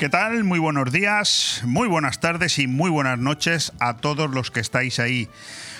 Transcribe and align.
¿Qué 0.00 0.08
tal? 0.08 0.44
Muy 0.44 0.58
buenos 0.58 0.90
días, 0.92 1.60
muy 1.66 1.86
buenas 1.86 2.20
tardes 2.20 2.58
y 2.58 2.66
muy 2.66 2.88
buenas 2.88 3.18
noches 3.18 3.70
a 3.80 3.98
todos 3.98 4.30
los 4.30 4.50
que 4.50 4.60
estáis 4.60 4.98
ahí. 4.98 5.28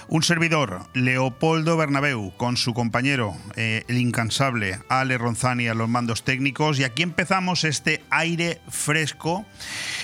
Un 0.09 0.23
servidor, 0.23 0.83
Leopoldo 0.93 1.79
Bernabeu, 1.79 2.31
con 2.37 2.59
su 2.59 2.75
compañero, 2.75 3.35
eh, 3.57 3.83
el 3.89 3.97
incansable 3.97 4.79
Ale 4.91 5.17
Ronzani 5.17 5.69
a 5.69 5.75
los 5.75 5.89
mandos 5.89 6.23
técnicos. 6.23 6.79
Y 6.79 6.85
aquí 6.85 7.03
empezamos 7.03 7.65
este 7.65 8.05
aire 8.11 8.61
fresco 8.69 9.47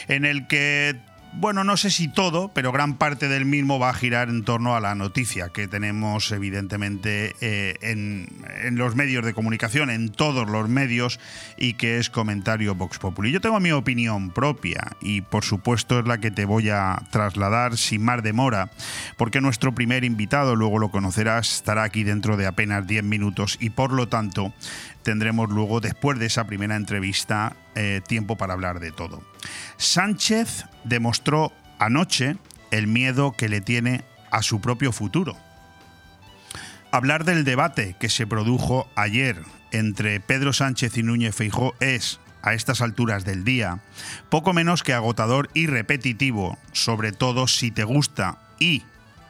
en 0.09 0.25
el 0.25 0.47
que 0.47 0.97
bueno, 1.39 1.65
no 1.65 1.77
sé 1.77 1.91
si 1.91 2.09
todo, 2.09 2.49
pero 2.49 2.73
gran 2.73 2.97
parte 2.97 3.29
del 3.29 3.45
mismo 3.45 3.79
va 3.79 3.91
a 3.91 3.95
girar 3.95 4.31
en 4.31 4.43
torno 4.43 4.75
a 4.75 4.81
la 4.81 4.95
noticia 4.95 5.51
que 5.51 5.69
tenemos 5.69 6.33
evidentemente 6.33 7.37
eh, 7.43 7.77
en, 7.83 8.27
los 8.77 8.97
medios 8.97 9.25
de 9.25 9.35
comunicación, 9.35 9.91
en 9.91 10.09
todos 10.11 10.49
los 10.49 10.69
medios, 10.69 11.21
y 11.59 11.75
que 11.75 11.99
es 11.99 12.09
comentario 12.09 12.75
Vox 12.75 12.99
Populi. 12.99 13.33
Yo 13.33 13.43
tengo 13.43 13.61
mi 13.61 13.71
opinión 13.71 14.31
propia 14.31 14.97
y 15.03 15.21
por 15.21 15.45
supuesto 15.45 15.99
es 15.99 16.07
la 16.07 16.19
que 16.19 16.31
te 16.31 16.47
voy 16.47 16.71
a 16.71 17.03
trasladar 17.11 17.77
sin 17.77 18.03
más 18.03 18.23
demora, 18.23 18.71
porque 19.19 19.43
nuestro 19.43 19.75
primer 19.75 20.05
invitado, 20.05 20.57
luego 20.57 20.79
lo 20.79 20.91
conocerás, 20.91 21.53
estará 21.53 21.83
aquí 21.83 22.03
dentro 22.03 22.39
de 22.39 22.47
apenas 22.47 22.87
10 22.87 23.05
minutos 23.05 23.59
y 23.61 23.71
por 23.71 23.93
lo 23.93 24.09
tanto 24.09 24.55
tendremos 25.07 25.49
luego, 25.51 25.81
después 25.81 26.19
de 26.19 26.27
esa 26.27 26.49
primera 26.49 26.75
entrevista, 26.75 27.55
eh, 27.77 28.01
tiempo 28.05 28.35
para 28.35 28.55
hablar 28.55 28.81
de 28.81 28.91
todo. 28.91 29.23
Sánchez 29.77 30.65
demostró 30.83 31.53
anoche 31.79 32.37
el 32.73 32.89
miedo 32.89 33.31
que 33.31 33.49
le 33.49 33.61
tiene 33.61 34.03
a 34.33 34.43
su 34.43 34.61
propio 34.61 34.91
futuro. 34.91 35.37
Hablar 36.91 37.25
del 37.25 37.45
debate 37.45 37.95
que 38.01 38.09
se 38.09 38.27
produjo 38.27 38.91
ayer 38.97 39.41
entre 39.71 40.19
Pedro 40.19 40.53
Sánchez 40.53 40.99
y 40.99 41.05
Núñez 41.05 41.37
Feijó 41.37 41.77
es, 41.79 42.19
a 42.43 42.55
estas 42.55 42.81
alturas 42.81 43.25
del 43.25 43.45
día, 43.45 43.79
poco 44.29 44.53
menos 44.53 44.83
que 44.83 44.93
agotador 44.93 45.51
y 45.55 45.69
repetitivo, 45.69 46.59
sobre 46.73 47.13
todo 47.13 47.47
si 47.47 47.71
te 47.71 47.85
gusta 47.85 48.41
y 48.59 48.83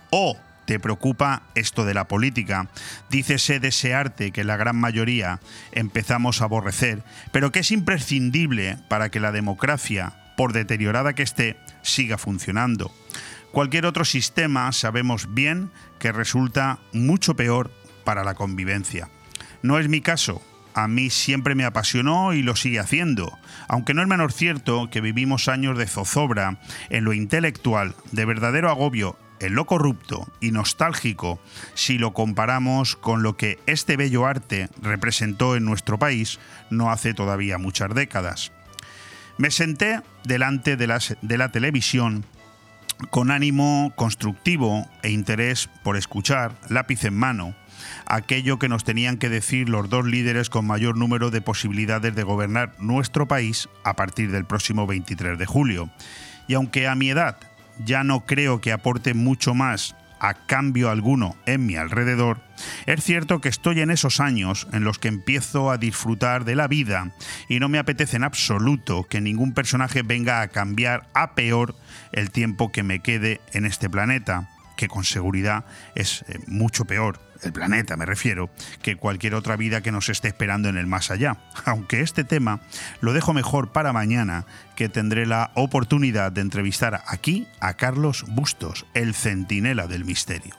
o 0.09 0.39
te 0.67 0.79
preocupa 0.79 1.45
esto 1.55 1.85
de 1.85 1.95
la 1.95 2.09
política. 2.09 2.69
Dícese 3.09 3.61
desearte 3.61 4.33
que 4.33 4.45
la 4.45 4.57
gran 4.57 4.77
mayoría 4.77 5.41
empezamos 5.73 6.41
a 6.41 6.45
aborrecer, 6.45 7.03
pero 7.33 7.53
que 7.53 7.61
es 7.61 7.71
imprescindible 7.71 8.79
para 8.89 9.09
que 9.09 9.21
la 9.21 9.33
democracia, 9.33 10.35
por 10.37 10.53
deteriorada 10.53 11.15
que 11.15 11.23
esté, 11.23 11.57
siga 11.83 12.19
funcionando. 12.19 12.93
Cualquier 13.53 13.87
otro 13.87 14.05
sistema 14.05 14.71
sabemos 14.73 15.33
bien 15.33 15.71
que 15.99 16.13
resulta 16.13 16.79
mucho 16.93 17.37
peor 17.37 17.71
para 18.05 18.25
la 18.25 18.35
convivencia. 18.35 19.09
No 19.63 19.79
es 19.79 19.89
mi 19.89 20.03
caso, 20.03 20.43
a 20.75 20.89
mí 20.89 21.09
siempre 21.09 21.55
me 21.55 21.65
apasionó 21.65 22.35
y 22.35 22.43
lo 22.43 22.55
sigue 22.55 22.81
haciendo, 22.81 23.39
aunque 23.67 23.95
no 23.95 24.03
es 24.03 24.09
menos 24.09 24.35
cierto 24.35 24.91
que 24.91 25.01
vivimos 25.01 25.49
años 25.49 25.79
de 25.79 25.87
zozobra 25.87 26.59
en 26.91 27.05
lo 27.05 27.15
intelectual, 27.15 27.95
de 28.13 28.27
verdadero 28.27 28.69
agobio 28.69 29.17
en 29.41 29.55
lo 29.55 29.67
corrupto 29.67 30.29
y 30.41 30.51
nostálgico 30.51 31.41
si 31.75 31.99
lo 31.99 32.13
comparamos 32.13 32.97
con 32.97 33.23
lo 33.23 33.37
que 33.37 33.59
este 33.67 33.97
bello 33.97 34.27
arte 34.27 34.69
representó 34.81 35.57
en 35.57 35.65
nuestro 35.65 35.99
país 35.99 36.39
no 36.71 36.91
hace 36.91 37.15
todavía 37.15 37.59
muchas 37.59 37.95
décadas. 37.95 38.53
Me 39.39 39.51
senté 39.51 40.01
delante 40.25 40.77
de, 40.77 41.17
de 41.21 41.39
la 41.39 41.51
televisión 41.51 42.25
con 43.11 43.31
ánimo 43.31 43.93
constructivo 43.97 44.89
e 45.03 45.11
interés 45.11 45.69
por 45.83 45.97
escuchar, 45.97 46.53
lápiz 46.69 47.05
en 47.05 47.15
mano, 47.15 47.55
aquello 48.07 48.59
que 48.59 48.69
nos 48.69 48.85
tenían 48.85 49.19
que 49.19 49.29
decir 49.29 49.69
los 49.69 49.91
dos 49.91 50.07
líderes 50.07 50.49
con 50.49 50.67
mayor 50.67 50.97
número 50.97 51.31
de 51.31 51.43
posibilidades 51.43 52.15
de 52.15 52.23
gobernar 52.23 52.73
nuestro 52.79 53.29
país 53.29 53.69
a 53.85 53.95
partir 53.95 54.31
del 54.31 54.47
próximo 54.47 54.87
23 54.87 55.39
de 55.39 55.47
julio. 55.47 55.91
Y 56.49 56.55
aunque 56.55 56.89
a 56.89 56.95
mi 56.95 57.11
edad 57.11 57.37
ya 57.85 58.05
no 58.05 58.27
creo 58.27 58.61
que 58.61 58.73
aporte 58.73 59.15
mucho 59.15 59.55
más 59.55 59.95
a 60.19 60.35
cambio 60.35 60.91
alguno 60.91 61.37
en 61.47 61.67
mi 61.67 61.77
alrededor, 61.77 62.41
es 62.87 63.05
cierto 63.05 63.41
que 63.41 63.49
estoy 63.49 63.81
en 63.81 63.91
esos 63.91 64.21
años 64.21 64.67
en 64.73 64.85
los 64.85 64.99
que 64.99 65.09
empiezo 65.09 65.71
a 65.71 65.79
disfrutar 65.79 66.45
de 66.45 66.57
la 66.57 66.69
vida 66.69 67.13
y 67.49 67.61
no 67.61 67.69
me 67.69 67.79
apetece 67.79 68.17
en 68.17 68.25
absoluto 68.25 69.05
que 69.05 69.21
ningún 69.21 69.53
personaje 69.53 70.03
venga 70.03 70.41
a 70.41 70.49
cambiar 70.49 71.09
a 71.15 71.35
peor 71.35 71.77
el 72.13 72.31
tiempo 72.31 72.73
que 72.73 72.83
me 72.83 73.01
quede 73.01 73.41
en 73.53 73.67
este 73.67 73.91
planeta, 73.91 74.49
que 74.77 74.89
con 74.89 75.05
seguridad 75.05 75.65
es 75.95 76.25
eh, 76.29 76.39
mucho 76.47 76.85
peor 76.85 77.21
el 77.43 77.53
planeta 77.53 77.97
me 77.97 78.07
refiero, 78.07 78.51
que 78.83 78.97
cualquier 78.97 79.35
otra 79.35 79.57
vida 79.57 79.81
que 79.81 79.93
nos 79.93 80.09
esté 80.09 80.29
esperando 80.29 80.69
en 80.69 80.77
el 80.77 80.87
más 80.87 81.11
allá. 81.11 81.37
Aunque 81.65 82.01
este 82.01 82.25
tema 82.25 82.61
lo 83.01 83.13
dejo 83.13 83.33
mejor 83.33 83.73
para 83.73 83.93
mañana, 83.93 84.47
que 84.75 84.89
tendré 84.89 85.27
la 85.27 85.51
oportunidad 85.55 86.33
de 86.33 86.41
entrevistar 86.41 87.03
aquí 87.07 87.47
a 87.61 87.75
Carlos 87.75 88.25
Bustos, 88.29 88.87
el 88.95 89.15
centinela 89.15 89.87
del 89.87 90.05
misterio. 90.05 90.55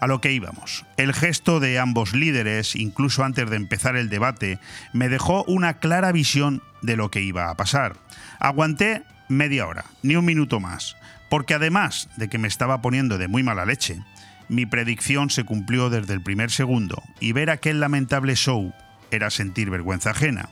A 0.00 0.06
lo 0.06 0.20
que 0.20 0.32
íbamos. 0.32 0.84
El 0.96 1.12
gesto 1.12 1.58
de 1.58 1.80
ambos 1.80 2.12
líderes, 2.12 2.76
incluso 2.76 3.24
antes 3.24 3.50
de 3.50 3.56
empezar 3.56 3.96
el 3.96 4.08
debate, 4.08 4.60
me 4.92 5.08
dejó 5.08 5.42
una 5.44 5.74
clara 5.80 6.12
visión 6.12 6.62
de 6.82 6.96
lo 6.96 7.10
que 7.10 7.20
iba 7.20 7.50
a 7.50 7.56
pasar. 7.56 7.96
Aguanté 8.38 9.02
media 9.28 9.66
hora, 9.66 9.84
ni 10.02 10.14
un 10.14 10.24
minuto 10.24 10.60
más, 10.60 10.96
porque 11.28 11.54
además 11.54 12.08
de 12.16 12.28
que 12.28 12.38
me 12.38 12.48
estaba 12.48 12.80
poniendo 12.80 13.18
de 13.18 13.28
muy 13.28 13.42
mala 13.42 13.64
leche, 13.64 14.02
mi 14.48 14.66
predicción 14.66 15.30
se 15.30 15.44
cumplió 15.44 15.90
desde 15.90 16.14
el 16.14 16.22
primer 16.22 16.50
segundo 16.50 17.02
y 17.20 17.32
ver 17.32 17.50
aquel 17.50 17.80
lamentable 17.80 18.34
show 18.34 18.72
era 19.10 19.30
sentir 19.30 19.70
vergüenza 19.70 20.10
ajena. 20.10 20.48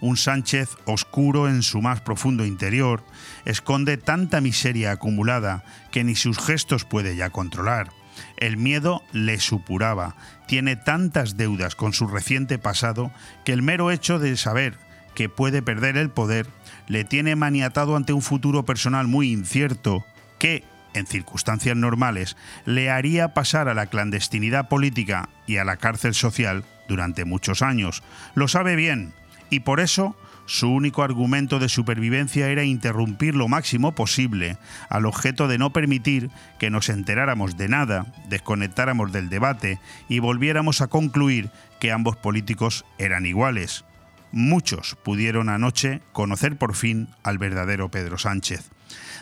Un 0.00 0.16
Sánchez 0.16 0.70
oscuro 0.86 1.48
en 1.48 1.62
su 1.62 1.80
más 1.80 2.00
profundo 2.00 2.44
interior 2.44 3.04
esconde 3.44 3.96
tanta 3.96 4.40
miseria 4.40 4.92
acumulada 4.92 5.64
que 5.90 6.04
ni 6.04 6.14
sus 6.14 6.38
gestos 6.38 6.84
puede 6.84 7.16
ya 7.16 7.30
controlar. 7.30 7.90
El 8.36 8.56
miedo 8.56 9.02
le 9.12 9.38
supuraba, 9.38 10.16
tiene 10.46 10.76
tantas 10.76 11.36
deudas 11.36 11.74
con 11.76 11.92
su 11.92 12.08
reciente 12.08 12.58
pasado 12.58 13.12
que 13.44 13.52
el 13.52 13.62
mero 13.62 13.90
hecho 13.90 14.18
de 14.18 14.36
saber 14.36 14.76
que 15.14 15.28
puede 15.28 15.62
perder 15.62 15.96
el 15.96 16.10
poder 16.10 16.46
le 16.86 17.04
tiene 17.04 17.36
maniatado 17.36 17.96
ante 17.96 18.12
un 18.12 18.22
futuro 18.22 18.64
personal 18.64 19.06
muy 19.06 19.32
incierto 19.32 20.04
que, 20.38 20.64
en 20.94 21.06
circunstancias 21.06 21.76
normales, 21.76 22.36
le 22.64 22.90
haría 22.90 23.34
pasar 23.34 23.68
a 23.68 23.74
la 23.74 23.86
clandestinidad 23.86 24.68
política 24.68 25.28
y 25.46 25.58
a 25.58 25.64
la 25.64 25.76
cárcel 25.76 26.14
social 26.14 26.64
durante 26.88 27.24
muchos 27.24 27.62
años. 27.62 28.02
Lo 28.34 28.48
sabe 28.48 28.76
bien 28.76 29.12
y 29.50 29.60
por 29.60 29.80
eso 29.80 30.16
su 30.48 30.70
único 30.70 31.02
argumento 31.02 31.58
de 31.58 31.68
supervivencia 31.68 32.48
era 32.48 32.64
interrumpir 32.64 33.34
lo 33.34 33.48
máximo 33.48 33.94
posible, 33.94 34.56
al 34.88 35.04
objeto 35.04 35.46
de 35.46 35.58
no 35.58 35.74
permitir 35.74 36.30
que 36.58 36.70
nos 36.70 36.88
enteráramos 36.88 37.58
de 37.58 37.68
nada, 37.68 38.06
desconectáramos 38.30 39.12
del 39.12 39.28
debate 39.28 39.78
y 40.08 40.20
volviéramos 40.20 40.80
a 40.80 40.86
concluir 40.86 41.50
que 41.80 41.92
ambos 41.92 42.16
políticos 42.16 42.86
eran 42.96 43.26
iguales. 43.26 43.84
Muchos 44.32 44.96
pudieron 45.04 45.50
anoche 45.50 46.00
conocer 46.12 46.56
por 46.56 46.74
fin 46.74 47.08
al 47.22 47.36
verdadero 47.36 47.90
Pedro 47.90 48.16
Sánchez. 48.16 48.70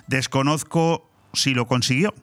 Desconozco 0.07 1.11
si 1.33 1.55
lo 1.55 1.67
consiguió, 1.67 2.15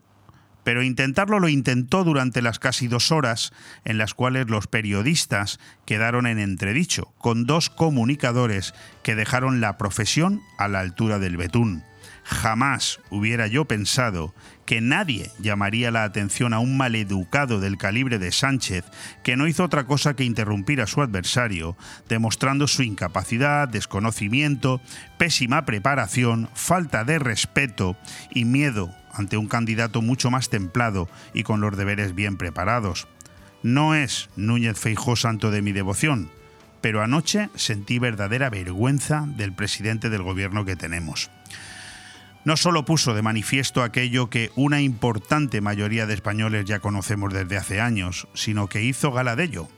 pero 0.64 0.82
intentarlo 0.82 1.40
lo 1.40 1.50
intentó 1.50 2.04
durante 2.04 2.42
las 2.42 2.60
casi 2.60 2.88
dos 2.88 3.12
horas 3.12 3.52
en 3.84 3.98
las 3.98 4.14
cuales 4.14 4.50
los 4.50 4.68
periodistas 4.68 5.60
quedaron 5.86 6.26
en 6.26 6.40
entredicho, 6.40 7.14
con 7.18 7.46
dos 7.46 7.70
comunicadores 7.70 8.74
que 9.04 9.16
dejaron 9.16 9.62
la 9.62 9.78
profesión 9.78 10.42
a 10.58 10.68
la 10.68 10.80
altura 10.80 11.20
del 11.20 11.38
betún. 11.38 11.84
Jamás 12.24 13.00
hubiera 13.10 13.48
yo 13.48 13.66
pensado 13.66 14.34
que 14.66 14.82
nadie 14.82 15.32
llamaría 15.40 15.92
la 15.92 16.04
atención 16.04 16.54
a 16.54 16.60
un 16.60 16.78
maleducado 16.78 17.60
del 17.60 17.78
calibre 17.78 18.20
de 18.20 18.32
Sánchez, 18.32 18.86
que 19.24 19.36
no 19.36 19.48
hizo 19.48 19.64
otra 19.64 19.86
cosa 19.86 20.16
que 20.16 20.24
interrumpir 20.24 20.82
a 20.82 20.88
su 20.88 21.02
adversario, 21.02 21.76
demostrando 22.08 22.68
su 22.68 22.84
incapacidad, 22.84 23.68
desconocimiento, 23.68 24.82
pésima 25.18 25.66
preparación, 25.66 26.50
falta 26.54 27.04
de 27.04 27.20
respeto 27.20 27.98
y 28.32 28.46
miedo 28.46 28.94
ante 29.14 29.38
un 29.38 29.48
candidato 29.48 30.02
mucho 30.02 30.32
más 30.32 30.50
templado 30.50 31.08
y 31.34 31.44
con 31.44 31.62
los 31.62 31.78
deberes 31.78 32.16
bien 32.16 32.38
preparados. 32.38 33.08
No 33.62 33.96
es 33.96 34.30
Núñez 34.36 34.80
Feijó 34.80 35.16
santo 35.16 35.52
de 35.52 35.62
mi 35.62 35.72
devoción, 35.72 36.30
pero 36.82 37.02
anoche 37.02 37.50
sentí 37.56 37.98
verdadera 38.00 38.50
vergüenza 38.50 39.26
del 39.26 39.54
presidente 39.54 40.10
del 40.10 40.24
gobierno 40.24 40.66
que 40.66 40.76
tenemos. 40.76 41.30
No 42.46 42.58
solo 42.58 42.84
puso 42.84 43.14
de 43.14 43.22
manifiesto 43.22 43.84
aquello 43.84 44.30
que 44.30 44.52
una 44.56 44.82
importante 44.82 45.62
mayoría 45.62 46.06
de 46.06 46.14
españoles 46.14 46.66
ya 46.66 46.80
conocemos 46.80 47.34
desde 47.34 47.56
hace 47.56 47.80
años, 47.80 48.28
sino 48.34 48.68
que 48.68 48.84
hizo 48.84 49.14
gala 49.14 49.38
de 49.38 49.46
ello, 49.46 49.70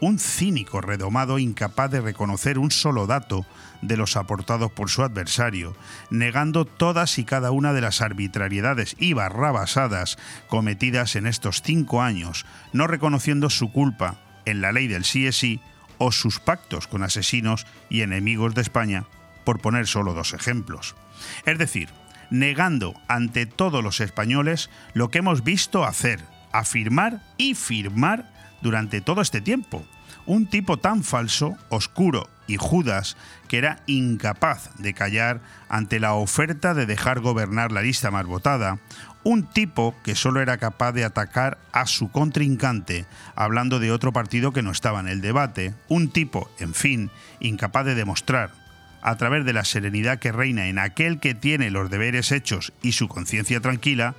un 0.00 0.18
cínico 0.18 0.80
redomado 0.80 1.38
incapaz 1.38 1.92
de 1.92 2.00
reconocer 2.00 2.58
un 2.58 2.72
solo 2.72 3.06
dato 3.06 3.46
de 3.82 3.96
los 3.96 4.16
aportados 4.16 4.72
por 4.72 4.90
su 4.90 5.04
adversario, 5.04 5.76
negando 6.10 6.64
todas 6.64 7.18
y 7.18 7.24
cada 7.24 7.52
una 7.52 7.72
de 7.72 7.82
las 7.82 8.00
arbitrariedades 8.00 8.96
y 8.98 9.12
barrabasadas 9.12 10.18
cometidas 10.48 11.14
en 11.14 11.26
estos 11.26 11.62
cinco 11.62 12.02
años, 12.02 12.46
no 12.72 12.88
reconociendo 12.88 13.48
su 13.48 13.70
culpa 13.70 14.16
en 14.44 14.60
la 14.60 14.72
ley 14.72 14.88
del 14.88 15.04
sí 15.04 15.60
o 15.98 16.10
sus 16.10 16.40
pactos 16.40 16.88
con 16.88 17.04
asesinos 17.04 17.64
y 17.88 18.00
enemigos 18.00 18.56
de 18.56 18.62
España 18.62 19.04
por 19.44 19.60
poner 19.60 19.86
solo 19.86 20.14
dos 20.14 20.32
ejemplos. 20.32 20.96
Es 21.44 21.58
decir, 21.58 21.88
negando 22.30 22.94
ante 23.08 23.46
todos 23.46 23.82
los 23.82 24.00
españoles 24.00 24.70
lo 24.94 25.10
que 25.10 25.18
hemos 25.18 25.44
visto 25.44 25.84
hacer, 25.84 26.20
afirmar 26.52 27.20
y 27.36 27.54
firmar 27.54 28.30
durante 28.62 29.00
todo 29.00 29.20
este 29.20 29.40
tiempo. 29.40 29.84
Un 30.26 30.46
tipo 30.46 30.76
tan 30.76 31.04
falso, 31.04 31.56
oscuro 31.70 32.28
y 32.46 32.56
Judas 32.56 33.16
que 33.48 33.58
era 33.58 33.80
incapaz 33.86 34.70
de 34.78 34.94
callar 34.94 35.40
ante 35.68 36.00
la 36.00 36.14
oferta 36.14 36.74
de 36.74 36.86
dejar 36.86 37.20
gobernar 37.20 37.72
la 37.72 37.82
lista 37.82 38.10
más 38.10 38.26
votada, 38.26 38.78
un 39.24 39.44
tipo 39.44 39.94
que 40.04 40.14
solo 40.14 40.40
era 40.40 40.58
capaz 40.58 40.92
de 40.92 41.04
atacar 41.04 41.58
a 41.72 41.86
su 41.86 42.10
contrincante 42.10 43.06
hablando 43.34 43.78
de 43.78 43.90
otro 43.90 44.12
partido 44.12 44.52
que 44.52 44.62
no 44.62 44.70
estaba 44.70 45.00
en 45.00 45.08
el 45.08 45.20
debate, 45.20 45.74
un 45.88 46.10
tipo, 46.10 46.50
en 46.58 46.74
fin, 46.74 47.10
incapaz 47.40 47.84
de 47.84 47.94
demostrar, 47.94 48.52
a 49.02 49.16
través 49.16 49.44
de 49.44 49.52
la 49.52 49.64
serenidad 49.64 50.18
que 50.18 50.32
reina 50.32 50.68
en 50.68 50.78
aquel 50.78 51.20
que 51.20 51.34
tiene 51.34 51.70
los 51.70 51.90
deberes 51.90 52.32
hechos 52.32 52.72
y 52.82 52.92
su 52.92 53.08
conciencia 53.08 53.60
tranquila, 53.60 54.14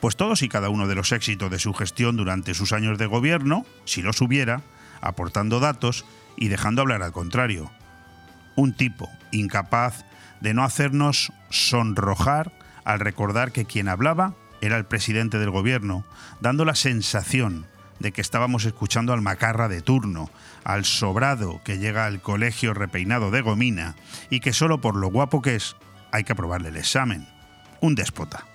pues 0.00 0.16
todos 0.16 0.42
y 0.42 0.48
cada 0.48 0.68
uno 0.68 0.86
de 0.86 0.94
los 0.94 1.12
éxitos 1.12 1.50
de 1.50 1.58
su 1.58 1.74
gestión 1.74 2.16
durante 2.16 2.54
sus 2.54 2.72
años 2.72 2.98
de 2.98 3.06
gobierno, 3.06 3.66
si 3.84 4.02
los 4.02 4.20
hubiera, 4.20 4.62
aportando 5.00 5.60
datos 5.60 6.04
y 6.36 6.48
dejando 6.48 6.82
hablar 6.82 7.02
al 7.02 7.12
contrario. 7.12 7.70
Un 8.54 8.74
tipo 8.74 9.10
incapaz 9.32 10.04
de 10.40 10.54
no 10.54 10.64
hacernos 10.64 11.32
sonrojar 11.50 12.52
al 12.84 13.00
recordar 13.00 13.52
que 13.52 13.64
quien 13.64 13.88
hablaba 13.88 14.34
era 14.60 14.76
el 14.76 14.84
presidente 14.84 15.38
del 15.38 15.50
gobierno, 15.50 16.04
dando 16.40 16.64
la 16.64 16.74
sensación 16.74 17.66
de 17.98 18.12
que 18.12 18.20
estábamos 18.20 18.64
escuchando 18.64 19.12
al 19.12 19.22
macarra 19.22 19.68
de 19.68 19.82
turno, 19.82 20.30
al 20.64 20.84
sobrado 20.84 21.60
que 21.64 21.78
llega 21.78 22.06
al 22.06 22.20
colegio 22.20 22.74
repeinado 22.74 23.30
de 23.30 23.40
gomina 23.40 23.94
y 24.30 24.40
que 24.40 24.52
solo 24.52 24.80
por 24.80 24.96
lo 24.96 25.08
guapo 25.08 25.42
que 25.42 25.56
es 25.56 25.76
hay 26.12 26.24
que 26.24 26.32
aprobarle 26.32 26.68
el 26.68 26.76
examen. 26.76 27.26
Un 27.80 27.94
déspota. 27.94 28.46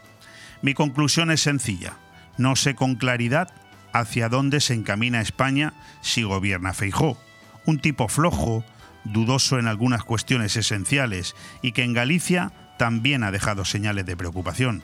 Mi 0.62 0.74
conclusión 0.74 1.32
es 1.32 1.42
sencilla. 1.42 1.98
No 2.38 2.56
sé 2.56 2.76
con 2.76 2.96
claridad 2.96 3.54
hacia 3.94 4.30
dónde 4.30 4.60
se 4.60 4.74
encamina 4.74 5.22
España 5.22 5.74
si 6.02 6.24
gobierna 6.24 6.74
Feijó. 6.74 7.18
Un 7.66 7.80
tipo 7.80 8.08
flojo, 8.08 8.66
dudoso 9.04 9.60
en 9.60 9.68
algunas 9.68 10.04
cuestiones 10.04 10.56
esenciales 10.58 11.36
y 11.62 11.72
que 11.72 11.84
en 11.84 11.94
Galicia 11.94 12.52
también 12.78 13.24
ha 13.24 13.32
dejado 13.32 13.66
señales 13.66 14.06
de 14.06 14.18
preocupación. 14.18 14.84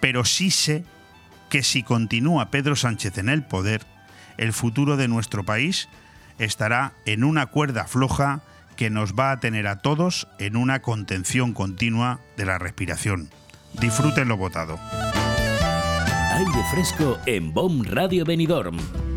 Pero 0.00 0.24
sí 0.24 0.50
sé 0.50 0.84
que 1.48 1.62
si 1.62 1.82
continúa 1.82 2.50
Pedro 2.50 2.76
Sánchez 2.76 3.18
en 3.18 3.28
el 3.28 3.42
poder, 3.42 3.86
el 4.36 4.52
futuro 4.52 4.96
de 4.96 5.08
nuestro 5.08 5.44
país 5.44 5.88
estará 6.44 6.94
en 7.04 7.24
una 7.24 7.46
cuerda 7.46 7.86
floja 7.86 8.40
que 8.76 8.90
nos 8.90 9.12
va 9.12 9.30
a 9.30 9.40
tener 9.40 9.66
a 9.66 9.80
todos 9.80 10.26
en 10.38 10.56
una 10.56 10.80
contención 10.80 11.52
continua 11.52 12.20
de 12.36 12.46
la 12.46 12.58
respiración. 12.58 13.28
Disfruten 13.80 14.28
lo 14.28 14.36
votado. 14.36 14.78
Aire 16.32 16.64
fresco 16.72 17.18
en 17.26 17.52
BOM 17.52 17.82
Radio 17.84 18.24
Benidorm 18.24 18.78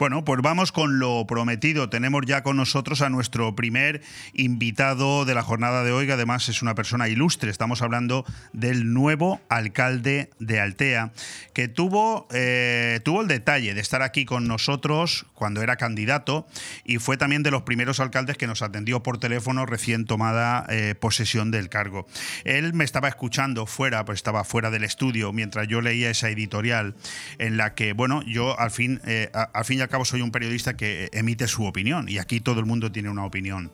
Bueno, 0.00 0.24
pues 0.24 0.40
vamos 0.40 0.72
con 0.72 0.98
lo 0.98 1.26
prometido. 1.26 1.90
Tenemos 1.90 2.22
ya 2.24 2.42
con 2.42 2.56
nosotros 2.56 3.02
a 3.02 3.10
nuestro 3.10 3.54
primer 3.54 4.00
invitado 4.32 5.26
de 5.26 5.34
la 5.34 5.42
jornada 5.42 5.84
de 5.84 5.92
hoy, 5.92 6.06
que 6.06 6.14
además 6.14 6.48
es 6.48 6.62
una 6.62 6.74
persona 6.74 7.06
ilustre. 7.06 7.50
Estamos 7.50 7.82
hablando 7.82 8.24
del 8.54 8.94
nuevo 8.94 9.42
alcalde 9.50 10.30
de 10.38 10.58
Altea, 10.58 11.12
que 11.52 11.68
tuvo, 11.68 12.26
eh, 12.32 13.00
tuvo 13.04 13.20
el 13.20 13.28
detalle 13.28 13.74
de 13.74 13.80
estar 13.82 14.00
aquí 14.00 14.24
con 14.24 14.48
nosotros 14.48 15.26
cuando 15.40 15.62
era 15.62 15.76
candidato 15.76 16.46
y 16.84 16.98
fue 16.98 17.16
también 17.16 17.42
de 17.42 17.50
los 17.50 17.62
primeros 17.62 17.98
alcaldes 17.98 18.36
que 18.36 18.46
nos 18.46 18.60
atendió 18.60 19.02
por 19.02 19.16
teléfono 19.16 19.64
recién 19.64 20.04
tomada 20.04 20.66
eh, 20.68 20.94
posesión 20.94 21.50
del 21.50 21.70
cargo. 21.70 22.06
Él 22.44 22.74
me 22.74 22.84
estaba 22.84 23.08
escuchando 23.08 23.64
fuera, 23.64 24.04
pues 24.04 24.18
estaba 24.18 24.44
fuera 24.44 24.70
del 24.70 24.84
estudio 24.84 25.32
mientras 25.32 25.66
yo 25.66 25.80
leía 25.80 26.10
esa 26.10 26.28
editorial 26.28 26.94
en 27.38 27.56
la 27.56 27.74
que, 27.74 27.94
bueno, 27.94 28.22
yo 28.26 28.60
al 28.60 28.70
fin, 28.70 29.00
eh, 29.06 29.30
al 29.32 29.64
fin 29.64 29.78
y 29.78 29.80
al 29.80 29.88
cabo 29.88 30.04
soy 30.04 30.20
un 30.20 30.30
periodista 30.30 30.76
que 30.76 31.08
emite 31.14 31.48
su 31.48 31.64
opinión 31.64 32.10
y 32.10 32.18
aquí 32.18 32.40
todo 32.40 32.60
el 32.60 32.66
mundo 32.66 32.92
tiene 32.92 33.08
una 33.08 33.24
opinión. 33.24 33.72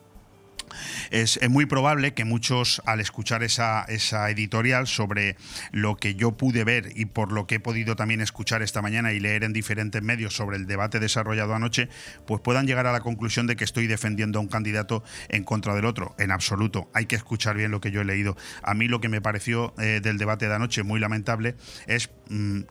Es, 1.11 1.39
muy 1.49 1.65
probable 1.65 2.13
que 2.13 2.25
muchos, 2.25 2.81
al 2.85 2.99
escuchar 2.99 3.43
esa, 3.43 3.83
esa, 3.83 4.29
editorial 4.29 4.87
sobre 4.87 5.35
lo 5.71 5.95
que 5.95 6.15
yo 6.15 6.37
pude 6.37 6.63
ver 6.63 6.91
y 6.95 7.05
por 7.05 7.31
lo 7.31 7.47
que 7.47 7.55
he 7.55 7.59
podido 7.59 7.95
también 7.95 8.21
escuchar 8.21 8.61
esta 8.61 8.81
mañana 8.81 9.13
y 9.13 9.19
leer 9.19 9.43
en 9.43 9.53
diferentes 9.53 10.01
medios 10.01 10.35
sobre 10.35 10.57
el 10.57 10.67
debate 10.67 10.99
desarrollado 10.99 11.53
anoche, 11.53 11.89
pues 12.25 12.41
puedan 12.41 12.67
llegar 12.67 12.87
a 12.87 12.91
la 12.91 13.01
conclusión 13.01 13.47
de 13.47 13.55
que 13.55 13.63
estoy 13.63 13.87
defendiendo 13.87 14.39
a 14.39 14.41
un 14.41 14.47
candidato 14.47 15.03
en 15.29 15.43
contra 15.43 15.75
del 15.75 15.85
otro. 15.85 16.15
En 16.17 16.31
absoluto. 16.31 16.89
Hay 16.93 17.05
que 17.05 17.15
escuchar 17.15 17.55
bien 17.55 17.71
lo 17.71 17.81
que 17.81 17.91
yo 17.91 18.01
he 18.01 18.05
leído. 18.05 18.35
A 18.63 18.73
mí 18.73 18.87
lo 18.87 19.01
que 19.01 19.09
me 19.09 19.21
pareció 19.21 19.73
eh, 19.79 19.99
del 20.01 20.17
debate 20.17 20.47
de 20.47 20.55
anoche 20.55 20.83
muy 20.83 20.99
lamentable 20.99 21.55
es 21.87 22.09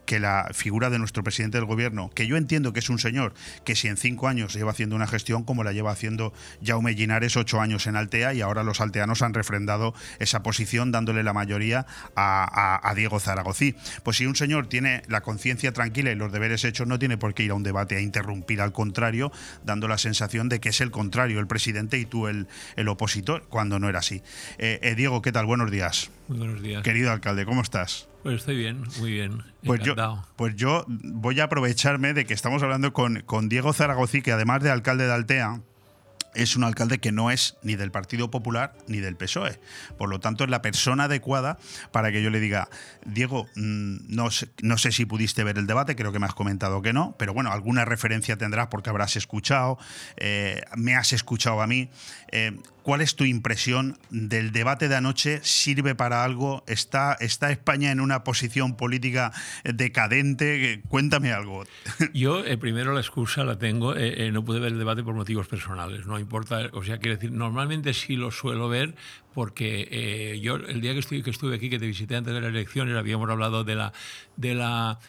que 0.04 0.20
la 0.20 0.48
figura 0.52 0.90
de 0.90 0.98
nuestro 0.98 1.22
presidente 1.22 1.58
del 1.58 1.66
gobierno, 1.66 2.10
que 2.14 2.26
yo 2.26 2.36
entiendo 2.36 2.72
que 2.72 2.80
es 2.80 2.90
un 2.90 2.98
señor 2.98 3.34
que 3.64 3.76
si 3.76 3.88
en 3.88 3.96
cinco 3.96 4.28
años 4.28 4.54
lleva 4.54 4.70
haciendo 4.70 4.96
una 4.96 5.06
gestión 5.06 5.44
como 5.44 5.64
la 5.64 5.72
lleva 5.72 5.90
haciendo 5.90 6.32
Jaume 6.64 6.94
Ginares 6.94 7.36
ocho 7.36 7.60
años 7.60 7.86
en 7.86 7.96
Altea 7.96 8.34
y 8.34 8.40
ahora 8.40 8.62
los 8.62 8.80
alteanos 8.80 9.22
han 9.22 9.34
refrendado 9.34 9.94
esa 10.18 10.42
posición 10.42 10.92
dándole 10.92 11.22
la 11.22 11.32
mayoría 11.32 11.86
a, 12.14 12.92
Diego 12.96 13.20
Zaragozí. 13.20 13.74
Pues 14.04 14.16
si 14.16 14.26
un 14.26 14.36
señor 14.36 14.68
tiene 14.68 15.02
la 15.08 15.20
conciencia 15.20 15.72
tranquila 15.72 16.10
y 16.10 16.14
los 16.14 16.32
deberes 16.32 16.64
hechos, 16.64 16.86
no 16.86 16.98
tiene 16.98 17.18
por 17.18 17.34
qué 17.34 17.42
ir 17.42 17.50
a 17.50 17.54
un 17.54 17.62
debate 17.62 17.96
a 17.96 18.00
interrumpir, 18.00 18.60
al 18.60 18.72
contrario, 18.72 19.30
dando 19.64 19.86
la 19.86 19.98
sensación 19.98 20.48
de 20.48 20.60
que 20.60 20.70
es 20.70 20.80
el 20.80 20.90
contrario, 20.90 21.40
el 21.40 21.46
presidente 21.46 21.98
y 21.98 22.06
tú 22.06 22.26
el, 22.28 22.46
el 22.76 22.88
opositor, 22.88 23.44
cuando 23.48 23.78
no 23.78 23.88
era 23.88 23.98
así. 23.98 24.22
Eh, 24.58 24.78
eh, 24.82 24.94
Diego, 24.94 25.20
¿qué 25.20 25.32
tal? 25.32 25.46
Buenos 25.46 25.70
días. 25.70 26.10
Muy 26.28 26.38
buenos 26.38 26.62
días. 26.62 26.82
Querido 26.82 27.12
alcalde, 27.12 27.44
¿cómo 27.44 27.60
estás? 27.60 28.08
Pues 28.26 28.38
estoy 28.38 28.56
bien, 28.56 28.82
muy 28.98 29.12
bien. 29.12 29.44
Pues 29.64 29.82
yo, 29.82 29.94
pues 30.34 30.56
yo 30.56 30.84
voy 30.88 31.38
a 31.38 31.44
aprovecharme 31.44 32.12
de 32.12 32.24
que 32.24 32.34
estamos 32.34 32.60
hablando 32.60 32.92
con, 32.92 33.20
con 33.20 33.48
Diego 33.48 33.72
Zaragozí, 33.72 34.20
que 34.20 34.32
además 34.32 34.64
de 34.64 34.70
alcalde 34.72 35.06
de 35.06 35.12
Altea, 35.12 35.60
es 36.34 36.56
un 36.56 36.64
alcalde 36.64 36.98
que 36.98 37.12
no 37.12 37.30
es 37.30 37.56
ni 37.62 37.76
del 37.76 37.92
Partido 37.92 38.28
Popular 38.28 38.76
ni 38.88 38.98
del 38.98 39.14
PSOE. 39.14 39.60
Por 39.96 40.08
lo 40.08 40.18
tanto, 40.18 40.42
es 40.42 40.50
la 40.50 40.60
persona 40.60 41.04
adecuada 41.04 41.56
para 41.92 42.10
que 42.10 42.20
yo 42.20 42.30
le 42.30 42.40
diga, 42.40 42.68
Diego, 43.04 43.46
mm, 43.54 43.98
no 44.08 44.32
sé, 44.32 44.48
no 44.60 44.76
sé 44.76 44.90
si 44.90 45.04
pudiste 45.06 45.44
ver 45.44 45.56
el 45.56 45.68
debate, 45.68 45.94
creo 45.94 46.10
que 46.10 46.18
me 46.18 46.26
has 46.26 46.34
comentado 46.34 46.82
que 46.82 46.92
no, 46.92 47.14
pero 47.20 47.32
bueno, 47.32 47.52
alguna 47.52 47.84
referencia 47.84 48.36
tendrás 48.36 48.66
porque 48.66 48.90
habrás 48.90 49.14
escuchado, 49.14 49.78
eh, 50.16 50.62
me 50.74 50.96
has 50.96 51.12
escuchado 51.12 51.62
a 51.62 51.68
mí. 51.68 51.90
Eh, 52.32 52.58
¿Cuál 52.86 53.00
es 53.00 53.16
tu 53.16 53.24
impresión 53.24 53.98
del 54.10 54.52
debate 54.52 54.86
de 54.86 54.94
anoche? 54.94 55.40
¿Sirve 55.42 55.96
para 55.96 56.22
algo? 56.22 56.62
¿Está, 56.68 57.14
está 57.14 57.50
España 57.50 57.90
en 57.90 57.98
una 57.98 58.22
posición 58.22 58.76
política 58.76 59.32
decadente? 59.64 60.82
Cuéntame 60.86 61.32
algo. 61.32 61.64
Yo, 62.14 62.44
eh, 62.44 62.56
primero, 62.56 62.94
la 62.94 63.00
excusa 63.00 63.42
la 63.42 63.58
tengo. 63.58 63.96
Eh, 63.96 64.28
eh, 64.28 64.30
no 64.30 64.44
pude 64.44 64.60
ver 64.60 64.70
el 64.70 64.78
debate 64.78 65.02
por 65.02 65.14
motivos 65.16 65.48
personales. 65.48 66.06
No 66.06 66.16
importa. 66.20 66.70
O 66.74 66.84
sea, 66.84 66.98
quiero 66.98 67.16
decir, 67.16 67.32
normalmente 67.32 67.92
sí 67.92 68.14
lo 68.14 68.30
suelo 68.30 68.68
ver 68.68 68.94
porque 69.34 70.38
yo, 70.40 70.54
el 70.54 70.80
día 70.80 70.92
que 70.92 71.00
estuve, 71.00 71.22
que 71.24 71.30
estuve 71.30 71.56
aquí, 71.56 71.68
que 71.68 71.80
te 71.80 71.86
visité 71.86 72.14
antes 72.14 72.32
de 72.32 72.40
las 72.40 72.50
elecciones, 72.50 72.96
habíamos 72.96 73.28
hablado 73.28 73.64
de 73.64 73.74
la. 73.74 73.92
De 74.36 74.54
la 74.54 75.00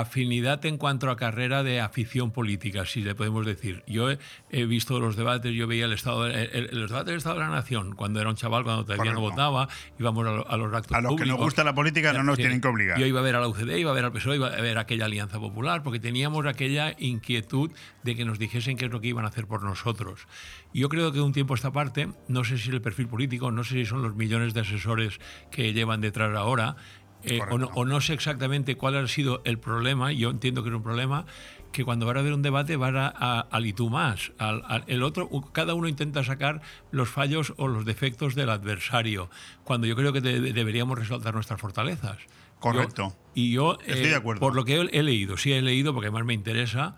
afinidad 0.00 0.64
en 0.66 0.76
cuanto 0.76 1.10
a 1.10 1.16
carrera 1.16 1.62
de 1.62 1.80
afición 1.80 2.30
política, 2.30 2.84
si 2.84 3.00
le 3.00 3.14
podemos 3.14 3.46
decir. 3.46 3.82
Yo 3.86 4.10
he, 4.10 4.64
visto 4.66 5.00
los 5.00 5.16
debates, 5.16 5.54
yo 5.54 5.66
veía 5.66 5.86
el 5.86 5.94
estado, 5.94 6.28
los 6.28 6.90
debates 6.90 7.06
del 7.06 7.16
Estado 7.16 7.36
de 7.36 7.40
la 7.40 7.48
Nación 7.48 7.94
cuando 7.94 8.20
era 8.20 8.28
un 8.28 8.36
chaval, 8.36 8.64
cuando 8.64 8.84
todavía 8.84 9.12
no 9.12 9.20
votaba, 9.20 9.68
íbamos 9.98 10.26
a, 10.26 10.56
los 10.58 10.74
actos 10.74 10.94
A 10.94 11.00
los 11.00 11.16
que 11.16 11.24
nos 11.24 11.38
gusta 11.38 11.64
la 11.64 11.74
política 11.74 12.12
no 12.12 12.24
nos 12.24 12.36
tienen 12.36 12.60
que 12.60 12.68
obligar. 12.68 12.98
Yo 12.98 13.06
iba 13.06 13.20
a 13.20 13.22
ver 13.22 13.36
a 13.36 13.40
la 13.40 13.48
UCD, 13.48 13.76
iba 13.78 13.90
a 13.90 13.94
ver 13.94 14.04
al 14.04 14.12
PSOE, 14.12 14.36
iba 14.36 14.48
a 14.48 14.60
ver 14.60 14.76
aquella 14.76 15.06
Alianza 15.06 15.40
Popular, 15.40 15.82
porque 15.82 15.98
teníamos 15.98 16.44
aquella 16.44 16.94
inquietud 16.98 17.70
de 18.02 18.14
que 18.14 18.26
nos 18.26 18.38
dijesen 18.38 18.76
qué 18.76 18.84
es 18.84 18.90
lo 18.90 19.00
que 19.00 19.08
iban 19.08 19.24
a 19.24 19.28
hacer 19.28 19.46
por 19.46 19.62
nosotros. 19.62 20.26
Yo 20.74 20.90
creo 20.90 21.10
que 21.10 21.18
de 21.18 21.24
un 21.24 21.32
tiempo 21.32 21.54
a 21.54 21.56
esta 21.56 21.72
parte, 21.72 22.08
no 22.28 22.44
sé 22.44 22.58
si 22.58 22.68
el 22.68 22.82
perfil 22.82 23.08
político, 23.08 23.50
no 23.50 23.64
sé 23.64 23.74
si 23.74 23.86
son 23.86 24.02
los 24.02 24.14
millones 24.14 24.52
de 24.52 24.60
asesores 24.60 25.20
que 25.50 25.72
llevan 25.72 26.02
detrás 26.02 26.36
ahora, 26.36 26.76
eh, 27.26 27.40
o, 27.50 27.84
no, 27.84 28.00
sé 28.00 28.14
exactamente 28.14 28.76
cuál 28.76 28.96
ha 28.96 29.06
sido 29.08 29.42
el 29.44 29.58
problema, 29.58 30.12
yo 30.12 30.30
entiendo 30.30 30.62
que 30.62 30.68
es 30.68 30.74
un 30.74 30.82
problema, 30.82 31.26
que 31.72 31.84
cuando 31.84 32.06
van 32.06 32.16
a 32.16 32.20
haber 32.20 32.32
un 32.32 32.42
debate 32.42 32.76
van 32.76 32.96
a, 32.96 33.40
al 33.40 33.66
y 33.66 33.72
tú 33.72 33.90
más. 33.90 34.32
Al, 34.38 34.84
el 34.86 35.02
otro, 35.02 35.28
cada 35.52 35.74
uno 35.74 35.88
intenta 35.88 36.24
sacar 36.24 36.62
los 36.90 37.08
fallos 37.08 37.52
o 37.56 37.68
los 37.68 37.84
defectos 37.84 38.34
del 38.34 38.50
adversario, 38.50 39.28
cuando 39.64 39.86
yo 39.86 39.96
creo 39.96 40.12
que 40.12 40.20
deberíamos 40.20 40.98
resaltar 40.98 41.34
nuestras 41.34 41.60
fortalezas. 41.60 42.18
Correcto. 42.60 43.14
y 43.34 43.52
yo, 43.52 43.78
Estoy 43.84 44.04
de 44.04 44.12
eh, 44.12 44.14
acuerdo. 44.14 44.40
por 44.40 44.54
lo 44.54 44.64
que 44.64 44.76
he, 44.76 44.98
he, 44.98 45.02
leído, 45.02 45.36
sí 45.36 45.52
he 45.52 45.60
leído, 45.60 45.92
porque 45.92 46.06
además 46.06 46.24
me 46.24 46.32
interesa, 46.32 46.96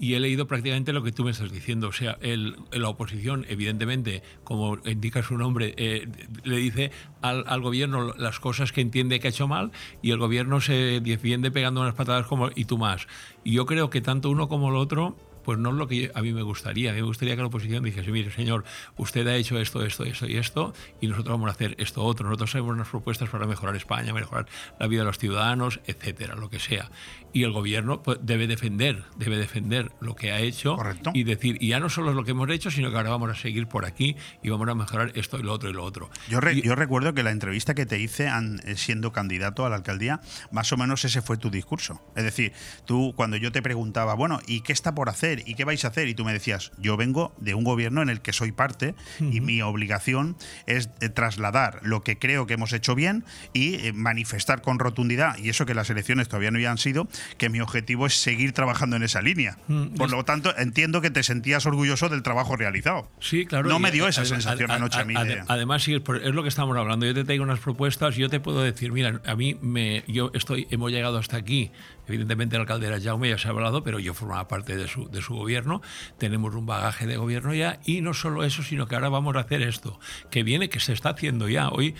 y 0.00 0.14
he 0.14 0.20
leído 0.20 0.46
prácticamente 0.46 0.94
lo 0.94 1.02
que 1.02 1.12
tú 1.12 1.24
me 1.24 1.30
estás 1.30 1.52
diciendo. 1.52 1.88
O 1.88 1.92
sea, 1.92 2.18
la 2.22 2.88
oposición, 2.88 3.44
evidentemente, 3.50 4.22
como 4.44 4.78
indica 4.86 5.22
su 5.22 5.36
nombre, 5.36 5.74
eh, 5.76 6.08
le 6.42 6.56
dice 6.56 6.90
al, 7.20 7.44
al, 7.46 7.60
gobierno 7.60 8.14
las 8.16 8.40
cosas 8.40 8.72
que 8.72 8.80
entiende 8.80 9.20
que 9.20 9.28
ha 9.28 9.30
hecho 9.30 9.46
mal 9.46 9.72
y 10.00 10.10
el 10.12 10.18
gobierno 10.18 10.62
se 10.62 11.00
defiende 11.00 11.50
pegando 11.50 11.82
unas 11.82 11.94
patadas 11.94 12.26
como 12.26 12.48
y 12.54 12.64
tú 12.64 12.78
más. 12.78 13.06
Y 13.44 13.52
yo 13.52 13.66
creo 13.66 13.90
que 13.90 14.00
tanto 14.00 14.30
uno 14.30 14.48
como 14.48 14.70
el 14.70 14.76
otro 14.76 15.16
pues 15.44 15.58
no 15.58 15.70
es 15.70 15.76
lo 15.76 15.88
que 15.88 16.10
a 16.14 16.22
mí 16.22 16.32
me 16.32 16.42
gustaría. 16.42 16.90
A 16.90 16.94
mí 16.94 17.00
me 17.00 17.06
gustaría 17.06 17.34
que 17.36 17.42
la 17.42 17.48
oposición 17.48 17.84
dijese, 17.84 18.10
mire, 18.10 18.30
señor, 18.30 18.64
usted 18.96 19.26
ha 19.26 19.36
hecho 19.36 19.58
esto, 19.58 19.84
esto, 19.84 20.04
esto 20.04 20.26
y 20.26 20.36
esto, 20.36 20.72
y 21.00 21.08
nosotros 21.08 21.34
vamos 21.34 21.48
a 21.48 21.52
hacer 21.52 21.74
esto 21.78 22.02
otro. 22.02 22.26
Nosotros 22.26 22.52
tenemos 22.52 22.74
unas 22.74 22.88
propuestas 22.88 23.28
para 23.28 23.46
mejorar 23.46 23.76
España, 23.76 24.12
mejorar 24.12 24.46
la 24.78 24.86
vida 24.86 25.00
de 25.00 25.06
los 25.06 25.18
ciudadanos, 25.18 25.80
etcétera, 25.86 26.34
lo 26.36 26.50
que 26.50 26.58
sea. 26.58 26.90
Y 27.32 27.44
el 27.44 27.52
gobierno 27.52 28.02
pues, 28.02 28.18
debe 28.22 28.46
defender, 28.46 29.04
debe 29.16 29.36
defender 29.36 29.92
lo 30.00 30.16
que 30.16 30.32
ha 30.32 30.40
hecho 30.40 30.76
y 31.14 31.24
decir, 31.24 31.56
y 31.60 31.68
ya 31.68 31.80
no 31.80 31.88
solo 31.88 32.10
es 32.10 32.16
lo 32.16 32.24
que 32.24 32.32
hemos 32.32 32.48
hecho, 32.50 32.70
sino 32.70 32.90
que 32.90 32.96
ahora 32.96 33.10
vamos 33.10 33.30
a 33.30 33.34
seguir 33.34 33.66
por 33.66 33.84
aquí 33.84 34.16
y 34.42 34.50
vamos 34.50 34.68
a 34.68 34.74
mejorar 34.74 35.12
esto 35.14 35.38
y 35.38 35.42
lo 35.42 35.52
otro 35.52 35.70
y 35.70 35.72
lo 35.72 35.84
otro. 35.84 36.10
Yo, 36.28 36.40
yo 36.40 36.74
recuerdo 36.74 37.14
que 37.14 37.22
la 37.22 37.30
entrevista 37.30 37.74
que 37.74 37.86
te 37.86 37.98
hice 37.98 38.28
eh, 38.28 38.76
siendo 38.76 39.12
candidato 39.12 39.64
a 39.64 39.70
la 39.70 39.76
alcaldía, 39.76 40.20
más 40.50 40.72
o 40.72 40.76
menos 40.76 41.04
ese 41.04 41.22
fue 41.22 41.36
tu 41.36 41.50
discurso. 41.50 42.00
Es 42.16 42.24
decir, 42.24 42.52
tú 42.84 43.12
cuando 43.16 43.36
yo 43.36 43.52
te 43.52 43.62
preguntaba, 43.62 44.14
bueno, 44.14 44.40
¿y 44.46 44.60
qué 44.62 44.72
está 44.72 44.94
por 44.94 45.08
hacer? 45.08 45.39
¿Y 45.46 45.54
qué 45.54 45.64
vais 45.64 45.84
a 45.84 45.88
hacer? 45.88 46.08
Y 46.08 46.14
tú 46.14 46.24
me 46.24 46.32
decías, 46.32 46.72
yo 46.78 46.96
vengo 46.96 47.34
de 47.38 47.54
un 47.54 47.64
gobierno 47.64 48.02
en 48.02 48.08
el 48.08 48.20
que 48.20 48.32
soy 48.32 48.52
parte 48.52 48.94
y 49.20 49.40
mi 49.40 49.62
obligación 49.62 50.36
es 50.66 50.90
eh, 51.00 51.08
trasladar 51.08 51.80
lo 51.82 52.02
que 52.02 52.18
creo 52.18 52.46
que 52.46 52.54
hemos 52.54 52.72
hecho 52.72 52.94
bien 52.94 53.24
y 53.52 53.74
eh, 53.74 53.92
manifestar 53.92 54.62
con 54.62 54.78
rotundidad, 54.78 55.36
y 55.38 55.48
eso 55.48 55.66
que 55.66 55.74
las 55.74 55.90
elecciones 55.90 56.28
todavía 56.28 56.50
no 56.50 56.56
habían 56.56 56.78
sido, 56.78 57.08
que 57.38 57.48
mi 57.48 57.60
objetivo 57.60 58.06
es 58.06 58.14
seguir 58.14 58.52
trabajando 58.52 58.96
en 58.96 59.02
esa 59.02 59.22
línea. 59.22 59.58
Mm, 59.68 59.94
por 59.94 60.10
lo 60.10 60.24
tanto, 60.24 60.56
entiendo 60.56 61.00
que 61.00 61.10
te 61.10 61.22
sentías 61.22 61.66
orgulloso 61.66 62.08
del 62.08 62.22
trabajo 62.22 62.56
realizado. 62.56 63.10
Sí, 63.20 63.46
claro. 63.46 63.68
No 63.68 63.78
me 63.78 63.90
dio 63.90 64.08
esa 64.08 64.24
sensación 64.24 64.70
anoche 64.70 65.00
a, 65.00 65.04
mí. 65.04 65.14
Además, 65.48 65.82
sí, 65.82 65.94
es 65.94 66.34
lo 66.34 66.42
que 66.42 66.48
estamos 66.48 66.76
hablando. 66.76 67.06
Yo 67.06 67.14
te 67.14 67.24
traigo 67.24 67.44
unas 67.44 67.60
propuestas, 67.60 68.16
yo 68.16 68.28
te 68.28 68.40
puedo 68.40 68.62
decir, 68.62 68.92
mira, 68.92 69.20
a 69.24 69.34
mí 69.34 69.56
me, 69.60 70.04
yo 70.06 70.30
estoy, 70.34 70.66
hemos 70.70 70.90
llegado 70.90 71.18
hasta 71.18 71.36
aquí 71.36 71.70
Evidentemente 72.10 72.56
el 72.56 72.62
alcalde 72.62 72.88
era 72.88 73.00
Jaume, 73.00 73.28
ya 73.28 73.38
se 73.38 73.46
ha 73.46 73.52
hablado, 73.52 73.84
pero 73.84 74.00
yo 74.00 74.14
formaba 74.14 74.48
parte 74.48 74.76
de 74.76 74.88
su, 74.88 75.08
de 75.08 75.22
su 75.22 75.34
gobierno, 75.34 75.80
tenemos 76.18 76.52
un 76.56 76.66
bagaje 76.66 77.06
de 77.06 77.16
gobierno 77.16 77.54
ya, 77.54 77.78
y 77.84 78.00
no 78.00 78.14
solo 78.14 78.42
eso, 78.42 78.64
sino 78.64 78.88
que 78.88 78.96
ahora 78.96 79.08
vamos 79.08 79.36
a 79.36 79.40
hacer 79.40 79.62
esto, 79.62 80.00
que 80.28 80.42
viene, 80.42 80.68
que 80.68 80.80
se 80.80 80.92
está 80.92 81.10
haciendo 81.10 81.48
ya. 81.48 81.68
Hoy 81.68 81.94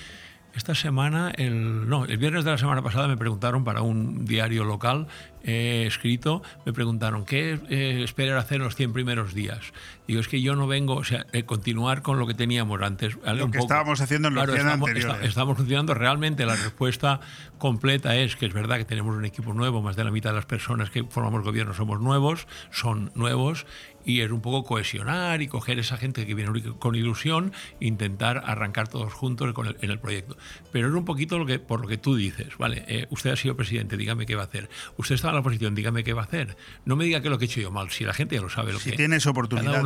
esta 0.54 0.74
semana, 0.74 1.32
el, 1.36 1.88
no, 1.88 2.04
el 2.04 2.18
viernes 2.18 2.44
de 2.44 2.50
la 2.50 2.58
semana 2.58 2.82
pasada 2.82 3.08
me 3.08 3.16
preguntaron 3.16 3.64
para 3.64 3.82
un 3.82 4.24
diario 4.24 4.64
local 4.64 5.06
eh, 5.42 5.84
escrito, 5.86 6.42
me 6.66 6.72
preguntaron, 6.72 7.24
¿qué 7.24 7.58
eh, 7.70 8.02
esperar 8.04 8.36
hacer 8.36 8.56
en 8.56 8.64
los 8.64 8.74
100 8.74 8.92
primeros 8.92 9.32
días? 9.32 9.72
Digo, 10.06 10.20
es 10.20 10.28
que 10.28 10.42
yo 10.42 10.56
no 10.56 10.66
vengo, 10.66 10.96
o 10.96 11.04
sea, 11.04 11.24
eh, 11.32 11.44
continuar 11.44 12.02
con 12.02 12.18
lo 12.18 12.26
que 12.26 12.34
teníamos 12.34 12.82
antes. 12.82 13.16
Lo 13.24 13.50
que 13.50 13.58
estábamos 13.58 14.00
haciendo 14.00 14.28
en 14.28 14.34
los 14.34 14.44
claro, 14.44 14.58
estamos, 14.58 14.88
anteriores. 14.88 15.28
estamos 15.28 15.56
funcionando 15.56 15.94
realmente. 15.94 16.44
La 16.44 16.56
respuesta 16.56 17.20
completa 17.58 18.16
es 18.16 18.36
que 18.36 18.46
es 18.46 18.52
verdad 18.52 18.76
que 18.76 18.84
tenemos 18.84 19.16
un 19.16 19.24
equipo 19.24 19.54
nuevo, 19.54 19.80
más 19.80 19.96
de 19.96 20.04
la 20.04 20.10
mitad 20.10 20.30
de 20.30 20.36
las 20.36 20.46
personas 20.46 20.90
que 20.90 21.04
formamos 21.04 21.42
gobierno 21.42 21.72
somos 21.74 22.00
nuevos, 22.00 22.46
son 22.70 23.10
nuevos, 23.14 23.66
y 24.04 24.20
es 24.20 24.30
un 24.30 24.40
poco 24.40 24.64
cohesionar 24.64 25.42
y 25.42 25.48
coger 25.48 25.78
esa 25.78 25.96
gente 25.96 26.26
que 26.26 26.34
viene 26.34 26.50
con 26.78 26.94
ilusión 26.94 27.52
e 27.80 27.86
intentar 27.86 28.42
arrancar 28.46 28.88
todos 28.88 29.12
juntos 29.12 29.52
con 29.52 29.68
en 29.80 29.90
el 29.90 29.98
proyecto. 29.98 30.36
Pero 30.72 30.88
es 30.88 30.94
un 30.94 31.04
poquito 31.04 31.38
lo 31.38 31.46
que, 31.46 31.58
por 31.58 31.80
lo 31.80 31.88
que 31.88 31.98
tú 31.98 32.16
dices, 32.16 32.56
¿vale? 32.58 32.84
Eh, 32.88 33.06
usted 33.10 33.30
ha 33.30 33.36
sido 33.36 33.56
presidente, 33.56 33.96
dígame 33.96 34.26
qué 34.26 34.34
va 34.34 34.42
a 34.42 34.46
hacer. 34.46 34.68
Usted 34.96 35.14
está 35.14 35.28
en 35.28 35.34
la 35.34 35.40
oposición, 35.40 35.74
dígame 35.74 36.04
qué 36.04 36.12
va 36.12 36.22
a 36.22 36.24
hacer. 36.24 36.56
No 36.84 36.96
me 36.96 37.04
diga 37.04 37.20
que 37.20 37.30
lo 37.30 37.38
que 37.38 37.44
he 37.44 37.48
hecho 37.48 37.60
yo 37.60 37.70
mal, 37.70 37.90
si 37.90 38.04
la 38.04 38.14
gente 38.14 38.36
ya 38.36 38.42
lo 38.42 38.48
sabe. 38.48 38.72
Lo 38.72 38.80
si 38.80 38.92
tienes 38.92 39.26
oportunidad, 39.26 39.84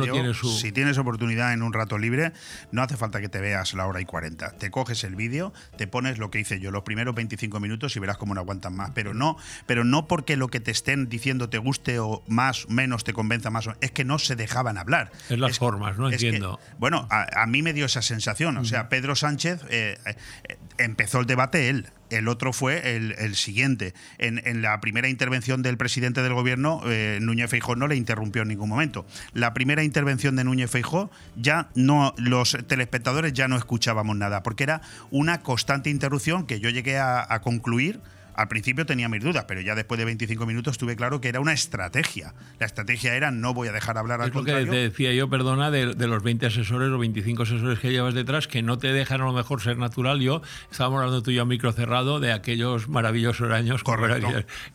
si 0.59 0.71
tienes 0.71 0.97
oportunidad 0.97 1.53
en 1.53 1.61
un 1.61 1.73
rato 1.73 1.97
libre, 1.97 2.31
no 2.71 2.81
hace 2.81 2.97
falta 2.97 3.21
que 3.21 3.29
te 3.29 3.39
veas 3.39 3.73
la 3.73 3.87
hora 3.87 4.01
y 4.01 4.05
40. 4.05 4.57
Te 4.57 4.71
coges 4.71 5.03
el 5.03 5.15
vídeo, 5.15 5.53
te 5.77 5.87
pones 5.87 6.17
lo 6.17 6.31
que 6.31 6.39
hice 6.39 6.59
yo, 6.59 6.71
los 6.71 6.83
primeros 6.83 7.15
25 7.15 7.59
minutos 7.59 7.95
y 7.95 7.99
verás 7.99 8.17
cómo 8.17 8.33
no 8.33 8.41
aguantan 8.41 8.75
más. 8.75 8.91
Pero 8.93 9.13
no, 9.13 9.37
pero 9.65 9.83
no 9.83 10.07
porque 10.07 10.37
lo 10.37 10.47
que 10.47 10.59
te 10.59 10.71
estén 10.71 11.09
diciendo 11.09 11.49
te 11.49 11.57
guste 11.57 11.99
o 11.99 12.23
más, 12.27 12.69
menos 12.69 13.03
te 13.03 13.13
convenza 13.13 13.49
más. 13.49 13.69
Es 13.81 13.91
que 13.91 14.04
no 14.05 14.19
se 14.19 14.35
dejaban 14.35 14.77
hablar. 14.77 15.11
En 15.29 15.41
las 15.41 15.59
formas, 15.59 15.97
no 15.97 16.09
entiendo. 16.09 16.59
bueno, 16.77 17.07
a, 17.09 17.45
mí 17.47 17.61
me 17.61 17.73
dio 17.73 17.85
esa 17.85 18.01
sensación. 18.01 18.57
O 18.57 18.65
sea, 18.65 18.89
Pedro 18.89 19.15
Sánchez 19.15 19.61
eh, 19.69 19.97
eh, 20.05 20.57
empezó 20.77 21.19
el 21.19 21.25
debate 21.25 21.69
él 21.69 21.89
el 22.09 22.27
otro 22.27 22.53
fue 22.53 22.95
el, 22.95 23.35
siguiente. 23.35 23.93
En, 24.17 24.61
la 24.61 24.79
primera 24.79 25.09
intervención 25.09 25.61
del 25.61 25.77
presidente 25.77 26.21
del 26.21 26.33
gobierno, 26.33 26.81
eh, 26.85 27.19
Núñez 27.21 27.49
Feijó 27.49 27.75
no 27.75 27.87
le 27.87 27.95
interrumpió 27.95 28.43
en 28.43 28.49
ningún 28.49 28.69
momento. 28.69 29.05
La 29.33 29.53
primera 29.53 29.83
intervención 29.83 30.35
de 30.35 30.43
Núñez 30.43 30.69
Feijó, 30.69 31.09
ya 31.35 31.69
no, 31.75 32.13
los 32.17 32.57
telespectadores 32.67 33.33
ya 33.33 33.47
no 33.47 33.57
escuchábamos 33.57 34.15
nada, 34.15 34.43
porque 34.43 34.63
era 34.63 34.81
una 35.11 35.41
constante 35.41 35.89
interrupción 35.89 36.45
que 36.45 36.59
yo 36.59 36.69
llegué 36.69 36.99
a 36.99 37.41
concluir 37.43 37.99
al 38.35 38.47
principio 38.49 38.85
tenía 38.85 39.07
mis 39.07 39.23
dudas, 39.23 39.45
pero 39.47 39.61
ya 39.61 39.75
después 39.75 39.97
de 39.97 40.05
25 40.05 40.45
minutos 40.45 40.77
tuve 40.77 40.95
claro 40.95 41.21
que 41.21 41.29
era 41.29 41.39
una 41.39 41.53
estrategia. 41.53 42.33
La 42.59 42.65
estrategia 42.65 43.15
era 43.15 43.31
no 43.31 43.53
voy 43.53 43.69
a 43.69 43.71
dejar 43.71 43.97
hablar 43.97 44.21
al 44.21 44.29
es 44.29 44.35
lo 44.35 44.43
que 44.43 44.51
te 44.51 44.75
decía 44.75 45.13
yo, 45.13 45.29
perdona, 45.29 45.71
de, 45.71 45.93
los 46.07 46.21
20 46.21 46.45
asesores 46.45 46.89
o 46.89 46.97
25 46.97 47.43
asesores 47.43 47.79
que 47.79 47.91
llevas 47.91 48.13
detrás, 48.13 48.47
que 48.47 48.61
no 48.61 48.77
te 48.77 48.91
dejan 48.91 49.21
a 49.21 49.25
lo 49.25 49.33
mejor 49.33 49.61
ser 49.61 49.77
natural. 49.77 50.19
Yo 50.19 50.41
estábamos 50.69 50.99
hablando 50.99 51.23
tú 51.23 51.31
y 51.31 51.35
yo 51.35 51.43
a 51.43 51.45
micro 51.45 51.71
cerrado 51.71 52.19
de 52.19 52.33
aquellos 52.33 52.89
maravillosos 52.89 53.51
años 53.51 53.83
Correcto, 53.83 54.27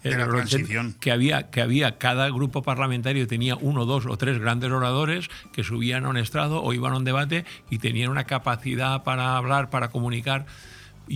de 0.03 0.17
la 0.17 0.29
transición. 0.29 0.95
Que 0.99 1.13
había, 1.13 1.51
que 1.51 1.61
había, 1.61 1.99
cada 1.99 2.31
grupo 2.31 2.63
parlamentario 2.63 3.27
tenía 3.27 3.57
uno, 3.57 3.85
dos 3.85 4.07
o 4.07 4.17
tres 4.17 4.39
grandes 4.39 4.71
oradores 4.71 5.29
que 5.53 5.65
subían 5.65 6.07
a 6.07 6.09
un 6.09 6.17
estrado 6.17 6.63
o 6.63 6.73
iban 6.73 6.95
a 6.95 6.97
un 6.97 7.05
debate 7.05 7.45
y 7.69 7.79
tenían 7.79 8.11
una 8.11 8.25
capacidad 8.25 9.03
para 9.03 9.37
hablar, 9.37 9.69
para 9.69 9.89
comunicar 9.89 10.47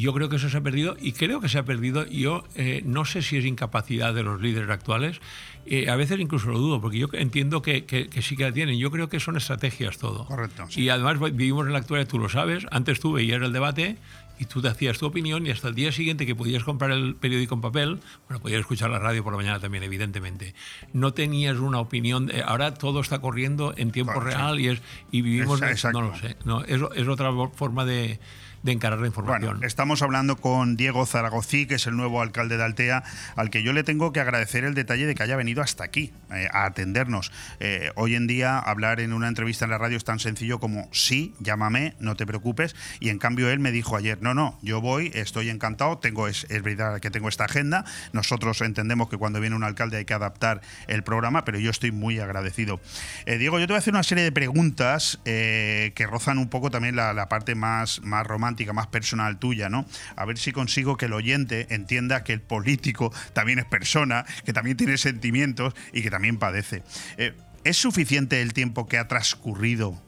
yo 0.00 0.12
creo 0.12 0.28
que 0.28 0.36
eso 0.36 0.48
se 0.48 0.56
ha 0.56 0.60
perdido 0.60 0.96
y 1.00 1.12
creo 1.12 1.40
que 1.40 1.48
se 1.48 1.58
ha 1.58 1.64
perdido. 1.64 2.04
Yo 2.06 2.44
eh, 2.56 2.82
no 2.84 3.04
sé 3.04 3.22
si 3.22 3.36
es 3.36 3.44
incapacidad 3.44 4.12
de 4.12 4.24
los 4.24 4.40
líderes 4.40 4.68
actuales. 4.68 5.20
Eh, 5.66 5.88
a 5.88 5.96
veces 5.96 6.18
incluso 6.18 6.50
lo 6.50 6.58
dudo, 6.58 6.80
porque 6.80 6.98
yo 6.98 7.08
entiendo 7.12 7.62
que, 7.62 7.86
sí 8.20 8.36
que 8.36 8.42
la 8.42 8.52
tienen. 8.52 8.76
Yo 8.76 8.90
creo 8.90 9.08
que 9.08 9.20
son 9.20 9.36
estrategias 9.36 9.98
todo. 9.98 10.26
Correcto. 10.26 10.66
Y 10.76 10.88
además 10.88 11.20
vivimos 11.20 11.66
en 11.66 11.72
la 11.72 11.78
actualidad, 11.78 12.08
tú 12.08 12.18
lo 12.18 12.28
sabes. 12.28 12.66
Antes 12.72 12.98
tú 12.98 13.12
veías 13.12 13.40
el 13.40 13.52
debate 13.52 13.96
y 14.36 14.46
tú 14.46 14.60
te 14.60 14.66
hacías 14.66 14.98
tu 14.98 15.06
opinión 15.06 15.46
y 15.46 15.50
hasta 15.50 15.68
el 15.68 15.76
día 15.76 15.92
siguiente 15.92 16.26
que 16.26 16.34
podías 16.34 16.64
comprar 16.64 16.90
el 16.90 17.14
periódico 17.14 17.54
en 17.54 17.60
papel, 17.60 18.00
bueno, 18.28 18.42
podías 18.42 18.60
escuchar 18.60 18.90
la 18.90 18.98
radio 18.98 19.22
por 19.22 19.32
la 19.32 19.36
mañana 19.36 19.60
también, 19.60 19.84
evidentemente. 19.84 20.56
No 20.92 21.14
tenías 21.14 21.58
una 21.58 21.78
opinión. 21.78 22.32
ahora 22.44 22.74
todo 22.74 23.00
está 23.00 23.20
corriendo 23.20 23.72
en 23.76 23.92
tiempo 23.92 24.18
real 24.18 24.58
y, 24.58 24.68
es, 24.68 24.82
y 25.12 25.22
vivimos. 25.22 25.60
no 25.92 26.02
lo 26.02 26.16
sé. 26.16 26.36
No, 26.44 26.64
es, 26.64 26.80
es 26.96 27.06
otra 27.06 27.30
forma 27.54 27.84
de 27.84 28.18
de 28.64 28.72
encarar 28.72 28.98
la 28.98 29.06
información. 29.06 29.62
Estamos 29.62 30.00
hablando 30.00 30.36
con 30.36 30.76
Diego 30.76 31.04
Zaragozí, 31.04 31.66
que 31.66 31.74
es 31.74 31.86
el 31.86 31.96
nuevo 31.96 32.22
alcalde 32.22 32.56
de 32.56 32.64
Altea, 32.64 33.04
al 33.36 33.50
que 33.50 33.62
yo 33.62 33.74
le 33.74 33.84
tengo 33.84 34.10
que 34.10 34.20
agradecer 34.20 34.64
el 34.64 34.72
detalle 34.72 35.06
de 35.06 35.14
que 35.14 35.22
haya 35.22 35.36
venido 35.36 35.62
hasta 35.62 35.84
aquí 35.84 36.12
eh, 36.32 36.48
a 36.50 36.64
atendernos. 36.64 37.30
Eh, 37.60 37.90
hoy 37.94 38.14
en 38.14 38.26
día 38.26 38.58
hablar 38.58 39.00
en 39.00 39.12
una 39.12 39.28
entrevista 39.28 39.66
en 39.66 39.70
la 39.70 39.76
radio 39.76 39.98
es 39.98 40.04
tan 40.04 40.18
sencillo 40.18 40.60
como 40.60 40.88
sí, 40.92 41.34
llámame, 41.40 41.94
no 42.00 42.16
te 42.16 42.24
preocupes. 42.24 42.74
Y 43.00 43.10
en 43.10 43.18
cambio 43.18 43.50
él 43.50 43.58
me 43.58 43.70
dijo 43.70 43.96
ayer, 43.96 44.22
no, 44.22 44.32
no, 44.32 44.58
yo 44.62 44.80
voy, 44.80 45.10
estoy 45.12 45.50
encantado, 45.50 45.98
tengo 45.98 46.26
es, 46.26 46.46
verdad 46.62 47.00
que 47.00 47.10
tengo 47.10 47.28
esta 47.28 47.44
agenda. 47.44 47.84
Nosotros 48.14 48.62
entendemos 48.62 49.10
que 49.10 49.18
cuando 49.18 49.40
viene 49.40 49.56
un 49.56 49.64
alcalde 49.64 49.98
hay 49.98 50.04
que 50.06 50.14
adaptar 50.14 50.62
el 50.86 51.04
programa, 51.04 51.44
pero 51.44 51.58
yo 51.58 51.70
estoy 51.70 51.92
muy 51.92 52.18
agradecido. 52.18 52.80
Eh, 53.26 53.36
Diego, 53.36 53.58
yo 53.58 53.66
te 53.66 53.74
voy 53.74 53.76
a 53.76 53.80
hacer 53.80 53.92
una 53.92 54.02
serie 54.02 54.24
de 54.24 54.32
preguntas 54.32 55.20
que 55.24 56.06
rozan 56.08 56.38
un 56.38 56.48
poco 56.48 56.70
también 56.70 56.96
la, 56.96 57.12
la 57.12 57.28
parte 57.28 57.54
más, 57.54 58.00
más 58.02 58.26
romántica 58.26 58.53
más 58.72 58.86
personal 58.86 59.38
tuya, 59.38 59.68
¿no? 59.68 59.86
A 60.16 60.24
ver 60.24 60.38
si 60.38 60.52
consigo 60.52 60.96
que 60.96 61.06
el 61.06 61.12
oyente 61.12 61.66
entienda 61.70 62.24
que 62.24 62.32
el 62.32 62.40
político 62.40 63.12
también 63.32 63.58
es 63.58 63.64
persona, 63.64 64.24
que 64.44 64.52
también 64.52 64.76
tiene 64.76 64.96
sentimientos 64.98 65.74
y 65.92 66.02
que 66.02 66.10
también 66.10 66.38
padece. 66.38 66.82
Eh, 67.16 67.34
¿Es 67.64 67.78
suficiente 67.78 68.42
el 68.42 68.52
tiempo 68.52 68.86
que 68.86 68.98
ha 68.98 69.08
transcurrido 69.08 70.03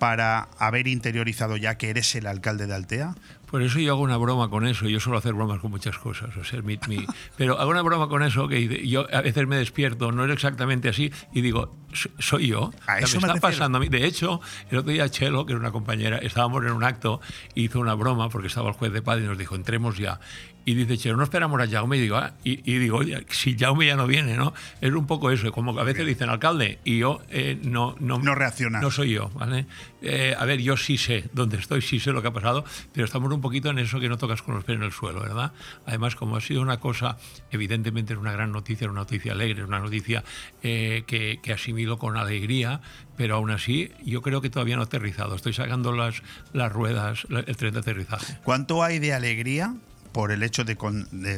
para 0.00 0.48
haber 0.58 0.88
interiorizado 0.88 1.56
ya 1.56 1.76
que 1.78 1.90
eres 1.90 2.16
el 2.16 2.26
alcalde 2.26 2.66
de 2.66 2.74
Altea? 2.74 3.14
Por 3.50 3.62
eso 3.62 3.80
yo 3.80 3.92
hago 3.92 4.02
una 4.02 4.16
broma 4.16 4.48
con 4.48 4.64
eso. 4.66 4.88
Yo 4.88 5.00
suelo 5.00 5.18
hacer 5.18 5.34
bromas 5.34 5.58
con 5.58 5.72
muchas 5.72 5.98
cosas. 5.98 6.36
O 6.36 6.44
sea, 6.44 6.62
mi, 6.62 6.78
pero 7.36 7.58
hago 7.58 7.70
una 7.70 7.82
broma 7.82 8.08
con 8.08 8.22
eso 8.22 8.46
que 8.46 8.86
yo 8.86 9.06
a 9.12 9.20
veces 9.22 9.46
me 9.46 9.56
despierto, 9.56 10.12
no 10.12 10.24
es 10.24 10.32
exactamente 10.32 10.88
así, 10.88 11.12
y 11.32 11.40
digo, 11.40 11.74
soy 12.18 12.48
yo. 12.48 12.72
A 12.86 13.00
eso 13.00 13.20
me, 13.20 13.26
está 13.26 13.40
pasando 13.40 13.78
a 13.78 13.80
mí. 13.80 13.88
De 13.88 14.06
hecho, 14.06 14.40
el 14.70 14.78
otro 14.78 14.92
día 14.92 15.08
Chelo, 15.08 15.46
que 15.46 15.52
era 15.52 15.60
una 15.60 15.72
compañera, 15.72 16.18
estábamos 16.18 16.64
en 16.64 16.72
un 16.72 16.84
acto, 16.84 17.20
hizo 17.54 17.80
una 17.80 17.94
broma 17.94 18.28
porque 18.28 18.46
estaba 18.46 18.68
el 18.68 18.74
juez 18.74 18.92
de 18.92 19.02
paz 19.02 19.18
y 19.18 19.24
nos 19.24 19.36
dijo, 19.36 19.56
entremos 19.56 19.98
ya. 19.98 20.20
Y 20.64 20.74
dice, 20.74 20.98
Chelo, 20.98 21.16
no 21.16 21.24
esperamos 21.24 21.60
a 21.60 21.66
Jaume. 21.66 21.96
Y 21.96 22.00
digo, 22.00 22.16
ah", 22.16 22.32
y, 22.44 22.56
digo, 22.78 22.98
oye, 22.98 23.24
si 23.30 23.56
Jaume 23.56 23.86
ya 23.86 23.96
no 23.96 24.06
viene, 24.06 24.36
¿no? 24.36 24.52
Es 24.80 24.92
un 24.92 25.06
poco 25.06 25.30
eso, 25.30 25.50
como 25.52 25.74
que 25.74 25.80
a 25.80 25.84
veces 25.84 26.06
dicen 26.06 26.28
alcalde 26.28 26.78
y 26.84 26.98
yo 26.98 27.20
eh, 27.30 27.58
no, 27.62 27.96
no, 27.98 28.18
no 28.18 28.34
reacciona. 28.34 28.80
No 28.80 28.90
soy 28.90 29.12
yo, 29.12 29.30
¿vale? 29.30 29.66
Eh, 30.02 30.34
a 30.38 30.44
ver, 30.44 30.60
yo 30.60 30.76
sí 30.76 30.96
sé 30.96 31.24
dónde 31.32 31.56
estoy, 31.58 31.82
sí 31.82 32.00
sé 32.00 32.12
lo 32.12 32.22
que 32.22 32.28
ha 32.28 32.32
pasado, 32.32 32.64
pero 32.92 33.04
estamos 33.04 33.32
un 33.32 33.40
poquito 33.40 33.70
en 33.70 33.78
eso 33.78 34.00
que 34.00 34.08
no 34.08 34.18
tocas 34.18 34.42
con 34.42 34.54
los 34.54 34.64
pies 34.64 34.76
en 34.76 34.84
el 34.84 34.92
suelo, 34.92 35.20
¿verdad? 35.20 35.52
Además, 35.86 36.14
como 36.14 36.36
ha 36.36 36.40
sido 36.40 36.62
una 36.62 36.78
cosa, 36.78 37.16
evidentemente 37.50 38.12
es 38.12 38.18
una 38.18 38.32
gran 38.32 38.52
noticia, 38.52 38.88
una 38.88 39.00
noticia 39.00 39.32
alegre, 39.32 39.64
una 39.64 39.80
noticia 39.80 40.24
eh, 40.62 41.04
que, 41.06 41.40
que 41.42 41.52
asimilo 41.52 41.98
con 41.98 42.16
alegría, 42.16 42.80
pero 43.16 43.36
aún 43.36 43.50
así 43.50 43.90
yo 44.04 44.22
creo 44.22 44.40
que 44.40 44.50
todavía 44.50 44.76
no 44.76 44.82
ha 44.82 44.86
aterrizado. 44.86 45.34
Estoy 45.34 45.52
sacando 45.52 45.92
las, 45.92 46.22
las 46.52 46.72
ruedas, 46.72 47.26
el 47.30 47.56
tren 47.56 47.74
de 47.74 47.80
aterrizaje. 47.80 48.38
¿Cuánto 48.44 48.82
hay 48.82 48.98
de 48.98 49.12
alegría 49.12 49.74
por 50.12 50.32
el 50.32 50.42
hecho 50.42 50.64
de, 50.64 50.76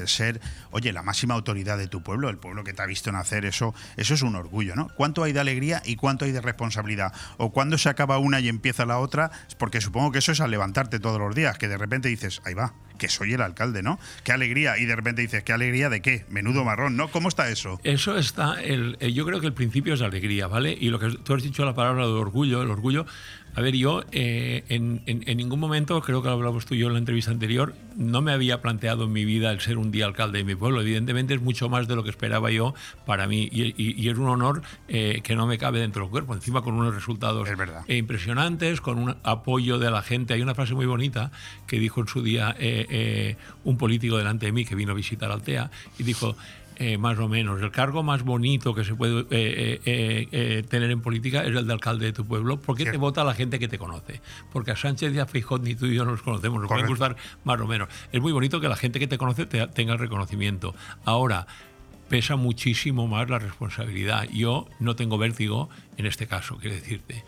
ser, 0.07 0.41
oye, 0.71 0.93
la 0.93 1.03
máxima 1.03 1.35
autoridad 1.35 1.79
de 1.79 1.89
tu 1.89 2.03
pueblo, 2.03 2.29
el 2.29 2.39
pueblo 2.39 2.65
que 2.65 2.73
te 2.73 2.83
ha 2.83 2.87
visto 2.87 3.13
nacer, 3.13 3.45
eso, 3.45 3.75
eso 3.97 4.15
es 4.15 4.23
un 4.23 4.37
orgullo, 4.37 4.75
¿no? 4.75 4.89
¿Cuánto 4.95 5.23
hay 5.25 5.33
de 5.33 5.41
alegría 5.41 5.83
y 5.85 5.97
cuánto 5.97 6.25
hay 6.25 6.33
de 6.33 6.41
responsabilidad? 6.41 7.13
O 7.39 7.53
cuando 7.53 7.79
se 7.79 7.89
acaba 7.89 8.19
una 8.19 8.41
y 8.41 8.49
empieza 8.49 8.87
la 8.87 8.99
otra, 8.99 9.31
porque 9.59 9.81
supongo 9.81 10.13
que 10.13 10.19
eso 10.19 10.33
es 10.33 10.41
al 10.41 10.51
levantarte 10.51 11.01
todos 11.01 11.19
los 11.19 11.35
días, 11.35 11.59
que 11.59 11.69
de 11.69 11.79
repente 11.79 12.09
dices, 12.09 12.41
ahí 12.45 12.55
va, 12.55 12.75
que 13.03 13.09
soy 13.09 13.33
el 13.33 13.43
alcalde, 13.43 13.83
¿no? 13.83 13.99
Qué 14.23 14.31
alegría. 14.31 14.79
Y 14.79 14.85
de 14.85 14.95
repente 14.95 15.23
dices, 15.23 15.43
¿qué 15.43 15.53
alegría 15.53 15.89
de 15.89 16.01
qué? 16.01 16.25
Menudo 16.29 16.65
marrón, 16.65 16.97
¿no? 16.97 17.09
¿Cómo 17.11 17.29
está 17.29 17.49
eso? 17.49 17.81
Eso 17.83 18.17
está, 18.17 18.63
el, 18.63 18.97
yo 18.99 19.27
creo 19.27 19.41
que 19.41 19.47
el 19.47 19.55
principio 19.55 19.95
es 19.95 20.03
alegría, 20.03 20.47
¿vale? 20.47 20.77
Y 20.79 20.89
lo 20.91 20.99
que 20.99 21.11
tú 21.11 21.35
has 21.35 21.43
dicho 21.43 21.65
la 21.65 21.75
palabra 21.75 22.07
de 22.07 22.13
orgullo, 22.13 22.63
el 22.63 22.71
orgullo, 22.71 23.07
a 23.55 23.61
ver, 23.61 23.77
yo 23.77 24.03
eh, 24.13 24.65
en, 24.69 25.03
ningún 25.37 25.61
momento, 25.61 26.01
creo 26.01 26.23
que 26.23 26.29
lo 26.29 26.35
hablamos 26.35 26.65
tú 26.65 26.75
y 26.75 26.79
yo 26.79 26.87
en 26.87 26.95
la 26.95 26.99
entrevista 26.99 27.31
anterior, 27.31 27.75
no 27.97 28.23
me 28.23 28.33
había 28.33 28.63
planteado 28.63 29.05
en 29.05 29.13
mi 29.13 29.27
vida 29.27 29.51
el 29.51 29.61
ser 29.61 29.77
un 29.77 29.91
día 29.91 30.07
alcalde 30.07 30.39
de 30.39 30.45
mi 30.45 30.55
pueblo. 30.55 30.81
Evidentemente 30.81 31.35
es 31.35 31.43
mucho 31.43 31.69
más 31.69 31.87
de 31.87 31.95
lo 31.95 32.03
que 32.03 32.09
esperaba 32.09 32.51
yo 32.51 32.75
para 33.05 33.27
mí 33.27 33.49
y, 33.53 34.09
es 34.09 34.17
un 34.17 34.29
honor 34.29 34.63
eh, 34.89 35.21
que 35.23 35.37
no 35.37 35.47
me 35.47 35.59
cabe 35.59 35.81
dentro 35.81 36.03
del 36.03 36.11
cuerpo. 36.11 36.35
Encima 36.35 36.63
con 36.63 36.75
unos 36.75 36.95
resultados 36.95 37.47
impresionantes, 37.89 38.81
con 38.81 38.99
un 38.99 39.17
apoyo 39.23 39.79
de 39.79 39.91
la 39.91 40.01
gente. 40.01 40.33
Hay 40.33 40.41
una 40.41 40.55
frase 40.55 40.75
muy 40.75 40.87
bonita 40.87 41.31
que 41.67 41.79
dijo 41.79 42.01
en 42.01 42.09
su 42.09 42.23
día 42.23 42.57
eh, 42.59 43.37
un 43.65 43.77
político 43.77 44.17
delante 44.17 44.47
de 44.47 44.53
mí 44.53 44.65
que 44.65 44.75
vino 44.75 44.93
a 44.93 44.95
visitar 44.95 45.31
Altea 45.31 45.71
y 45.99 46.05
dijo 46.05 46.37
eh, 46.77 46.99
más 46.99 47.19
o 47.19 47.29
menos. 47.29 47.61
El 47.63 47.71
cargo 47.71 48.03
más 48.03 48.23
bonito 48.23 48.75
que 48.75 48.85
se 48.85 48.95
puede 48.95 49.27
eh, 49.31 49.81
eh, 49.85 50.65
tener 50.69 50.91
en 50.91 51.01
política 51.01 51.43
es 51.43 51.55
el 51.55 51.67
de 51.67 51.73
alcalde 51.73 52.07
de 52.07 52.13
tu 52.13 52.25
pueblo, 52.25 52.61
porque 52.61 52.85
te 52.85 52.97
vota 52.97 53.25
la 53.25 53.35
gente 53.35 53.59
que 53.59 53.69
te 53.69 53.79
conoce. 53.79 54.21
Porque 54.53 54.71
a 54.71 54.77
Sánchez 54.77 55.15
y 55.15 55.19
a 55.19 55.27
Feijóo 55.27 55.59
ni 55.59 55.75
tú 55.75 55.87
y 55.87 55.95
yo 55.95 56.05
nos 56.05 56.23
conocemos, 56.23 56.61
nos 56.61 56.69
puede 56.69 56.87
gustar 56.87 57.17
más 57.45 57.61
o 57.61 57.67
menos. 57.67 57.89
Es 58.13 58.21
muy 58.21 58.33
bonito 58.33 58.61
que 58.61 58.69
la 58.69 58.77
gente 58.77 58.99
que 58.99 59.07
te 59.07 59.19
conoce 59.19 59.47
tenga 59.47 59.93
el 59.93 59.99
reconocimiento. 59.99 60.75
Ahora, 61.05 61.47
pesa 62.09 62.37
muchísimo 62.37 63.07
más 63.07 63.31
la 63.31 63.39
responsabilidad. 63.39 64.29
Yo 64.33 64.67
no 64.81 64.97
tengo 64.97 65.19
vértigo 65.19 65.71
en 65.97 66.07
este 66.07 66.27
caso, 66.27 66.59
quiero 66.59 66.77
decirte 66.77 67.25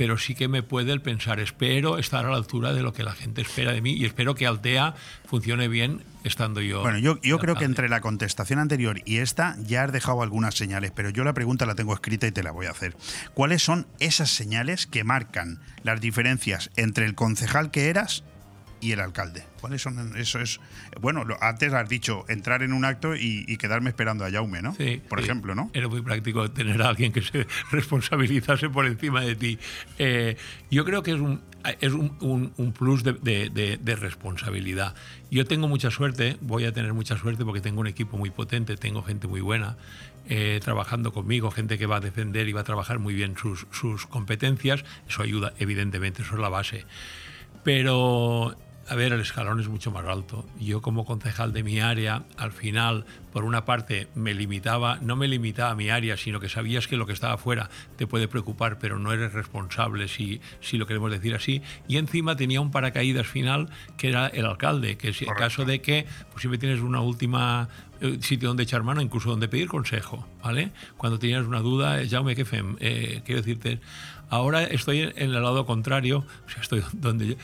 pero 0.00 0.16
sí 0.16 0.34
que 0.34 0.48
me 0.48 0.62
puede 0.62 0.92
el 0.92 1.02
pensar, 1.02 1.40
espero 1.40 1.98
estar 1.98 2.24
a 2.24 2.30
la 2.30 2.36
altura 2.36 2.72
de 2.72 2.80
lo 2.80 2.94
que 2.94 3.02
la 3.02 3.12
gente 3.12 3.42
espera 3.42 3.72
de 3.72 3.82
mí 3.82 3.92
y 3.92 4.06
espero 4.06 4.34
que 4.34 4.46
Altea 4.46 4.94
funcione 5.26 5.68
bien 5.68 6.02
estando 6.24 6.62
yo. 6.62 6.80
Bueno, 6.80 6.96
yo, 6.96 7.20
yo 7.20 7.38
creo 7.38 7.54
que 7.54 7.66
entre 7.66 7.90
la 7.90 8.00
contestación 8.00 8.60
anterior 8.60 9.02
y 9.04 9.18
esta 9.18 9.58
ya 9.60 9.84
has 9.84 9.92
dejado 9.92 10.22
algunas 10.22 10.54
señales, 10.54 10.90
pero 10.90 11.10
yo 11.10 11.22
la 11.22 11.34
pregunta 11.34 11.66
la 11.66 11.74
tengo 11.74 11.92
escrita 11.92 12.26
y 12.26 12.32
te 12.32 12.42
la 12.42 12.50
voy 12.50 12.64
a 12.64 12.70
hacer. 12.70 12.96
¿Cuáles 13.34 13.62
son 13.62 13.86
esas 13.98 14.30
señales 14.30 14.86
que 14.86 15.04
marcan 15.04 15.60
las 15.82 16.00
diferencias 16.00 16.70
entre 16.76 17.04
el 17.04 17.14
concejal 17.14 17.70
que 17.70 17.90
eras 17.90 18.24
y 18.80 18.92
el 18.92 19.00
alcalde. 19.00 19.44
¿Cuáles 19.60 19.82
son? 19.82 20.16
Eso 20.16 20.40
es. 20.40 20.60
Bueno, 21.00 21.24
antes 21.40 21.72
has 21.72 21.88
dicho 21.88 22.24
entrar 22.28 22.62
en 22.62 22.72
un 22.72 22.84
acto 22.84 23.14
y, 23.14 23.56
quedarme 23.58 23.90
esperando 23.90 24.24
a 24.24 24.30
Jaume, 24.30 24.62
¿no? 24.62 24.74
Sí. 24.74 25.02
Por 25.08 25.20
ejemplo, 25.20 25.54
¿no? 25.54 25.70
Era 25.74 25.88
muy 25.88 26.00
práctico 26.00 26.50
tener 26.50 26.80
a 26.80 26.88
alguien 26.88 27.12
que 27.12 27.20
se 27.20 27.46
responsabilizase 27.70 28.70
por 28.70 28.86
encima 28.86 29.20
de 29.20 29.34
ti. 29.34 29.58
Eh, 29.98 30.36
yo 30.70 30.84
creo 30.84 31.02
que 31.02 31.12
es 31.12 31.20
un, 31.20 31.42
es 31.80 31.92
un, 31.92 32.74
plus 32.76 33.04
de, 33.04 33.96
responsabilidad. 34.00 34.94
Yo 35.30 35.44
tengo 35.44 35.68
mucha 35.68 35.90
suerte, 35.90 36.36
voy 36.40 36.64
a 36.64 36.72
tener 36.72 36.94
mucha 36.94 37.18
suerte 37.18 37.44
porque 37.44 37.60
tengo 37.60 37.80
un 37.80 37.86
equipo 37.86 38.16
muy 38.16 38.30
potente, 38.30 38.76
tengo 38.76 39.02
gente 39.02 39.26
muy 39.26 39.40
buena. 39.40 39.76
Eh, 40.28 40.60
trabajando 40.62 41.12
conmigo, 41.12 41.50
gente 41.50 41.76
que 41.76 41.86
va 41.86 41.96
a 41.96 42.00
defender 42.00 42.48
y 42.48 42.52
va 42.52 42.60
a 42.60 42.64
trabajar 42.64 42.98
muy 42.98 43.14
bien 43.14 43.36
sus, 43.36 43.66
sus 43.72 44.06
competencias, 44.06 44.84
eso 45.08 45.22
ayuda, 45.22 45.54
evidentemente, 45.58 46.22
eso 46.22 46.34
es 46.34 46.40
la 46.40 46.48
base. 46.48 46.84
Pero 47.64 48.56
a 48.90 48.96
ver, 48.96 49.12
el 49.12 49.20
escalón 49.20 49.60
es 49.60 49.68
mucho 49.68 49.92
más 49.92 50.04
alto. 50.04 50.44
Yo 50.58 50.82
como 50.82 51.04
concejal 51.04 51.52
de 51.52 51.62
mi 51.62 51.78
área, 51.78 52.24
al 52.36 52.50
final, 52.50 53.04
por 53.32 53.44
una 53.44 53.64
parte, 53.64 54.08
me 54.16 54.34
limitaba, 54.34 54.98
no 55.00 55.14
me 55.14 55.28
limitaba 55.28 55.70
a 55.70 55.74
mi 55.76 55.90
área, 55.90 56.16
sino 56.16 56.40
que 56.40 56.48
sabías 56.48 56.88
que 56.88 56.96
lo 56.96 57.06
que 57.06 57.12
estaba 57.12 57.34
afuera 57.34 57.70
te 57.94 58.08
puede 58.08 58.26
preocupar, 58.26 58.80
pero 58.80 58.98
no 58.98 59.12
eres 59.12 59.32
responsable, 59.32 60.08
si, 60.08 60.40
si 60.60 60.76
lo 60.76 60.88
queremos 60.88 61.12
decir 61.12 61.36
así. 61.36 61.62
Y 61.86 61.98
encima 61.98 62.34
tenía 62.34 62.60
un 62.60 62.72
paracaídas 62.72 63.28
final, 63.28 63.68
que 63.96 64.08
era 64.08 64.26
el 64.26 64.44
alcalde, 64.44 64.96
que 64.96 65.12
si 65.12 65.24
en 65.24 65.34
caso 65.34 65.64
de 65.64 65.80
que 65.80 66.06
pues, 66.32 66.40
siempre 66.40 66.58
tienes 66.58 66.80
una 66.80 67.00
última 67.00 67.68
eh, 68.00 68.18
sitio 68.22 68.48
donde 68.48 68.64
echar 68.64 68.82
mano, 68.82 69.02
incluso 69.02 69.30
donde 69.30 69.46
pedir 69.46 69.68
consejo, 69.68 70.26
¿vale? 70.42 70.72
Cuando 70.96 71.20
tenías 71.20 71.46
una 71.46 71.60
duda, 71.60 71.98
me 72.24 72.34
que 72.34 72.44
fem, 72.44 72.76
eh, 72.80 73.22
quiero 73.24 73.40
decirte, 73.40 73.78
ahora 74.30 74.64
estoy 74.64 75.00
en 75.00 75.12
el 75.16 75.42
lado 75.42 75.66
contrario, 75.66 76.24
o 76.46 76.50
sea, 76.50 76.62
estoy 76.62 76.82
donde 76.92 77.36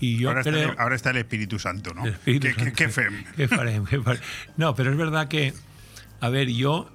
y 0.00 0.18
yo 0.18 0.28
ahora, 0.28 0.42
creo, 0.42 0.56
está 0.56 0.72
el, 0.72 0.78
ahora 0.78 0.96
está 0.96 1.10
el 1.10 1.16
Espíritu 1.16 1.58
Santo, 1.58 1.94
¿no? 1.94 2.04
¿Qué, 2.24 2.40
¿Qué, 2.40 2.88
fem? 2.88 3.24
no, 4.56 4.74
pero 4.74 4.90
es 4.90 4.96
verdad 4.96 5.28
que, 5.28 5.52
a 6.20 6.28
ver, 6.28 6.48
yo 6.48 6.90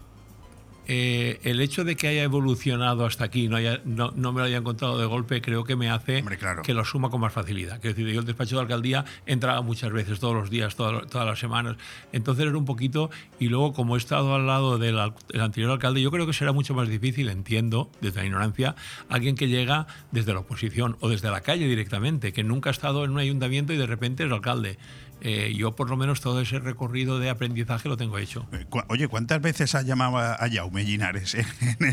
eh, 0.88 1.40
el 1.44 1.62
hecho 1.62 1.84
de 1.84 1.96
que 1.96 2.08
haya 2.08 2.24
evolucionado 2.24 3.06
hasta 3.06 3.24
aquí, 3.24 3.48
no, 3.48 3.56
haya, 3.56 3.82
no, 3.86 4.12
me 4.12 4.40
lo 4.40 4.44
haya 4.44 4.58
encontrado 4.58 4.98
de 4.98 5.06
golpe, 5.06 5.42
creo 5.42 5.64
que 5.64 5.76
me 5.76 5.90
hace 5.90 6.24
que 6.64 6.74
lo 6.74 6.84
suma 6.84 7.10
con 7.10 7.22
más 7.22 7.32
facilidad. 7.32 7.80
Quiero 7.80 7.96
decir, 7.96 8.14
yo 8.14 8.20
el 8.20 8.26
despacho 8.26 8.56
de 8.56 8.62
alcaldía 8.64 9.06
entraba 9.26 9.62
muchas 9.62 9.92
veces, 9.92 10.20
todos 10.20 10.36
los 10.36 10.50
días, 10.50 10.76
todas, 10.76 11.08
todas 11.08 11.26
las 11.26 11.40
semanas. 11.40 11.78
Entonces 12.12 12.46
era 12.46 12.58
un 12.58 12.66
poquito, 12.66 13.10
y 13.40 13.48
luego 13.48 13.74
como 13.74 13.96
he 13.96 13.98
estado 13.98 14.36
al 14.36 14.46
lado 14.46 14.78
del, 14.78 15.00
anterior 15.00 15.72
alcalde, 15.72 16.02
yo 16.02 16.12
creo 16.12 16.28
que 16.28 16.34
será 16.34 16.52
mucho 16.52 16.74
más 16.74 16.90
difícil, 16.90 17.30
entiendo, 17.30 17.90
desde 18.02 18.20
la 18.20 18.26
ignorancia, 18.26 18.76
alguien 19.10 19.36
que 19.36 19.48
llega 19.48 19.88
desde 20.12 20.34
la 20.34 20.40
oposición 20.40 20.98
o 21.00 21.10
desde 21.10 21.32
la 21.32 21.42
calle 21.42 21.68
directamente, 21.68 22.34
que 22.34 22.44
nunca 22.44 22.70
ha 22.70 22.72
estado 22.72 23.06
en 23.06 23.12
un 23.12 23.20
ayuntamiento 23.20 23.74
y 23.74 23.78
de 23.78 23.88
repente 23.88 24.26
es 24.26 24.32
alcalde. 24.32 24.78
Eh, 25.26 25.54
yo 25.56 25.74
por 25.74 25.90
lo 25.90 25.96
menos 25.96 26.20
todo 26.20 26.42
ese 26.42 26.60
recorrido 26.60 27.18
de 27.18 27.30
aprendizaje 27.30 27.88
lo 27.88 27.96
tengo 27.96 28.18
hecho. 28.18 28.46
Eh, 28.52 28.66
oye, 28.90 29.08
¿cuántas 29.08 29.42
veces 29.42 29.74
has 29.74 29.86
llamado 29.86 30.18
a 30.18 30.38
Jaume 30.52 30.84
Linares 30.84 31.34
eh, 31.36 31.46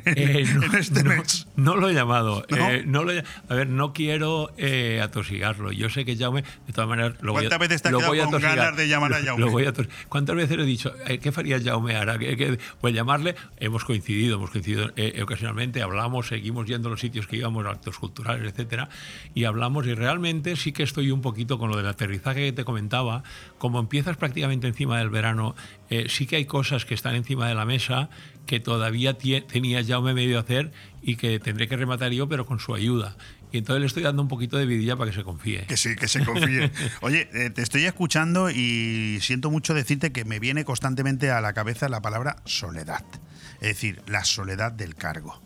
en, 0.05 0.75
este 0.75 1.05
no, 1.05 1.11
mes? 1.11 1.47
No 1.55 1.77
lo 1.77 1.89
he 1.89 1.95
llamado. 1.95 2.45
¿No? 2.87 3.05
lo 3.05 3.13
a 3.49 3.55
ver, 3.55 3.69
no 3.69 3.93
quiero 3.93 4.51
atosigarlo. 5.01 5.71
Yo 5.71 5.89
sé 5.91 6.05
que 6.05 6.17
Jaume, 6.17 6.43
de 6.67 6.73
todas 6.73 6.91
maneras, 6.91 7.15
lo 7.21 7.33
¿Cuántas 7.33 7.59
voy 7.59 7.67
a, 7.67 7.69
veces 7.69 7.83
te 7.83 7.89
has 7.89 7.95
quedado 7.95 8.31
con 8.31 8.43
ganas 8.43 8.77
de 8.77 8.89
llamar 8.89 9.15
a 9.15 9.23
Jaume? 9.23 9.45
Lo 9.45 9.51
voy 9.51 9.67
a 9.67 9.73
¿Cuántas 10.09 10.35
veces 10.35 10.59
he 10.59 10.65
dicho, 10.65 10.93
qué 11.23 11.31
faría 11.31 11.61
Jaume 11.63 11.97
ahora? 11.97 12.19
Pues 12.81 12.95
llamarle, 12.95 13.37
hemos 13.59 13.85
coincidido, 13.85 14.37
hemos 14.37 14.51
coincidido 14.51 14.91
ocasionalmente, 15.23 15.83
hablamos, 15.83 16.27
seguimos 16.27 16.67
yendo 16.67 16.89
a 16.89 16.91
los 16.91 17.01
sitios 17.01 17.29
que 17.29 17.37
íbamos, 17.37 17.65
actos 17.65 17.97
culturales, 17.99 18.53
etcétera, 18.53 18.89
y 19.35 19.45
hablamos 19.45 19.87
y 19.87 19.95
realmente 19.95 20.57
sí 20.57 20.73
que 20.73 20.83
estoy 20.83 21.13
un 21.13 21.23
poquito 21.23 21.59
con 21.61 21.71
lo 21.71 21.77
del 21.77 21.87
aterrizaje 21.87 22.47
que 22.47 22.53
te 22.53 22.65
comentaba, 22.65 23.20
como 23.59 23.79
empiezas 23.79 24.17
prácticamente 24.17 24.67
encima 24.67 24.99
del 24.99 25.11
verano, 25.11 25.55
eh, 25.89 26.07
sí 26.09 26.27
que 26.27 26.37
hay 26.37 26.45
cosas 26.45 26.85
que 26.85 26.95
están 26.95 27.15
encima 27.15 27.49
de 27.49 27.55
la 27.55 27.65
mesa 27.65 28.11
que 28.47 28.61
todavía 28.61 29.17
tenía 29.17 29.81
ya 29.81 29.99
un 29.99 30.13
medio 30.13 30.39
hacer 30.39 30.73
y 31.03 31.17
que 31.17 31.39
tendré 31.39 31.69
que 31.69 31.77
rematar 31.77 32.11
yo, 32.13 32.29
pero 32.29 32.47
con 32.47 32.59
su 32.59 32.75
ayuda. 32.75 33.17
Y 33.53 33.59
entonces 33.59 33.81
le 33.81 33.87
estoy 33.87 34.03
dando 34.03 34.23
un 34.23 34.29
poquito 34.29 34.57
de 34.57 34.67
vidilla 34.67 34.97
para 34.97 35.11
que 35.11 35.17
se 35.17 35.25
confíe. 35.25 35.67
Que 35.67 35.77
sí, 35.77 35.97
que 35.97 36.09
se 36.09 36.25
confíe. 36.25 36.71
Oye, 37.01 37.29
eh, 37.33 37.51
te 37.51 37.63
estoy 37.63 37.85
escuchando 37.85 38.51
y 38.51 39.19
siento 39.21 39.51
mucho 39.51 39.75
decirte 39.75 40.13
que 40.13 40.25
me 40.25 40.39
viene 40.39 40.65
constantemente 40.65 41.31
a 41.31 41.41
la 41.41 41.53
cabeza 41.53 41.89
la 41.89 42.01
palabra 42.01 42.37
soledad. 42.45 43.05
Es 43.61 43.69
decir, 43.69 44.03
la 44.07 44.25
soledad 44.25 44.73
del 44.73 44.95
cargo 44.95 45.43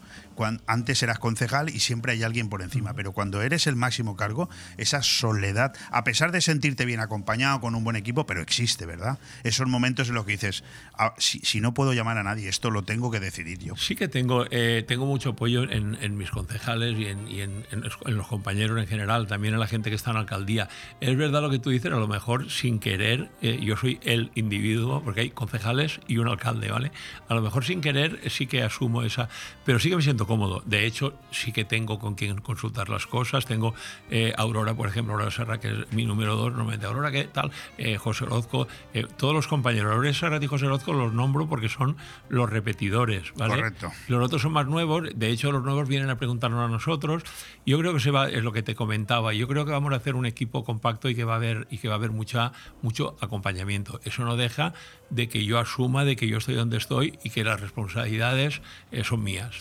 antes 0.66 1.02
eras 1.02 1.18
concejal 1.18 1.70
y 1.70 1.80
siempre 1.80 2.12
hay 2.12 2.22
alguien 2.22 2.48
por 2.48 2.62
encima, 2.62 2.94
pero 2.94 3.12
cuando 3.12 3.42
eres 3.42 3.66
el 3.66 3.76
máximo 3.76 4.16
cargo, 4.16 4.48
esa 4.76 5.02
soledad, 5.02 5.74
a 5.90 6.04
pesar 6.04 6.32
de 6.32 6.40
sentirte 6.40 6.84
bien 6.84 7.00
acompañado 7.00 7.60
con 7.60 7.74
un 7.74 7.84
buen 7.84 7.96
equipo, 7.96 8.26
pero 8.26 8.40
existe, 8.40 8.86
¿verdad? 8.86 9.18
Esos 9.42 9.68
momentos 9.68 10.08
en 10.08 10.14
los 10.14 10.24
que 10.24 10.32
dices, 10.32 10.64
ah, 10.98 11.14
si, 11.18 11.60
no 11.60 11.74
puedo 11.74 11.92
llamar 11.92 12.18
a 12.18 12.22
nadie, 12.22 12.48
esto 12.48 12.70
lo 12.70 12.82
tengo 12.82 13.10
que 13.10 13.20
decidir 13.20 13.58
yo. 13.58 13.76
Sí 13.76 13.96
que 13.96 14.08
tengo, 14.08 14.44
eh, 14.50 14.84
tengo 14.86 15.06
mucho 15.06 15.30
apoyo 15.30 15.62
en, 15.70 16.16
mis 16.16 16.30
concejales 16.30 16.98
y, 16.98 17.06
en, 17.40 17.64
los 18.06 18.26
compañeros 18.26 18.78
en 18.78 18.86
general, 18.86 19.26
también 19.26 19.54
en 19.54 19.60
la 19.60 19.66
gente 19.66 19.90
que 19.90 19.96
está 19.96 20.10
en 20.10 20.14
la 20.14 20.20
alcaldía. 20.20 20.68
Es 21.00 21.16
verdad 21.16 21.42
lo 21.42 21.50
que 21.50 21.58
tú 21.58 21.70
dices, 21.70 21.92
a 21.92 21.96
lo 21.96 22.08
mejor 22.08 22.50
sin 22.50 22.78
querer, 22.78 23.30
eh, 23.40 23.58
yo 23.62 23.76
soy 23.76 24.00
el 24.02 24.30
individuo, 24.34 25.02
porque 25.02 25.22
hay 25.22 25.30
concejales 25.30 26.00
y 26.06 26.18
un 26.18 26.28
alcalde, 26.28 26.70
¿vale? 26.70 26.92
A 27.28 27.34
lo 27.34 27.42
mejor 27.42 27.64
sin 27.64 27.80
querer 27.80 28.20
sí 28.30 28.46
que 28.46 28.62
asumo 28.62 29.02
esa, 29.02 29.28
pero 29.64 29.78
sí 29.78 29.90
que 29.90 29.96
me 29.96 30.02
siento 30.02 30.23
cómodo. 30.26 30.62
De 30.66 30.86
hecho, 30.86 31.14
sí 31.30 31.52
que 31.52 31.64
tengo 31.64 31.98
con 31.98 32.14
quien 32.14 32.40
consultar 32.40 32.88
las 32.88 33.06
cosas. 33.06 33.46
Tengo 33.46 33.74
eh, 34.10 34.32
Aurora, 34.36 34.74
por 34.74 34.88
ejemplo, 34.88 35.14
Aurora 35.14 35.30
Serra, 35.30 35.60
que 35.60 35.68
es 35.68 35.92
mi 35.92 36.04
número 36.04 36.36
dos, 36.36 36.52
normalmente 36.52 36.86
Aurora, 36.86 37.10
¿qué 37.10 37.24
tal? 37.24 37.50
Eh, 37.78 37.96
José 37.96 38.24
Orozco, 38.24 38.66
eh, 38.92 39.06
todos 39.16 39.34
los 39.34 39.48
compañeros. 39.48 39.92
Aurora 39.92 40.12
Serra 40.12 40.38
y 40.40 40.46
José 40.46 40.66
Orozco 40.66 40.92
los 40.92 41.12
nombro 41.12 41.48
porque 41.48 41.68
son 41.68 41.96
los 42.28 42.50
repetidores, 42.50 43.32
¿vale? 43.36 43.56
Correcto. 43.56 43.92
Los 44.08 44.24
otros 44.24 44.42
son 44.42 44.52
más 44.52 44.66
nuevos. 44.66 45.08
De 45.14 45.30
hecho, 45.30 45.52
los 45.52 45.62
nuevos 45.62 45.88
vienen 45.88 46.10
a 46.10 46.16
preguntarnos 46.16 46.64
a 46.64 46.68
nosotros. 46.68 47.22
Yo 47.66 47.78
creo 47.78 47.94
que 47.94 48.00
se 48.00 48.10
va, 48.10 48.28
es 48.28 48.42
lo 48.42 48.52
que 48.52 48.62
te 48.62 48.74
comentaba. 48.74 49.32
Yo 49.32 49.48
creo 49.48 49.64
que 49.64 49.72
vamos 49.72 49.92
a 49.92 49.96
hacer 49.96 50.14
un 50.14 50.26
equipo 50.26 50.64
compacto 50.64 51.08
y 51.08 51.14
que 51.14 51.24
va 51.24 51.34
a 51.34 51.36
haber, 51.36 51.66
y 51.70 51.78
que 51.78 51.88
va 51.88 51.94
a 51.94 51.98
haber 51.98 52.10
mucha, 52.10 52.52
mucho 52.82 53.16
acompañamiento. 53.20 54.00
Eso 54.04 54.24
no 54.24 54.36
deja 54.36 54.74
de 55.10 55.28
que 55.28 55.44
yo 55.44 55.58
asuma 55.58 56.04
de 56.04 56.16
que 56.16 56.26
yo 56.26 56.38
estoy 56.38 56.54
donde 56.54 56.76
estoy 56.76 57.18
y 57.22 57.30
que 57.30 57.44
las 57.44 57.60
responsabilidades 57.60 58.62
son 59.04 59.22
mías 59.22 59.54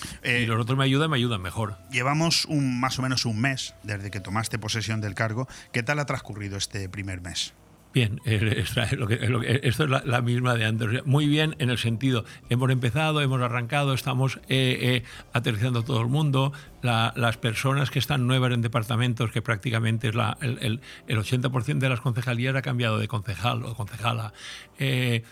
los 0.53 0.63
otros 0.63 0.77
me 0.77 0.85
ayudan, 0.85 1.09
me 1.09 1.17
ayudan 1.17 1.41
mejor. 1.41 1.77
Llevamos 1.91 2.45
un, 2.45 2.79
más 2.79 2.99
o 2.99 3.01
menos 3.01 3.25
un 3.25 3.39
mes 3.39 3.75
desde 3.83 4.11
que 4.11 4.19
tomaste 4.19 4.59
posesión 4.59 5.01
del 5.01 5.15
cargo. 5.15 5.47
¿Qué 5.71 5.83
tal 5.83 5.99
ha 5.99 6.05
transcurrido 6.05 6.57
este 6.57 6.89
primer 6.89 7.21
mes? 7.21 7.53
Bien, 7.93 8.19
esto 8.25 9.83
es 9.83 9.89
la, 10.05 10.21
misma 10.21 10.55
de 10.55 10.65
antes. 10.65 11.05
Muy 11.05 11.27
bien 11.27 11.55
en 11.59 11.69
el 11.69 11.77
sentido, 11.77 12.25
hemos 12.49 12.71
empezado, 12.71 13.21
hemos 13.21 13.39
arrancado, 13.41 13.93
estamos 13.93 14.37
eh, 14.49 14.77
eh, 14.81 15.03
aterrizando 15.31 15.83
todo 15.83 16.01
el 16.01 16.07
mundo. 16.07 16.53
las 16.81 17.37
personas 17.37 17.91
que 17.91 17.99
están 17.99 18.25
nuevas 18.25 18.51
en 18.51 18.61
departamentos, 18.61 19.29
que 19.31 19.43
prácticamente 19.43 20.07
es 20.07 20.15
la, 20.15 20.37
el, 20.41 20.81
el, 21.07 21.19
80% 21.19 21.77
de 21.77 21.89
las 21.89 22.01
concejalías 22.01 22.55
ha 22.55 22.63
cambiado 22.63 22.97
de 22.97 23.07
concejal 23.07 23.63
o 23.63 23.75
concejala. 23.75 24.33
Eh, 24.79 25.23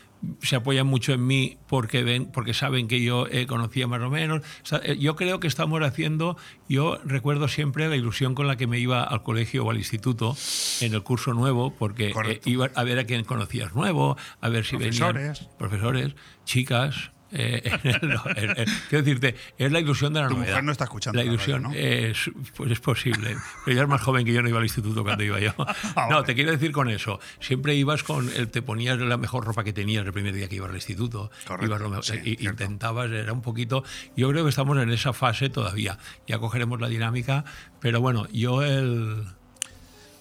se 0.42 0.56
apoyan 0.56 0.88
mucho 0.88 1.14
en 1.14 1.26
mí 1.26 1.58
porque 1.68 2.04
ven, 2.04 2.26
porque 2.26 2.54
saben 2.54 2.88
que 2.88 3.02
yo 3.02 3.28
eh, 3.28 3.48
conocía 3.48 3.88
más 3.88 4.02
o 4.02 4.10
menos. 4.10 4.42
Eh, 4.84 4.98
yo 5.00 5.16
creo 5.16 5.40
que 5.40 5.48
estamos 5.48 5.82
haciendo, 5.82 6.38
yo 6.70 7.00
recuerdo 7.06 7.48
siempre 7.48 7.88
la 7.90 7.96
ilusión 7.96 8.36
con 8.36 8.48
la 8.48 8.56
que 8.56 8.68
me 8.68 8.80
iba 8.80 9.04
al 9.04 9.24
colegio 9.24 9.66
o 9.66 9.72
al 9.72 9.78
instituto 9.78 10.36
en 10.82 10.94
el 10.94 11.04
curso 11.04 11.34
nuevo, 11.34 11.74
porque 11.76 12.14
eh, 12.26 12.42
iba 12.46 12.70
a 12.76 12.84
ver 12.84 13.00
a 13.00 13.06
quién 13.06 13.24
conocías 13.24 13.74
nuevo, 13.74 14.18
a 14.40 14.50
ver 14.50 14.66
si 14.66 14.78
venían 14.78 15.34
profesores, 15.58 16.16
chicas, 16.46 17.12
eh, 17.34 18.66
quiero 18.90 19.04
decirte, 19.04 19.36
es 19.58 19.72
la 19.72 19.80
ilusión 19.80 20.14
de 20.14 20.22
la 20.22 20.28
tu 20.28 20.34
novedad. 20.36 20.50
mujer 20.50 20.64
no 20.64 20.72
está 20.72 20.84
escuchando. 20.86 21.18
La 21.18 21.26
ilusión, 21.26 21.64
¿no? 21.64 21.74
es, 21.74 22.30
pues 22.56 22.72
es 22.72 22.80
posible. 22.80 23.38
Pero 23.66 23.76
ella 23.76 23.84
es 23.84 23.90
más 23.90 24.02
joven 24.02 24.26
que 24.26 24.34
yo, 24.34 24.42
no 24.42 24.50
iba 24.50 24.58
al 24.58 24.66
instituto 24.66 25.04
cuando 25.04 25.24
iba 25.24 25.40
yo. 25.40 25.54
Ah, 25.96 26.08
no, 26.10 26.24
te 26.24 26.36
quiero 26.36 26.52
decir 26.52 26.72
con 26.72 26.90
eso. 26.90 27.20
Siempre 27.40 27.76
ibas 27.76 28.04
con, 28.04 28.30
el, 28.36 28.50
te 28.50 28.62
ponías 28.62 28.98
la 29.00 29.18
mejor 29.18 29.46
ropa 29.46 29.64
que 29.64 29.74
tenías 29.74 30.06
el 30.06 30.14
primer 30.14 30.34
día 30.34 30.48
que 30.48 30.56
ibas 30.56 30.70
al 30.70 30.76
instituto. 30.76 31.32
Correcto, 31.46 32.02
intentabas, 32.24 33.12
era 33.12 33.34
un 33.34 33.42
poquito. 33.42 33.84
Yo 34.16 34.30
creo 34.30 34.44
que 34.44 34.50
estamos 34.50 34.78
en 34.78 34.92
esa 34.92 35.14
fase 35.14 35.50
todavía. 35.50 35.98
Ya 36.28 36.40
cogeremos 36.40 36.80
la 36.80 36.88
dinámica, 36.88 37.46
pero 37.80 38.00
bueno, 38.00 38.28
yo 38.32 38.64
el 38.64 39.26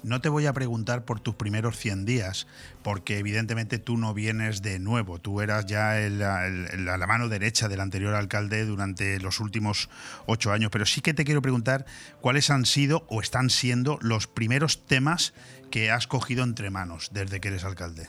no 0.02 0.20
te 0.20 0.28
voy 0.28 0.46
a 0.46 0.52
preguntar 0.52 1.04
por 1.04 1.20
tus 1.20 1.34
primeros 1.34 1.76
100 1.76 2.04
días, 2.04 2.46
porque 2.82 3.18
evidentemente 3.18 3.78
tú 3.78 3.96
no 3.96 4.14
vienes 4.14 4.62
de 4.62 4.78
nuevo, 4.78 5.18
tú 5.18 5.40
eras 5.40 5.66
ya 5.66 5.94
la 5.94 7.06
mano 7.06 7.28
derecha 7.28 7.68
del 7.68 7.80
anterior 7.80 8.14
alcalde 8.14 8.64
durante 8.64 9.20
los 9.20 9.40
últimos 9.40 9.88
ocho 10.26 10.52
años, 10.52 10.70
pero 10.70 10.86
sí 10.86 11.00
que 11.00 11.14
te 11.14 11.24
quiero 11.24 11.42
preguntar 11.42 11.86
cuáles 12.20 12.50
han 12.50 12.66
sido 12.66 13.04
o 13.08 13.20
están 13.20 13.50
siendo 13.50 13.98
los 14.00 14.26
primeros 14.26 14.86
temas 14.86 15.34
que 15.70 15.90
has 15.90 16.06
cogido 16.06 16.44
entre 16.44 16.70
manos 16.70 17.10
desde 17.12 17.40
que 17.40 17.48
eres 17.48 17.64
alcalde. 17.64 18.08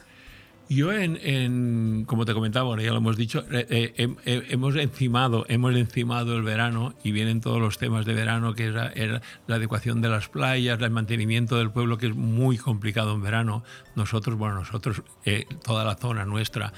Yo, 0.74 0.90
en, 0.92 2.04
como 2.06 2.24
te 2.24 2.32
comentaba, 2.32 2.64
bueno, 2.64 2.82
ya 2.82 2.92
lo 2.92 2.96
hemos 2.96 3.16
dicho, 3.16 3.44
eh, 3.50 3.92
eh, 3.96 4.46
hemos 4.48 4.74
encimado, 4.76 5.44
hemos 5.48 5.74
encimado 5.76 6.34
el 6.34 6.42
verano 6.42 6.94
y 7.04 7.12
vienen 7.12 7.42
todos 7.42 7.60
los 7.60 7.76
temas 7.76 8.06
de 8.06 8.14
verano, 8.14 8.54
que 8.54 8.68
es 8.68 8.74
la, 8.74 9.20
adecuación 9.48 10.00
de 10.00 10.08
las 10.08 10.28
playas, 10.28 10.80
el 10.80 10.90
mantenimiento 10.90 11.58
del 11.58 11.70
pueblo, 11.70 11.98
que 11.98 12.06
es 12.06 12.14
muy 12.14 12.56
complicado 12.56 13.14
en 13.14 13.22
verano. 13.22 13.64
Nosotros, 13.96 14.38
bueno, 14.38 14.54
nosotros, 14.54 15.02
eh, 15.26 15.44
toda 15.62 15.84
la 15.84 15.96
zona 15.96 16.24
nuestra, 16.24 16.72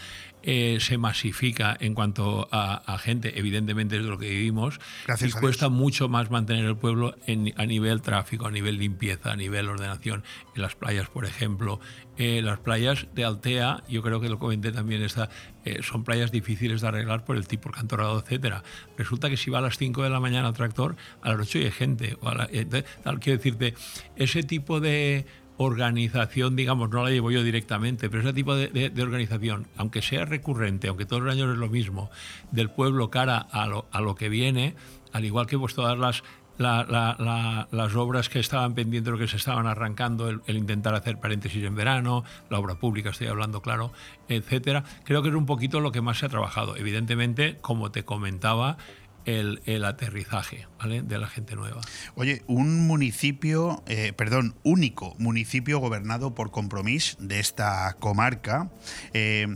eh, 0.47 0.77
se 0.79 0.99
masifica 0.99 1.75
en 1.81 1.95
cuanto 1.95 2.49
a, 2.53 2.99
gente, 2.99 3.39
evidentemente 3.39 3.97
es 3.97 4.03
de 4.03 4.11
lo 4.11 4.19
que 4.19 4.29
vivimos, 4.29 4.79
y 5.21 5.31
cuesta 5.31 5.71
mucho 5.71 6.11
más 6.11 6.31
mantener 6.31 6.67
el 6.67 6.77
pueblo 6.77 7.17
a 7.57 7.67
nivel 7.67 8.03
tráfico, 8.03 8.47
a 8.47 8.51
nivel 8.51 8.77
limpieza, 8.77 9.33
a 9.33 9.37
nivel 9.37 9.71
ordenación. 9.71 10.23
En 10.55 10.61
las 10.61 10.75
playas, 10.75 11.09
por 11.09 11.25
ejemplo, 11.25 11.81
eh, 12.19 12.43
las 12.43 12.59
playas 12.59 13.07
de 13.15 13.25
Altea, 13.25 13.85
yo 13.89 14.03
creo 14.03 14.21
que 14.21 14.29
lo 14.29 14.39
comenté 14.39 14.71
también, 14.71 15.03
esta, 15.03 15.31
eh, 15.65 15.81
son 15.83 16.05
playas 16.05 16.31
difíciles 16.31 16.83
de 16.83 16.89
arreglar 16.89 17.25
por 17.25 17.37
el 17.37 17.49
tipo 17.49 17.71
cantorado, 17.71 18.21
etcétera. 18.21 18.63
Resulta 18.99 19.31
que 19.31 19.39
si 19.39 19.51
va 19.51 19.61
a 19.61 19.63
las 19.63 19.79
5 19.79 20.03
de 20.03 20.11
la 20.11 20.21
mañana 20.21 20.49
al 20.49 20.55
tractor, 20.55 20.95
a 21.23 21.31
las 21.31 21.41
8 21.41 21.59
hay 21.59 21.71
gente. 21.71 22.19
quiero 22.21 23.39
decirte, 23.39 23.75
ese 24.17 24.43
tipo 24.43 24.79
de 24.79 25.25
organización, 25.57 26.57
digamos, 26.57 26.91
no 26.91 27.05
la 27.05 27.11
llevo 27.11 27.31
yo 27.31 27.43
directamente, 27.43 28.11
pero 28.11 28.23
ese 28.23 28.33
tipo 28.33 28.55
de, 28.57 28.93
organización, 29.03 29.67
aunque 29.77 30.03
sea 30.03 30.25
recurrente, 30.25 30.89
aunque 30.89 31.07
todos 31.07 31.23
los 31.23 31.33
años 31.33 31.53
es 31.53 31.59
lo 31.59 31.69
mismo, 31.69 32.11
del 32.51 32.71
pueblo 32.71 33.11
cara 33.11 33.39
a 33.39 33.67
lo, 33.67 33.87
a 33.93 34.01
lo 34.01 34.15
que 34.15 34.29
viene, 34.29 34.75
al 35.13 35.25
igual 35.25 35.47
que 35.47 35.59
pues 35.59 35.75
todas 35.75 35.99
las 35.99 36.23
las 36.59 37.97
obras 37.97 38.29
que 38.29 38.39
estaban 38.39 38.75
pendientes, 38.75 39.11
lo 39.11 39.19
que 39.19 39.27
se 39.27 39.37
estaban 39.37 39.67
arrancando, 39.67 40.29
el, 40.29 40.41
intentar 40.57 40.95
hacer 40.95 41.19
paréntesis 41.19 41.65
en 41.65 41.75
verano, 41.75 42.25
la 42.49 42.59
obra 42.59 42.77
pública, 42.77 43.11
estoy 43.11 43.27
hablando 43.27 43.61
claro, 43.61 43.93
etcétera. 44.29 44.85
Creo 45.05 45.23
que 45.23 45.31
es 45.31 45.35
un 45.35 45.47
poquito 45.47 45.81
lo 45.81 45.91
que 45.91 46.01
más 46.01 46.19
se 46.19 46.27
ha 46.27 46.29
trabajado. 46.29 46.77
Evidentemente, 46.77 47.59
como 47.61 47.91
te 47.91 48.05
comentaba, 48.05 48.77
el, 49.25 49.85
aterrizaje 49.85 50.67
de 50.83 51.19
la 51.19 51.27
gente 51.27 51.57
nueva. 51.57 51.81
Oye, 52.15 52.43
un 52.47 52.87
municipio, 52.87 53.83
eh, 53.87 54.13
perdón, 54.17 54.55
único 54.63 55.15
municipio 55.19 55.79
gobernado 55.79 56.35
por 56.35 56.51
compromiso 56.51 57.17
de 57.21 57.41
esta 57.41 57.95
comarca, 57.99 58.71
eh, 59.13 59.47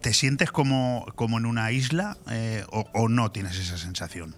¿te 0.00 0.12
sientes 0.12 0.50
como, 0.50 1.06
como 1.14 1.38
en 1.38 1.46
una 1.46 1.72
isla 1.72 2.16
eh, 2.30 2.64
o 2.70 3.08
no 3.08 3.30
tienes 3.30 3.58
esa 3.58 3.78
sensación? 3.78 4.34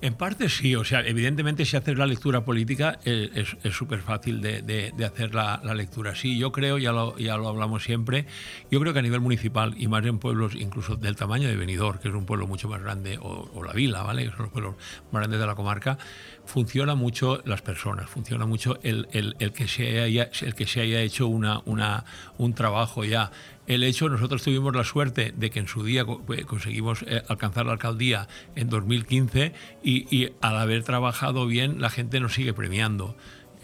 En 0.00 0.14
parte 0.14 0.48
sí, 0.48 0.76
o 0.76 0.84
sea, 0.84 1.00
evidentemente 1.00 1.64
si 1.64 1.76
haces 1.76 1.98
la 1.98 2.06
lectura 2.06 2.44
política 2.44 3.00
eh, 3.04 3.44
es 3.64 3.74
súper 3.74 4.00
fácil 4.00 4.40
de, 4.40 4.92
hacer 5.04 5.34
la, 5.34 5.60
lectura. 5.74 6.14
Sí, 6.14 6.38
yo 6.38 6.52
creo, 6.52 6.78
ya 6.78 6.92
lo, 6.92 7.18
ya 7.18 7.36
lo 7.36 7.48
hablamos 7.48 7.82
siempre, 7.82 8.26
yo 8.70 8.78
creo 8.78 8.92
que 8.92 9.00
a 9.00 9.02
nivel 9.02 9.20
municipal 9.20 9.74
y 9.76 9.88
más 9.88 10.06
en 10.06 10.20
pueblos 10.20 10.54
incluso 10.54 10.94
del 10.94 11.16
tamaño 11.16 11.48
de 11.48 11.56
Benidorm, 11.56 11.98
que 11.98 12.08
es 12.08 12.14
un 12.14 12.26
pueblo 12.26 12.46
mucho 12.46 12.68
más 12.68 12.80
grande, 12.80 13.18
o, 13.20 13.60
La 13.64 13.72
Vila, 13.72 14.04
¿vale? 14.04 14.24
que 14.24 14.30
son 14.30 14.42
los 14.42 14.50
pueblos 14.50 14.76
más 15.10 15.20
grandes 15.20 15.40
de 15.40 15.46
la 15.46 15.56
comarca, 15.56 15.98
funciona 16.46 16.94
mucho 16.94 17.42
las 17.44 17.62
personas, 17.62 18.08
funciona 18.08 18.46
mucho 18.46 18.78
el, 18.84 19.06
que, 19.52 19.66
se 19.66 20.00
haya, 20.00 20.30
el 20.42 20.54
que 20.54 20.66
se 20.68 20.80
haya 20.80 21.00
hecho 21.00 21.26
una, 21.26 21.60
una, 21.64 22.04
un 22.38 22.54
trabajo 22.54 23.04
ya 23.04 23.32
el 23.68 23.84
hecho, 23.84 24.08
nosotros 24.08 24.42
tuvimos 24.42 24.74
la 24.74 24.82
suerte 24.82 25.32
de 25.36 25.50
que 25.50 25.60
en 25.60 25.68
su 25.68 25.84
día 25.84 26.04
pues, 26.04 26.44
conseguimos 26.46 27.04
eh, 27.06 27.22
alcanzar 27.28 27.66
la 27.66 27.72
alcaldía 27.72 28.26
en 28.56 28.70
2015 28.70 29.52
y, 29.82 30.16
y 30.16 30.32
al 30.40 30.56
haber 30.56 30.82
trabajado 30.84 31.46
bien 31.46 31.80
la 31.80 31.90
gente 31.90 32.18
nos 32.18 32.32
sigue 32.32 32.54
premiando. 32.54 33.14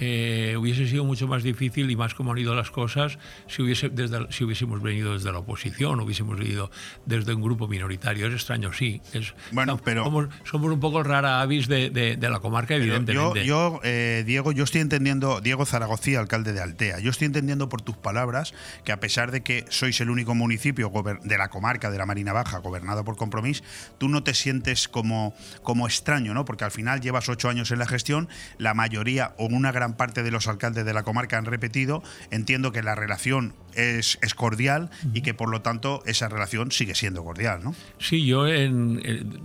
Eh, 0.00 0.57
hubiese 0.59 0.87
sido 0.87 1.04
mucho 1.04 1.28
más 1.28 1.42
difícil 1.42 1.90
y 1.90 1.96
más 1.96 2.14
como 2.14 2.33
han 2.33 2.38
ido 2.38 2.54
las 2.54 2.70
cosas 2.70 3.18
si, 3.46 3.62
hubiese, 3.62 3.88
desde, 3.88 4.33
si 4.33 4.44
hubiésemos 4.44 4.83
venido 4.83 5.14
desde 5.14 5.30
la 5.33 5.38
oposición, 5.38 6.00
hubiésemos 6.00 6.38
venido 6.38 6.70
desde 7.07 7.35
un 7.35 7.42
grupo 7.42 7.68
minoritario. 7.68 8.26
Es 8.26 8.35
extraño, 8.35 8.72
sí. 8.72 9.00
Es, 9.12 9.35
bueno, 9.52 9.80
pero... 9.83 10.04
Somos, 10.04 10.72
un 10.72 10.80
poco 10.80 11.02
rara 11.02 11.40
avis 11.40 11.68
de, 11.68 11.90
de, 11.90 12.30
la 12.30 12.40
comarca, 12.40 12.74
evidentemente. 12.74 13.44
Yo, 13.44 13.80
eh, 13.85 14.24
Diego, 14.26 14.52
yo 14.52 14.64
estoy 14.64 14.80
entendiendo, 14.80 15.40
Diego 15.40 15.66
Zaragozí, 15.66 16.14
alcalde 16.14 16.52
de 16.52 16.61
Altea, 16.61 16.98
yo 17.00 17.11
estoy 17.11 17.26
entendiendo 17.26 17.68
por 17.68 17.83
tus 17.83 17.96
palabras 17.96 18.54
que 18.85 18.92
a 18.92 19.00
pesar 19.00 19.30
de 19.30 19.42
que 19.42 19.64
sois 19.68 20.00
el 20.00 20.11
único 20.11 20.35
municipio 20.35 20.92
de 21.22 21.38
la 21.38 21.48
comarca 21.48 21.90
de 21.90 21.98
la 21.98 22.07
Marina 22.07 22.33
Baja 22.33 22.59
gobernado 22.59 23.04
por 23.04 23.16
Compromís, 23.16 23.62
tú 23.98 24.09
no 24.09 24.22
te 24.22 24.35
sientes 24.35 24.88
como, 24.88 25.35
como 25.62 25.87
extraño, 25.87 26.35
¿no? 26.35 26.44
Porque 26.44 26.64
al 26.64 26.70
final 26.70 27.00
llevas 27.00 27.28
ocho 27.28 27.48
años 27.48 27.70
en 27.70 27.78
la 27.78 27.87
gestión, 27.87 28.28
la 28.59 28.74
mayoría 28.74 29.35
o 29.38 29.46
una 29.46 29.72
gran 29.72 29.83
parte 29.92 30.22
de 30.22 30.30
los 30.30 30.48
alcaldes 30.48 30.84
de 30.84 30.94
la 30.94 31.02
comarca 31.02 31.38
han 31.38 31.44
repetido. 31.44 32.02
Entiendo 32.30 32.72
que 32.72 32.82
la 32.82 32.94
relación 32.94 33.54
es, 33.74 34.18
es 34.22 34.34
cordial 34.34 34.90
y 35.12 35.22
que 35.22 35.34
por 35.34 35.50
lo 35.50 35.60
tanto 35.62 36.02
esa 36.06 36.28
relación 36.28 36.72
sigue 36.72 36.94
siendo 36.94 37.24
cordial, 37.24 37.60
¿no? 37.62 37.74
Sí, 37.98 38.24
yo 38.24 38.48
en, 38.48 39.00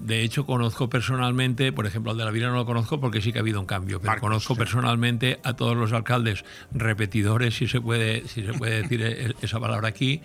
de 0.06 0.22
hecho 0.22 0.46
conozco 0.46 0.90
personalmente, 0.90 1.72
por 1.72 1.86
ejemplo, 1.86 2.12
al 2.12 2.18
de 2.18 2.26
la 2.26 2.32
Vila 2.32 2.48
no 2.48 2.56
lo 2.56 2.66
conozco 2.66 3.00
porque 3.00 3.22
sí 3.22 3.32
que 3.32 3.40
ha 3.40 3.42
habido 3.42 3.60
un 3.60 3.66
cambio, 3.66 4.00
pero 4.00 4.20
conozco 4.20 4.56
personalmente 4.56 5.40
a 5.44 5.54
todos 5.54 5.76
los 5.76 5.94
alcaldes 5.94 6.46
repetidores, 6.72 7.56
si 7.56 7.68
se 7.68 7.82
puede, 7.82 8.28
si 8.28 8.44
se 8.44 8.54
puede 8.54 8.82
decir 8.82 9.02
e, 9.02 9.36
esa 9.42 9.60
palabra 9.60 9.88
aquí. 9.88 10.22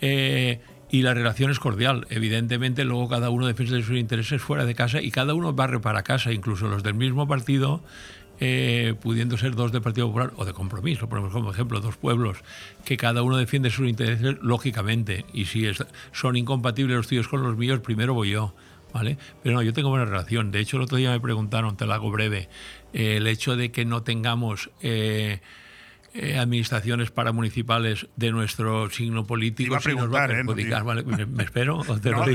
Eh, 0.00 0.60
y 0.90 1.02
la 1.02 1.14
relación 1.14 1.50
es 1.50 1.58
cordial. 1.58 2.06
Evidentemente, 2.10 2.84
luego 2.84 3.08
cada 3.08 3.30
uno 3.30 3.46
defiende 3.46 3.82
sus 3.82 3.96
intereses 3.96 4.42
fuera 4.42 4.66
de 4.66 4.74
casa 4.74 5.00
y 5.00 5.10
cada 5.10 5.32
uno 5.32 5.54
barre 5.54 5.80
para 5.80 6.02
casa, 6.02 6.32
incluso 6.32 6.68
los 6.68 6.82
del 6.82 6.94
mismo 6.94 7.26
partido 7.26 7.82
eh, 8.44 8.94
pudiendo 9.00 9.38
ser 9.38 9.54
dos 9.54 9.70
del 9.70 9.82
Partido 9.82 10.08
Popular 10.08 10.32
o 10.34 10.44
de 10.44 10.52
compromiso, 10.52 11.08
como 11.08 11.52
ejemplo, 11.52 11.78
dos 11.78 11.96
pueblos 11.96 12.38
que 12.84 12.96
cada 12.96 13.22
uno 13.22 13.36
defiende 13.36 13.70
sus 13.70 13.88
intereses 13.88 14.36
lógicamente, 14.42 15.24
y 15.32 15.44
si 15.44 15.64
son 16.10 16.34
incompatibles 16.34 16.96
los 16.96 17.06
tuyos 17.06 17.28
con 17.28 17.44
los 17.44 17.56
míos, 17.56 17.78
primero 17.78 18.14
voy 18.14 18.30
yo. 18.30 18.52
¿Vale? 18.92 19.16
Pero 19.42 19.54
no, 19.54 19.62
yo 19.62 19.72
tengo 19.72 19.88
buena 19.88 20.04
relación. 20.04 20.50
De 20.50 20.60
hecho, 20.60 20.76
el 20.76 20.82
otro 20.82 20.98
día 20.98 21.12
me 21.12 21.20
preguntaron, 21.20 21.78
te 21.78 21.86
lo 21.86 21.94
hago 21.94 22.10
breve, 22.10 22.50
eh, 22.92 23.16
el 23.16 23.26
hecho 23.26 23.56
de 23.56 23.70
que 23.70 23.86
no 23.86 24.02
tengamos 24.02 24.70
eh, 24.82 25.40
eh, 26.14 26.38
administraciones 26.38 27.10
paramunicipales 27.10 28.06
de 28.16 28.32
nuestro 28.32 28.90
signo 28.90 29.26
político. 29.26 29.56
Te 29.56 29.64
iba 29.64 29.76
a 29.78 29.80
preguntar, 29.80 30.30
¿eh? 30.30 30.44
¿Me, 30.44 31.42
espero? 31.42 31.82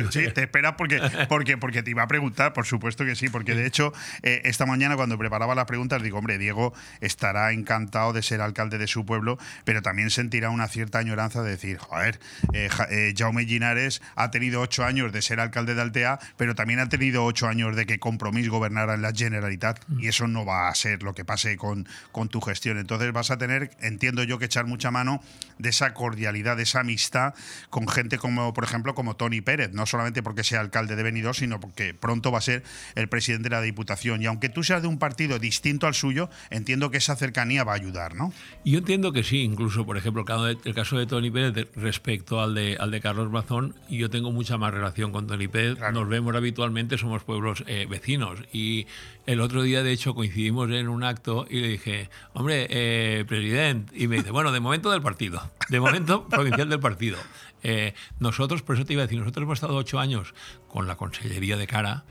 Sí, 0.10 0.26
te 0.34 0.42
esperas 0.42 0.74
porque, 0.78 1.00
porque, 1.30 1.58
porque 1.58 1.84
te 1.84 1.92
iba 1.92 2.04
a 2.04 2.08
preguntar, 2.08 2.54
por 2.54 2.66
supuesto 2.66 3.06
que 3.06 3.16
sí, 3.16 3.30
porque 3.30 3.54
de 3.54 3.66
hecho, 3.66 3.94
eh, 4.24 4.42
esta 4.46 4.66
mañana 4.66 4.96
cuando 4.96 5.18
preparaba 5.18 5.54
las 5.54 5.66
preguntas, 5.66 6.02
digo, 6.02 6.18
hombre, 6.18 6.38
Diego 6.38 6.74
estará 7.02 7.52
encantado 7.52 8.14
de 8.14 8.24
ser 8.24 8.42
alcalde 8.42 8.78
de 8.78 8.88
su 8.88 9.06
pueblo, 9.06 9.38
pero 9.64 9.82
también 9.82 10.10
sentirá 10.10 10.50
una 10.50 10.68
cierta 10.68 11.00
añoranza 11.00 11.44
de 11.44 11.52
decir, 11.52 11.78
joder, 11.78 12.20
eh, 12.54 13.14
Jaume 13.16 13.46
Ginares 13.46 14.02
ha 14.16 14.32
tenido 14.32 14.62
ocho 14.62 14.86
años 14.86 15.12
de 15.12 15.22
ser 15.22 15.40
alcalde 15.40 15.76
de 15.76 15.82
Altea, 15.82 16.20
pero 16.36 16.56
también 16.56 16.80
ha 16.80 16.90
tenido 16.90 17.26
ocho 17.26 17.48
años 17.48 17.76
de 17.76 17.86
que 17.86 18.00
Compromís 18.00 18.50
gobernara 18.50 18.96
en 18.96 19.02
la 19.02 19.12
Generalitat, 19.14 19.80
y 20.00 20.08
eso 20.08 20.28
no 20.28 20.46
va 20.46 20.70
a 20.70 20.76
ser 20.76 21.04
lo 21.04 21.14
que 21.14 21.26
pase 21.26 21.58
con, 21.58 21.88
con 22.12 22.30
tu 22.30 22.42
gestión. 22.42 22.78
Entonces 22.78 23.12
vas 23.14 23.32
a 23.32 23.38
tener 23.68 23.98
entiendo 23.98 24.24
yo 24.24 24.40
que 24.40 24.46
echar 24.46 24.66
mucha 24.66 24.92
mano 24.92 25.22
de 25.58 25.70
esa 25.70 25.94
cordialidad, 25.94 26.58
de 26.58 26.64
esa 26.64 26.82
amistad 26.82 27.34
con 27.70 27.88
gente 27.88 28.18
como, 28.18 28.54
por 28.54 28.64
ejemplo, 28.64 28.94
como 28.94 29.16
Tony 29.16 29.42
Pérez, 29.42 29.72
no 29.74 29.86
solamente 29.86 30.22
porque 30.22 30.44
sea 30.44 30.60
alcalde 30.60 30.96
de 30.96 31.04
Benidorm, 31.04 31.34
sino 31.34 31.60
porque 31.60 31.94
pronto 31.94 32.32
va 32.32 32.38
a 32.38 32.42
ser 32.42 32.64
el 32.96 33.10
presidente 33.10 33.50
de 33.50 33.56
la 33.56 33.62
Diputación. 33.62 34.22
Y 34.22 34.28
aunque 34.28 34.50
tú 34.50 34.64
seas 34.64 34.82
de 34.82 34.88
un 34.88 35.00
partido 35.00 35.40
distinto 35.40 35.88
al 35.88 35.96
suyo, 35.96 36.30
entiendo 36.50 36.92
que 36.92 36.98
esa 36.98 37.16
cercanía 37.16 37.64
va 37.64 37.74
a 37.74 37.76
ayudar, 37.76 38.16
¿no? 38.16 38.32
Yo 38.64 38.78
entiendo 38.80 39.12
que 39.12 39.24
sí, 39.24 39.42
incluso, 39.42 39.86
por 39.86 39.98
ejemplo, 39.98 40.26
el 40.64 40.76
caso 40.76 40.98
de 40.98 41.08
Tony 41.08 41.32
Pérez 41.32 41.68
respecto 41.76 42.42
al 42.42 42.54
de, 42.54 42.78
al 42.80 42.92
de 42.92 43.02
Carlos 43.02 43.32
Bazón, 43.32 43.76
yo 43.90 44.10
tengo 44.10 44.32
mucha 44.32 44.58
más 44.58 44.74
relación 44.74 45.12
con 45.12 45.28
Tony 45.28 45.48
Pérez, 45.48 45.80
nos 45.92 46.08
vemos 46.08 46.36
habitualmente, 46.36 46.98
somos 46.98 47.24
pueblos 47.24 47.64
eh, 47.68 47.88
vecinos. 47.90 48.40
Y 48.52 48.86
el 49.28 49.42
otro 49.42 49.62
día, 49.62 49.84
de 49.84 49.92
hecho, 49.92 50.16
coincidimos 50.16 50.72
en 50.72 50.88
un 50.88 51.04
acto 51.04 51.46
y 51.50 51.60
le 51.60 51.68
dije, 51.68 52.10
hombre, 52.34 52.66
eh, 52.70 53.26
presidente, 53.28 53.94
y 53.96 54.08
me 54.08 54.16
dice, 54.16 54.32
bueno, 54.32 54.54
de 54.54 54.62
momento 54.62 54.90
del 54.90 55.02
partido, 55.02 55.42
de 55.68 55.80
momento 55.82 56.28
provincial 56.30 56.70
del 56.70 56.80
partido. 56.80 57.18
Eh, 57.62 57.94
nosotros, 58.20 58.62
por 58.64 58.78
eso 58.78 58.86
te 58.86 58.94
iba 58.94 59.04
a 59.04 59.06
decir, 59.06 59.20
nosotros 59.20 59.44
hemos 59.44 59.58
estado 59.58 59.76
ocho 59.76 60.00
años 60.00 60.34
con 60.70 60.88
la 60.88 60.96
Consellería 60.96 61.58
de 61.58 61.68
Cara, 61.68 62.06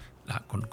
con, 0.46 0.68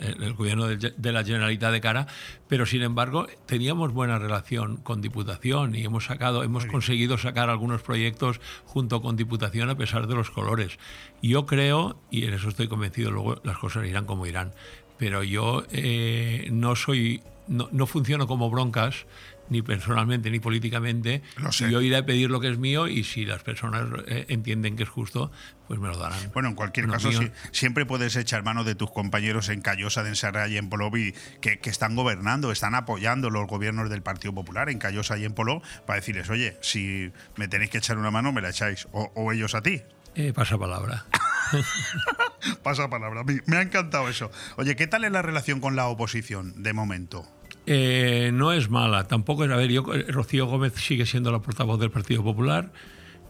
el 0.00 0.34
gobierno 0.34 0.66
de, 0.66 1.12
la 1.12 1.24
Generalitat 1.24 1.72
de 1.72 1.80
cara, 1.80 2.06
pero 2.48 2.66
sin 2.66 2.82
embargo 2.82 3.26
teníamos 3.46 3.92
buena 3.92 4.18
relación 4.18 4.76
con 4.78 5.00
Diputación 5.00 5.74
y 5.74 5.84
hemos 5.84 6.06
sacado, 6.06 6.42
hemos 6.42 6.66
conseguido 6.66 7.16
sacar 7.16 7.48
algunos 7.48 7.82
proyectos 7.82 8.40
junto 8.64 9.00
con 9.02 9.16
Diputación 9.16 9.70
a 9.70 9.76
pesar 9.76 10.06
de 10.06 10.14
los 10.14 10.30
colores. 10.30 10.78
Yo 11.22 11.46
creo, 11.46 12.00
y 12.10 12.24
en 12.24 12.34
eso 12.34 12.48
estoy 12.48 12.68
convencido, 12.68 13.10
luego 13.10 13.40
las 13.44 13.58
cosas 13.58 13.86
irán 13.86 14.06
como 14.06 14.26
irán, 14.26 14.52
pero 14.98 15.22
yo 15.22 15.64
eh, 15.72 16.48
no 16.50 16.76
soy, 16.76 17.22
no, 17.48 17.86
funciono 17.86 18.26
como 18.26 18.50
broncas, 18.50 19.06
ni 19.50 19.60
personalmente 19.60 20.30
ni 20.30 20.40
políticamente. 20.40 21.22
Yo 21.70 21.82
iré 21.82 21.96
a 21.96 22.06
pedir 22.06 22.30
lo 22.30 22.40
que 22.40 22.48
es 22.48 22.58
mío 22.58 22.88
y 22.88 23.04
si 23.04 23.26
las 23.26 23.42
personas 23.42 23.86
eh, 24.06 24.24
entienden 24.28 24.76
que 24.76 24.84
es 24.84 24.88
justo, 24.88 25.30
pues 25.68 25.78
me 25.80 25.88
lo 25.88 25.98
darán. 25.98 26.18
Bueno, 26.32 26.48
en 26.48 26.54
cualquier 26.54 26.88
caso, 26.88 27.10
siempre 27.52 27.84
puedes 27.84 28.16
echar 28.16 28.42
mano 28.42 28.64
de 28.64 28.74
tus 28.74 28.90
compañeros 28.90 29.48
en 29.50 29.60
Callosa 29.60 30.02
de 30.02 30.10
Ensarra 30.10 30.48
y 30.48 30.56
en 30.56 30.68
Polovi 30.70 31.14
que, 31.40 31.58
que, 31.58 31.70
están 31.70 31.94
gobernando, 31.94 32.52
están 32.52 32.74
apoyando 32.74 33.28
los 33.28 33.46
gobiernos 33.46 33.90
del 33.90 34.02
Partido 34.02 34.34
Popular 34.34 34.70
en 34.70 34.78
Callosa 34.78 35.18
y 35.18 35.24
en 35.24 35.34
Poló 35.34 35.60
para 35.86 36.00
decirles, 36.00 36.30
oye, 36.30 36.56
si 36.62 37.12
me 37.36 37.48
tenéis 37.48 37.70
que 37.70 37.78
echar 37.78 37.98
una 37.98 38.10
mano, 38.10 38.32
me 38.32 38.40
la 38.40 38.50
echáis. 38.50 38.88
O, 38.92 39.32
ellos 39.32 39.54
a 39.54 39.62
ti. 39.62 39.82
Eh, 40.14 40.32
pasa 40.32 40.56
palabra. 40.56 41.04
Pasa 42.62 42.88
palabra. 42.90 43.22
Me 43.46 43.56
ha 43.56 43.62
encantado 43.62 44.08
eso. 44.08 44.30
Oye, 44.56 44.76
¿qué 44.76 44.86
tal 44.86 45.04
es 45.04 45.12
la 45.12 45.22
relación 45.22 45.60
con 45.60 45.76
la 45.76 45.88
oposición 45.88 46.62
de 46.62 46.72
momento? 46.72 47.26
Eh, 47.66 48.30
no 48.32 48.52
es 48.52 48.70
mala, 48.70 49.04
tampoco 49.04 49.44
es. 49.44 49.50
A 49.50 49.56
ver, 49.56 49.70
yo, 49.70 49.84
Rocío 50.08 50.46
Gómez 50.46 50.74
sigue 50.74 51.06
siendo 51.06 51.32
la 51.32 51.40
portavoz 51.40 51.80
del 51.80 51.90
Partido 51.90 52.22
Popular 52.22 52.70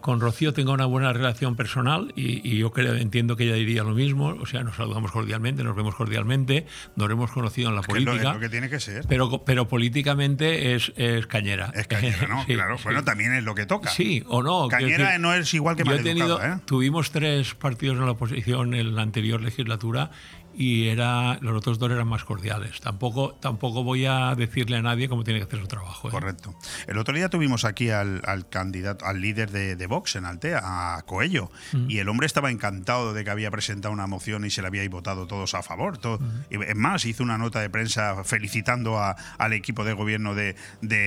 con 0.05 0.21
Rocío 0.21 0.53
tengo 0.53 0.73
una 0.73 0.85
buena 0.85 1.15
relación 1.15 1.57
personal 1.57 2.13
y, 2.15 2.59
yo 2.59 2.73
creo, 2.73 2.95
entiendo 2.95 3.37
que 3.37 3.45
ella 3.45 3.55
diría 3.55 3.85
lo 3.85 3.95
mismo. 3.95 4.37
O 4.39 4.45
sea, 4.45 4.63
nos 4.63 4.77
saludamos 4.77 5.11
cordialmente, 5.11 5.65
nos 5.65 5.75
vemos 5.75 5.95
cordialmente, 5.95 6.67
nos 6.95 7.11
hemos 7.11 7.31
conocido 7.31 7.71
en 7.71 7.77
la 7.77 7.81
política. 7.81 8.17
Es 8.17 8.23
lo, 8.23 8.39
que 8.39 8.51
tiene 8.51 8.69
que 8.69 8.81
ser. 8.81 9.07
Pero, 9.09 9.43
pero 9.47 9.67
políticamente 9.67 10.75
es, 10.75 10.93
cañera. 11.27 11.73
Es 11.75 11.87
cañera, 11.87 12.27
¿no? 12.29 12.45
claro. 12.47 12.77
Bueno, 12.85 13.03
también 13.03 13.33
es 13.33 13.45
lo 13.45 13.55
que 13.55 13.65
toca. 13.65 13.89
Sí, 13.89 14.23
o 14.29 14.43
no. 14.43 14.69
Cañera 14.69 15.17
no 15.17 15.33
es 15.33 15.55
igual 15.55 15.75
que 15.75 15.85
mal 15.85 16.07
¿eh? 16.07 16.59
Tuvimos 16.67 17.11
tres 17.11 17.55
partidos 17.55 17.97
en 17.97 18.05
la 18.05 18.11
oposición 18.11 18.75
en 18.75 18.95
la 18.95 19.01
anterior 19.01 19.41
legislatura 19.41 20.11
y 20.57 20.89
era, 20.89 21.39
los 21.41 21.57
otros 21.57 21.79
dos 21.79 21.91
eran 21.91 22.07
más 22.07 22.25
cordiales. 22.25 22.81
Tampoco, 22.81 23.35
tampoco 23.41 23.83
voy 23.83 24.07
a 24.07 24.35
decirle 24.35 24.77
a 24.77 24.83
nadie 24.83 25.09
cómo 25.09 25.25
tiene 25.25 25.41
que 25.41 25.47
hacer 25.47 25.61
su 25.61 25.67
trabajo. 25.67 26.09
¿eh? 26.09 26.11
Correcto. 26.11 26.55
El 26.87 26.99
otro 26.99 27.15
día 27.15 27.29
tuvimos 27.29 27.65
aquí 27.65 27.91
al, 27.91 28.23
candidato, 28.51 29.05
al 29.05 29.21
líder 29.21 29.51
de, 29.51 29.87
Vox 29.87 30.17
en 30.17 30.25
Altea, 30.25 30.61
a 30.63 31.03
Coello, 31.03 31.51
y 31.89 31.99
el 31.99 32.09
hombre 32.09 32.27
estaba 32.27 32.51
encantado 32.51 33.13
de 33.13 33.25
que 33.25 33.31
había 33.31 33.51
presentado 33.51 33.93
una 33.93 34.07
moción 34.07 34.45
y 34.45 34.51
se 34.51 34.63
le 34.63 34.69
había 34.69 34.89
votado 34.89 35.27
todos 35.27 35.55
a 35.55 35.63
favor. 35.63 35.99
Todo. 35.99 36.21
Es 36.51 36.77
más, 36.77 37.05
hizo 37.05 37.23
una 37.23 37.39
nota 37.39 37.61
de 37.61 37.71
prensa 37.71 38.25
felicitando 38.25 38.99
al 39.01 39.53
equipo 39.53 39.85
de 39.85 39.93
gobierno 39.93 40.35
de, 40.35 40.55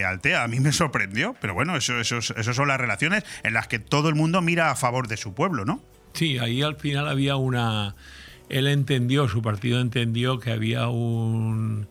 Altea. 0.06 0.44
A 0.44 0.48
mí 0.48 0.60
me 0.60 0.72
sorprendió, 0.72 1.36
pero 1.42 1.54
bueno, 1.54 1.76
eso, 1.76 2.00
eso, 2.00 2.18
eso 2.18 2.54
son 2.54 2.68
las 2.68 2.80
relaciones 2.80 3.24
en 3.44 3.54
las 3.54 3.68
que 3.68 3.80
todo 3.80 4.10
el 4.10 4.16
mundo 4.16 4.42
mira 4.42 4.72
a 4.72 4.76
favor 4.76 5.08
de 5.08 5.18
su 5.18 5.34
pueblo, 5.34 5.66
¿no? 5.66 5.82
Sí, 6.14 6.40
ahí 6.40 6.62
al 6.62 6.76
final 6.78 7.08
había 7.08 7.36
una 7.36 7.96
él 8.50 8.68
entendió, 8.68 9.28
su 9.28 9.42
partido 9.42 9.80
entendió 9.80 10.40
que 10.40 10.52
había 10.52 10.88
un, 10.88 11.88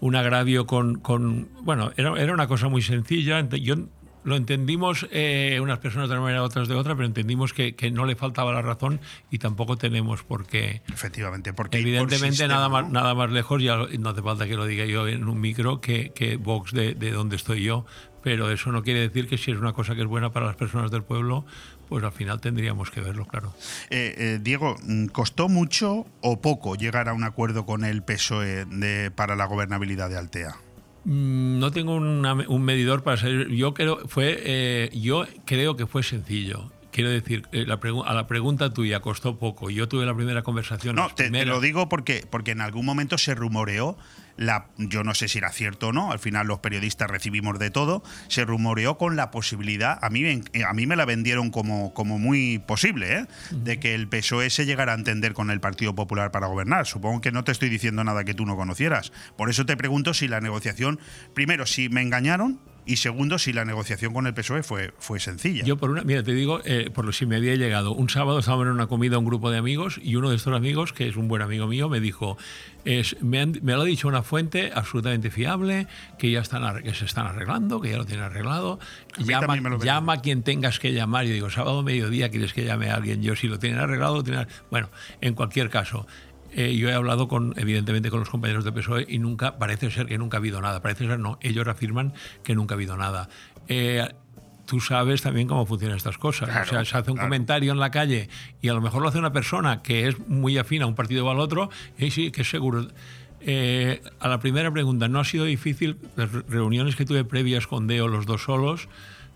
un 0.00 0.16
agravio 0.16 0.66
con, 0.66 0.96
con 0.96 1.48
bueno, 1.62 1.92
era, 1.96 2.20
era, 2.20 2.32
una 2.32 2.46
cosa 2.46 2.68
muy 2.68 2.82
sencilla. 2.82 3.46
Yo 3.48 3.76
lo 4.22 4.36
entendimos 4.36 5.06
eh, 5.10 5.58
unas 5.62 5.78
personas 5.78 6.08
de 6.08 6.14
una 6.14 6.22
manera, 6.22 6.42
otras 6.42 6.68
de 6.68 6.74
otra, 6.74 6.94
pero 6.94 7.06
entendimos 7.06 7.52
que, 7.52 7.74
que, 7.74 7.90
no 7.90 8.04
le 8.04 8.16
faltaba 8.16 8.52
la 8.52 8.62
razón 8.62 9.00
y 9.30 9.38
tampoco 9.38 9.76
tenemos 9.76 10.22
por 10.22 10.46
qué. 10.46 10.82
Efectivamente, 10.92 11.52
porque. 11.52 11.78
Evidentemente, 11.78 12.46
nada, 12.48 12.68
más, 12.68 12.90
nada 12.90 13.14
más 13.14 13.30
lejos, 13.30 13.62
ya 13.62 13.76
no 13.98 14.10
hace 14.10 14.22
falta 14.22 14.46
que 14.46 14.56
lo 14.56 14.66
diga 14.66 14.84
yo 14.84 15.08
en 15.08 15.28
un 15.28 15.40
micro, 15.40 15.80
que, 15.80 16.10
que 16.14 16.36
Vox 16.36 16.72
de, 16.72 16.94
de 16.94 17.12
donde 17.12 17.36
estoy 17.36 17.62
yo, 17.62 17.86
pero 18.22 18.50
eso 18.50 18.72
no 18.72 18.82
quiere 18.82 19.00
decir 19.00 19.28
que 19.28 19.38
si 19.38 19.50
es 19.52 19.58
una 19.58 19.72
cosa 19.72 19.94
que 19.94 20.02
es 20.02 20.06
buena 20.06 20.32
para 20.32 20.46
las 20.46 20.56
personas 20.56 20.90
del 20.90 21.02
pueblo, 21.02 21.46
pues 21.90 22.04
al 22.04 22.12
final 22.12 22.40
tendríamos 22.40 22.90
que 22.92 23.00
verlo, 23.00 23.26
claro. 23.26 23.52
Eh, 23.90 24.14
eh, 24.16 24.38
Diego, 24.40 24.76
mm, 24.80 25.06
¿costó 25.06 25.48
mucho 25.48 26.06
o 26.20 26.40
poco 26.40 26.76
llegar 26.76 27.08
a 27.08 27.12
un 27.12 27.24
acuerdo 27.24 27.66
con 27.66 27.84
el 27.84 28.04
PSOE 28.04 28.64
de, 28.64 29.10
para 29.10 29.34
la 29.34 29.46
gobernabilidad 29.46 30.08
de 30.08 30.16
Altea? 30.16 30.54
Mm, 31.04 31.58
no 31.58 31.72
tengo 31.72 31.96
un 31.96 32.62
medidor 32.62 33.02
para 33.02 33.16
saber. 33.16 33.48
Yo 33.48 33.74
creo, 33.74 34.06
fue, 34.06 34.40
eh, 34.44 34.90
yo 34.94 35.26
creo 35.44 35.76
que 35.76 35.88
fue 35.88 36.04
sencillo. 36.04 36.70
Quiero 36.92 37.10
decir, 37.10 37.42
a 37.52 38.14
la 38.14 38.26
pregunta 38.28 38.72
tuya 38.72 39.00
costó 39.00 39.36
poco. 39.38 39.68
Yo 39.68 39.88
tuve 39.88 40.06
la 40.06 40.14
primera 40.14 40.42
conversación. 40.42 40.94
No, 40.94 41.08
te, 41.08 41.28
te, 41.28 41.44
lo 41.44 41.60
digo 41.60 41.88
porque, 41.88 42.24
porque 42.30 42.52
en 42.52 42.60
algún 42.60 42.86
momento 42.86 43.18
se 43.18 43.34
rumoreó 43.34 43.96
yo 44.78 45.04
no 45.04 45.14
sé 45.14 45.28
si 45.28 45.38
era 45.38 45.50
cierto 45.50 45.88
o 45.88 45.92
no, 45.92 46.12
al 46.12 46.18
final 46.18 46.46
los 46.46 46.60
periodistas 46.60 47.10
recibimos 47.10 47.58
de 47.58 47.70
todo, 47.70 48.02
se 48.28 48.44
rumoreó 48.44 48.96
con 48.96 49.16
la 49.16 49.30
posibilidad, 49.30 49.98
a 50.02 50.08
mí, 50.08 50.42
a 50.66 50.72
mí 50.72 50.86
me 50.86 50.96
la 50.96 51.04
vendieron 51.04 51.50
como, 51.50 51.92
como 51.92 52.18
muy 52.18 52.58
posible, 52.58 53.18
¿eh? 53.18 53.26
de 53.50 53.78
que 53.78 53.94
el 53.94 54.08
PSOE 54.08 54.50
se 54.50 54.64
llegara 54.64 54.92
a 54.92 54.94
entender 54.94 55.34
con 55.34 55.50
el 55.50 55.60
Partido 55.60 55.94
Popular 55.94 56.30
para 56.30 56.46
gobernar. 56.46 56.86
Supongo 56.86 57.20
que 57.20 57.32
no 57.32 57.44
te 57.44 57.52
estoy 57.52 57.68
diciendo 57.68 58.02
nada 58.02 58.24
que 58.24 58.34
tú 58.34 58.46
no 58.46 58.56
conocieras. 58.56 59.12
Por 59.36 59.50
eso 59.50 59.66
te 59.66 59.76
pregunto 59.76 60.14
si 60.14 60.28
la 60.28 60.40
negociación, 60.40 60.98
primero, 61.34 61.66
si 61.66 61.88
me 61.88 62.02
engañaron 62.02 62.60
y 62.90 62.96
segundo, 62.96 63.38
si 63.38 63.52
la 63.52 63.64
negociación 63.64 64.12
con 64.12 64.26
el 64.26 64.34
PSOE 64.34 64.64
fue, 64.64 64.92
fue 64.98 65.20
sencilla. 65.20 65.62
Yo, 65.64 65.76
por 65.76 65.90
una, 65.90 66.02
mira, 66.02 66.24
te 66.24 66.32
digo, 66.32 66.60
eh, 66.64 66.90
por 66.92 67.04
lo 67.04 67.12
si 67.12 67.24
me 67.24 67.36
había 67.36 67.54
llegado. 67.54 67.92
Un 67.92 68.08
sábado 68.08 68.40
estábamos 68.40 68.66
en 68.66 68.72
una 68.72 68.88
comida 68.88 69.16
un 69.16 69.24
grupo 69.24 69.48
de 69.52 69.58
amigos 69.58 70.00
y 70.02 70.16
uno 70.16 70.30
de 70.30 70.34
estos 70.34 70.56
amigos, 70.56 70.92
que 70.92 71.06
es 71.06 71.14
un 71.14 71.28
buen 71.28 71.40
amigo 71.40 71.68
mío, 71.68 71.88
me 71.88 72.00
dijo: 72.00 72.36
es, 72.84 73.16
me, 73.22 73.46
lo 73.46 73.82
ha 73.82 73.84
dicho 73.84 74.08
una 74.08 74.24
fuente 74.24 74.72
absolutamente 74.74 75.30
fiable, 75.30 75.86
que 76.18 76.32
ya 76.32 76.40
están, 76.40 76.82
que 76.82 76.92
se 76.92 77.04
están 77.04 77.28
arreglando, 77.28 77.80
que 77.80 77.90
ya 77.90 77.96
lo 77.96 78.06
tienen 78.06 78.24
arreglado. 78.24 78.80
Llama, 79.18 79.78
llama 79.78 80.14
a 80.14 80.20
quien 80.20 80.42
tengas 80.42 80.80
que 80.80 80.92
llamar. 80.92 81.26
Y 81.26 81.30
digo: 81.30 81.48
sábado, 81.48 81.84
mediodía, 81.84 82.28
¿quieres 82.28 82.52
que 82.52 82.64
llame 82.64 82.90
a 82.90 82.96
alguien? 82.96 83.22
Yo, 83.22 83.36
si 83.36 83.46
lo 83.46 83.60
tienen 83.60 83.78
arreglado, 83.78 84.16
lo 84.16 84.24
tienen. 84.24 84.48
Bueno, 84.68 84.90
en 85.20 85.34
cualquier 85.34 85.70
caso. 85.70 86.08
Eh, 86.52 86.76
yo 86.76 86.88
he 86.88 86.94
hablado 86.94 87.28
con, 87.28 87.54
evidentemente, 87.56 88.10
con 88.10 88.20
los 88.20 88.30
compañeros 88.30 88.64
de 88.64 88.72
PSOE 88.72 89.06
y 89.08 89.18
nunca, 89.18 89.58
parece 89.58 89.90
ser 89.90 90.06
que 90.06 90.18
nunca 90.18 90.36
ha 90.36 90.40
habido 90.40 90.60
nada. 90.60 90.82
Parece 90.82 91.06
ser 91.06 91.18
no, 91.18 91.38
ellos 91.42 91.66
afirman 91.68 92.12
que 92.42 92.54
nunca 92.54 92.74
ha 92.74 92.76
habido 92.76 92.96
nada. 92.96 93.28
Eh, 93.68 94.08
tú 94.66 94.80
sabes 94.80 95.22
también 95.22 95.48
cómo 95.48 95.66
funcionan 95.66 95.96
estas 95.96 96.18
cosas. 96.18 96.48
o 96.48 96.68
sea, 96.68 96.84
se 96.84 96.96
hace 96.96 97.10
un 97.10 97.18
comentario 97.18 97.72
en 97.72 97.78
la 97.78 97.90
calle 97.90 98.28
y 98.60 98.68
a 98.68 98.72
lo 98.72 98.80
mejor 98.80 99.02
lo 99.02 99.08
hace 99.08 99.18
una 99.18 99.32
persona 99.32 99.82
que 99.82 100.08
es 100.08 100.28
muy 100.28 100.58
afín 100.58 100.82
a 100.82 100.86
un 100.86 100.94
partido 100.94 101.26
o 101.26 101.30
al 101.30 101.40
otro, 101.40 101.70
y 101.98 102.10
sí, 102.10 102.30
que 102.30 102.42
es 102.42 102.50
seguro. 102.50 102.88
Eh, 103.40 104.02
a 104.20 104.28
la 104.28 104.38
primera 104.38 104.70
pregunta, 104.70 105.08
¿no 105.08 105.18
ha 105.18 105.24
sido 105.24 105.44
difícil? 105.44 105.96
Las 106.16 106.30
reuniones 106.32 106.94
que 106.94 107.04
tuve 107.04 107.24
previas 107.24 107.66
con 107.66 107.86
Deo, 107.86 108.06
los 108.06 108.26
dos 108.26 108.44
solos, 108.44 108.88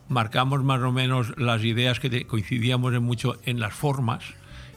marcamos 0.08 0.62
más 0.62 0.80
o 0.82 0.92
menos 0.92 1.36
las 1.38 1.64
ideas 1.64 2.00
que 2.00 2.26
coincidíamos 2.26 2.92
en 2.94 3.02
mucho 3.02 3.36
en 3.44 3.60
las 3.60 3.72
formas 3.72 4.34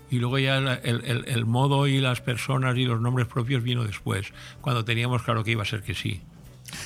y 0.09 0.19
luego 0.19 0.39
ya 0.39 0.57
el, 0.57 1.45
modo 1.45 1.87
y 1.87 1.99
las 1.99 2.21
personas 2.21 2.77
y 2.77 2.85
los 2.85 3.01
nombres 3.01 3.27
propios 3.27 3.63
vino 3.63 3.83
después, 3.83 4.33
cuando 4.61 4.85
teníamos 4.85 5.23
claro 5.23 5.43
que 5.43 5.51
iba 5.51 5.63
a 5.63 5.65
ser 5.65 5.83
que 5.83 5.93
sí. 5.93 6.21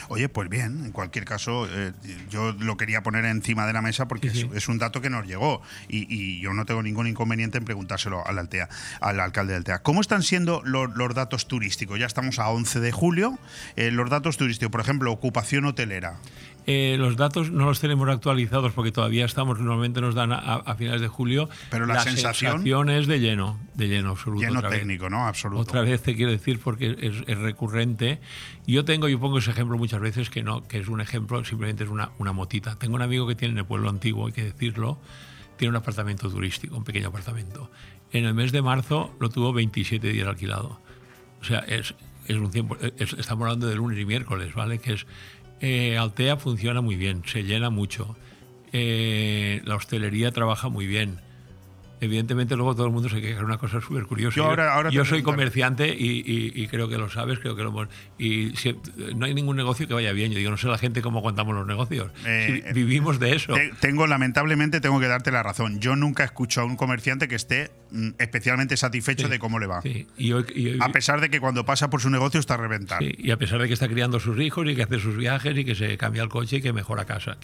Oye, 0.10 0.30
pues 0.30 0.50
bien, 0.50 0.86
en 0.86 0.92
cualquier 0.92 1.26
caso, 1.26 1.68
eh, 1.70 1.92
yo 2.30 2.54
lo 2.54 2.78
quería 2.78 3.02
poner 3.02 3.26
encima 3.26 3.66
de 3.66 3.74
la 3.74 3.82
mesa 3.82 4.08
porque 4.08 4.28
Es, 4.54 4.68
un 4.68 4.78
dato 4.78 5.02
que 5.02 5.10
nos 5.10 5.26
llegó 5.26 5.62
y, 5.88 6.40
yo 6.42 6.54
no 6.54 6.66
tengo 6.66 6.84
ningún 6.84 7.08
inconveniente 7.08 7.58
en 7.58 7.66
preguntárselo 7.66 8.26
al, 8.26 8.40
Altea, 8.40 8.70
al 9.00 9.20
alcalde 9.20 9.54
de 9.54 9.58
Altea. 9.58 9.82
¿Cómo 9.82 10.02
están 10.02 10.24
siendo 10.24 10.62
los, 10.64 10.92
datos 11.16 11.48
turísticos? 11.48 12.00
Ya 12.00 12.06
estamos 12.06 12.40
a 12.40 12.50
11 12.50 12.80
de 12.80 12.92
julio. 12.92 13.40
Eh, 13.76 13.92
los 13.92 14.10
datos 14.10 14.38
turísticos, 14.38 14.72
por 14.72 14.82
ejemplo, 14.82 15.12
ocupación 15.12 15.66
hotelera. 15.66 16.20
Eh, 16.68 16.96
los 17.00 17.18
datos 17.18 17.52
no 17.52 17.66
los 17.66 17.80
tenemos 17.80 18.08
actualizados 18.08 18.72
porque 18.74 18.92
todavía 18.92 19.26
estamos, 19.26 19.60
normalmente 19.60 20.00
nos 20.00 20.14
dan 20.14 20.32
a, 20.32 20.76
finales 20.76 21.02
de 21.02 21.08
julio. 21.08 21.50
Pero 21.72 21.86
la, 21.86 22.00
sensación, 22.02 22.90
es 22.90 23.08
de 23.08 23.20
lleno, 23.20 23.60
de 23.74 23.88
lleno 23.88 24.12
absoluto. 24.12 24.46
Lleno 24.46 24.62
técnico, 24.62 25.10
¿no? 25.10 25.26
Absoluto. 25.26 25.62
Otra 25.62 25.82
vez 25.82 26.02
te 26.04 26.16
quiero 26.16 26.32
decir 26.32 26.60
porque 26.60 26.96
es, 27.00 27.40
recurrente. 27.40 28.20
Yo 28.68 28.86
tengo, 28.86 29.08
yo 29.10 29.20
pongo 29.20 29.40
ese 29.40 29.52
ejemplo 29.52 29.78
muchas 29.78 30.02
veces 30.02 30.30
que 30.30 30.44
no, 30.44 30.68
que 30.68 30.80
es 30.80 30.88
un 30.88 31.02
ejemplo, 31.02 31.44
simplemente 31.44 31.84
es 31.84 31.90
una, 31.90 32.12
una 32.20 32.32
motita. 32.32 32.76
Tengo 32.76 32.96
un 32.96 33.02
amigo 33.02 33.28
que 33.28 33.36
tiene 33.36 33.54
en 33.54 33.58
el 33.60 33.66
pueblo 33.66 33.90
antiguo, 33.90 34.28
hay 34.28 34.34
que 34.34 34.44
decirlo, 34.44 35.00
tiene 35.58 35.72
un 35.72 35.78
apartamento 35.78 36.30
turístico, 36.30 36.78
un 36.78 36.84
pequeño 36.84 37.08
apartamento. 37.08 37.72
En 38.12 38.26
el 38.26 38.34
mes 38.34 38.52
de 38.52 38.62
marzo 38.62 39.16
lo 39.20 39.30
tuvo 39.30 39.52
27 39.52 40.08
días 40.10 40.28
alquilado. 40.28 40.80
O 41.42 41.44
sea, 41.44 41.60
es, 41.60 41.96
es 42.28 42.36
un 42.36 42.52
tiempo, 42.52 42.78
estamos 42.98 43.44
hablando 43.44 43.68
de 43.68 43.76
lunes 43.76 43.98
y 43.98 44.06
miércoles, 44.06 44.54
¿vale? 44.54 44.78
Que 44.78 44.94
es 44.94 45.08
eh, 45.62 45.98
Altea 45.98 46.38
funciona 46.38 46.82
muy 46.82 46.96
bien, 46.96 47.24
se 47.26 47.44
llena 47.44 47.70
mucho. 47.70 48.16
Eh, 48.74 49.62
la 49.66 49.76
hostelería 49.76 50.32
trabaja 50.32 50.70
muy 50.70 50.88
bien. 50.88 51.20
Evidentemente 52.00 52.56
luego 52.56 52.74
todo 52.76 52.88
el 52.88 52.92
mundo 52.92 53.10
se 53.10 53.22
queja 53.22 53.38
de 53.38 53.46
una 53.46 53.60
cosa 53.60 53.80
súper 53.80 54.06
curiosa. 54.06 54.90
Yo, 54.90 55.06
soy 55.06 55.22
comerciante 55.22 55.96
y, 55.96 56.68
creo 56.68 56.90
que 56.90 56.98
lo 56.98 57.10
sabes, 57.10 57.38
creo 57.38 57.56
que 57.56 57.62
lo 57.62 57.70
hemos... 57.70 57.90
Y 58.18 58.54
no 59.16 59.28
hay 59.28 59.36
ningún 59.36 59.56
negocio 59.56 59.88
que 59.88 59.94
vaya 59.94 60.12
bien. 60.12 60.32
Yo 60.32 60.40
digo, 60.40 60.50
no 60.50 60.58
sé 60.58 60.68
la 60.68 60.80
gente 60.80 61.04
cómo 61.04 61.22
contamos 61.22 61.54
los 61.54 61.68
negocios. 61.68 62.12
Eh, 62.26 62.72
vivimos 62.74 63.20
de 63.20 63.36
eso. 63.36 63.54
Tengo, 63.80 64.08
lamentablemente, 64.08 64.82
tengo 64.82 65.00
que 65.00 65.08
darte 65.08 65.32
la 65.32 65.44
razón. 65.44 65.80
Yo 65.80 65.96
nunca 65.96 66.24
escucho 66.24 66.62
a 66.62 66.64
un 66.64 66.76
comerciante 66.76 67.28
que 67.28 67.36
esté 67.36 67.70
especialmente 68.18 68.78
satisfecho 68.78 69.28
de 69.28 69.40
cómo 69.40 69.60
le 69.60 69.68
va. 69.68 69.82
a 70.80 70.90
pesar 70.90 71.22
de 71.22 71.30
que 71.30 71.40
cuando 71.40 71.66
pasa 71.66 71.90
por 71.90 72.02
su 72.02 72.10
negocio 72.10 72.40
está 72.40 72.58
reventado. 72.58 73.02
y 73.06 73.32
a 73.32 73.38
pesar 73.38 73.62
de 73.62 73.68
que 73.68 73.74
está 73.74 73.88
criando 73.88 74.20
sus 74.20 74.40
hijos 74.40 74.68
y 74.68 74.76
que 74.76 74.84
hace 74.84 75.00
sus 75.00 75.18
viajes 75.18 75.58
y 75.58 75.66
que 75.66 75.76
se 75.76 75.98
cambia 75.98 76.24
el 76.24 76.30
coche 76.30 76.58
y 76.58 76.62
que 76.62 76.74
mejora 76.74 77.06
casa. 77.06 77.38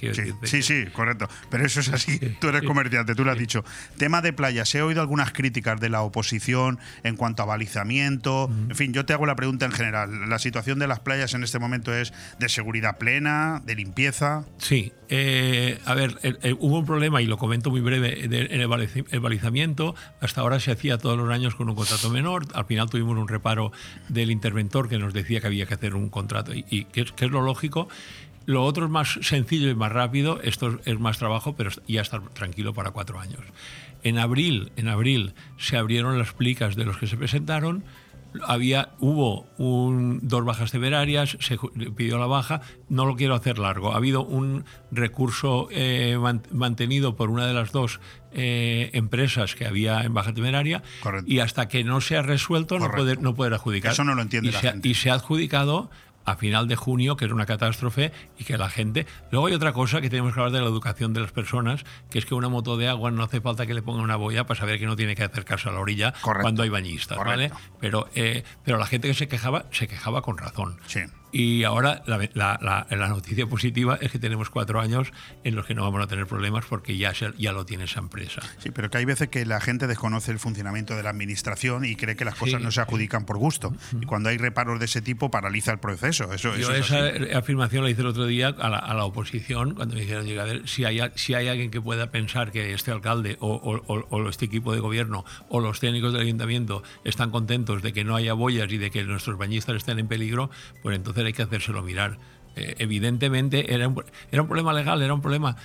Sí, 0.44 0.62
sí, 0.62 0.86
correcto. 0.94 1.28
Pero 1.50 1.66
eso 1.66 1.80
es 1.80 1.90
así. 1.90 2.20
Tú 2.40 2.50
eres 2.50 2.64
comerciante, 2.64 3.16
tú 3.16 3.24
lo 3.24 3.32
has 3.32 3.38
dicho. 3.38 3.64
Tema 3.98 4.22
de 4.22 4.34
se 4.66 4.78
He 4.78 4.82
oído 4.82 5.02
algunas 5.02 5.32
críticas 5.32 5.80
de 5.80 5.90
la 5.90 6.02
oposición 6.02 6.80
en 7.04 7.16
cuanto 7.16 7.44
a 7.44 7.46
balizamiento. 7.46 8.50
En 8.70 8.76
fin, 8.76 8.94
yo 8.94 9.06
te 9.06 9.14
hago 9.14 9.26
la 9.26 9.36
pregunta 9.36 9.66
en 9.66 9.72
general. 9.72 10.30
¿La 10.30 10.40
situación 10.40 10.80
de 10.80 10.88
las 10.88 11.00
playas 11.00 11.34
en 11.34 11.44
este 11.44 11.58
momento 11.60 11.94
es 11.94 12.14
de 12.40 12.48
seguridad 12.48 12.98
plena, 12.98 13.62
de 13.66 13.76
limpieza? 13.76 14.46
Sí. 14.58 14.94
Eh, 15.10 15.80
a 15.86 15.96
ver, 15.96 16.18
hubo 16.60 16.80
un 16.80 16.86
problema, 16.86 17.22
y 17.22 17.26
lo 17.26 17.38
comento 17.38 17.72
muy 17.72 17.82
breve, 17.82 18.26
en 18.26 18.34
el 18.34 19.20
balizamiento. 19.20 19.96
Hasta 20.22 20.37
ahora 20.38 20.60
se 20.60 20.72
hacía 20.72 20.98
todos 20.98 21.18
los 21.18 21.30
años 21.30 21.56
con 21.56 21.70
un 21.70 21.76
contrato 21.76 22.10
menor. 22.10 22.46
Al 22.54 22.66
final 22.66 22.90
tuvimos 22.90 23.18
un 23.18 23.28
reparo 23.28 23.72
del 24.10 24.32
interventor 24.32 24.90
que 24.90 24.98
nos 24.98 25.14
decía 25.14 25.42
que 25.42 25.48
había 25.48 25.66
que 25.66 25.74
hacer 25.74 25.96
un 25.96 26.10
contrato. 26.10 26.54
Y, 26.54 26.86
que, 26.86 27.02
es, 27.02 27.32
lo 27.32 27.42
lógico. 27.42 27.88
Lo 28.46 28.64
otro 28.64 28.86
es 28.86 28.92
más 28.92 29.20
sencillo 29.22 29.70
y 29.70 29.76
más 29.76 29.92
rápido, 29.92 30.40
esto 30.42 30.80
es 30.86 31.00
más 31.00 31.18
trabajo, 31.18 31.56
pero 31.58 31.70
ya 31.86 32.02
estar 32.02 32.22
tranquilo 32.30 32.74
para 32.74 32.92
cuatro 32.92 33.20
años. 33.20 33.42
En 34.04 34.18
abril, 34.18 34.72
en 34.78 34.88
abril 34.88 35.34
se 35.58 35.76
abrieron 35.76 36.18
las 36.18 36.32
plicas 36.32 36.78
de 36.78 36.86
los 36.86 36.98
que 36.98 37.08
se 37.08 37.18
presentaron, 37.18 37.84
había, 38.46 38.90
hubo 39.00 39.48
dos 39.58 40.46
bajas 40.46 40.72
temerarias, 40.72 41.38
se 41.40 41.58
pidió 41.96 42.18
la 42.18 42.28
baja, 42.28 42.62
no 42.90 43.06
lo 43.06 43.16
quiero 43.16 43.36
hacer 43.36 43.58
largo, 43.60 43.94
ha 43.94 43.98
habido 43.98 44.24
un 44.24 44.66
recurso 44.92 45.68
eh, 45.72 46.18
mantenido 46.52 47.16
por 47.16 47.30
una 47.30 47.48
de 47.48 47.54
las 47.54 47.72
dos 47.72 48.00
eh, 48.38 48.92
empresas 48.94 49.56
que 49.56 49.66
había 49.66 50.04
en 50.04 50.14
baja 50.14 50.34
temeraria 50.34 50.84
y 51.26 51.40
hasta 51.40 51.68
que 51.68 51.84
no 51.84 52.02
se 52.02 52.18
ha 52.18 52.22
resuelto 52.22 52.78
no 52.78 52.92
puede, 52.92 53.18
no 53.18 53.34
poder 53.34 53.54
adjudicar. 53.54 53.92
Eso 53.92 54.04
no 54.04 54.14
lo 54.14 54.22
entiende 54.22 54.50
y 54.50 54.52
la 54.52 54.62
se, 54.62 54.70
gente. 54.70 54.88
Y 54.88 54.94
se 54.94 55.10
ha 55.10 55.16
adjudicado 55.16 55.90
a 56.28 56.36
final 56.36 56.68
de 56.68 56.76
junio, 56.76 57.16
que 57.16 57.26
era 57.26 57.34
una 57.34 57.46
catástrofe 57.46 58.12
y 58.38 58.44
que 58.44 58.58
la 58.58 58.70
gente... 58.70 59.08
Luego 59.32 59.48
hay 59.48 59.54
otra 59.54 59.72
cosa 59.72 60.02
que 60.02 60.10
tenemos 60.10 60.34
que 60.34 60.42
hablar 60.42 60.52
de 60.52 60.60
la 60.60 60.68
educación 60.68 61.14
de 61.14 61.22
las 61.22 61.32
personas, 61.32 61.86
que 62.10 62.20
es 62.20 62.26
que 62.26 62.36
una 62.36 62.50
moto 62.50 62.76
de 62.76 62.90
agua 62.90 63.12
no 63.12 63.24
hace 63.24 63.40
falta 63.40 63.66
que 63.66 63.74
le 63.74 63.82
ponga 63.82 64.04
una 64.04 64.18
boya 64.18 64.46
para 64.46 64.60
saber 64.60 64.78
que 64.78 64.86
no 64.86 64.98
tiene 64.98 65.16
que 65.16 65.24
acercarse 65.24 65.70
a 65.70 65.72
la 65.72 65.80
orilla 65.80 66.14
cuando 66.22 66.64
hay 66.64 66.70
bañistas, 66.70 67.18
¿vale? 67.18 67.50
Pero, 67.80 68.10
eh, 68.14 68.44
pero 68.66 68.78
la 68.78 68.86
gente 68.86 69.08
que 69.08 69.14
se 69.14 69.30
quejaba, 69.30 69.68
se 69.72 69.88
quejaba 69.88 70.22
con 70.22 70.38
razón. 70.38 70.78
Sí. 70.86 71.00
Y 71.32 71.64
ahora 71.64 72.04
la, 72.06 73.08
noticia 73.10 73.48
positiva 73.48 73.98
es 74.02 74.12
que 74.12 74.20
tenemos 74.20 74.50
cuatro 74.50 74.80
años 74.80 75.12
en 75.44 75.56
los 75.56 75.66
que 75.66 75.74
no 75.74 75.84
vamos 75.84 76.02
a 76.02 76.08
tener 76.08 76.26
problemas 76.26 76.66
porque 76.66 76.98
ya, 76.98 77.14
ya 77.14 77.52
lo 77.52 77.66
tiene 77.66 77.84
esa 77.84 78.00
empresa. 78.00 78.42
Sí, 78.60 78.72
pero 78.72 78.90
que 78.90 78.98
hay 78.98 79.06
veces 79.06 79.30
que 79.30 79.46
la 79.46 79.60
gente 79.60 79.88
desconoce 79.88 80.32
el 80.32 80.40
funcionamiento 80.40 80.96
de 80.96 81.04
la 81.04 81.10
administración 81.10 81.86
y 81.86 81.96
cree 81.96 82.16
que 82.16 82.26
las 82.26 82.36
cosas 82.36 82.62
no 82.62 82.72
se 82.72 82.82
adjudican 82.82 83.26
por 83.26 83.38
gusto. 83.38 83.74
Y 84.02 84.06
cuando 84.06 84.30
hay 84.30 84.38
reparos 84.38 84.80
de 84.80 84.86
ese 84.86 85.02
tipo, 85.02 85.30
paraliza 85.30 85.72
el 85.72 85.80
proceso. 85.80 86.32
Eso, 86.34 86.56
Yo 86.56 86.72
esa 86.74 87.10
afirmación 87.38 87.84
la 87.84 87.90
hice 87.90 88.02
el 88.02 88.08
otro 88.08 88.26
día 88.26 88.48
a 88.48 88.70
la, 88.70 89.06
oposición, 89.06 89.76
cuando 89.76 89.96
me 89.96 90.02
dijeron, 90.02 90.28
a 90.40 90.44
ver, 90.44 90.68
si 90.68 90.84
hay, 90.84 91.00
si 91.16 91.34
hay 91.34 91.48
alguien 91.48 91.72
que 91.72 91.82
pueda 91.82 92.12
pensar 92.12 92.52
que 92.52 92.74
este 92.74 92.92
alcalde 92.92 93.38
o, 93.40 93.56
o 93.56 94.30
este 94.30 94.46
equipo 94.46 94.74
de 94.74 94.80
gobierno 94.80 95.24
o 95.50 95.60
los 95.60 95.80
técnicos 95.80 96.14
del 96.14 96.24
ayuntamiento 96.24 96.84
están 97.04 97.32
contentos 97.32 97.82
de 97.82 97.94
que 97.94 98.04
no 98.04 98.16
haya 98.16 98.34
boyas 98.34 98.72
y 98.72 98.78
de 98.78 98.92
que 98.92 99.04
nuestros 99.04 99.38
bañistas 99.38 99.76
estén 99.76 100.00
en 100.00 100.08
peligro, 100.08 100.50
pues 100.82 100.96
entonces 100.96 101.17
hay 101.26 101.34
que 101.34 101.44
hacérselo 101.44 101.82
mirar. 101.82 102.18
Eh, 102.56 102.76
evidentemente 102.80 103.74
era 103.74 103.88
un, 103.88 104.04
era 104.32 104.42
un 104.42 104.48
problema 104.48 104.74
legal, 104.74 105.02
era 105.02 105.14
un 105.14 105.22
problema 105.22 105.58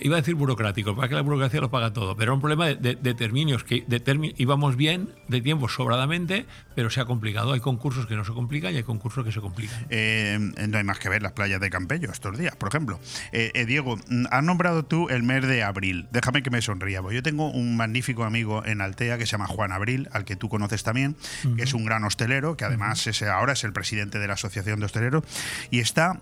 iba 0.00 0.16
a 0.16 0.20
decir 0.20 0.34
burocrático, 0.34 0.94
para 0.94 1.08
que 1.08 1.14
la 1.14 1.22
burocracia 1.22 1.60
lo 1.60 1.70
paga 1.70 1.92
todo, 1.92 2.16
pero 2.16 2.30
era 2.30 2.34
un 2.34 2.40
problema 2.40 2.66
de, 2.66 2.94
de, 2.94 3.14
términos, 3.14 3.64
que 3.64 3.84
de 3.86 4.34
íbamos 4.36 4.76
bien 4.76 5.14
de 5.28 5.40
tiempo 5.40 5.68
sobradamente, 5.68 6.46
pero 6.74 6.90
se 6.90 7.00
ha 7.00 7.04
complicado. 7.04 7.52
Hay 7.52 7.60
concursos 7.60 8.06
que 8.06 8.16
no 8.16 8.24
se 8.24 8.32
complican 8.32 8.72
y 8.74 8.78
hay 8.78 8.82
concursos 8.82 9.24
que 9.24 9.32
se 9.32 9.40
complican. 9.40 9.86
Eh, 9.90 10.38
no 10.68 10.78
hay 10.78 10.84
más 10.84 10.98
que 10.98 11.08
ver 11.08 11.22
las 11.22 11.32
playas 11.32 11.60
de 11.60 11.70
Campello 11.70 12.10
estos 12.10 12.38
días, 12.38 12.56
por 12.56 12.68
ejemplo. 12.68 13.00
Eh, 13.32 13.64
Diego, 13.66 13.96
mm, 13.96 14.26
has 14.30 14.44
nombrado 14.44 14.84
tú 14.84 15.08
el 15.08 15.22
mes 15.22 15.46
de 15.46 15.62
abril. 15.62 16.08
Déjame 16.10 16.42
que 16.42 16.50
me 16.50 16.62
sonría. 16.62 17.02
Yo 17.10 17.22
tengo 17.22 17.50
un 17.50 17.76
magnífico 17.76 18.24
amigo 18.24 18.64
en 18.64 18.80
Altea 18.80 19.18
que 19.18 19.26
se 19.26 19.32
llama 19.32 19.46
Juan 19.46 19.72
Abril, 19.72 20.08
al 20.12 20.24
que 20.24 20.36
tú 20.36 20.48
conoces 20.48 20.82
también, 20.82 21.16
que 21.56 21.62
es 21.62 21.74
un 21.74 21.84
gran 21.84 22.04
hostelero, 22.04 22.56
que 22.56 22.64
además 22.64 23.08
ahora 23.22 23.52
es 23.52 23.64
el 23.64 23.72
presidente 23.72 24.18
de 24.18 24.26
la 24.26 24.34
Asociación 24.34 24.80
de 24.80 24.86
Hosteleros, 24.86 25.24
y 25.70 25.80
está... 25.80 26.20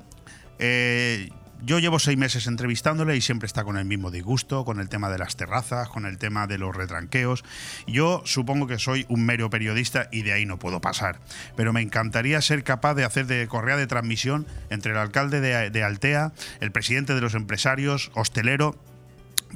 Eh, 0.59 1.29
yo 1.67 1.81
llevo 1.81 1.99
seis 1.99 2.17
meses 2.17 2.47
entrevistándole 2.47 3.17
y 3.17 3.21
siempre 3.21 3.47
está 3.47 3.65
con 3.65 3.77
el 3.77 3.85
mismo 3.85 4.13
disgusto, 4.13 4.65
con 4.65 4.79
el 4.79 4.89
tema 4.89 5.11
de 5.11 5.19
las 5.19 5.35
terrazas, 5.35 5.89
con 5.89 6.07
el 6.07 6.17
tema 6.17 6.47
de 6.47 6.59
los 6.59 6.75
retranqueos. 6.77 7.43
Yo 7.89 8.23
supongo 8.25 8.69
que 8.69 8.79
soy 8.79 9.05
un 9.09 9.27
mero 9.27 9.51
periodista 9.51 10.09
y 10.13 10.23
de 10.23 10.33
ahí 10.33 10.47
no 10.47 10.61
puedo 10.61 10.81
pasar. 10.81 11.19
Pero 11.57 11.73
me 11.73 11.81
encantaría 11.81 12.41
ser 12.41 12.63
capaz 12.63 12.95
de 12.95 13.03
hacer 13.03 13.27
de 13.27 13.49
correa 13.49 13.77
de 13.77 13.89
transmisión 13.89 14.47
entre 14.71 14.93
el 14.93 14.99
alcalde 14.99 15.41
de, 15.41 15.71
de 15.71 15.83
Altea, 15.83 16.33
el 16.61 16.71
presidente 16.71 17.17
de 17.17 17.21
los 17.21 17.35
empresarios, 17.35 18.13
hostelero, 18.15 18.77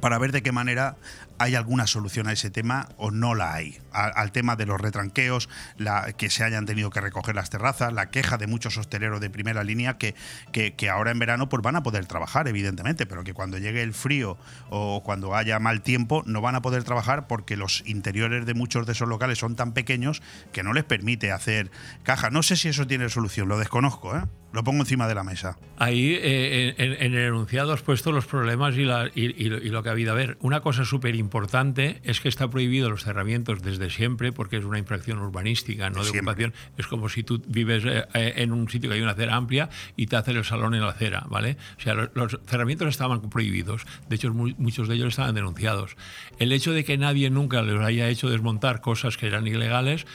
para 0.01 0.19
ver 0.19 0.33
de 0.33 0.43
qué 0.43 0.51
manera 0.51 0.97
hay 1.41 1.55
alguna 1.55 1.87
solución 1.87 2.29
a 2.29 2.33
ese 2.33 2.51
tema 2.51 2.91
o 2.99 3.11
no 3.11 3.35
la 3.35 3.55
hay. 3.55 3.79
al 3.93 4.31
tema 4.31 4.57
de 4.57 4.67
los 4.67 4.79
retranqueos, 4.79 5.49
la, 5.79 6.13
que 6.13 6.29
se 6.29 6.45
hayan 6.45 6.67
tenido 6.67 6.91
que 6.91 7.01
recoger 7.01 7.35
las 7.35 7.49
terrazas, 7.49 7.95
la 7.95 8.11
queja 8.11 8.37
de 8.37 8.47
muchos 8.47 8.77
hosteleros 8.77 9.23
de 9.23 9.31
primera 9.31 9.65
línea 9.65 9.97
que, 9.97 10.15
que, 10.53 10.91
ahora 10.91 11.11
en 11.11 11.19
verano 11.19 11.49
pues 11.49 11.63
van 11.63 11.77
a 11.77 11.83
poder 11.83 12.05
trabajar, 12.05 12.47
evidentemente, 12.47 13.07
pero 13.07 13.25
que 13.25 13.33
cuando 13.33 13.57
llegue 13.57 13.83
el 13.83 13.95
frío 13.95 14.37
o 14.69 15.03
cuando 15.03 15.35
haya 15.35 15.59
mal 15.59 15.81
tiempo 15.81 16.23
no 16.27 16.43
van 16.43 16.57
a 16.57 16.63
poder 16.63 16.85
trabajar 16.85 17.27
porque 17.27 17.57
los 17.57 17.83
interiores 17.87 18.45
de 18.45 18.53
muchos 18.53 18.85
de 18.85 18.93
esos 18.93 19.09
locales 19.09 19.39
son 19.39 19.57
tan 19.57 19.73
pequeños 19.73 20.21
que 20.53 20.63
no 20.63 20.75
les 20.75 20.85
permite 20.85 21.33
hacer 21.33 21.71
caja. 22.03 22.29
No 22.29 22.43
sé 22.43 22.57
si 22.57 22.69
eso 22.69 22.87
tiene 22.87 23.09
solución, 23.09 23.49
lo 23.49 23.59
desconozco, 23.59 24.15
¿eh? 24.15 24.23
Lo 24.53 24.65
pongo 24.65 24.81
encima 24.81 25.07
de 25.07 25.15
la 25.15 25.23
mesa. 25.23 25.59
Ahí 25.79 26.19
eh, 26.21 26.75
en, 26.77 27.15
el 27.15 27.19
enunciado 27.19 27.73
has 27.73 27.83
puesto 27.83 28.11
los 28.11 28.27
problemas 28.27 28.77
y, 28.77 28.85
la, 28.85 29.09
y, 29.15 29.49
lo, 29.49 29.83
que 29.83 29.89
ha 29.89 29.93
habido. 29.93 30.13
A 30.13 30.15
ver, 30.17 30.37
una 30.41 30.61
cosa 30.61 30.85
súper 30.85 31.15
importante 31.15 32.01
es 32.05 32.21
que 32.21 32.29
está 32.29 32.51
prohibido 32.51 32.91
los 32.91 33.05
cerramientos 33.05 33.63
desde 33.63 33.91
siempre 33.91 34.33
porque 34.33 34.57
es 34.57 34.65
una 34.65 34.79
infracción 34.79 35.19
urbanística, 35.19 35.89
no 35.89 36.03
de, 36.03 36.11
ocupación. 36.11 36.53
Es 36.77 36.89
como 36.89 37.09
si 37.09 37.23
tú 37.23 37.41
vives 37.47 37.85
eh, 37.85 38.05
eh, 38.15 38.35
en 38.37 38.53
un 38.53 38.69
sitio 38.69 38.91
que 38.91 38.97
hay 38.97 39.03
una 39.03 39.13
acera 39.13 39.37
amplia 39.37 39.71
y 39.97 40.07
te 40.07 40.17
hace 40.17 40.33
el 40.33 40.45
salón 40.45 40.75
en 40.75 40.83
la 40.83 40.91
acera, 40.91 41.25
¿vale? 41.29 41.57
O 41.79 41.81
sea, 41.81 41.95
los, 41.95 42.39
cerramientos 42.47 42.89
estaban 42.89 43.21
prohibidos. 43.31 43.87
De 44.09 44.17
hecho, 44.17 44.35
muchos 44.35 44.89
de 44.89 44.97
ellos 44.97 45.09
estaban 45.09 45.35
denunciados. 45.35 45.97
El 46.39 46.51
hecho 46.51 46.73
de 46.73 46.85
que 46.85 46.99
nadie 46.99 47.31
nunca 47.31 47.63
les 47.63 47.81
haya 47.81 48.09
hecho 48.09 48.29
desmontar 48.29 48.81
cosas 48.81 49.17
que 49.17 49.29
eran 49.29 49.47
ilegales 49.47 50.07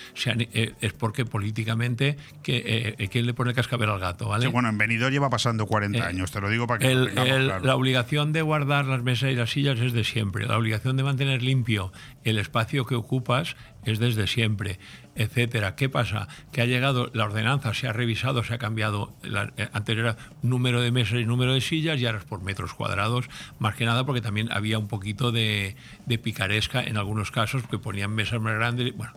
es 0.81 0.93
porque 0.93 1.25
políticamente 1.25 2.17
que, 2.43 3.07
¿quién 3.11 3.25
le 3.25 3.33
pone 3.33 3.51
el 3.51 3.55
cascabel 3.55 3.89
al 3.89 3.99
gato? 3.99 4.24
Bueno, 4.51 4.69
en 4.69 4.77
Benidorm 4.77 5.11
lleva 5.11 5.29
pasando 5.29 5.65
40 5.65 5.97
eh, 5.97 6.01
años, 6.01 6.31
te 6.31 6.41
lo 6.41 6.49
digo 6.49 6.67
para 6.67 6.79
que 6.79 6.93
La 6.95 7.75
obligación 7.75 8.33
de 8.33 8.41
guardar 8.41 8.85
las 8.85 9.03
mesas 9.03 9.31
y 9.31 9.35
las 9.35 9.51
sillas 9.51 9.79
es 9.79 9.93
de 9.93 10.03
siempre. 10.03 10.45
La 10.45 10.57
obligación 10.57 10.97
de 10.97 11.03
mantener 11.03 11.41
limpio 11.41 11.91
el 12.23 12.37
espacio 12.37 12.85
que 12.85 12.95
ocupas 12.95 13.55
es 13.83 13.99
desde 13.99 14.27
siempre, 14.27 14.79
etcétera. 15.15 15.75
¿Qué 15.75 15.89
pasa? 15.89 16.27
Que 16.51 16.61
ha 16.61 16.65
llegado 16.65 17.11
la 17.13 17.25
ordenanza, 17.25 17.73
se 17.73 17.87
ha 17.87 17.93
revisado, 17.93 18.43
se 18.43 18.53
ha 18.55 18.57
cambiado 18.57 19.15
la 19.21 19.53
eh, 19.57 19.69
anterior 19.73 20.15
número 20.41 20.81
de 20.81 20.91
mesas 20.91 21.19
y 21.19 21.25
número 21.25 21.53
de 21.53 21.61
sillas 21.61 21.99
y 21.99 22.05
ahora 22.05 22.17
es 22.19 22.25
por 22.25 22.41
metros 22.41 22.73
cuadrados, 22.73 23.29
más 23.59 23.75
que 23.75 23.85
nada 23.85 24.05
porque 24.05 24.21
también 24.21 24.51
había 24.51 24.79
un 24.79 24.87
poquito 24.87 25.31
de, 25.31 25.75
picaresca 26.23 26.81
en 26.81 26.97
algunos 26.97 27.31
casos, 27.31 27.63
que 27.67 27.77
ponían 27.77 28.11
mesas 28.11 28.41
más 28.41 28.55
grandes. 28.55 28.95
Bueno, 28.95 29.13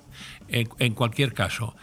en 0.49 0.95
cualquier 0.95 1.33
caso, 1.33 1.75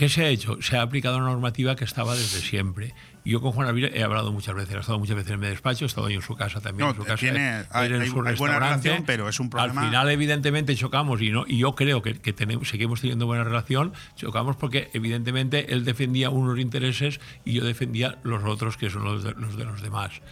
¿Qué 0.00 0.08
se 0.08 0.24
ha 0.24 0.28
hecho? 0.28 0.56
Se 0.62 0.78
ha 0.78 0.80
aplicado 0.80 1.18
una 1.18 1.26
normativa 1.26 1.76
que 1.76 1.84
estaba 1.84 2.14
desde 2.14 2.40
siempre. 2.40 2.94
Yo 3.22 3.42
con 3.42 3.52
Juan 3.52 3.68
Alvira 3.68 3.90
he 3.92 4.02
hablado 4.02 4.32
muchas 4.32 4.54
veces, 4.54 4.74
he 4.74 4.78
estado 4.78 4.98
muchas 4.98 5.14
veces 5.14 5.32
en 5.32 5.40
mi 5.40 5.46
despacho, 5.46 5.84
he 5.84 5.88
estado 5.88 6.08
en 6.08 6.22
su 6.22 6.34
casa 6.36 6.62
también. 6.62 6.88
en 6.88 6.96
su 6.96 7.04
casa, 7.04 7.18
tiene, 7.18 7.64
hay, 7.68 7.92
en 7.92 8.06
su 8.06 8.14
buena 8.14 8.58
relación, 8.58 9.04
pero 9.04 9.28
es 9.28 9.38
un 9.38 9.50
problema. 9.50 9.82
Al 9.82 9.88
final, 9.88 10.08
evidentemente, 10.08 10.74
chocamos 10.74 11.20
y, 11.20 11.28
no, 11.28 11.44
y 11.46 11.58
yo 11.58 11.74
creo 11.74 12.00
que, 12.00 12.14
tenemos, 12.14 12.66
seguimos 12.66 13.02
teniendo 13.02 13.26
buena 13.26 13.44
relación. 13.44 13.92
Chocamos 14.16 14.56
porque, 14.56 14.88
evidentemente, 14.94 15.70
él 15.70 15.84
defendía 15.84 16.30
unos 16.30 16.58
intereses 16.58 17.20
y 17.44 17.52
yo 17.52 17.64
defendía 17.66 18.16
los 18.22 18.42
otros, 18.44 18.78
que 18.78 18.88
son 18.88 19.04
los 19.04 19.22
de 19.22 19.34
los, 19.34 19.82
demás. 19.82 20.22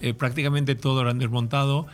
Eh, 0.00 0.14
prácticamente 0.14 0.76
todo 0.76 1.02
lo 1.02 1.10
han 1.10 1.18
desmontado 1.18 1.88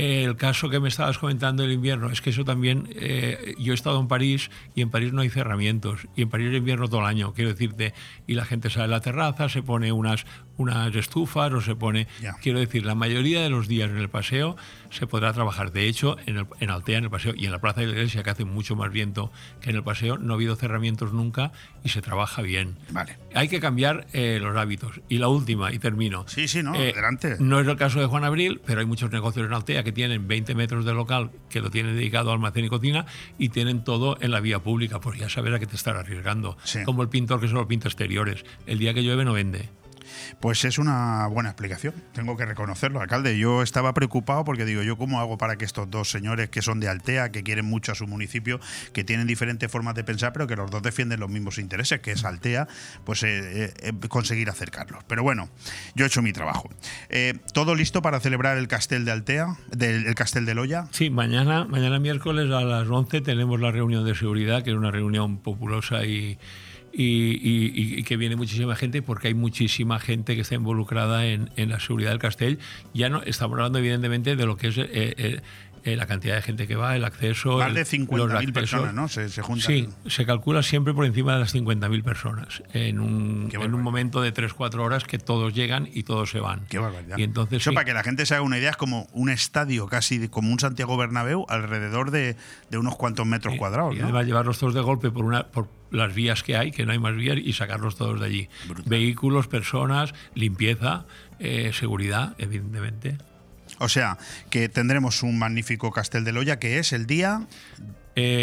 el 0.00 0.36
caso 0.36 0.70
que 0.70 0.80
me 0.80 0.88
estabas 0.88 1.18
comentando 1.18 1.62
del 1.62 1.72
invierno, 1.72 2.10
es 2.10 2.20
que 2.20 2.30
eso 2.30 2.44
también, 2.44 2.88
eh, 2.94 3.54
yo 3.58 3.72
he 3.72 3.74
estado 3.74 4.00
en 4.00 4.08
París 4.08 4.50
y 4.74 4.82
en 4.82 4.90
París 4.90 5.12
no 5.12 5.20
hay 5.20 5.28
cerramientos, 5.28 6.08
y 6.16 6.22
en 6.22 6.30
París 6.30 6.48
es 6.50 6.56
invierno 6.56 6.88
todo 6.88 7.00
el 7.00 7.06
año, 7.06 7.32
quiero 7.34 7.50
decirte, 7.50 7.92
y 8.26 8.34
la 8.34 8.44
gente 8.44 8.70
sale 8.70 8.84
a 8.84 8.88
la 8.88 9.00
terraza, 9.00 9.48
se 9.48 9.62
pone 9.62 9.92
unas, 9.92 10.24
unas 10.60 10.94
estufas 10.94 11.52
o 11.52 11.60
se 11.60 11.74
pone, 11.74 12.06
quiero 12.42 12.58
decir, 12.58 12.84
la 12.84 12.94
mayoría 12.94 13.40
de 13.40 13.48
los 13.48 13.66
días 13.66 13.90
en 13.90 13.96
el 13.96 14.10
paseo 14.10 14.56
se 14.90 15.06
podrá 15.06 15.32
trabajar. 15.32 15.72
De 15.72 15.86
hecho, 15.86 16.16
en, 16.26 16.36
el, 16.36 16.46
en 16.60 16.70
Altea, 16.70 16.98
en 16.98 17.04
el 17.04 17.10
paseo 17.10 17.32
y 17.34 17.46
en 17.46 17.52
la 17.52 17.60
Plaza 17.60 17.80
de 17.80 17.86
la 17.86 17.92
Iglesia, 17.92 18.22
que 18.22 18.30
hace 18.30 18.44
mucho 18.44 18.76
más 18.76 18.92
viento 18.92 19.32
que 19.60 19.70
en 19.70 19.76
el 19.76 19.82
paseo, 19.82 20.18
no 20.18 20.34
ha 20.34 20.36
habido 20.36 20.56
cerramientos 20.56 21.12
nunca 21.12 21.52
y 21.82 21.88
se 21.88 22.02
trabaja 22.02 22.42
bien. 22.42 22.76
Vale. 22.90 23.16
Hay 23.34 23.48
que 23.48 23.58
cambiar 23.58 24.06
eh, 24.12 24.38
los 24.40 24.56
hábitos. 24.56 25.00
Y 25.08 25.18
la 25.18 25.28
última, 25.28 25.72
y 25.72 25.78
termino. 25.78 26.24
Sí, 26.28 26.46
sí, 26.46 26.62
no, 26.62 26.74
eh, 26.74 26.92
adelante. 26.92 27.36
No 27.38 27.58
es 27.60 27.66
el 27.66 27.76
caso 27.76 28.00
de 28.00 28.06
Juan 28.06 28.24
Abril, 28.24 28.60
pero 28.66 28.80
hay 28.80 28.86
muchos 28.86 29.10
negocios 29.10 29.46
en 29.46 29.54
Altea 29.54 29.82
que 29.82 29.92
tienen 29.92 30.28
20 30.28 30.54
metros 30.54 30.84
de 30.84 30.92
local, 30.92 31.30
que 31.48 31.60
lo 31.60 31.70
tienen 31.70 31.94
dedicado 31.96 32.30
a 32.30 32.34
almacén 32.34 32.66
y 32.66 32.68
cocina, 32.68 33.06
y 33.38 33.48
tienen 33.48 33.82
todo 33.82 34.18
en 34.20 34.30
la 34.30 34.40
vía 34.40 34.58
pública. 34.58 35.00
Pues 35.00 35.18
ya 35.18 35.28
sabes 35.30 35.54
a 35.54 35.58
qué 35.58 35.66
te 35.66 35.76
estás 35.76 35.96
arriesgando. 35.96 36.58
Como 36.84 37.02
el 37.02 37.08
pintor 37.08 37.40
que 37.40 37.48
solo 37.48 37.66
pinta 37.66 37.88
exteriores. 37.88 38.44
El 38.66 38.78
día 38.78 38.92
que 38.92 39.02
llueve 39.02 39.24
no 39.24 39.32
vende. 39.32 39.70
Pues 40.40 40.64
es 40.64 40.78
una 40.78 41.26
buena 41.26 41.50
explicación, 41.50 41.94
tengo 42.12 42.36
que 42.36 42.46
reconocerlo, 42.46 43.00
alcalde. 43.00 43.38
Yo 43.38 43.62
estaba 43.62 43.94
preocupado 43.94 44.44
porque 44.44 44.64
digo, 44.64 44.82
¿yo 44.82 44.96
cómo 44.96 45.20
hago 45.20 45.38
para 45.38 45.56
que 45.56 45.64
estos 45.64 45.90
dos 45.90 46.10
señores 46.10 46.48
que 46.50 46.62
son 46.62 46.80
de 46.80 46.88
Altea, 46.88 47.30
que 47.30 47.42
quieren 47.42 47.66
mucho 47.66 47.92
a 47.92 47.94
su 47.94 48.06
municipio, 48.06 48.60
que 48.92 49.04
tienen 49.04 49.26
diferentes 49.26 49.70
formas 49.70 49.94
de 49.94 50.04
pensar, 50.04 50.32
pero 50.32 50.46
que 50.46 50.56
los 50.56 50.70
dos 50.70 50.82
defienden 50.82 51.20
los 51.20 51.30
mismos 51.30 51.58
intereses, 51.58 52.00
que 52.00 52.12
es 52.12 52.24
Altea, 52.24 52.68
pues 53.04 53.22
eh, 53.22 53.28
eh, 53.64 53.74
eh, 53.82 54.08
conseguir 54.08 54.50
acercarlos? 54.50 55.04
Pero 55.04 55.22
bueno, 55.22 55.48
yo 55.94 56.04
he 56.04 56.08
hecho 56.08 56.22
mi 56.22 56.32
trabajo. 56.32 56.70
¿Todo 57.52 57.74
listo 57.74 58.02
para 58.02 58.20
celebrar 58.20 58.58
el 58.58 58.68
Castel 58.68 59.04
de 59.04 59.12
Altea, 59.12 59.56
del 59.70 60.06
el 60.06 60.14
Castel 60.14 60.46
de 60.46 60.54
Loya? 60.54 60.86
Sí, 60.90 61.10
mañana, 61.10 61.64
mañana 61.64 61.98
miércoles 61.98 62.50
a 62.50 62.62
las 62.62 62.88
11 62.88 63.20
tenemos 63.20 63.60
la 63.60 63.70
reunión 63.70 64.04
de 64.04 64.14
seguridad, 64.14 64.62
que 64.62 64.70
es 64.70 64.76
una 64.76 64.90
reunión 64.90 65.38
populosa 65.38 66.04
y 66.04 66.38
y, 66.92 68.02
que 68.02 68.16
viene 68.16 68.36
muchísima 68.36 68.74
gente 68.74 69.02
porque 69.02 69.28
hay 69.28 69.34
muchísima 69.34 69.98
gente 69.98 70.34
que 70.34 70.42
está 70.42 70.54
involucrada 70.54 71.26
en, 71.26 71.50
la 71.56 71.80
seguridad 71.80 72.10
del 72.10 72.18
castell. 72.18 72.58
Ya 72.94 73.08
no 73.08 73.22
estamos 73.22 73.56
hablando 73.56 73.78
evidentemente 73.78 74.36
de 74.36 74.46
lo 74.46 74.56
que 74.56 74.68
es 74.68 74.78
eh, 74.78 74.88
eh, 74.92 75.40
eh, 75.84 75.96
la 75.96 76.06
cantidad 76.06 76.34
de 76.34 76.42
gente 76.42 76.66
que 76.66 76.76
va, 76.76 76.96
el 76.96 77.04
acceso. 77.04 77.58
Más 77.58 77.74
de 77.74 77.82
50.000 77.82 78.52
personas, 78.52 78.94
¿no? 78.94 79.08
Se, 79.08 79.28
juntan. 79.42 79.66
Sí, 79.66 79.88
se 80.06 80.26
calcula 80.26 80.62
siempre 80.62 80.94
por 80.94 81.04
encima 81.04 81.34
de 81.34 81.40
las 81.40 81.54
50.000 81.54 82.02
personas 82.02 82.62
en 82.72 83.00
un, 83.00 83.50
en 83.52 83.74
un 83.74 83.82
momento 83.82 84.20
de 84.20 84.32
3-4 84.32 84.78
horas 84.80 85.04
que 85.04 85.18
todos 85.18 85.54
llegan 85.54 85.88
y 85.92 86.02
todos 86.02 86.30
se 86.30 86.40
van. 86.40 86.66
Qué 86.68 86.78
barbaridad. 86.78 87.18
Y 87.18 87.22
entonces, 87.22 87.62
Eso 87.62 87.72
para 87.72 87.84
que 87.84 87.94
la 87.94 88.02
gente 88.02 88.26
se 88.26 88.34
haga 88.34 88.42
una 88.42 88.58
idea, 88.58 88.70
es 88.70 88.76
como 88.76 89.08
un 89.12 89.30
estadio 89.30 89.86
casi 89.86 90.28
como 90.28 90.52
un 90.52 90.60
Santiago 90.60 90.96
Bernabéu 90.96 91.46
alrededor 91.48 92.10
de, 92.10 92.36
de 92.70 92.78
unos 92.78 92.96
cuantos 92.96 93.26
metros 93.26 93.54
cuadrados. 93.56 93.96
Y 93.96 94.00
además 94.00 94.26
llevarlos 94.26 94.58
todos 94.58 94.74
de 94.74 94.80
golpe 94.80 95.10
por, 95.10 95.24
una, 95.24 95.48
por 95.48 95.68
las 95.90 96.14
vías 96.14 96.42
que 96.42 96.56
hay, 96.56 96.70
que 96.70 96.86
no 96.86 96.92
hay 96.92 96.98
más 96.98 97.14
vías, 97.14 97.38
y 97.38 97.52
sacarlos 97.52 97.96
todos 97.96 98.20
de 98.20 98.26
allí. 98.26 98.48
Vehículos, 98.86 99.48
personas, 99.48 100.14
limpieza, 100.34 101.06
eh, 101.38 101.72
seguridad, 101.72 102.34
evidentemente. 102.38 103.18
O 103.80 103.88
sea, 103.88 104.18
que 104.50 104.68
tendremos 104.68 105.22
un 105.22 105.38
magnífico 105.38 105.90
Castel 105.90 106.22
de 106.22 106.32
Loya 106.32 106.58
que 106.58 106.78
es 106.78 106.92
el 106.92 107.06
día 107.06 107.46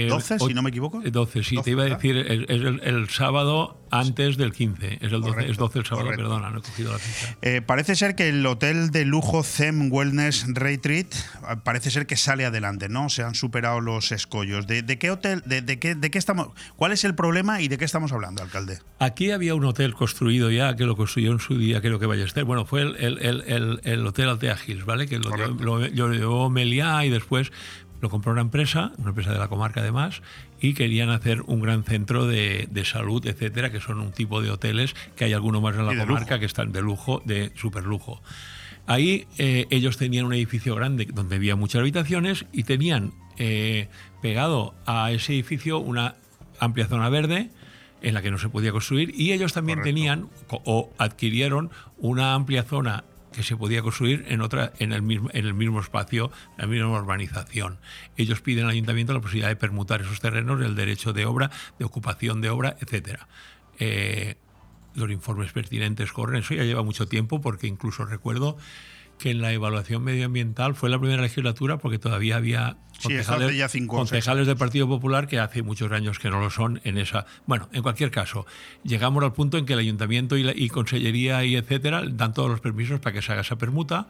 12, 0.10 0.36
eh, 0.36 0.40
si 0.40 0.54
no 0.54 0.62
me 0.62 0.70
equivoco. 0.70 1.02
12, 1.02 1.44
sí, 1.44 1.58
te 1.64 1.72
iba 1.72 1.84
a 1.84 1.86
decir, 1.86 2.18
es, 2.18 2.46
el, 2.50 3.10
sábado 3.10 3.78
antes 3.92 4.38
del 4.38 4.52
15. 4.52 5.00
Es 5.02 5.12
el 5.12 5.22
12, 5.22 5.50
es 5.50 5.58
12 5.58 5.80
el 5.80 5.86
sábado, 5.86 6.10
perdona, 6.10 6.50
no 6.50 6.60
he 6.60 6.62
cogido 6.62 6.92
la 6.92 7.00
fecha. 7.00 7.38
Eh, 7.42 7.62
parece 7.62 7.96
ser 7.96 8.16
que 8.16 8.30
el 8.30 8.46
hotel 8.46 8.92
de 8.92 9.06
lujo 9.06 9.44
Zem 9.44 9.92
Wellness 9.92 10.46
Retreat 10.54 11.08
parece 11.64 11.92
ser 11.92 12.06
que 12.06 12.18
sale 12.18 12.46
adelante, 12.46 12.90
¿no? 12.90 13.10
Se 13.10 13.24
han 13.24 13.36
superado 13.36 13.80
los 13.80 14.12
escollos. 14.12 14.68
¿De, 14.68 14.84
qué 14.84 15.12
hotel, 15.12 15.42
de, 15.46 15.80
qué, 15.80 15.96
de 15.96 16.12
qué 16.12 16.18
estamos, 16.18 16.50
cuál 16.76 16.92
es 16.92 17.04
el 17.04 17.16
problema 17.16 17.62
y 17.62 17.68
de 17.68 17.78
qué 17.78 17.86
estamos 17.86 18.12
hablando, 18.12 18.44
alcalde? 18.44 18.80
Aquí 19.00 19.32
había 19.32 19.56
un 19.56 19.66
hotel 19.66 19.94
construido 19.94 20.52
ya, 20.52 20.76
que 20.76 20.86
lo 20.86 20.96
construyó 20.96 21.32
en 21.32 21.40
su 21.40 21.58
día, 21.58 21.82
creo 21.82 22.00
que 22.00 22.06
Ballester. 22.06 22.44
Bueno, 22.44 22.66
fue 22.66 22.82
el, 22.82 22.96
el, 22.98 23.80
el 23.84 24.08
Hotel 24.08 24.30
Altea 24.30 24.58
Hills, 24.66 24.86
¿vale? 24.86 25.08
Que 25.08 25.20
lo 25.20 26.10
llevó 26.12 26.50
Meliá 26.50 27.06
y 27.06 27.10
después 27.10 27.52
lo 28.02 28.10
compró 28.10 28.32
una 28.32 28.42
empresa, 28.42 28.92
una 28.98 29.10
empresa 29.10 29.32
de 29.32 29.40
la 29.40 29.48
comarca 29.48 29.82
además, 29.82 30.22
y 30.60 30.74
querían 30.74 31.10
hacer 31.10 31.42
un 31.42 31.62
gran 31.62 31.84
centro 31.84 32.28
de, 32.28 32.68
salud, 32.86 33.26
etcétera, 33.26 33.72
que 33.72 33.80
son 33.80 34.00
un 34.00 34.12
tipo 34.12 34.42
de 34.42 34.52
hoteles 34.52 34.96
que 35.16 35.26
hay 35.26 35.34
algunos 35.34 35.62
más 35.62 35.76
en 35.76 35.86
la 35.86 36.06
comarca 36.06 36.40
que 36.40 36.46
están 36.46 36.72
de 36.72 36.82
lujo, 36.82 37.22
de 37.26 37.52
super 37.56 37.84
lujo. 37.84 38.22
Ahí 38.86 39.28
eh, 39.38 39.68
ellos 39.70 39.98
tenían 39.98 40.26
un 40.26 40.34
edificio 40.34 40.74
grande 40.76 41.08
donde 41.14 41.36
había 41.36 41.56
muchas 41.58 41.82
habitaciones 41.82 42.46
y 42.54 42.64
tenían 42.64 43.12
eh, 43.38 43.90
pegado 44.22 44.74
a 44.86 45.12
ese 45.12 45.34
edificio 45.34 45.80
una 45.80 46.16
amplia 46.60 46.88
zona 46.88 47.10
verde 47.10 47.52
en 48.02 48.14
la 48.14 48.22
que 48.22 48.32
no 48.32 48.38
se 48.38 48.48
podía 48.48 48.72
construir 48.72 49.14
y 49.16 49.34
ellos 49.34 49.54
también 49.54 49.82
tenían 49.82 50.30
o 50.50 50.94
adquirieron 50.98 51.70
una 51.98 52.34
amplia 52.34 52.64
zona 52.64 53.04
que 53.38 53.44
se 53.44 53.56
podía 53.56 53.84
construir 53.84 54.26
en 54.30 54.42
otra 54.42 54.74
en 54.80 54.92
el 54.92 55.04
mismo 55.04 55.30
en 55.32 55.46
el 55.46 55.54
mismo 55.54 55.80
espacio, 55.80 56.32
en 56.58 56.62
la 56.64 56.68
misma 56.68 56.90
urbanización. 56.90 57.78
Ellos 58.18 58.42
piden 58.42 58.66
al 58.66 58.72
ayuntamiento 58.72 59.14
la 59.14 59.22
posibilidad 59.22 59.50
de 59.50 59.56
permutar 59.56 60.02
esos 60.02 60.20
terrenos, 60.20 60.60
el 60.66 60.76
derecho 60.76 61.14
de 61.14 61.28
obra, 61.28 61.52
de 61.78 61.86
ocupación 61.86 62.42
de 62.42 62.50
obra, 62.50 62.76
etcétera. 62.82 63.28
Eh, 63.78 64.38
los 64.96 65.12
informes 65.12 65.52
pertinentes 65.52 66.12
corren. 66.12 66.42
Eso 66.42 66.56
ya 66.56 66.64
lleva 66.64 66.82
mucho 66.82 67.08
tiempo 67.08 67.40
porque 67.40 67.68
incluso 67.68 68.06
recuerdo 68.06 68.58
que 69.18 69.32
en 69.32 69.42
la 69.42 69.52
evaluación 69.52 70.04
medioambiental 70.04 70.76
fue 70.76 70.90
la 70.90 71.00
primera 71.00 71.22
legislatura 71.22 71.78
porque 71.78 72.00
todavía 72.00 72.38
había 72.38 72.78
concejales, 73.02 73.58
ya 73.58 73.70
concejales 73.88 74.48
del 74.48 74.58
Partido 74.58 74.88
Popular 74.88 75.28
que 75.28 75.40
hace 75.40 75.64
muchos 75.64 75.92
años 75.92 76.20
que 76.20 76.30
no 76.30 76.40
lo 76.40 76.50
son 76.50 76.82
en 76.84 76.98
esa. 76.98 77.26
Bueno, 77.46 77.70
en 77.74 77.82
cualquier 77.82 78.12
caso, 78.12 78.46
llegamos 78.84 79.24
al 79.24 79.34
punto 79.34 79.58
en 79.58 79.66
que 79.66 79.74
el 79.74 79.80
ayuntamiento 79.80 80.38
y, 80.38 80.44
la, 80.44 80.54
y 80.56 80.70
consellería 80.70 81.44
y 81.46 81.56
etcétera 81.56 82.04
dan 82.08 82.34
todos 82.34 82.50
los 82.50 82.60
permisos 82.60 83.00
para 83.00 83.14
que 83.14 83.22
se 83.22 83.32
haga 83.32 83.42
esa 83.42 83.58
permuta 83.58 84.08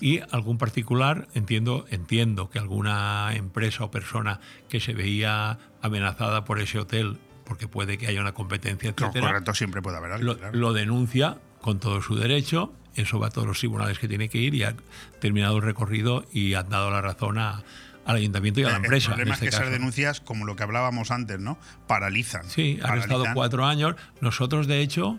y 0.00 0.20
algún 0.30 0.58
particular, 0.58 1.28
entiendo, 1.34 1.86
entiendo 1.90 2.50
que 2.50 2.58
alguna 2.58 3.30
empresa 3.34 3.84
o 3.84 3.90
persona 3.90 4.40
que 4.68 4.80
se 4.80 4.94
veía 4.94 5.58
amenazada 5.80 6.44
por 6.44 6.60
ese 6.60 6.78
hotel 6.78 7.18
porque 7.44 7.68
puede 7.68 7.98
que 7.98 8.06
haya 8.06 8.20
una 8.20 8.32
competencia, 8.32 8.90
etcétera. 8.90 9.28
correcto, 9.28 9.54
siempre 9.54 9.82
puede 9.82 9.96
haber 9.98 10.12
algo, 10.12 10.36
lo 10.52 10.72
denuncia 10.72 11.38
con 11.60 11.78
todo 11.78 12.02
su 12.02 12.16
derecho 12.16 12.72
eso 12.96 13.18
va 13.18 13.28
a 13.28 13.30
todos 13.30 13.46
los 13.46 13.58
tribunales 13.58 13.98
que 13.98 14.08
tiene 14.08 14.28
que 14.28 14.38
ir 14.38 14.54
y 14.54 14.64
ha 14.64 14.74
terminado 15.20 15.56
el 15.56 15.62
recorrido 15.62 16.24
y 16.32 16.54
ha 16.54 16.62
dado 16.62 16.90
la 16.90 17.00
razón 17.00 17.38
a, 17.38 17.62
al 18.04 18.16
ayuntamiento 18.16 18.60
y 18.60 18.64
a 18.64 18.70
la 18.70 18.76
empresa. 18.76 19.10
El 19.10 19.16
problema 19.16 19.34
es 19.34 19.42
este 19.42 19.50
que 19.50 19.56
esas 19.56 19.70
denuncias, 19.70 20.20
como 20.20 20.44
lo 20.44 20.56
que 20.56 20.62
hablábamos 20.62 21.10
antes, 21.10 21.38
¿no? 21.38 21.58
Paralizan. 21.86 22.48
Sí, 22.48 22.78
han 22.82 22.98
estado 22.98 23.24
cuatro 23.34 23.64
años. 23.64 23.96
Nosotros, 24.20 24.66
de 24.66 24.80
hecho, 24.80 25.18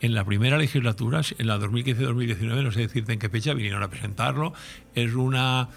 en 0.00 0.14
la 0.14 0.24
primera 0.24 0.58
legislatura, 0.58 1.22
en 1.38 1.46
la 1.46 1.58
2015-2019, 1.58 2.62
no 2.62 2.72
sé 2.72 2.80
decirte 2.80 3.12
en 3.12 3.18
qué 3.18 3.28
fecha, 3.28 3.54
vinieron 3.54 3.82
a 3.82 3.88
presentarlo. 3.88 4.52
Es 4.94 5.14
una 5.14 5.68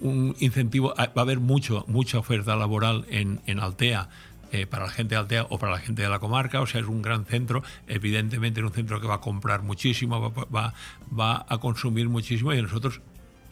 un 0.00 0.34
incentivo, 0.40 0.92
va 0.96 1.12
a 1.14 1.20
haber 1.20 1.40
mucho, 1.40 1.84
mucha 1.86 2.18
oferta 2.18 2.56
laboral 2.56 3.06
en, 3.08 3.40
en 3.46 3.60
Altea 3.60 4.08
eh, 4.54 4.68
para 4.68 4.84
la 4.84 4.92
gente 4.92 5.16
de 5.16 5.20
Altea 5.20 5.46
o 5.50 5.58
para 5.58 5.72
la 5.72 5.80
gente 5.80 6.02
de 6.02 6.08
la 6.08 6.20
comarca, 6.20 6.60
o 6.60 6.66
sea, 6.66 6.80
es 6.80 6.86
un 6.86 7.02
gran 7.02 7.24
centro, 7.24 7.64
evidentemente 7.88 8.60
es 8.60 8.64
un 8.64 8.72
centro 8.72 9.00
que 9.00 9.08
va 9.08 9.16
a 9.16 9.20
comprar 9.20 9.62
muchísimo, 9.62 10.32
va, 10.54 11.46
a 11.48 11.58
consumir 11.58 12.08
muchísimo 12.08 12.54
y 12.54 12.62
nosotros 12.62 13.00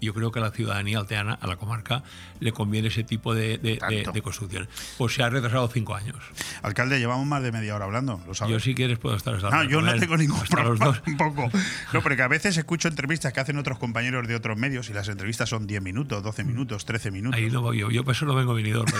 yo 0.06 0.14
creo 0.14 0.32
que 0.32 0.38
a 0.38 0.42
la 0.42 0.50
ciudadanía 0.50 0.98
alteana, 0.98 1.34
a 1.34 1.46
la 1.46 1.56
comarca, 1.56 2.02
le 2.40 2.52
conviene 2.52 2.88
ese 2.88 3.04
tipo 3.04 3.34
de, 3.34 3.58
de, 3.58 4.22
construcciones. 4.22 4.68
Pues 4.98 5.14
se 5.14 5.22
ha 5.22 5.30
retrasado 5.30 5.68
cinco 5.68 5.94
años. 5.94 6.16
Alcalde, 6.62 6.98
llevamos 6.98 7.26
más 7.26 7.42
de 7.42 7.52
media 7.52 7.74
hora 7.74 7.84
hablando, 7.84 8.20
lo 8.26 8.34
sabes. 8.34 8.52
Yo 8.52 8.60
si 8.60 8.74
quieres 8.74 8.98
puedo 8.98 9.16
estar 9.16 9.34
hasta 9.34 9.50
No, 9.50 9.64
yo 9.64 9.80
no 9.80 9.94
tengo 9.98 10.16
ningún 10.16 10.40
problema 10.50 11.00
un 11.06 11.16
poco. 11.16 11.50
No, 11.92 12.02
porque 12.02 12.22
a 12.22 12.28
veces 12.28 12.56
escucho 12.56 12.88
entrevistas 12.88 13.32
que 13.32 13.40
hacen 13.40 13.58
otros 13.58 13.78
compañeros 13.78 14.26
de 14.26 14.34
otros 14.34 14.58
medios 14.58 14.90
y 14.90 14.92
las 14.92 15.08
entrevistas 15.08 15.48
son 15.48 15.66
10 15.66 15.82
minutos, 15.82 16.22
12 16.22 16.44
minutos, 16.44 16.84
13 16.84 17.10
minutos. 17.10 17.38
Ahí 17.38 17.50
no 17.50 17.62
voy 17.62 17.78
yo, 17.78 17.90
yo 17.90 18.04
por 18.04 18.14
eso 18.14 18.26
no 18.26 18.34
vengo 18.34 18.54
venidor. 18.54 18.86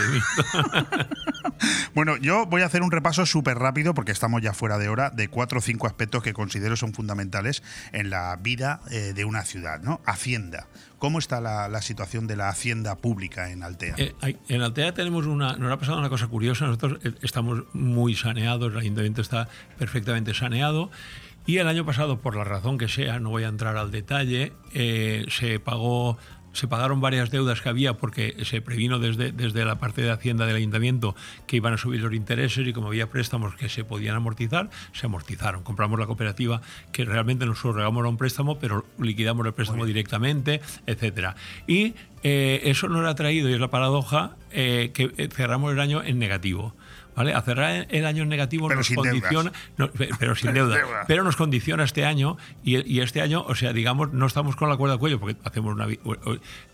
Bueno, 1.95 2.17
yo 2.17 2.47
voy 2.47 2.63
a 2.63 2.67
hacer 2.67 2.83
un 2.83 2.91
repaso 2.91 3.27
súper 3.27 3.59
rápido, 3.59 3.93
porque 3.95 4.13
estamos 4.13 4.41
ya 4.41 4.55
fuera 4.55 4.79
de 4.79 4.89
hora, 4.89 5.11
de 5.11 5.29
cuatro 5.29 5.59
o 5.59 5.63
cinco 5.63 5.87
aspectos 5.87 6.23
que 6.23 6.33
considero 6.33 6.75
son 6.75 6.95
fundamentales 6.95 7.63
en 7.93 8.11
la 8.11 8.35
vida 8.37 8.81
eh, 8.91 9.13
de 9.15 9.25
una 9.25 9.45
ciudad. 9.45 9.81
¿no? 9.83 10.01
Hacienda. 10.07 10.67
¿Cómo 11.03 11.19
está 11.19 11.41
la, 11.41 11.83
situación 11.83 12.29
de 12.29 12.37
la 12.37 12.49
hacienda 12.49 12.95
pública 12.95 13.51
en 13.51 13.65
Altea? 13.65 13.97
Eh, 13.99 14.15
en 14.49 14.63
Altea 14.63 14.95
tenemos 14.95 15.27
una, 15.27 15.57
nos 15.57 15.73
ha 15.73 15.77
pasado 15.77 15.99
una 15.99 16.09
cosa 16.09 16.29
curiosa. 16.29 16.67
Nosotros 16.67 17.01
eh, 17.03 17.11
estamos 17.23 17.65
muy 17.73 18.15
saneados, 18.15 18.71
el 18.71 18.79
ayuntamiento 18.79 19.21
está 19.21 19.49
perfectamente 19.81 20.33
saneado. 20.33 20.93
Y 21.45 21.57
el 21.57 21.67
año 21.67 21.85
pasado, 21.85 22.21
por 22.21 22.37
la 22.37 22.45
razón 22.45 22.79
que 22.79 22.87
sea, 22.87 23.19
no 23.19 23.31
voy 23.31 23.43
a 23.43 23.49
entrar 23.49 23.77
al 23.79 23.91
detalle, 23.91 24.53
se 24.73 25.59
pagó 25.59 26.19
se 26.53 26.69
pagaron 26.69 27.01
varias 27.01 27.31
deudas 27.31 27.61
que 27.61 27.69
había 27.69 27.95
porque 27.95 28.37
se 28.45 28.61
previno 28.61 28.99
desde, 28.99 29.33
desde 29.33 29.65
la 29.65 29.77
parte 29.77 30.03
de 30.03 30.11
Hacienda 30.11 30.47
del 30.47 30.57
Ayuntamiento 30.57 31.15
que 31.47 31.57
iban 31.57 31.75
a 31.75 31.79
subir 31.79 32.01
los 32.01 32.13
intereses 32.13 32.67
y 32.67 32.73
como 32.73 32.89
había 32.89 33.11
préstamos 33.11 33.55
que 33.55 33.69
se 33.69 33.85
podían 33.85 34.17
amortizar, 34.17 34.71
se 34.93 35.07
amortizaron. 35.07 35.63
Compramos 35.63 35.99
la 35.99 36.07
cooperativa 36.07 36.61
que 36.93 37.05
realmente 37.05 37.47
nosotros 37.47 37.77
regamos 37.77 38.05
a 38.05 38.09
un 38.09 38.17
préstamo, 38.17 38.59
pero 38.59 38.85
liquidamos 38.99 39.47
el 39.47 39.55
préstamo 39.55 39.87
directamente, 39.87 40.61
etcétera. 40.87 41.37
Y 41.67 41.95
eh, 42.23 42.61
eso 42.65 42.89
nos 42.89 43.07
ha 43.07 43.15
traído, 43.15 43.49
y 43.49 43.55
es 43.55 43.61
la 43.61 43.71
paradoja, 43.71 44.37
eh, 44.51 44.91
que 44.95 45.29
cerramos 45.31 45.73
el 45.73 45.81
año 45.81 46.03
en 46.03 46.19
negativo. 46.19 46.75
¿Vale? 47.15 47.35
A 47.35 47.43
cerrar 47.43 47.87
el 47.91 48.07
año 48.07 48.23
en 48.23 48.29
negativo 48.29 48.69
pero 48.69 48.81
nos 48.81 48.91
condiciona, 48.91 49.53
pero 50.19 50.35
sin 50.35 50.53
deuda, 50.55 51.05
pero 51.07 51.25
nos 51.25 51.37
condiciona 51.37 51.85
este 51.85 52.05
año 52.05 52.37
y, 52.65 53.01
este 53.01 53.21
año, 53.21 53.45
o 53.47 53.55
sea, 53.55 53.73
digamos, 53.73 54.13
no 54.13 54.27
estamos 54.27 54.57
con 54.57 54.69
la 54.69 54.77
cuerda 54.77 54.95
al 54.95 55.01
cuello 55.01 55.19
porque 55.19 55.37
hacemos 55.45 55.75
una, 55.75 55.87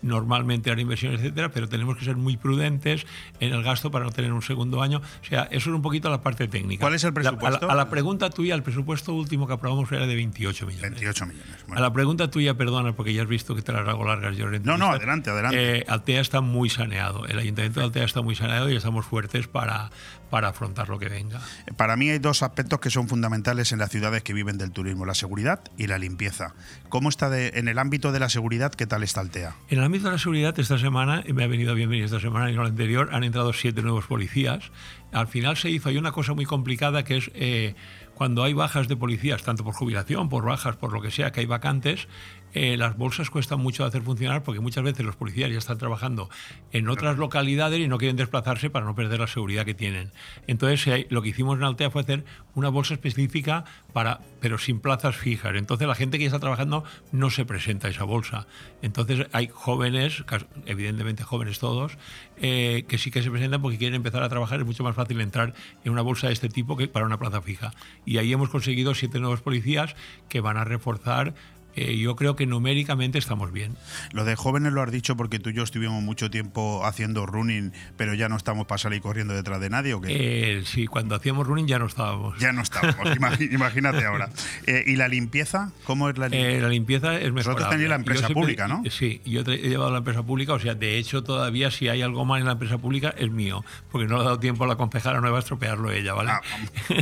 normalmente 0.01 0.69
las 0.69 0.79
inversiones, 0.79 1.19
etcétera, 1.19 1.49
pero 1.49 1.67
tenemos 1.67 1.97
que 1.97 2.05
ser 2.05 2.15
muy 2.15 2.37
prudentes 2.37 3.05
en 3.39 3.53
el 3.53 3.63
gasto 3.63 3.91
para 3.91 4.05
no 4.05 4.11
tener 4.11 4.31
un 4.31 4.41
segundo 4.41 4.81
año. 4.81 4.99
O 4.99 5.25
sea, 5.25 5.43
eso 5.51 5.69
es 5.69 5.75
un 5.75 5.81
poquito 5.81 6.09
la 6.09 6.21
parte 6.21 6.47
técnica. 6.47 6.81
¿Cuál 6.81 6.95
es 6.95 7.03
el 7.03 7.13
presupuesto? 7.13 7.69
a, 7.69 7.75
la, 7.75 7.89
pregunta 7.89 8.29
tuya, 8.29 8.55
el 8.55 8.63
presupuesto 8.63 9.13
último 9.13 9.47
que 9.47 9.53
aprobamos 9.53 9.91
era 9.91 10.05
de 10.05 10.15
28 10.15 10.65
millones. 10.65 10.91
28 10.91 11.25
millones. 11.25 11.55
A 11.71 11.79
la 11.79 11.91
pregunta 11.91 12.29
tuya, 12.29 12.53
perdona, 12.55 12.93
porque 12.93 13.13
ya 13.13 13.23
has 13.23 13.27
visto 13.27 13.55
que 13.55 13.61
te 13.61 13.71
las 13.71 13.87
hago 13.87 14.05
largas. 14.05 14.37
Yo 14.37 14.49
no, 14.49 14.77
no, 14.77 14.91
adelante, 14.91 15.29
adelante. 15.29 15.79
Eh, 15.79 15.85
Altea 15.87 16.21
está 16.21 16.41
muy 16.41 16.69
saneado. 16.69 17.25
El 17.25 17.39
Ayuntamiento 17.39 17.79
de 17.79 17.87
Altea 17.87 18.05
está 18.05 18.21
muy 18.21 18.35
saneado 18.35 18.69
y 18.69 18.75
estamos 18.75 19.05
fuertes 19.05 19.47
para 19.47 19.89
para 20.29 20.49
afrontar 20.49 20.89
lo 20.89 20.99
que 20.99 21.09
venga. 21.09 21.41
Para 21.77 21.95
mí 21.95 22.09
hay 22.09 22.19
dos 22.19 22.43
aspectos 22.43 22.79
que 22.79 22.89
son 22.89 23.07
fundamentales 23.07 23.71
en 23.71 23.79
las 23.79 23.89
ciudades 23.89 24.23
que 24.23 24.33
viven 24.33 24.57
del 24.57 24.71
turismo, 24.71 25.05
la 25.05 25.13
seguridad 25.13 25.61
y 25.77 25.87
la 25.87 25.97
limpieza. 25.97 26.53
¿Cómo 26.89 27.09
está 27.09 27.29
en 27.37 27.67
el 27.67 27.79
ámbito 27.79 28.11
de 28.11 28.19
la 28.19 28.29
seguridad? 28.29 28.71
¿Qué 28.71 28.87
tal 28.87 29.03
está 29.03 29.21
Altea? 29.21 29.55
En 29.69 29.79
el 29.79 29.85
ámbito 29.85 30.05
de 30.05 30.11
la 30.13 30.17
seguridad, 30.17 30.59
esta 30.59 30.77
semana, 30.77 31.23
me 31.33 31.43
ha 31.43 31.47
venido 31.47 31.75
bien 31.75 31.89
venir 31.89 32.05
esta 32.05 32.19
semana 32.19 32.49
y 32.51 32.55
no 32.55 32.63
la 32.63 32.69
anterior, 32.69 33.09
han 33.11 33.23
entrado 33.23 33.53
siete 33.53 33.81
nuevos 33.81 34.05
policías. 34.05 34.71
Al 35.11 35.27
final 35.27 35.57
se 35.57 35.69
hizo, 35.69 35.89
hay 35.89 35.97
una 35.97 36.11
cosa 36.11 36.33
muy 36.33 36.45
complicada 36.45 37.03
que 37.03 37.17
es... 37.17 37.31
Eh, 37.33 37.75
cuando 38.19 38.43
hay 38.43 38.51
bajas 38.51 38.89
de 38.89 38.97
policías, 38.97 39.43
tanto 39.43 39.63
por 39.63 39.73
jubilación, 39.73 40.27
por 40.27 40.43
bajas, 40.43 40.75
por 40.75 40.91
lo 40.91 41.01
que 41.01 41.09
sea, 41.09 41.31
que 41.31 41.39
hay 41.39 41.45
vacantes, 41.45 42.09
eh, 42.53 42.77
las 42.77 42.97
bolsas 42.97 43.29
cuestan 43.29 43.59
mucho 43.59 43.83
de 43.83 43.89
hacer 43.89 44.01
funcionar 44.01 44.43
porque 44.43 44.59
muchas 44.59 44.83
veces 44.83 45.05
los 45.05 45.15
policías 45.15 45.51
ya 45.51 45.57
están 45.57 45.77
trabajando 45.77 46.29
en 46.71 46.89
otras 46.89 47.17
localidades 47.17 47.79
y 47.79 47.87
no 47.87 47.97
quieren 47.97 48.15
desplazarse 48.15 48.69
para 48.69 48.85
no 48.85 48.95
perder 48.95 49.19
la 49.19 49.27
seguridad 49.27 49.65
que 49.65 49.73
tienen. 49.73 50.11
Entonces, 50.47 51.07
lo 51.09 51.21
que 51.21 51.29
hicimos 51.29 51.57
en 51.57 51.63
Altea 51.63 51.91
fue 51.91 52.01
hacer 52.01 52.25
una 52.55 52.69
bolsa 52.69 52.93
específica 52.93 53.65
para, 53.93 54.21
pero 54.41 54.57
sin 54.57 54.79
plazas 54.79 55.15
fijas. 55.15 55.55
Entonces, 55.55 55.87
la 55.87 55.95
gente 55.95 56.17
que 56.17 56.23
ya 56.23 56.29
está 56.29 56.39
trabajando 56.39 56.83
no 57.11 57.29
se 57.29 57.45
presenta 57.45 57.87
a 57.87 57.91
esa 57.91 58.03
bolsa. 58.03 58.47
Entonces, 58.81 59.27
hay 59.31 59.49
jóvenes, 59.51 60.23
evidentemente 60.65 61.23
jóvenes 61.23 61.59
todos, 61.59 61.97
eh, 62.37 62.85
que 62.87 62.97
sí 62.97 63.11
que 63.11 63.21
se 63.21 63.29
presentan 63.29 63.61
porque 63.61 63.77
quieren 63.77 63.95
empezar 63.95 64.23
a 64.23 64.29
trabajar. 64.29 64.59
Es 64.59 64.65
mucho 64.65 64.83
más 64.83 64.95
fácil 64.95 65.21
entrar 65.21 65.53
en 65.83 65.91
una 65.91 66.01
bolsa 66.01 66.27
de 66.27 66.33
este 66.33 66.49
tipo 66.49 66.77
que 66.77 66.87
para 66.87 67.05
una 67.05 67.17
plaza 67.17 67.41
fija. 67.41 67.73
Y 68.05 68.17
ahí 68.17 68.31
hemos 68.33 68.49
conseguido 68.49 68.95
siete 68.95 69.19
nuevos 69.19 69.41
policías 69.41 69.95
que 70.29 70.41
van 70.41 70.57
a 70.57 70.63
reforzar 70.63 71.33
eh, 71.75 71.97
yo 71.97 72.15
creo 72.15 72.35
que 72.35 72.45
numéricamente 72.45 73.17
estamos 73.17 73.51
bien. 73.51 73.75
Lo 74.11 74.25
de 74.25 74.35
jóvenes 74.35 74.73
lo 74.73 74.81
has 74.81 74.91
dicho 74.91 75.15
porque 75.15 75.39
tú 75.39 75.49
y 75.49 75.53
yo 75.53 75.63
estuvimos 75.63 76.01
mucho 76.03 76.29
tiempo 76.29 76.85
haciendo 76.85 77.25
running, 77.25 77.71
pero 77.97 78.13
ya 78.13 78.29
no 78.29 78.35
estamos 78.35 78.67
para 78.67 78.77
salir 78.77 79.01
corriendo 79.01 79.33
detrás 79.33 79.61
de 79.61 79.69
nadie, 79.69 79.93
¿o 79.93 80.01
qué? 80.01 80.57
Eh, 80.57 80.63
sí, 80.65 80.87
cuando 80.87 81.15
hacíamos 81.15 81.47
running 81.47 81.67
ya 81.67 81.79
no 81.79 81.85
estábamos. 81.85 82.37
Ya 82.39 82.51
no 82.51 82.61
estábamos, 82.61 83.07
imagínate 83.51 84.05
ahora. 84.05 84.29
Eh, 84.65 84.83
¿Y 84.87 84.95
la 84.95 85.07
limpieza? 85.07 85.71
¿Cómo 85.83 86.09
es 86.09 86.17
la 86.17 86.29
limpieza? 86.29 86.61
la 86.61 86.69
limpieza 86.69 87.15
es 87.15 87.31
mejor. 87.33 87.53
Vosotros 87.53 87.69
tenéis 87.69 87.89
la 87.89 87.95
empresa 87.95 88.29
pública, 88.29 88.67
¿no? 88.67 88.83
Sí, 88.89 89.21
yo 89.25 89.41
he 89.41 89.69
llevado 89.69 89.91
la 89.91 89.99
empresa 89.99 90.23
pública, 90.23 90.53
o 90.53 90.59
sea, 90.59 90.75
de 90.75 90.97
hecho 90.97 91.23
todavía 91.23 91.71
si 91.71 91.87
hay 91.87 92.01
algo 92.01 92.25
mal 92.25 92.39
en 92.39 92.45
la 92.45 92.53
empresa 92.53 92.77
pública 92.77 93.13
es 93.17 93.31
mío, 93.31 93.63
porque 93.91 94.07
no 94.07 94.15
le 94.15 94.21
ha 94.21 94.25
dado 94.25 94.39
tiempo 94.39 94.63
a 94.63 94.67
la 94.67 94.75
concejala 94.75 95.21
nueva 95.21 95.37
a 95.37 95.39
estropearlo 95.39 95.91
ella, 95.91 96.13
¿vale? 96.13 96.31
Ah, 96.31 96.41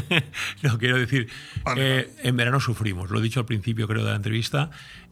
no, 0.63 0.77
quiero 0.77 0.97
decir, 0.97 1.29
en 1.65 2.37
verano 2.37 2.59
sufrimos, 2.59 3.09
lo 3.09 3.19
he 3.19 3.21
dicho 3.21 3.39
al 3.39 3.45
principio 3.45 3.87
creo 3.87 4.03
de 4.03 4.11
la 4.11 4.15
entrevista, 4.15 4.56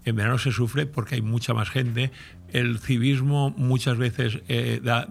en 0.05 0.15
verano 0.15 0.37
se 0.37 0.51
sufre 0.51 0.85
porque 0.85 1.15
hay 1.15 1.21
mucha 1.21 1.53
más 1.53 1.69
gente. 1.69 2.11
El 2.49 2.79
civismo 2.79 3.53
muchas 3.57 3.97
veces 3.97 4.39
eh, 4.47 4.79
da, 4.81 5.07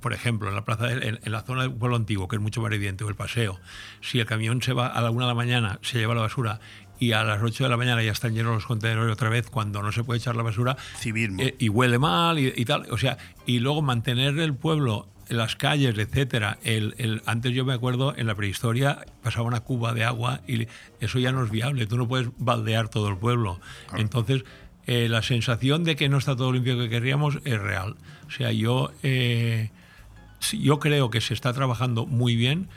por 0.00 0.12
ejemplo, 0.12 0.48
en 0.48 0.54
la 0.54 0.64
plaza, 0.64 0.92
en, 0.92 1.18
la 1.24 1.42
zona 1.42 1.62
del 1.62 1.72
pueblo 1.72 1.96
antiguo, 1.96 2.28
que 2.28 2.36
es 2.36 2.42
mucho 2.42 2.60
más 2.60 2.72
evidente, 2.72 3.04
o 3.04 3.08
el 3.08 3.14
paseo, 3.14 3.58
si 4.00 4.20
el 4.20 4.26
camión 4.26 4.62
se 4.62 4.72
va 4.72 4.86
a 4.86 5.00
la 5.00 5.10
una 5.10 5.24
de 5.24 5.30
la 5.30 5.34
mañana, 5.34 5.78
se 5.82 5.98
lleva 5.98 6.14
la 6.14 6.22
basura 6.22 6.60
y 6.98 7.12
a 7.12 7.24
las 7.24 7.42
8 7.42 7.64
de 7.64 7.70
la 7.70 7.76
mañana 7.76 8.02
ya 8.02 8.12
están 8.12 8.34
llenos 8.34 8.54
los 8.54 8.66
contenedores 8.66 9.12
otra 9.12 9.28
vez 9.28 9.50
cuando 9.50 9.82
no 9.82 9.92
se 9.92 10.02
puede 10.04 10.18
echar 10.18 10.36
la 10.36 10.42
basura. 10.42 10.76
Civismo. 10.98 11.42
Eh, 11.42 11.54
y 11.58 11.68
huele 11.68 11.98
mal 11.98 12.38
y, 12.38 12.52
y, 12.56 12.64
tal. 12.64 12.86
O 12.90 12.96
sea, 12.96 13.18
y 13.44 13.58
luego 13.58 13.82
mantener 13.82 14.38
el 14.38 14.54
pueblo 14.54 15.08
las 15.28 15.56
calles, 15.56 15.96
etcétera. 15.98 16.58
El, 16.62 17.22
antes 17.26 17.52
yo 17.52 17.64
me 17.64 17.74
acuerdo, 17.74 18.14
en 18.16 18.26
la 18.26 18.34
prehistoria 18.34 19.04
pasaba 19.22 19.46
una 19.46 19.60
cuba 19.60 19.92
de 19.92 20.04
agua 20.04 20.40
y 20.46 20.68
eso 21.00 21.18
ya 21.18 21.32
no 21.32 21.44
es 21.44 21.50
viable. 21.50 21.86
Tú 21.86 21.96
no 21.96 22.08
puedes 22.08 22.28
baldear 22.38 22.88
todo 22.88 23.08
el 23.08 23.16
pueblo. 23.16 23.60
Entonces, 23.96 24.44
eh, 24.86 25.08
la 25.08 25.22
sensación 25.22 25.84
de 25.84 25.96
que 25.96 26.08
no 26.08 26.18
está 26.18 26.36
todo 26.36 26.52
limpio 26.52 26.78
que 26.78 26.88
querríamos 26.88 27.38
es 27.44 27.60
real. 27.60 27.96
O 28.26 28.30
sea, 28.30 28.52
yo, 28.52 28.92
eh, 29.02 29.70
yo 30.52 30.78
creo 30.78 31.10
que 31.10 31.20
se 31.20 31.34
está 31.34 31.52
trabajando 31.52 32.06
muy 32.06 32.36
bien 32.36 32.68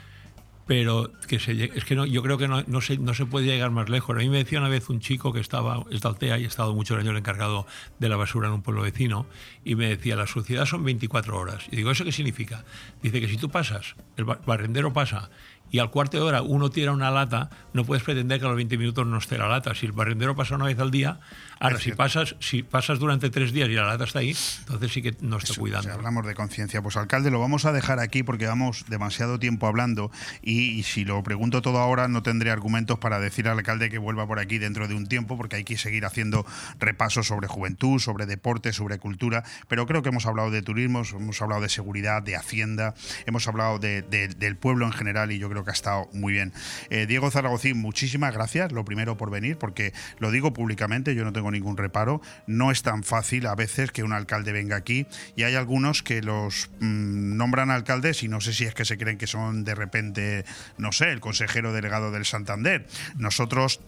pero 0.70 1.10
que 1.26 1.40
se, 1.40 1.64
es 1.64 1.84
que 1.84 1.96
no, 1.96 2.06
yo 2.06 2.22
creo 2.22 2.38
que 2.38 2.46
no, 2.46 2.62
no, 2.68 2.80
se, 2.80 2.96
no 2.96 3.12
se 3.12 3.26
puede 3.26 3.44
llegar 3.44 3.72
más 3.72 3.88
lejos. 3.88 4.14
A 4.14 4.20
mí 4.20 4.28
me 4.28 4.36
decía 4.36 4.60
una 4.60 4.68
vez 4.68 4.88
un 4.88 5.00
chico 5.00 5.32
que 5.32 5.40
estaba, 5.40 5.84
es 5.90 6.04
Altea 6.04 6.38
y 6.38 6.44
ha 6.44 6.46
estado 6.46 6.76
muchos 6.76 6.96
años 6.96 7.18
encargado 7.18 7.66
de 7.98 8.08
la 8.08 8.14
basura 8.14 8.46
en 8.46 8.54
un 8.54 8.62
pueblo 8.62 8.82
vecino, 8.82 9.26
y 9.64 9.74
me 9.74 9.88
decía, 9.88 10.14
la 10.14 10.28
suciedad 10.28 10.66
son 10.66 10.84
24 10.84 11.36
horas. 11.36 11.64
Y 11.72 11.74
digo, 11.74 11.90
¿eso 11.90 12.04
qué 12.04 12.12
significa? 12.12 12.64
Dice 13.02 13.20
que 13.20 13.26
si 13.26 13.36
tú 13.36 13.50
pasas, 13.50 13.96
el 14.16 14.24
barrendero 14.24 14.92
pasa, 14.92 15.28
y 15.72 15.80
al 15.80 15.90
cuarto 15.90 16.18
de 16.18 16.22
hora 16.22 16.42
uno 16.42 16.70
tira 16.70 16.92
una 16.92 17.10
lata, 17.10 17.50
no 17.72 17.84
puedes 17.84 18.04
pretender 18.04 18.38
que 18.38 18.44
a 18.46 18.48
los 18.50 18.56
20 18.56 18.78
minutos 18.78 19.04
no 19.04 19.18
esté 19.18 19.38
la 19.38 19.48
lata. 19.48 19.74
Si 19.74 19.86
el 19.86 19.92
barrendero 19.92 20.36
pasa 20.36 20.54
una 20.54 20.66
vez 20.66 20.78
al 20.78 20.92
día, 20.92 21.18
ahora 21.60 21.78
si 21.78 21.92
pasas, 21.92 22.36
si 22.40 22.62
pasas 22.62 22.98
durante 22.98 23.28
tres 23.28 23.52
días 23.52 23.68
y 23.68 23.74
la 23.74 23.84
lata 23.84 24.04
está 24.04 24.20
ahí, 24.20 24.34
entonces 24.60 24.92
sí 24.92 25.02
que 25.02 25.14
no 25.20 25.36
está 25.36 25.54
cuidando. 25.54 25.92
Hablamos 25.92 26.26
de 26.26 26.34
conciencia, 26.34 26.80
pues 26.82 26.96
alcalde, 26.96 27.30
lo 27.30 27.38
vamos 27.38 27.66
a 27.66 27.72
dejar 27.72 28.00
aquí 28.00 28.22
porque 28.22 28.46
vamos 28.46 28.86
demasiado 28.88 29.38
tiempo 29.38 29.66
hablando 29.66 30.10
y, 30.42 30.82
si 30.84 31.04
lo 31.04 31.22
pregunto 31.22 31.60
todo 31.60 31.78
ahora 31.78 32.08
no 32.08 32.22
tendré 32.22 32.50
argumentos 32.50 32.98
para 32.98 33.20
decir 33.20 33.46
al 33.46 33.58
alcalde 33.58 33.90
que 33.90 33.98
vuelva 33.98 34.26
por 34.26 34.38
aquí 34.38 34.58
dentro 34.58 34.88
de 34.88 34.94
un 34.94 35.06
tiempo 35.06 35.36
porque 35.36 35.56
hay 35.56 35.64
que 35.64 35.76
seguir 35.76 36.06
haciendo 36.06 36.46
repasos 36.78 37.26
sobre 37.26 37.46
juventud, 37.46 37.98
sobre 37.98 38.24
deporte, 38.24 38.72
sobre 38.72 38.98
cultura, 38.98 39.44
pero 39.68 39.86
creo 39.86 40.02
que 40.02 40.08
hemos 40.08 40.24
hablado 40.24 40.50
de 40.50 40.62
turismo, 40.62 41.02
hemos 41.12 41.42
hablado 41.42 41.60
de 41.60 41.68
seguridad, 41.68 42.22
de 42.22 42.36
hacienda, 42.36 42.94
hemos 43.26 43.46
hablado 43.46 43.78
del 43.78 44.56
pueblo 44.56 44.86
en 44.86 44.92
general 44.92 45.30
y 45.30 45.38
yo 45.38 45.50
creo 45.50 45.64
que 45.64 45.70
ha 45.70 45.74
estado 45.74 46.08
muy 46.14 46.32
bien. 46.32 46.54
Eh, 46.88 47.06
Diego 47.06 47.30
Zaragozín, 47.30 47.76
muchísimas 47.76 48.32
gracias, 48.32 48.72
lo 48.72 48.84
primero 48.86 49.18
por 49.18 49.30
venir, 49.30 49.58
porque 49.58 49.92
lo 50.18 50.30
digo 50.30 50.54
públicamente, 50.54 51.14
yo 51.14 51.24
no 51.24 51.32
tengo 51.32 51.49
ningún 51.50 51.76
reparo, 51.76 52.20
no 52.46 52.70
es 52.70 52.82
tan 52.82 53.02
fácil 53.02 53.46
a 53.46 53.54
veces 53.54 53.92
que 53.92 54.02
un 54.02 54.12
alcalde 54.12 54.52
venga 54.52 54.76
aquí 54.76 55.06
y 55.36 55.44
hay 55.44 55.54
algunos 55.54 56.02
que 56.02 56.22
los 56.22 56.70
mm, 56.80 57.36
nombran 57.36 57.70
alcaldes 57.70 58.22
y 58.22 58.28
no 58.28 58.40
sé 58.40 58.52
si 58.52 58.64
es 58.64 58.74
que 58.74 58.84
se 58.84 58.98
creen 58.98 59.18
que 59.18 59.26
son 59.26 59.64
de 59.64 59.74
repente, 59.74 60.44
no 60.78 60.92
sé, 60.92 61.12
el 61.12 61.20
consejero 61.20 61.72
delegado 61.72 62.10
del 62.10 62.24
Santander. 62.24 62.86
Nosotros 63.16 63.80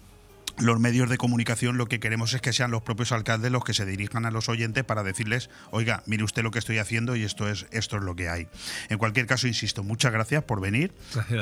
los 0.59 0.79
medios 0.79 1.09
de 1.09 1.17
comunicación 1.17 1.77
lo 1.79 1.87
que 1.87 2.01
queremos 2.01 2.35
es 2.35 2.41
que 2.41 2.53
sean 2.53 2.71
los 2.71 2.83
propios 2.83 3.13
alcaldes 3.13 3.51
los 3.51 3.65
que 3.65 3.75
se 3.75 3.87
dirijan 3.87 4.27
a 4.27 4.31
los 4.31 4.49
oyentes 4.49 4.85
para 4.85 5.03
decirles, 5.03 5.51
oiga, 5.71 6.03
mire 6.07 6.25
usted 6.25 6.43
lo 6.43 6.51
que 6.51 6.59
estoy 6.59 6.79
haciendo 6.79 7.17
y 7.17 7.25
esto 7.25 7.49
es, 7.49 7.67
esto 7.71 7.97
es 7.97 8.03
lo 8.03 8.15
que 8.15 8.29
hay. 8.29 8.49
En 8.89 8.99
cualquier 8.99 9.27
caso, 9.27 9.47
insisto, 9.47 9.83
muchas 9.83 10.13
gracias 10.13 10.45
por 10.45 10.61
venir, 10.61 10.93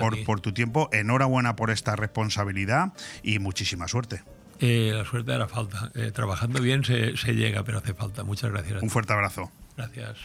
por, 0.01 0.25
por, 0.25 0.41
tu 0.41 0.53
tiempo, 0.53 0.89
enhorabuena 0.93 1.57
por 1.57 1.71
esta 1.71 1.97
responsabilidad 1.97 2.93
y 3.23 3.39
muchísima 3.39 3.89
suerte. 3.89 4.23
Eh, 4.61 4.93
la 4.95 5.05
suerte 5.05 5.33
hará 5.33 5.49
falta. 5.49 5.91
Eh, 5.95 6.11
trabajando 6.13 6.61
bien 6.61 6.85
se, 6.85 7.17
se, 7.17 7.35
llega, 7.35 7.65
pero 7.65 7.79
hace 7.79 7.95
falta. 7.95 8.25
Muchas 8.25 8.51
gracias. 8.53 8.83
Un 8.83 8.91
fuerte 8.91 9.13
abrazo. 9.13 9.51
Gracias. 9.77 10.19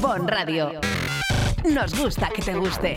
Bon 0.00 0.28
Radio. 0.28 0.80
Nos 1.64 1.98
gusta 1.98 2.28
que 2.28 2.42
te 2.42 2.54
guste. 2.54 2.96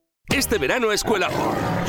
Este 0.33 0.57
verano 0.57 0.93
Escuela 0.93 1.29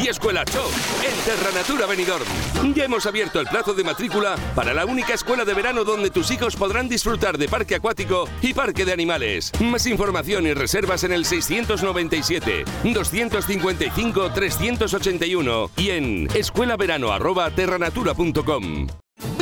y 0.03 0.09
Escuela 0.09 0.45
Show 0.45 0.69
en 1.05 1.15
Terra 1.25 1.53
Natura 1.55 1.87
Benidorm. 1.87 2.27
Ya 2.75 2.85
hemos 2.85 3.07
abierto 3.07 3.41
el 3.41 3.47
plazo 3.47 3.73
de 3.73 3.85
matrícula 3.85 4.35
para 4.55 4.75
la 4.75 4.85
única 4.85 5.15
escuela 5.15 5.45
de 5.45 5.55
verano 5.55 5.85
donde 5.85 6.11
tus 6.11 6.33
hijos 6.33 6.57
podrán 6.57 6.89
disfrutar 6.89 7.39
de 7.39 7.49
parque 7.49 7.77
acuático 7.77 8.29
y 8.41 8.53
parque 8.53 8.85
de 8.85 8.93
animales. 8.93 9.53
Más 9.61 9.87
información 9.87 10.45
y 10.47 10.55
reservas 10.55 11.05
en 11.05 11.13
el 11.13 11.25
697 11.25 12.65
255 12.83 14.33
381 14.33 15.71
y 15.77 15.91
en 15.91 16.27
escuelaverano@terranatura.com. 16.35 18.89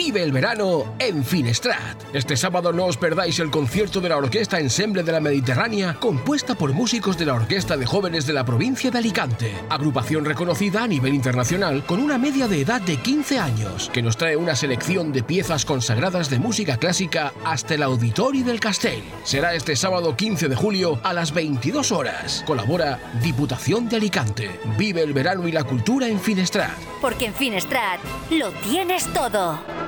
Vive 0.02 0.22
el 0.22 0.32
verano 0.32 0.94
en 0.98 1.22
Finestrat. 1.22 2.02
Este 2.14 2.34
sábado 2.34 2.72
no 2.72 2.86
os 2.86 2.96
perdáis 2.96 3.38
el 3.38 3.50
concierto 3.50 4.00
de 4.00 4.08
la 4.08 4.16
Orquesta 4.16 4.58
Ensemble 4.58 5.02
de 5.02 5.12
la 5.12 5.20
Mediterránea, 5.20 5.98
compuesta 6.00 6.54
por 6.54 6.72
músicos 6.72 7.18
de 7.18 7.26
la 7.26 7.34
Orquesta 7.34 7.76
de 7.76 7.84
Jóvenes 7.84 8.26
de 8.26 8.32
la 8.32 8.46
provincia 8.46 8.90
de 8.90 8.96
Alicante, 8.96 9.54
agrupación 9.68 10.24
reconocida 10.24 10.84
a 10.84 10.86
nivel 10.86 11.12
internacional 11.12 11.84
con 11.84 12.00
una 12.00 12.16
media 12.16 12.48
de 12.48 12.62
edad 12.62 12.80
de 12.80 12.96
15 12.96 13.38
años, 13.40 13.90
que 13.92 14.00
nos 14.00 14.16
trae 14.16 14.38
una 14.38 14.56
selección 14.56 15.12
de 15.12 15.22
piezas 15.22 15.66
consagradas 15.66 16.30
de 16.30 16.38
música 16.38 16.78
clásica 16.78 17.34
hasta 17.44 17.74
el 17.74 17.82
Auditorio 17.82 18.42
del 18.42 18.58
Castell. 18.58 19.02
Será 19.24 19.52
este 19.52 19.76
sábado 19.76 20.16
15 20.16 20.48
de 20.48 20.56
julio 20.56 20.98
a 21.02 21.12
las 21.12 21.34
22 21.34 21.92
horas. 21.92 22.42
Colabora 22.46 22.98
Diputación 23.22 23.90
de 23.90 23.96
Alicante. 23.96 24.48
Vive 24.78 25.02
el 25.02 25.12
verano 25.12 25.46
y 25.46 25.52
la 25.52 25.64
cultura 25.64 26.08
en 26.08 26.18
Finestrat. 26.18 26.72
Porque 27.02 27.26
en 27.26 27.34
Finestrat 27.34 28.00
lo 28.30 28.50
tienes 28.52 29.04
todo. 29.12 29.60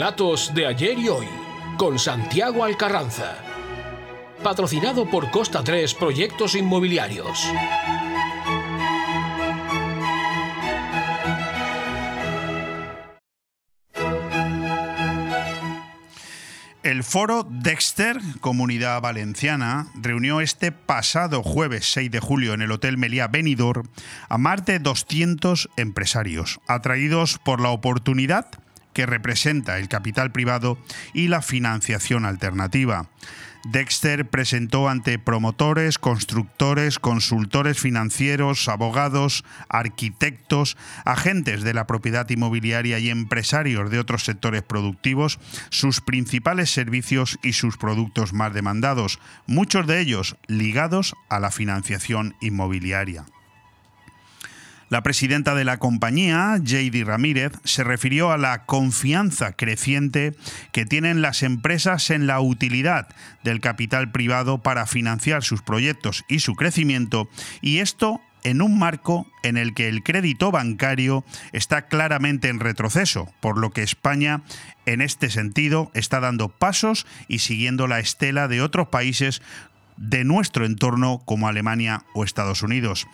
Relatos 0.00 0.54
de 0.54 0.66
ayer 0.66 0.98
y 0.98 1.10
hoy 1.10 1.26
con 1.76 1.98
Santiago 1.98 2.64
Alcarranza. 2.64 3.36
Patrocinado 4.42 5.04
por 5.10 5.30
Costa 5.30 5.62
3 5.62 5.92
Proyectos 5.92 6.54
Inmobiliarios. 6.54 7.46
El 16.82 17.04
foro 17.04 17.46
Dexter, 17.50 18.16
Comunidad 18.40 19.02
Valenciana, 19.02 19.88
reunió 20.00 20.40
este 20.40 20.72
pasado 20.72 21.42
jueves 21.42 21.92
6 21.92 22.10
de 22.10 22.20
julio 22.20 22.54
en 22.54 22.62
el 22.62 22.72
Hotel 22.72 22.96
Meliá 22.96 23.28
Benidorm 23.28 23.86
a 24.30 24.38
más 24.38 24.64
de 24.64 24.78
200 24.78 25.68
empresarios, 25.76 26.58
atraídos 26.66 27.38
por 27.44 27.60
la 27.60 27.68
oportunidad 27.68 28.46
que 28.92 29.06
representa 29.06 29.78
el 29.78 29.88
capital 29.88 30.32
privado 30.32 30.78
y 31.14 31.28
la 31.28 31.42
financiación 31.42 32.24
alternativa. 32.24 33.08
Dexter 33.64 34.26
presentó 34.26 34.88
ante 34.88 35.18
promotores, 35.18 35.98
constructores, 35.98 36.98
consultores 36.98 37.78
financieros, 37.78 38.68
abogados, 38.68 39.44
arquitectos, 39.68 40.78
agentes 41.04 41.62
de 41.62 41.74
la 41.74 41.86
propiedad 41.86 42.28
inmobiliaria 42.30 42.98
y 42.98 43.10
empresarios 43.10 43.90
de 43.90 43.98
otros 43.98 44.24
sectores 44.24 44.62
productivos 44.62 45.38
sus 45.68 46.00
principales 46.00 46.70
servicios 46.70 47.38
y 47.42 47.52
sus 47.52 47.76
productos 47.76 48.32
más 48.32 48.54
demandados, 48.54 49.18
muchos 49.46 49.86
de 49.86 50.00
ellos 50.00 50.36
ligados 50.46 51.14
a 51.28 51.38
la 51.38 51.50
financiación 51.50 52.36
inmobiliaria. 52.40 53.26
La 54.90 55.04
presidenta 55.04 55.54
de 55.54 55.64
la 55.64 55.78
compañía, 55.78 56.56
JD 56.60 57.04
Ramírez, 57.04 57.52
se 57.62 57.84
refirió 57.84 58.32
a 58.32 58.38
la 58.38 58.64
confianza 58.66 59.52
creciente 59.52 60.34
que 60.72 60.84
tienen 60.84 61.22
las 61.22 61.44
empresas 61.44 62.10
en 62.10 62.26
la 62.26 62.40
utilidad 62.40 63.06
del 63.44 63.60
capital 63.60 64.10
privado 64.10 64.58
para 64.58 64.86
financiar 64.86 65.44
sus 65.44 65.62
proyectos 65.62 66.24
y 66.28 66.40
su 66.40 66.56
crecimiento, 66.56 67.30
y 67.62 67.78
esto 67.78 68.20
en 68.42 68.62
un 68.62 68.80
marco 68.80 69.30
en 69.44 69.56
el 69.56 69.74
que 69.74 69.88
el 69.88 70.02
crédito 70.02 70.50
bancario 70.50 71.24
está 71.52 71.86
claramente 71.86 72.48
en 72.48 72.58
retroceso, 72.58 73.32
por 73.38 73.58
lo 73.58 73.70
que 73.70 73.84
España 73.84 74.42
en 74.86 75.02
este 75.02 75.30
sentido 75.30 75.92
está 75.94 76.18
dando 76.18 76.48
pasos 76.48 77.06
y 77.28 77.38
siguiendo 77.38 77.86
la 77.86 78.00
estela 78.00 78.48
de 78.48 78.60
otros 78.60 78.88
países 78.88 79.40
de 80.00 80.24
nuestro 80.24 80.64
entorno 80.64 81.20
como 81.26 81.46
Alemania 81.46 82.04
o 82.14 82.24
Estados 82.24 82.62
Unidos. 82.62 83.06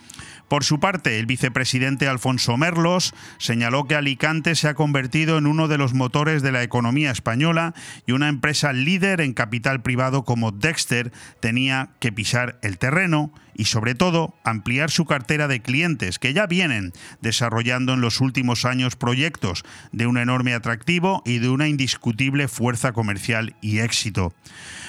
Por 0.49 0.63
su 0.63 0.79
parte, 0.79 1.19
el 1.19 1.27
vicepresidente 1.27 2.07
Alfonso 2.07 2.57
Merlos 2.57 3.15
señaló 3.39 3.87
que 3.87 3.97
Alicante 3.97 4.55
se 4.55 4.69
ha 4.69 4.75
convertido 4.75 5.39
en 5.39 5.47
uno 5.47 5.67
de 5.67 5.77
los 5.77 5.93
motores 5.93 6.41
de 6.43 6.53
la 6.53 6.63
economía 6.63 7.11
española 7.11 7.75
y 8.07 8.13
una 8.13 8.29
empresa 8.29 8.73
líder 8.73 9.21
en 9.21 9.35
capital 9.35 9.83
privado 9.83 10.25
como 10.25 10.53
Dexter 10.53 11.13
tenía 11.41 11.91
que 11.99 12.13
pisar 12.13 12.59
el 12.63 12.79
terreno 12.79 13.33
y 13.57 13.65
sobre 13.65 13.95
todo 13.95 14.35
ampliar 14.45 14.91
su 14.91 15.05
cartera 15.05 15.49
de 15.49 15.61
clientes 15.61 16.19
que 16.19 16.33
ya 16.33 16.47
vienen 16.47 16.93
desarrollando 17.21 17.95
en 17.95 18.01
los 18.01 18.21
últimos 18.21 18.65
años 18.65 18.97
proyectos 18.97 19.65
de 19.93 20.07
un 20.07 20.19
enorme 20.19 20.55
atractivo 20.55 21.23
y 21.25 21.39
de 21.39 21.49
una 21.49 21.69
indiscutible 21.69 22.49
fuerza 22.49 22.93
comercial 22.93 23.57
y 23.61 23.79
éxito. 23.79 24.33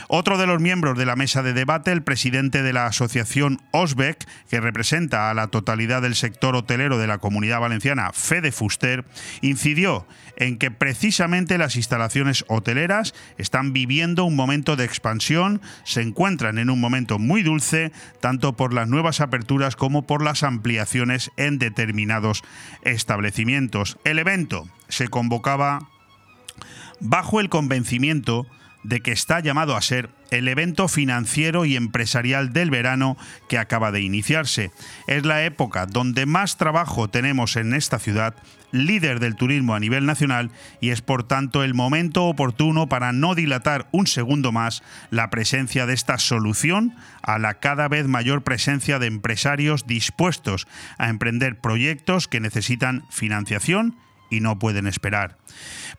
Otro 0.09 0.38
de 0.38 0.47
los 0.47 0.61
miembros 0.61 0.97
de 0.97 1.05
la 1.05 1.18
mesa 1.18 1.43
de 1.43 1.51
debate, 1.51 1.91
el 1.91 2.01
presidente 2.01 2.63
de 2.63 2.72
la 2.72 2.86
asociación 2.86 3.59
OSBEC, 3.72 4.26
que 4.49 4.61
representa 4.61 5.30
a 5.30 5.34
la 5.34 5.47
totalidad 5.47 6.01
del 6.01 6.15
sector 6.15 6.55
hotelero 6.55 6.97
de 6.97 7.07
la 7.07 7.18
comunidad 7.18 7.59
valenciana, 7.59 8.11
Fede 8.13 8.53
Fuster, 8.53 9.03
incidió 9.41 10.07
en 10.38 10.57
que 10.57 10.72
precisamente 10.72 11.57
las 11.57 11.76
instalaciones 11.76 12.45
hoteleras 12.47 13.13
están 13.38 13.74
viviendo 13.74 14.24
un 14.24 14.36
momento 14.36 14.76
de 14.76 14.86
expansión, 14.86 15.61
se 15.84 16.01
encuentran 16.01 16.57
en 16.57 16.70
un 16.70 16.80
momento 16.80 17.20
muy 17.20 17.43
dulce, 17.43 17.91
tanto 18.22 18.55
por 18.58 18.74
las 18.74 18.89
nuevas 18.89 19.22
aperturas 19.22 19.78
como 19.78 20.05
por 20.05 20.22
las 20.22 20.43
ampliaciones 20.43 21.32
en 21.38 21.60
determinados 21.60 22.43
establecimientos. 22.82 23.97
El 24.03 24.20
evento 24.20 24.68
se 24.89 25.08
convocaba 25.08 25.88
bajo 26.99 27.39
el 27.39 27.47
convencimiento 27.47 28.45
de 28.84 29.01
que 29.01 29.11
está 29.11 29.39
llamado 29.39 29.75
a 29.75 29.82
ser 29.82 30.09
el 30.32 30.47
evento 30.47 30.88
financiero 30.88 31.65
y 31.65 31.75
empresarial 31.75 32.53
del 32.53 32.69
verano 32.69 33.17
que 33.47 33.57
acaba 33.57 33.91
de 33.91 34.01
iniciarse. 34.01 34.71
Es 35.07 35.25
la 35.25 35.43
época 35.43 35.86
donde 35.86 36.25
más 36.25 36.57
trabajo 36.57 37.09
tenemos 37.09 37.55
en 37.55 37.73
esta 37.73 37.99
ciudad, 37.99 38.36
líder 38.71 39.19
del 39.19 39.36
turismo 39.36 39.75
a 39.75 39.80
nivel 39.80 40.05
nacional, 40.05 40.51
y 40.82 40.89
es 40.89 41.01
por 41.01 41.23
tanto 41.23 41.63
el 41.63 41.73
momento 41.73 42.25
oportuno 42.25 42.88
para 42.88 43.13
no 43.13 43.36
dilatar 43.36 43.88
un 43.91 44.07
segundo 44.07 44.51
más 44.51 44.84
la 45.09 45.30
presencia 45.30 45.86
de 45.86 45.93
esta 45.93 46.17
solución 46.17 46.95
a 47.21 47.39
la 47.39 47.55
cada 47.55 47.88
vez 47.88 48.07
mayor 48.07 48.43
presencia 48.43 48.99
de 48.99 49.07
empresarios 49.07 49.88
dispuestos 49.88 50.67
a 50.97 51.09
emprender 51.09 51.59
proyectos 51.59 52.28
que 52.28 52.39
necesitan 52.39 53.05
financiación 53.09 53.95
y 54.30 54.41
no 54.41 54.59
pueden 54.59 54.88
esperar. 54.88 55.38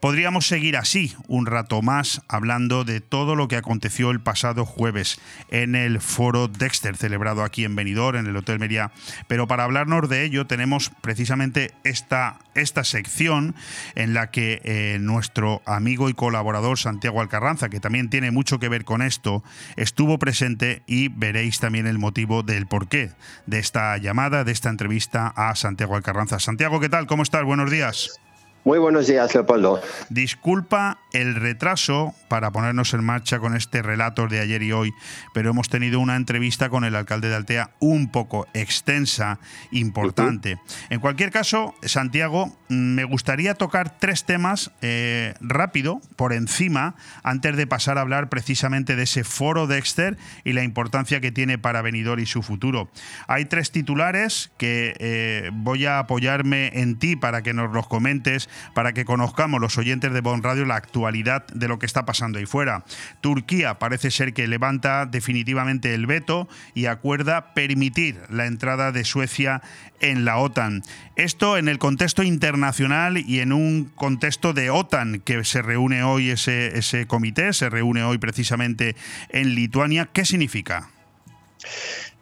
Podríamos 0.00 0.46
seguir 0.46 0.76
así 0.76 1.14
un 1.26 1.46
rato 1.46 1.82
más 1.82 2.22
hablando 2.28 2.84
de 2.84 3.00
todo 3.00 3.34
lo 3.34 3.48
que 3.48 3.56
aconteció 3.56 4.10
el 4.10 4.20
pasado 4.20 4.64
jueves 4.64 5.20
en 5.50 5.74
el 5.74 6.00
foro 6.00 6.48
Dexter 6.48 6.96
celebrado 6.96 7.42
aquí 7.42 7.64
en 7.64 7.76
Benidorm, 7.76 8.18
en 8.18 8.26
el 8.26 8.36
Hotel 8.36 8.58
Meria. 8.58 8.92
Pero 9.26 9.46
para 9.46 9.64
hablarnos 9.64 10.08
de 10.08 10.24
ello 10.24 10.46
tenemos 10.46 10.90
precisamente 11.00 11.72
esta, 11.84 12.38
esta 12.54 12.84
sección 12.84 13.54
en 13.94 14.14
la 14.14 14.30
que 14.30 14.60
eh, 14.64 14.98
nuestro 15.00 15.62
amigo 15.66 16.08
y 16.08 16.14
colaborador 16.14 16.78
Santiago 16.78 17.20
Alcarranza, 17.20 17.68
que 17.68 17.80
también 17.80 18.10
tiene 18.10 18.30
mucho 18.30 18.58
que 18.58 18.68
ver 18.68 18.84
con 18.84 19.02
esto, 19.02 19.42
estuvo 19.76 20.18
presente 20.18 20.82
y 20.86 21.08
veréis 21.08 21.60
también 21.60 21.86
el 21.86 21.98
motivo 21.98 22.42
del 22.42 22.66
porqué 22.66 23.10
de 23.46 23.58
esta 23.58 23.96
llamada, 23.98 24.44
de 24.44 24.52
esta 24.52 24.68
entrevista 24.68 25.28
a 25.28 25.54
Santiago 25.54 25.96
Alcarranza. 25.96 26.38
Santiago, 26.38 26.80
¿qué 26.80 26.88
tal? 26.88 27.06
¿Cómo 27.06 27.22
estás? 27.22 27.44
Buenos 27.44 27.70
días. 27.70 28.20
Muy 28.68 28.78
buenos 28.78 29.06
días, 29.06 29.32
Leopoldo. 29.32 29.80
Disculpa 30.10 30.98
el 31.14 31.36
retraso 31.36 32.14
para 32.28 32.50
ponernos 32.50 32.92
en 32.92 33.02
marcha 33.02 33.38
con 33.38 33.56
este 33.56 33.80
relato 33.80 34.26
de 34.26 34.40
ayer 34.40 34.62
y 34.62 34.72
hoy, 34.72 34.92
pero 35.32 35.48
hemos 35.48 35.70
tenido 35.70 36.00
una 36.00 36.16
entrevista 36.16 36.68
con 36.68 36.84
el 36.84 36.94
alcalde 36.94 37.30
de 37.30 37.36
Altea 37.36 37.70
un 37.80 38.10
poco 38.10 38.46
extensa, 38.52 39.38
importante. 39.70 40.58
En 40.90 41.00
cualquier 41.00 41.30
caso, 41.30 41.74
Santiago, 41.80 42.54
me 42.68 43.04
gustaría 43.04 43.54
tocar 43.54 43.98
tres 43.98 44.24
temas 44.24 44.70
eh, 44.82 45.32
rápido, 45.40 46.02
por 46.16 46.34
encima, 46.34 46.94
antes 47.22 47.56
de 47.56 47.66
pasar 47.66 47.96
a 47.96 48.02
hablar 48.02 48.28
precisamente 48.28 48.96
de 48.96 49.04
ese 49.04 49.24
foro 49.24 49.66
Dexter 49.66 50.18
y 50.44 50.52
la 50.52 50.62
importancia 50.62 51.22
que 51.22 51.32
tiene 51.32 51.56
para 51.56 51.80
Benidorm 51.80 52.20
y 52.20 52.26
su 52.26 52.42
futuro. 52.42 52.90
Hay 53.28 53.46
tres 53.46 53.70
titulares 53.70 54.50
que 54.58 54.94
eh, 54.98 55.50
voy 55.54 55.86
a 55.86 56.00
apoyarme 56.00 56.70
en 56.74 56.98
ti 56.98 57.16
para 57.16 57.40
que 57.40 57.54
nos 57.54 57.72
los 57.72 57.86
comentes 57.86 58.50
para 58.74 58.92
que 58.92 59.04
conozcamos 59.04 59.60
los 59.60 59.78
oyentes 59.78 60.12
de 60.12 60.20
Bon 60.20 60.42
Radio 60.42 60.64
la 60.64 60.76
actualidad 60.76 61.46
de 61.48 61.68
lo 61.68 61.78
que 61.78 61.86
está 61.86 62.04
pasando 62.04 62.38
ahí 62.38 62.46
fuera. 62.46 62.84
Turquía 63.20 63.78
parece 63.78 64.10
ser 64.10 64.32
que 64.32 64.46
levanta 64.46 65.06
definitivamente 65.06 65.94
el 65.94 66.06
veto 66.06 66.48
y 66.74 66.86
acuerda 66.86 67.54
permitir 67.54 68.20
la 68.30 68.46
entrada 68.46 68.92
de 68.92 69.04
Suecia 69.04 69.62
en 70.00 70.24
la 70.24 70.38
OTAN. 70.38 70.82
Esto 71.16 71.56
en 71.56 71.68
el 71.68 71.78
contexto 71.78 72.22
internacional 72.22 73.18
y 73.18 73.40
en 73.40 73.52
un 73.52 73.86
contexto 73.86 74.52
de 74.52 74.70
OTAN 74.70 75.20
que 75.24 75.44
se 75.44 75.62
reúne 75.62 76.02
hoy 76.02 76.30
ese, 76.30 76.78
ese 76.78 77.06
comité, 77.06 77.52
se 77.52 77.68
reúne 77.68 78.02
hoy 78.04 78.18
precisamente 78.18 78.94
en 79.30 79.54
Lituania. 79.54 80.08
¿Qué 80.12 80.24
significa? 80.24 80.88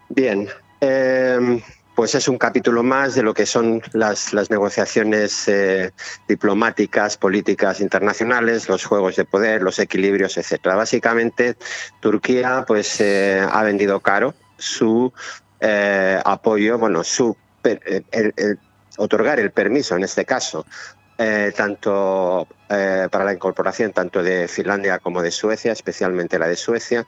Bien. 0.08 0.48
Eh, 0.80 1.62
pues 1.96 2.14
es 2.14 2.28
un 2.28 2.36
capítulo 2.36 2.82
más 2.82 3.14
de 3.14 3.22
lo 3.22 3.32
que 3.32 3.46
son 3.46 3.82
las, 3.94 4.34
negociaciones 4.50 5.48
eh, 5.48 5.92
diplomáticas, 6.28 7.16
políticas 7.16 7.80
internacionales, 7.80 8.68
los 8.68 8.84
juegos 8.84 9.16
de 9.16 9.24
poder, 9.24 9.62
los 9.62 9.78
equilibrios, 9.78 10.36
etcétera. 10.36 10.76
Básicamente, 10.76 11.56
Turquía 12.00 12.64
pues 12.66 13.00
eh, 13.00 13.40
ha 13.50 13.62
vendido 13.62 14.00
caro 14.00 14.34
su 14.58 15.10
eh, 15.58 16.20
apoyo, 16.22 16.78
bueno, 16.78 17.02
su 17.02 17.34
otorgar 18.98 19.40
el 19.40 19.50
permiso 19.50 19.96
en 19.96 20.04
este 20.04 20.24
caso 20.24 20.64
tanto 21.56 22.46
para 22.68 23.24
la 23.24 23.32
incorporación 23.32 23.92
tanto 23.92 24.22
de 24.22 24.46
Finlandia 24.48 24.98
como 24.98 25.22
de 25.22 25.30
Suecia, 25.30 25.72
especialmente 25.72 26.38
la 26.38 26.46
de 26.46 26.56
Suecia, 26.56 27.06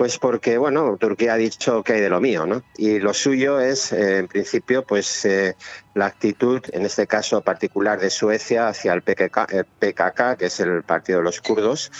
pues 0.00 0.18
porque, 0.18 0.56
bueno, 0.56 0.96
Turquía 0.96 1.34
ha 1.34 1.36
dicho 1.36 1.82
que 1.82 1.92
hay 1.92 2.00
de 2.00 2.08
lo 2.08 2.22
mío, 2.22 2.46
¿no? 2.46 2.62
Y 2.78 3.00
lo 3.00 3.12
suyo 3.12 3.60
es, 3.60 3.92
eh, 3.92 4.20
en 4.20 4.28
principio, 4.28 4.82
pues 4.82 5.26
eh, 5.26 5.56
la 5.92 6.06
actitud, 6.06 6.62
en 6.72 6.86
este 6.86 7.06
caso 7.06 7.42
particular 7.42 8.00
de 8.00 8.08
Suecia, 8.08 8.68
hacia 8.68 8.94
el 8.94 9.02
PKK, 9.02 10.38
que 10.38 10.46
es 10.46 10.58
el 10.60 10.84
Partido 10.84 11.18
de 11.18 11.24
los 11.26 11.42
Kurdos, 11.42 11.92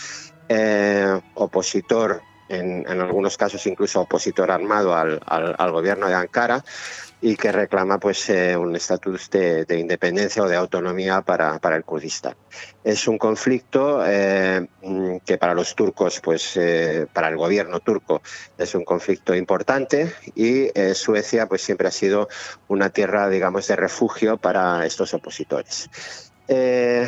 eh, 0.49 1.21
opositor, 1.35 2.23
en, 2.49 2.89
algunos 2.89 3.37
casos 3.37 3.67
incluso 3.67 4.01
opositor 4.01 4.51
armado 4.51 4.97
al, 4.97 5.21
al 5.27 5.71
gobierno 5.71 6.09
de 6.09 6.15
Ankara, 6.15 6.65
y 7.23 7.37
que 7.37 7.53
reclama 7.53 7.99
pues 7.99 8.31
eh, 8.31 8.57
un 8.57 8.75
estatus 8.75 9.29
de, 9.31 9.67
independencia 9.79 10.43
o 10.43 10.49
de 10.49 10.57
autonomía 10.57 11.21
para, 11.21 11.59
para 11.59 11.77
el 11.77 11.85
Kurdistán. 11.85 12.35
Es 12.83 13.07
un 13.09 13.19
conflicto 13.19 14.03
eh, 14.07 14.67
mm, 14.83 15.19
que 15.19 15.37
para 15.37 15.55
los 15.55 15.75
turcos, 15.75 16.21
pues 16.21 16.57
eh, 16.57 17.07
para 17.13 17.29
el 17.29 17.37
gobierno 17.37 17.81
turco 17.81 18.23
es 18.57 18.75
un 18.75 18.85
conflicto 18.85 19.35
importante 19.35 20.13
y 20.35 20.69
Suecia 20.95 21.47
pues 21.47 21.63
siempre 21.63 21.89
ha 21.89 21.91
sido 21.91 22.29
una 22.69 22.91
tierra 22.91 23.29
digamos 23.29 23.67
de 23.67 23.77
refugio 23.77 24.39
para 24.39 24.87
estos 24.87 25.13
opositores. 25.15 25.91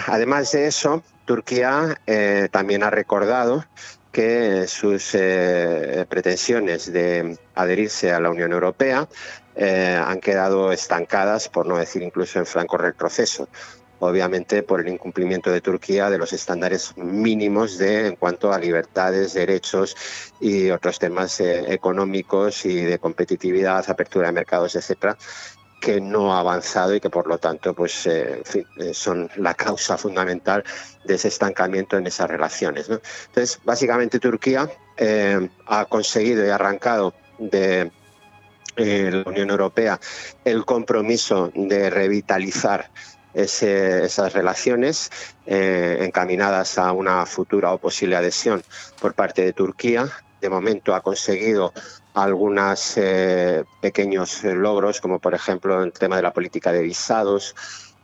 además 0.06 0.52
de 0.52 0.66
eso, 0.66 1.02
Turquía 1.24 2.00
también 2.50 2.82
ha 2.82 2.90
recordado 2.90 3.64
que 4.12 4.66
sus 4.68 5.12
pretensiones 6.08 6.92
de 6.92 7.38
adherirse 7.54 8.12
a 8.12 8.20
la 8.20 8.30
Unión 8.30 8.52
Europea 8.52 9.08
eh, 9.56 10.00
han 10.02 10.20
quedado 10.20 10.72
estancadas, 10.72 11.48
por 11.48 11.66
no 11.66 11.76
decir 11.76 12.02
incluso 12.02 12.38
en 12.38 12.46
franco 12.46 12.76
retroceso 12.76 13.48
obviamente 14.02 14.64
por 14.64 14.80
el 14.80 14.88
incumplimiento 14.88 15.50
de 15.50 15.60
Turquía 15.60 16.10
de 16.10 16.18
los 16.18 16.32
estándares 16.32 16.96
mínimos 16.96 17.78
de 17.78 18.08
en 18.08 18.16
cuanto 18.16 18.52
a 18.52 18.58
libertades, 18.58 19.32
derechos 19.32 19.96
y 20.40 20.70
otros 20.70 20.98
temas 20.98 21.38
eh, 21.40 21.72
económicos 21.72 22.66
y 22.66 22.80
de 22.80 22.98
competitividad, 22.98 23.88
apertura 23.88 24.26
de 24.26 24.32
mercados, 24.32 24.74
etcétera, 24.74 25.16
que 25.80 26.00
no 26.00 26.34
ha 26.34 26.40
avanzado 26.40 26.96
y 26.96 27.00
que 27.00 27.10
por 27.10 27.28
lo 27.28 27.38
tanto 27.38 27.74
pues 27.74 28.04
eh, 28.06 28.42
son 28.92 29.30
la 29.36 29.54
causa 29.54 29.96
fundamental 29.96 30.64
de 31.04 31.14
ese 31.14 31.28
estancamiento 31.28 31.96
en 31.96 32.04
esas 32.04 32.28
relaciones. 32.28 32.88
Entonces, 32.88 33.60
básicamente 33.62 34.18
Turquía 34.18 34.68
ha 35.66 35.84
conseguido 35.84 36.44
y 36.44 36.48
arrancado 36.50 37.14
de 37.38 37.92
la 38.76 39.22
Unión 39.26 39.50
Europea 39.50 40.00
el 40.44 40.64
compromiso 40.64 41.50
de 41.54 41.90
revitalizar 41.90 42.90
esas 43.34 44.32
relaciones 44.32 45.10
eh, 45.46 45.98
encaminadas 46.00 46.78
a 46.78 46.92
una 46.92 47.24
futura 47.26 47.72
o 47.72 47.78
posible 47.78 48.16
adhesión 48.16 48.62
por 49.00 49.14
parte 49.14 49.42
de 49.42 49.52
Turquía. 49.52 50.08
De 50.40 50.50
momento 50.50 50.94
ha 50.94 51.00
conseguido 51.00 51.72
algunos 52.14 52.94
eh, 52.96 53.64
pequeños 53.80 54.44
logros, 54.44 55.00
como 55.00 55.18
por 55.18 55.34
ejemplo 55.34 55.82
el 55.82 55.92
tema 55.92 56.16
de 56.16 56.22
la 56.22 56.32
política 56.32 56.72
de 56.72 56.82
visados, 56.82 57.54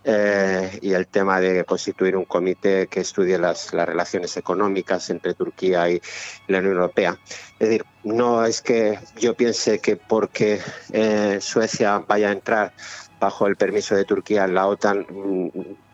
eh, 0.05 0.79
y 0.81 0.93
el 0.93 1.07
tema 1.07 1.41
de 1.41 1.65
constituir 1.65 2.17
un 2.17 2.25
comité 2.25 2.87
que 2.87 3.01
estudie 3.01 3.39
las, 3.39 3.73
relaciones 3.73 4.37
económicas 4.37 5.11
entre 5.11 5.35
Turquía 5.35 5.91
y 5.91 6.01
la 6.47 6.59
Unión 6.59 6.75
Europea. 6.75 7.19
Es 7.59 7.69
decir, 7.69 7.85
no 8.05 8.45
es 8.45 8.63
que 8.63 8.99
yo 9.19 9.35
piense 9.35 9.81
que 9.81 9.97
porque 9.97 10.61
eh, 10.93 11.39
Suecia 11.41 11.99
vaya 12.07 12.29
a 12.29 12.33
entrar 12.33 12.73
bajo 13.21 13.47
el 13.47 13.57
permiso 13.57 13.97
de 13.97 14.05
Turquía 14.05 14.45
en 14.45 14.55
la 14.55 14.67
OTAN 14.67 15.07
mm, 15.09 15.49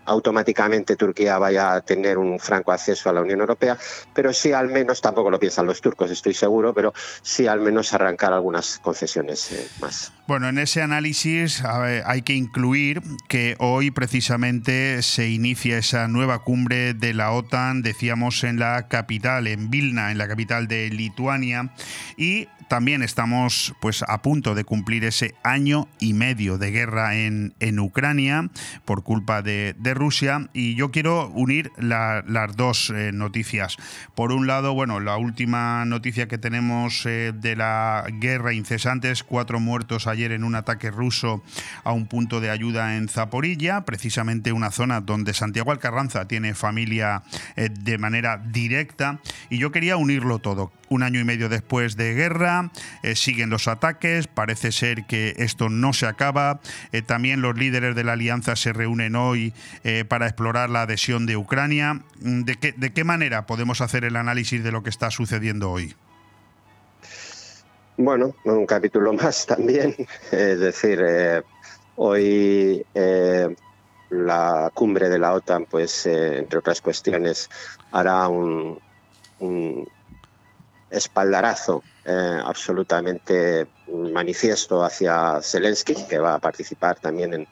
automáticamente 0.06 0.96
Turquía 0.96 1.38
vaya 1.38 1.74
a 1.74 1.80
tener 1.80 2.18
un 2.18 2.38
franco 2.38 2.72
acceso 2.72 3.10
a 3.10 3.12
la 3.12 3.20
Unión 3.20 3.40
Europea, 3.40 3.76
pero 4.12 4.32
sí 4.32 4.52
al 4.52 4.68
menos, 4.68 5.00
tampoco 5.00 5.30
lo 5.30 5.38
piensan 5.38 5.66
los 5.66 5.80
turcos, 5.80 6.10
estoy 6.10 6.34
seguro, 6.34 6.74
pero 6.74 6.92
sí 7.22 7.46
al 7.46 7.60
menos 7.60 7.92
arrancar 7.92 8.32
algunas 8.32 8.78
concesiones 8.78 9.52
eh, 9.52 9.68
más. 9.80 10.12
Bueno, 10.26 10.48
en 10.48 10.58
ese 10.58 10.80
análisis 10.80 11.62
hay 11.64 12.22
que 12.22 12.32
incluir 12.32 13.02
que 13.28 13.56
hoy 13.58 13.90
precisamente 13.90 15.02
se 15.02 15.28
inicia 15.28 15.76
esa 15.76 16.08
nueva 16.08 16.38
cumbre 16.38 16.94
de 16.94 17.12
la 17.12 17.32
OTAN, 17.32 17.82
decíamos 17.82 18.42
en 18.44 18.58
la 18.58 18.88
capital, 18.88 19.46
en 19.46 19.70
Vilna, 19.70 20.12
en 20.12 20.18
la 20.18 20.26
capital 20.26 20.66
de 20.66 20.88
Lituania, 20.88 21.74
y 22.16 22.48
también 22.68 23.02
estamos 23.02 23.74
pues 23.80 24.04
a 24.06 24.22
punto 24.22 24.54
de 24.54 24.64
cumplir 24.64 25.04
ese 25.04 25.34
año 25.42 25.88
y 25.98 26.14
medio 26.14 26.58
de 26.58 26.70
guerra 26.70 27.16
en, 27.16 27.54
en 27.60 27.78
Ucrania 27.78 28.50
por 28.84 29.02
culpa 29.02 29.42
de, 29.42 29.74
Rusia 29.94 30.48
y 30.52 30.74
yo 30.74 30.90
quiero 30.90 31.28
unir 31.28 31.70
las 31.76 32.56
dos 32.56 32.90
eh, 32.90 33.12
noticias. 33.12 33.76
Por 34.14 34.32
un 34.32 34.46
lado, 34.46 34.74
bueno, 34.74 34.98
la 34.98 35.16
última 35.16 35.84
noticia 35.84 36.26
que 36.26 36.38
tenemos 36.38 37.06
eh, 37.06 37.32
de 37.34 37.54
la 37.54 38.04
guerra 38.18 38.52
incesante 38.52 39.10
es 39.10 39.22
cuatro 39.22 39.60
muertos 39.60 40.06
ayer 40.06 40.32
en 40.32 40.42
un 40.42 40.56
ataque 40.56 40.90
ruso 40.90 41.42
a 41.84 41.92
un 41.92 42.06
punto 42.06 42.40
de 42.40 42.50
ayuda 42.50 42.96
en 42.96 43.08
Zaporilla, 43.08 43.84
precisamente 43.84 44.52
una 44.52 44.70
zona 44.70 45.00
donde 45.00 45.34
Santiago 45.34 45.70
Alcarranza 45.70 46.26
tiene 46.26 46.54
familia 46.54 47.22
eh, 47.56 47.68
de 47.70 47.98
manera 47.98 48.38
directa. 48.38 49.20
Y 49.50 49.58
yo 49.58 49.70
quería 49.70 49.96
unirlo 49.96 50.38
todo. 50.38 50.72
Un 50.88 51.02
año 51.02 51.20
y 51.20 51.24
medio 51.24 51.48
después 51.48 51.96
de 51.96 52.14
guerra, 52.14 52.53
eh, 53.02 53.14
siguen 53.14 53.50
los 53.50 53.68
ataques, 53.68 54.26
parece 54.26 54.72
ser 54.72 55.04
que 55.04 55.34
esto 55.38 55.68
no 55.68 55.92
se 55.92 56.06
acaba. 56.06 56.60
Eh, 56.92 57.02
también 57.02 57.40
los 57.40 57.56
líderes 57.56 57.94
de 57.94 58.04
la 58.04 58.12
alianza 58.12 58.56
se 58.56 58.72
reúnen 58.72 59.16
hoy 59.16 59.52
para 60.08 60.26
explorar 60.26 60.70
la 60.70 60.82
adhesión 60.82 61.26
de 61.26 61.36
Ucrania. 61.36 61.94
Mm, 62.20 62.42
¿De 62.42 62.56
qué, 62.56 62.72
¿De 62.72 62.92
qué 62.92 63.04
manera 63.04 63.46
podemos 63.46 63.80
hacer 63.80 64.04
el 64.04 64.16
análisis 64.16 64.62
de 64.64 64.72
lo 64.72 64.82
que 64.82 64.90
está 64.90 65.10
sucediendo 65.10 65.70
hoy? 65.70 65.94
Bueno, 67.96 68.34
un 68.44 68.66
capítulo 68.66 69.12
más 69.12 69.46
también. 69.46 69.94
Es 70.32 70.58
decir, 70.58 71.00
eh, 71.06 71.42
hoy 71.96 72.84
eh, 72.94 73.54
la 74.10 74.70
cumbre 74.74 75.08
de 75.08 75.18
la 75.18 75.32
OTAN, 75.32 75.66
pues 75.66 76.06
eh, 76.06 76.38
entre 76.38 76.58
otras 76.58 76.80
cuestiones, 76.80 77.48
hará 77.92 78.26
un, 78.28 78.80
espaldarazo 80.96 81.82
eh, 82.04 82.40
absolutamente 82.44 83.66
manifiesto 83.88 84.84
hacia 84.84 85.40
Zelensky, 85.42 85.94
que 86.08 86.18
va 86.18 86.34
a 86.34 86.38
participar 86.38 86.98
también 86.98 87.34
en, 87.34 87.48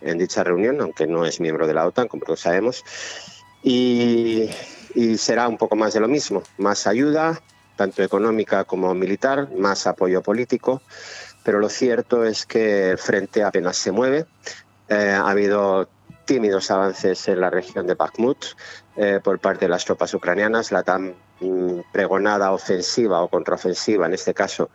en, 0.00 0.18
dicha 0.18 0.44
reunión, 0.44 0.80
aunque 0.80 1.06
no 1.06 1.24
es 1.24 1.40
miembro 1.40 1.66
de 1.66 1.74
la 1.74 1.86
OTAN, 1.86 2.08
como 2.08 2.24
todos 2.24 2.40
sabemos. 2.40 2.84
Y, 3.62 4.50
y 4.94 5.16
será 5.18 5.48
un 5.48 5.58
poco 5.58 5.76
más 5.76 5.94
de 5.94 6.00
lo 6.00 6.08
mismo, 6.08 6.42
más 6.58 6.86
ayuda, 6.86 7.40
tanto 7.76 8.02
económica 8.02 8.64
como 8.64 8.94
militar, 8.94 9.48
más 9.56 9.86
apoyo 9.86 10.22
político, 10.22 10.82
pero 11.44 11.58
lo 11.58 11.68
cierto 11.68 12.24
es 12.24 12.46
que 12.46 12.90
el 12.90 12.98
frente 12.98 13.42
apenas 13.42 13.76
se 13.76 13.92
mueve. 13.92 14.26
Eh, 14.88 15.10
ha 15.10 15.28
habido 15.28 15.88
tímidos 16.24 16.70
avances 16.70 17.28
en 17.28 17.40
la 17.40 17.50
región 17.50 17.86
de 17.86 17.94
Bakhmut 17.94 18.44
eh, 18.96 19.20
por 19.22 19.38
parte 19.38 19.66
de 19.66 19.70
las 19.70 19.84
tropas 19.84 20.12
ucranianas. 20.14 20.72
La 20.72 20.82
tan 20.82 21.14
mm, 21.40 21.80
pregonada 21.92 22.52
ofensiva 22.52 23.22
o 23.22 23.28
contraofensiva, 23.28 24.06
en 24.06 24.14
este 24.14 24.34
caso, 24.34 24.70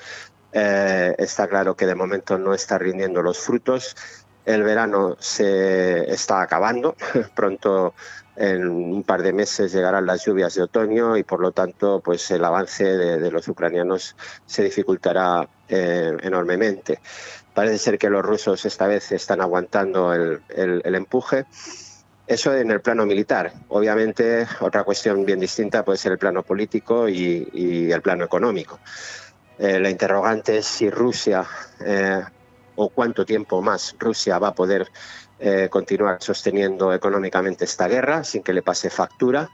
eh, 0.52 1.16
está 1.18 1.48
claro 1.48 1.76
que 1.76 1.86
de 1.86 1.96
momento 1.96 2.38
no 2.38 2.54
está 2.54 2.78
rindiendo 2.78 3.22
los 3.22 3.40
frutos. 3.40 3.96
El 4.46 4.64
verano 4.64 5.18
se 5.20 6.12
está 6.12 6.42
acabando. 6.42 6.96
Pronto 7.36 7.94
en 8.38 8.68
un 8.68 9.04
par 9.04 9.24
de 9.24 9.34
meses 9.34 9.74
llegarán 9.74 10.06
las 10.06 10.24
lluvias 10.24 10.54
de 10.54 10.62
otoño 10.62 11.18
y 11.18 11.24
por 11.24 11.42
lo 11.42 11.52
tanto 11.52 12.02
pues 12.02 12.30
el 12.30 12.46
avance 12.46 12.84
de, 12.86 13.32
los 13.32 13.48
ucranianos 13.48 14.16
se 14.46 14.64
dificultará 14.64 15.50
eh, 15.68 16.16
enormemente. 16.22 17.00
Parece 17.54 17.80
ser 17.80 17.98
que 17.98 18.10
los 18.10 18.24
rusos 18.24 18.64
esta 18.66 18.86
vez 18.86 19.12
están 19.12 19.42
aguantando 19.42 20.14
el, 20.14 20.42
empuje. 20.84 21.46
Eso 22.28 22.54
en 22.54 22.70
el 22.72 22.82
plano 22.82 23.06
militar. 23.06 23.54
Obviamente, 23.70 24.46
otra 24.60 24.84
cuestión 24.84 25.26
bien 25.26 25.40
distinta 25.40 25.86
puede 25.86 25.98
ser 25.98 26.12
el 26.12 26.18
plano 26.18 26.44
político 26.44 27.08
y, 27.08 27.90
el 27.90 28.02
plano 28.02 28.26
económico. 28.26 28.80
Eh, 29.58 29.80
la 29.80 29.90
interrogante 29.90 30.58
es 30.58 30.66
si 30.66 30.90
Rusia 30.90 31.46
eh, 31.80 32.22
o 32.76 32.90
cuánto 32.90 33.26
tiempo 33.26 33.62
más 33.62 33.96
Rusia 33.98 34.38
va 34.40 34.50
a 34.50 34.54
poder 34.54 34.88
eh, 35.40 35.68
continuar 35.72 36.22
sosteniendo 36.22 36.94
económicamente 36.94 37.64
esta 37.64 37.88
guerra 37.88 38.24
sin 38.24 38.44
que 38.44 38.54
le 38.54 38.62
pase 38.62 38.90
factura, 38.90 39.50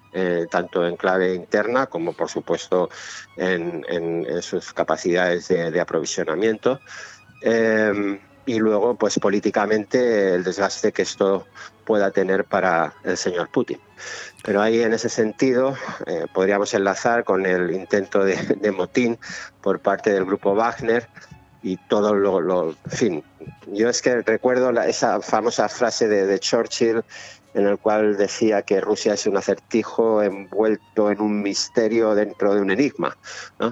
tanto 0.50 0.86
en 0.86 0.98
clave 0.98 1.36
interna 1.36 1.86
como, 1.86 2.14
por 2.14 2.30
supuesto, 2.30 2.90
en, 3.38 4.26
sus 4.42 4.74
capacidades 4.74 5.48
de, 5.48 5.80
aprovisionamiento. 5.80 6.80
Y 8.46 8.60
luego, 8.60 8.96
pues 8.96 9.20
políticamente, 9.20 10.36
el 10.36 10.44
desgaste 10.44 10.92
que 10.92 11.04
esto 11.04 11.46
pueda 11.86 12.12
tener 12.12 12.46
para 12.46 12.94
el 13.04 13.18
señor 13.18 13.50
Putin. 13.50 13.80
Pero 14.44 14.62
ahí, 14.62 14.82
en 14.82 14.94
ese 14.94 15.10
sentido, 15.10 15.76
eh, 16.06 16.28
podríamos 16.34 16.74
enlazar 16.74 17.24
con 17.24 17.46
el 17.46 17.72
intento 17.72 18.24
de, 18.26 18.72
motín 18.72 19.18
por 19.62 19.80
parte 19.80 20.12
del 20.12 20.26
grupo 20.26 20.56
Wagner 20.56 21.08
y 21.62 21.78
todo 21.78 22.14
lo, 22.14 22.72
en 22.72 22.92
fin, 22.92 23.24
yo 23.68 23.88
es 23.88 24.02
que 24.02 24.22
recuerdo 24.22 24.70
esa 24.82 25.22
famosa 25.22 25.70
frase 25.70 26.10
de, 26.10 26.40
Churchill 26.40 27.04
en 27.54 27.68
el 27.68 27.78
cual 27.78 28.18
decía 28.18 28.64
que 28.64 28.82
Rusia 28.82 29.14
es 29.14 29.26
un 29.28 29.38
acertijo 29.38 30.24
envuelto 30.24 31.12
en 31.12 31.22
un 31.22 31.42
misterio 31.42 32.16
dentro 32.16 32.54
de 32.56 32.62
un 32.62 32.72
enigma. 32.72 33.18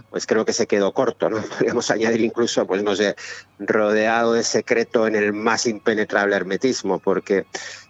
Pues 0.10 0.26
creo 0.26 0.46
que 0.46 0.54
se 0.54 0.68
quedó 0.68 0.94
corto, 0.94 1.30
¿no? 1.30 1.42
Podríamos 1.58 1.90
añadir 1.92 2.22
incluso, 2.22 2.66
pues 2.68 2.84
no 2.84 2.96
sé, 2.96 3.16
rodeado 3.60 4.34
de 4.34 4.44
secreto 4.44 5.08
en 5.08 5.16
el 5.16 5.34
más 5.34 5.66
impenetrable 5.66 6.36
hermetismo, 6.36 7.00
porque 7.00 7.46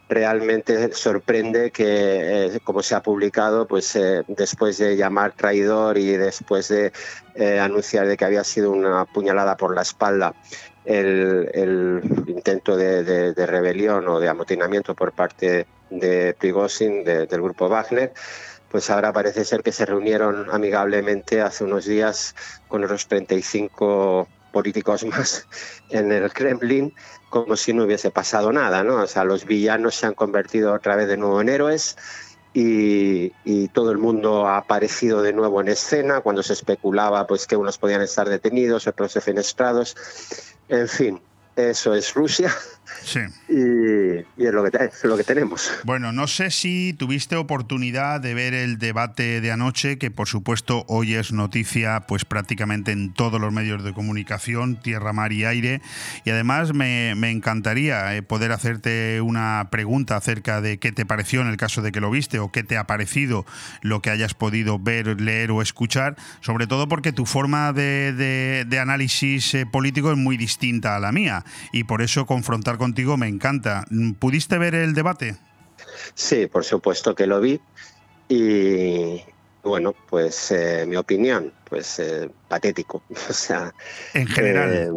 realmente 0.09 0.91
sorprende 0.93 1.71
que, 1.71 2.47
eh, 2.47 2.59
como 2.65 2.83
se 2.83 2.95
ha 2.95 3.01
publicado, 3.01 3.65
pues 3.65 3.95
eh, 3.95 4.23
después 4.27 4.77
de 4.77 4.97
llamar 4.97 5.33
traidor 5.33 5.97
y 5.97 6.17
después 6.17 6.67
de 6.67 6.91
eh, 7.35 7.59
anunciar 7.59 8.07
de 8.07 8.17
que 8.17 8.25
había 8.25 8.43
sido 8.43 8.71
una 8.71 9.05
puñalada 9.05 9.55
por 9.55 9.73
la 9.73 9.83
espalda 9.83 10.33
el, 10.85 12.01
intento 12.27 12.75
de, 12.75 13.33
rebelión 13.45 14.07
o 14.07 14.19
de 14.19 14.29
amotinamiento 14.29 14.95
por 14.95 15.11
parte 15.11 15.67
de 15.91 16.33
Prigozhin, 16.33 17.03
del 17.03 17.27
grupo 17.41 17.69
Wagner, 17.69 18.13
pues 18.71 18.89
ahora 18.89 19.11
parece 19.11 19.43
ser 19.43 19.61
que 19.61 19.71
se 19.71 19.85
reunieron 19.85 20.49
amigablemente 20.49 21.41
hace 21.41 21.65
unos 21.65 21.85
días 21.85 22.33
con 22.69 22.81
los 22.81 23.07
35 23.07 24.27
políticos 24.51 25.05
más 25.05 25.45
en 25.89 26.11
el 26.11 26.31
Kremlin 26.31 26.93
como 27.29 27.55
si 27.55 27.73
no 27.73 27.83
hubiese 27.83 28.11
pasado 28.11 28.51
nada, 28.51 28.83
¿no? 28.83 28.95
O 28.95 29.07
sea, 29.07 29.23
los 29.23 29.45
villanos 29.45 29.95
se 29.95 30.05
han 30.05 30.13
convertido 30.13 30.73
otra 30.73 30.95
vez 30.95 31.07
de 31.07 31.15
nuevo 31.17 31.39
en 31.39 31.47
héroes 31.47 31.97
y, 32.53 33.31
y, 33.45 33.69
todo 33.69 33.91
el 33.91 33.97
mundo 33.97 34.47
ha 34.47 34.57
aparecido 34.57 35.21
de 35.21 35.31
nuevo 35.31 35.61
en 35.61 35.69
escena 35.69 36.19
cuando 36.19 36.43
se 36.43 36.51
especulaba 36.51 37.25
pues 37.25 37.47
que 37.47 37.55
unos 37.55 37.77
podían 37.77 38.01
estar 38.01 38.27
detenidos, 38.27 38.87
otros 38.87 39.13
defenestrados. 39.13 39.95
En 40.67 40.89
fin, 40.89 41.21
eso 41.55 41.95
es 41.95 42.13
Rusia 42.13 42.53
Sí. 43.03 43.19
Y, 43.49 44.43
es, 44.43 44.53
lo 44.53 44.63
que, 44.63 44.89
lo 45.03 45.17
que 45.17 45.23
tenemos. 45.23 45.71
Bueno, 45.83 46.11
no 46.11 46.27
sé 46.27 46.51
si 46.51 46.93
tuviste 46.93 47.35
oportunidad 47.35 48.21
de 48.21 48.33
ver 48.33 48.53
el 48.53 48.77
debate 48.77 49.41
de 49.41 49.51
anoche, 49.51 49.97
que 49.97 50.11
por 50.11 50.27
supuesto 50.27 50.85
hoy 50.87 51.15
es 51.15 51.31
noticia 51.31 52.01
pues 52.07 52.25
prácticamente 52.25 52.91
en 52.91 53.13
todos 53.13 53.39
los 53.39 53.51
medios 53.51 53.83
de 53.83 53.93
comunicación, 53.93 54.81
tierra, 54.81 55.13
mar 55.13 55.33
y 55.33 55.45
aire. 55.45 55.81
Y 56.25 56.29
además 56.29 56.73
me, 56.73 57.11
encantaría 57.31 58.15
eh, 58.15 58.21
poder 58.21 58.51
hacerte 58.51 59.21
una 59.21 59.69
pregunta 59.71 60.15
acerca 60.15 60.61
de 60.61 60.77
qué 60.77 60.91
te 60.91 61.05
pareció 61.05 61.41
en 61.41 61.47
el 61.47 61.57
caso 61.57 61.81
de 61.81 61.91
que 61.91 62.01
lo 62.01 62.11
viste 62.11 62.39
o 62.39 62.51
qué 62.51 62.63
te 62.63 62.77
ha 62.77 62.85
parecido 62.85 63.45
lo 63.81 64.01
que 64.01 64.09
hayas 64.09 64.33
podido 64.33 64.79
ver, 64.79 65.19
leer 65.21 65.51
o 65.51 65.61
escuchar, 65.61 66.15
sobre 66.41 66.67
todo 66.67 66.87
porque 66.87 67.13
tu 67.13 67.25
forma 67.25 67.73
de, 67.73 68.65
de 68.67 68.79
análisis 68.79 69.53
eh, 69.53 69.65
político 69.65 70.11
es 70.11 70.17
muy 70.17 70.37
distinta 70.37 70.95
a 70.95 70.99
la 70.99 71.11
mía 71.11 71.43
y 71.71 71.85
por 71.85 72.01
eso 72.01 72.25
confrontar 72.25 72.70
contigo 72.77 73.17
me 73.17 73.27
encanta. 73.27 73.85
¿Pudiste 74.19 74.57
ver 74.57 74.75
el 74.75 74.93
debate? 74.93 75.37
Sí, 76.13 76.47
por 76.47 76.63
supuesto 76.63 77.15
que 77.15 77.27
lo 77.27 77.39
vi. 77.41 77.59
Y 78.29 79.21
bueno, 79.63 79.93
pues 80.09 80.51
eh, 80.51 80.85
mi 80.87 80.95
opinión, 80.95 81.53
pues 81.69 81.99
eh, 81.99 82.29
patético. 82.47 83.03
O 83.29 83.33
sea, 83.33 83.73
en 84.13 84.27
general. 84.27 84.73
Eh, 84.73 84.91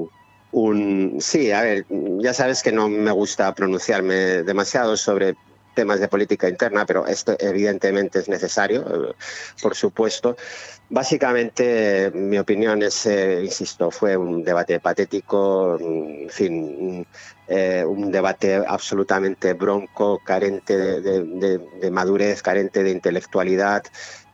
un, 0.52 1.16
sí, 1.20 1.50
a 1.50 1.62
ver, 1.62 1.84
ya 2.20 2.32
sabes 2.32 2.62
que 2.62 2.70
no 2.70 2.88
me 2.88 3.10
gusta 3.10 3.52
pronunciarme 3.54 4.44
demasiado 4.44 4.96
sobre 4.96 5.34
temas 5.74 6.00
de 6.00 6.08
política 6.08 6.48
interna, 6.48 6.86
pero 6.86 7.06
esto 7.06 7.36
evidentemente 7.40 8.20
es 8.20 8.28
necesario, 8.28 9.14
por 9.60 9.74
supuesto. 9.74 10.36
Básicamente, 10.88 12.10
mi 12.14 12.38
opinión 12.38 12.82
es, 12.82 13.06
eh, 13.06 13.42
insisto, 13.42 13.90
fue 13.90 14.16
un 14.16 14.44
debate 14.44 14.80
patético, 14.80 15.76
en 15.80 16.30
fin, 16.30 17.06
eh, 17.49 17.84
un 17.86 18.11
debate 18.11 18.57
absolutamente 18.66 19.53
bronco, 19.53 20.20
carente 20.24 20.76
de, 20.76 21.90
madurez, 21.90 22.42
carente 22.42 22.82
de 22.82 22.90
intelectualidad, 22.90 23.82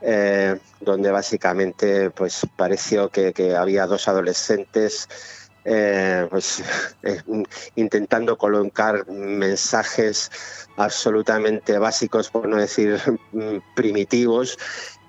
eh, 0.00 0.58
donde 0.80 1.10
básicamente 1.10 2.10
pues, 2.10 2.46
pareció 2.56 3.08
que, 3.08 3.32
había 3.56 3.86
dos 3.86 4.06
adolescentes 4.08 5.08
pues, 5.62 6.62
intentando 7.74 8.38
colocar 8.38 9.06
mensajes 9.08 10.30
absolutamente 10.76 11.78
básicos, 11.78 12.30
por 12.30 12.48
no 12.48 12.56
decir 12.56 12.98
mm, 13.32 13.58
primitivos, 13.74 14.56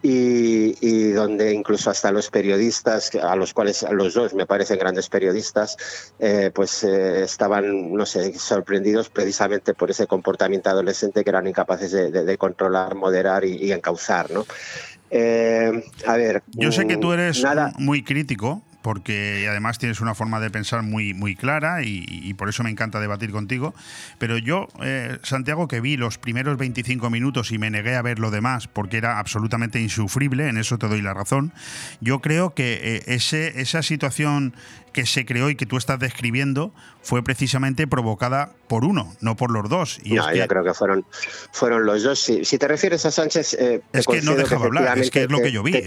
y, 0.03 1.11
donde 1.11 1.53
incluso 1.53 1.89
hasta 1.89 2.11
los 2.11 2.29
periodistas, 2.29 3.11
a 3.15 3.35
los 3.35 3.53
cuales 3.53 3.83
a 3.83 3.91
los 3.91 4.13
dos 4.13 4.33
me 4.33 4.45
parecen 4.45 4.79
grandes 4.79 5.09
periodistas, 5.09 5.77
eh, 6.19 6.51
pues 6.53 6.83
eh, 6.83 7.23
estaban, 7.23 7.93
no 7.93 8.05
sé, 8.05 8.33
sorprendidos 8.37 9.09
precisamente 9.09 9.73
por 9.73 9.91
ese 9.91 10.07
comportamiento 10.07 10.69
adolescente 10.69 11.23
que 11.23 11.29
eran 11.29 11.47
incapaces 11.47 11.91
de, 11.91 12.37
controlar, 12.37 12.95
moderar 12.95 13.45
y, 13.45 13.71
encauzar, 13.71 14.31
¿no? 14.31 14.45
Eh, 15.09 15.83
a 16.07 16.17
ver. 16.17 16.43
Yo 16.47 16.71
sé 16.71 16.87
que 16.87 16.97
tú 16.97 17.11
eres 17.11 17.43
muy 17.77 18.03
crítico 18.03 18.63
porque 18.81 19.47
además 19.49 19.77
tienes 19.77 20.01
una 20.01 20.15
forma 20.15 20.39
de 20.39 20.49
pensar 20.49 20.83
muy, 20.83 21.13
muy 21.13 21.35
clara 21.35 21.83
y, 21.83 22.33
por 22.35 22.49
eso 22.49 22.63
me 22.63 22.69
encanta 22.69 22.99
debatir 22.99 23.31
contigo. 23.31 23.75
Pero 24.17 24.37
yo, 24.37 24.67
eh, 24.81 25.19
Santiago, 25.23 25.67
que 25.67 25.81
vi 25.81 25.97
los 25.97 26.17
primeros 26.17 26.57
25 26.57 27.09
minutos 27.09 27.51
y 27.51 27.57
me 27.57 27.69
negué 27.69 27.95
a 27.95 28.01
ver 28.01 28.19
lo 28.19 28.31
demás 28.31 28.67
porque 28.67 28.97
era 28.97 29.19
absolutamente 29.19 29.79
insufrible, 29.79 30.47
en 30.47 30.57
eso 30.57 30.77
te 30.77 30.87
doy 30.87 31.01
la 31.01 31.13
razón, 31.13 31.53
yo 31.99 32.19
creo 32.19 32.53
que 32.53 32.79
eh, 32.81 33.03
ese, 33.07 33.61
esa 33.61 33.83
situación 33.83 34.53
que 34.91 35.05
se 35.05 35.25
creó 35.25 35.49
y 35.49 35.55
que 35.55 35.65
tú 35.65 35.77
estás 35.77 35.99
describiendo 35.99 36.73
fue 37.01 37.23
precisamente 37.23 37.87
provocada 37.87 38.53
por 38.67 38.85
uno, 38.85 39.13
no 39.21 39.35
por 39.35 39.51
los 39.51 39.69
dos. 39.69 39.99
Y 40.03 40.13
no, 40.13 40.33
yo 40.33 40.47
creo 40.47 40.63
que 40.63 40.73
fueron, 40.73 41.05
fueron 41.51 41.85
los 41.85 42.03
dos. 42.03 42.19
Si, 42.19 42.57
te 42.57 42.67
refieres 42.67 43.05
a 43.05 43.11
Sánchez... 43.11 43.53
Eh, 43.55 43.81
es 43.93 44.05
que 44.05 44.21
no 44.21 44.35
dejaba 44.35 44.65
hablar, 44.65 44.99
es 44.99 45.11
que 45.11 45.23
es 45.23 45.31
lo 45.31 45.39
que 45.39 45.51
yo 45.51 45.63
vi. 45.63 45.75
es 45.75 45.85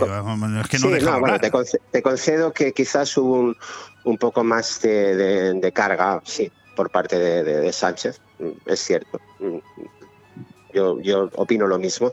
que 0.68 0.78
no 0.78 0.88
dejaba 0.90 1.16
hablar. 1.16 1.40
te, 1.40 2.02
concedo, 2.02 2.52
que 2.52 2.72
quizás 2.72 3.16
hubo 3.16 3.40
un, 3.40 3.56
un 4.04 4.18
poco 4.18 4.42
más 4.44 4.80
de, 4.80 5.54
de, 5.54 5.72
carga, 5.72 6.20
sí, 6.24 6.50
por 6.76 6.90
parte 6.90 7.18
de, 7.18 7.72
Sánchez. 7.72 8.20
es 8.66 8.80
cierto 8.80 9.20
yo, 10.74 11.00
yo 11.00 11.30
opino 11.36 11.66
lo 11.66 11.78
mismo, 11.78 12.12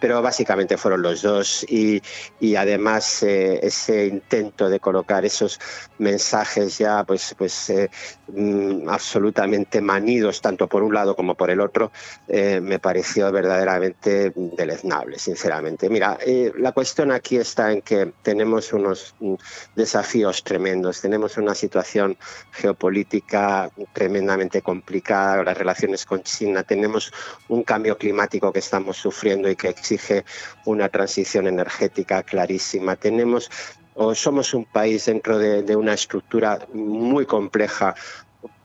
pero 0.00 0.22
básicamente 0.22 0.76
fueron 0.76 1.02
los 1.02 1.22
dos 1.22 1.64
y, 1.68 2.02
y 2.40 2.56
además 2.56 3.22
eh, 3.22 3.60
ese 3.62 4.06
intento 4.06 4.68
de 4.68 4.80
colocar 4.80 5.24
esos 5.24 5.60
mensajes 5.98 6.78
ya 6.78 7.04
pues, 7.04 7.34
pues 7.36 7.70
eh, 7.70 7.90
mm, 8.28 8.88
absolutamente 8.88 9.80
manidos 9.80 10.40
tanto 10.40 10.66
por 10.66 10.82
un 10.82 10.94
lado 10.94 11.14
como 11.14 11.34
por 11.34 11.50
el 11.50 11.60
otro 11.60 11.92
eh, 12.26 12.60
me 12.60 12.78
pareció 12.78 13.30
verdaderamente 13.30 14.32
deleznable, 14.34 15.18
sinceramente. 15.18 15.88
Mira, 15.90 16.18
la 16.56 16.72
cuestión 16.72 17.12
aquí 17.12 17.36
está 17.36 17.72
en 17.72 17.82
que 17.82 18.12
tenemos 18.22 18.72
unos 18.72 19.14
mm, 19.20 19.34
desafíos 19.76 20.42
tremendos, 20.42 21.00
tenemos 21.00 21.36
una 21.36 21.54
situación 21.54 22.16
geopolítica 22.52 23.70
tremendamente 23.92 24.62
complicada, 24.62 25.42
las 25.42 25.58
relaciones 25.58 26.06
con 26.06 26.22
China, 26.22 26.62
tenemos 26.62 27.12
un 27.48 27.62
cambio 27.62 27.98
climático 27.98 28.52
que 28.52 28.60
estamos 28.60 28.96
sufriendo 28.96 29.50
y 29.50 29.56
que 29.56 29.74
exige 29.90 30.24
una 30.64 30.88
transición 30.88 31.46
energética 31.46 32.22
clarísima. 32.22 32.96
Tenemos 32.96 33.50
o 33.94 34.14
somos 34.14 34.54
un 34.54 34.64
país 34.64 35.04
dentro 35.06 35.38
de, 35.38 35.76
una 35.76 35.94
estructura 35.94 36.58
muy 36.72 37.26
compleja 37.26 37.94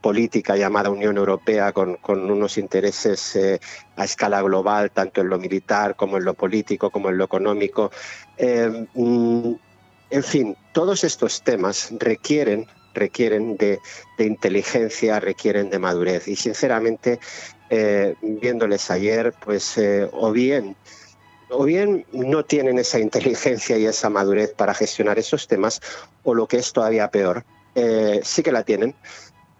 política 0.00 0.56
llamada 0.56 0.88
Unión 0.88 1.16
Europea 1.16 1.72
con, 1.72 1.98
unos 2.08 2.56
intereses 2.56 3.36
eh, 3.36 3.60
a 3.96 4.04
escala 4.04 4.40
global, 4.40 4.90
tanto 4.92 5.20
en 5.20 5.28
lo 5.28 5.38
militar 5.38 5.96
como 5.96 6.16
en 6.16 6.24
lo 6.24 6.34
político, 6.34 6.90
como 6.90 7.10
en 7.10 7.18
lo 7.18 7.24
económico. 7.24 7.90
Eh, 8.38 8.86
mm, 8.94 9.52
en 10.10 10.22
fin, 10.22 10.56
todos 10.72 11.04
estos 11.04 11.42
temas 11.42 11.92
requieren 11.98 12.66
requieren 12.94 13.58
de, 13.58 13.78
inteligencia, 14.18 15.20
requieren 15.20 15.68
de 15.68 15.78
madurez. 15.78 16.28
Y 16.28 16.36
sinceramente, 16.36 17.20
eh, 17.68 18.14
viéndoles 18.22 18.90
ayer, 18.90 19.34
pues 19.44 19.78
o 20.12 20.32
bien 20.32 20.76
o 21.48 21.64
bien 21.64 22.06
no 22.12 22.44
tienen 22.44 22.78
esa 22.78 22.98
inteligencia 22.98 23.78
y 23.78 23.86
esa 23.86 24.10
madurez 24.10 24.52
para 24.54 24.74
gestionar 24.74 25.18
esos 25.18 25.46
temas, 25.48 25.80
o 26.22 26.34
lo 26.34 26.46
que 26.46 26.58
es 26.58 26.72
todavía 26.72 27.10
peor, 27.10 27.44
eh, 27.74 28.20
sí 28.24 28.42
que 28.42 28.52
la 28.52 28.64
tienen, 28.64 28.94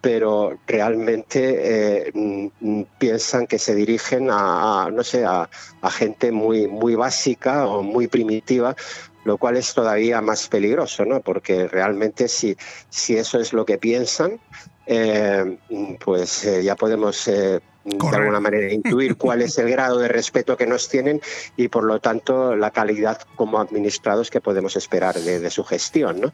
pero 0.01 0.59
realmente 0.67 2.13
mm, 2.15 2.83
piensan 2.99 3.47
que 3.47 3.59
se 3.59 3.75
dirigen 3.75 4.29
a, 4.31 4.89
no 4.93 5.03
sé, 5.03 5.25
a, 5.25 5.49
gente 5.91 6.33
muy, 6.33 6.69
muy 6.69 6.95
básica 6.95 7.67
o 7.67 7.83
muy 7.83 8.07
primitiva, 8.07 8.77
lo 9.25 9.39
cual 9.39 9.57
es 9.57 9.75
todavía 9.75 10.21
más 10.21 10.49
peligroso, 10.49 11.05
¿no? 11.05 11.21
Porque 11.21 11.67
realmente 11.67 12.29
si, 12.29 12.57
si 12.89 13.17
eso 13.17 13.41
es 13.41 13.53
lo 13.53 13.65
que 13.65 13.79
piensan, 13.79 14.41
pues 16.05 16.49
ya 16.63 16.77
podemos 16.77 17.29
de 17.87 18.17
alguna 18.17 18.41
manera 18.41 18.73
intuir 18.73 19.17
cuál 19.17 19.43
es 19.43 19.57
el 19.59 19.71
grado 19.71 19.99
de 19.99 20.09
respeto 20.09 20.57
que 20.57 20.67
nos 20.67 20.89
tienen 20.89 21.21
y 21.57 21.69
por 21.69 21.85
lo 21.85 22.01
tanto 22.01 22.57
la 22.57 22.73
calidad 22.73 23.21
como 23.37 23.61
administrados 23.61 24.31
que 24.31 24.41
podemos 24.41 24.77
esperar 24.77 25.15
de, 25.15 25.51
su 25.51 25.65
gestión. 25.65 26.21
¿no? 26.21 26.33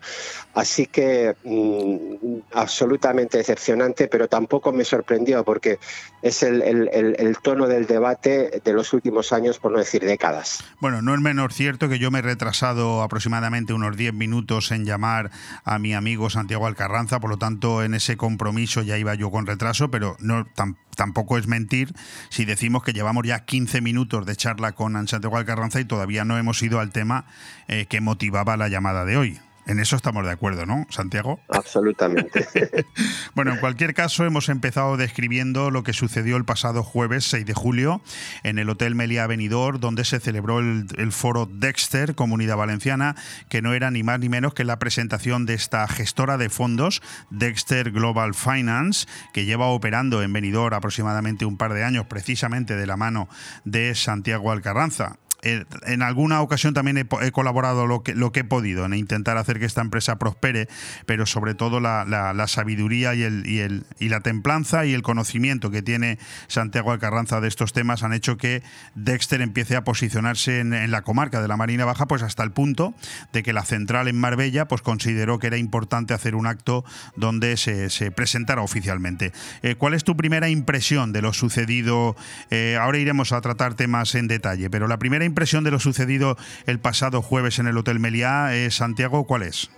Así 0.54 0.86
que 0.86 1.34
mm, 1.44 2.40
absolutamente 2.52 3.38
decepcionante, 3.38 4.08
pero 4.08 4.28
tampoco 4.28 4.72
me 4.72 4.84
sorprendió 4.84 5.44
porque 5.44 5.78
es 6.22 6.42
el, 6.42 6.62
el, 6.62 7.36
tono 7.42 7.66
del 7.66 7.86
debate 7.86 8.62
de 8.64 8.72
los 8.72 8.92
últimos 8.92 9.32
años, 9.32 9.58
por 9.58 9.72
no 9.72 9.78
decir 9.78 10.04
décadas. 10.04 10.64
Bueno, 10.80 11.02
no 11.02 11.14
es 11.14 11.20
menos 11.20 11.54
cierto 11.54 11.88
que 11.88 11.98
yo 11.98 12.10
me 12.10 12.20
he 12.20 12.22
retrasado 12.22 13.02
aproximadamente 13.02 13.72
unos 13.72 13.96
10 13.96 14.14
minutos 14.14 14.70
en 14.70 14.84
llamar 14.84 15.30
a 15.64 15.78
mi 15.78 15.94
amigo 15.94 16.30
Santiago 16.30 16.66
Alcarranza, 16.66 17.20
por 17.20 17.30
lo 17.30 17.38
tanto 17.38 17.82
en 17.82 17.94
ese 17.94 18.16
compromiso 18.16 18.82
ya 18.82 18.96
iba 18.96 19.14
yo 19.14 19.30
con 19.30 19.46
retraso, 19.46 19.90
pero 19.90 20.16
no 20.20 20.46
tampoco 20.54 20.91
es 21.38 21.46
mentir 21.46 21.92
si 22.28 22.44
decimos 22.44 22.82
que 22.82 22.92
llevamos 22.92 23.26
ya 23.26 23.44
15 23.44 23.80
minutos 23.80 24.26
de 24.26 24.36
charla 24.36 24.72
con 24.72 25.08
Santiago 25.08 25.36
Alcarranza 25.36 25.80
y 25.80 25.84
todavía 25.84 26.24
no 26.24 26.38
hemos 26.38 26.62
ido 26.62 26.80
al 26.80 26.90
tema 26.90 27.24
eh, 27.68 27.86
que 27.86 28.00
motivaba 28.00 28.56
la 28.56 28.68
llamada 28.68 29.04
de 29.04 29.16
hoy. 29.16 29.40
En 29.64 29.78
eso 29.78 29.94
estamos 29.94 30.24
de 30.24 30.32
acuerdo, 30.32 30.66
¿no, 30.66 30.86
Santiago? 30.90 31.40
Absolutamente. 31.48 32.48
bueno, 33.34 33.52
en 33.52 33.58
cualquier 33.58 33.94
caso, 33.94 34.24
hemos 34.24 34.48
empezado 34.48 34.96
describiendo 34.96 35.70
lo 35.70 35.84
que 35.84 35.92
sucedió 35.92 36.36
el 36.36 36.44
pasado 36.44 36.82
jueves 36.82 37.24
6 37.26 37.46
de 37.46 37.54
julio 37.54 38.02
en 38.42 38.58
el 38.58 38.68
Hotel 38.68 38.96
Meliá 38.96 39.26
Benidorm, 39.28 39.78
donde 39.78 40.04
se 40.04 40.18
celebró 40.18 40.58
el, 40.58 40.86
el, 40.98 41.12
foro 41.12 41.46
Dexter, 41.46 42.16
Comunidad 42.16 42.56
Valenciana, 42.56 43.14
que 43.48 43.62
no 43.62 43.72
era 43.72 43.92
ni 43.92 44.02
más 44.02 44.18
ni 44.18 44.28
menos 44.28 44.52
que 44.52 44.64
la 44.64 44.80
presentación 44.80 45.46
de 45.46 45.54
esta 45.54 45.86
gestora 45.86 46.38
de 46.38 46.50
fondos, 46.50 47.00
Dexter 47.30 47.92
Global 47.92 48.34
Finance, 48.34 49.06
que 49.32 49.44
lleva 49.44 49.66
operando 49.66 50.22
en 50.22 50.32
Benidorm 50.32 50.74
aproximadamente 50.74 51.44
un 51.44 51.56
par 51.56 51.72
de 51.72 51.84
años, 51.84 52.06
precisamente 52.06 52.74
de 52.74 52.86
la 52.86 52.96
mano 52.96 53.28
de 53.64 53.94
Santiago 53.94 54.50
Alcarranza 54.50 55.18
en 55.42 56.02
alguna 56.02 56.40
ocasión 56.40 56.72
también 56.72 56.98
he, 56.98 57.32
colaborado 57.32 57.86
lo 57.86 58.02
que, 58.02 58.14
lo 58.14 58.30
que 58.30 58.40
he 58.40 58.44
podido 58.44 58.84
en 58.84 58.94
intentar 58.94 59.36
hacer 59.38 59.58
que 59.58 59.66
esta 59.66 59.80
empresa 59.80 60.16
prospere, 60.16 60.68
pero 61.04 61.26
sobre 61.26 61.54
todo 61.54 61.80
la, 61.80 62.46
sabiduría 62.46 63.14
y, 63.14 63.22
el, 63.22 63.46
y, 63.46 63.58
el, 63.58 63.84
y 63.98 64.08
la 64.08 64.20
templanza 64.20 64.86
y 64.86 64.94
el 64.94 65.02
conocimiento 65.02 65.70
que 65.70 65.82
tiene 65.82 66.18
Santiago 66.46 66.92
Alcarranza 66.92 67.40
de 67.40 67.48
estos 67.48 67.72
temas 67.72 68.02
han 68.04 68.12
hecho 68.12 68.36
que 68.36 68.62
Dexter 68.94 69.40
empiece 69.42 69.74
a 69.74 69.84
posicionarse 69.84 70.60
en, 70.60 70.90
la 70.90 71.02
comarca 71.02 71.42
de 71.42 71.48
la 71.48 71.56
Marina 71.56 71.84
Baja, 71.84 72.06
pues 72.06 72.22
hasta 72.22 72.42
el 72.44 72.52
punto 72.52 72.94
de 73.32 73.42
que 73.42 73.52
la 73.52 73.64
central 73.64 74.08
en 74.08 74.18
Marbella 74.18 74.68
pues 74.68 74.82
consideró 74.82 75.38
que 75.38 75.48
era 75.48 75.56
importante 75.56 76.14
hacer 76.14 76.34
un 76.34 76.46
acto 76.46 76.84
donde 77.16 77.56
se, 77.56 78.10
presentara 78.12 78.62
oficialmente. 78.62 79.32
Eh, 79.62 79.74
¿Cuál 79.74 79.94
es 79.94 80.04
tu 80.04 80.16
primera 80.16 80.48
impresión 80.48 81.12
de 81.12 81.22
lo 81.22 81.32
sucedido? 81.32 82.14
Eh, 82.50 82.76
ahora 82.80 82.98
iremos 82.98 83.32
a 83.32 83.40
tratar 83.40 83.74
temas 83.74 84.14
en 84.14 84.28
detalle, 84.28 84.70
pero 84.70 84.86
la 84.86 84.98
primera 84.98 85.24
impresión 85.32 85.64
de 85.64 85.70
lo 85.70 85.80
sucedido 85.80 86.36
el 86.66 86.78
pasado 86.78 87.22
jueves 87.22 87.58
en 87.58 87.66
el 87.66 87.78
Hotel 87.78 87.98
Meliá, 87.98 88.54
eh, 88.54 88.70
Santiago, 88.70 89.24
cuál 89.24 89.42
es? 89.42 89.70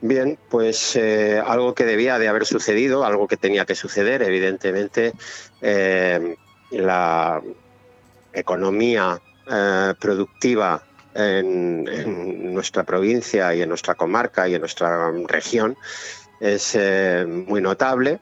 Bien, 0.00 0.38
pues 0.48 0.96
eh, 0.96 1.40
algo 1.46 1.74
que 1.74 1.84
debía 1.84 2.18
de 2.18 2.26
haber 2.26 2.46
sucedido, 2.46 3.04
algo 3.04 3.28
que 3.28 3.36
tenía 3.36 3.64
que 3.64 3.76
suceder, 3.76 4.22
evidentemente, 4.22 5.12
eh, 5.60 6.36
la 6.72 7.40
economía 8.32 9.20
productiva 9.98 10.84
en, 11.14 12.54
nuestra 12.54 12.84
provincia 12.84 13.52
y 13.52 13.62
en 13.62 13.68
nuestra 13.68 13.96
comarca 13.96 14.48
y 14.48 14.54
en 14.54 14.60
nuestra 14.60 15.10
región 15.26 15.76
es 16.38 16.78
muy 17.26 17.60
notable 17.60 18.20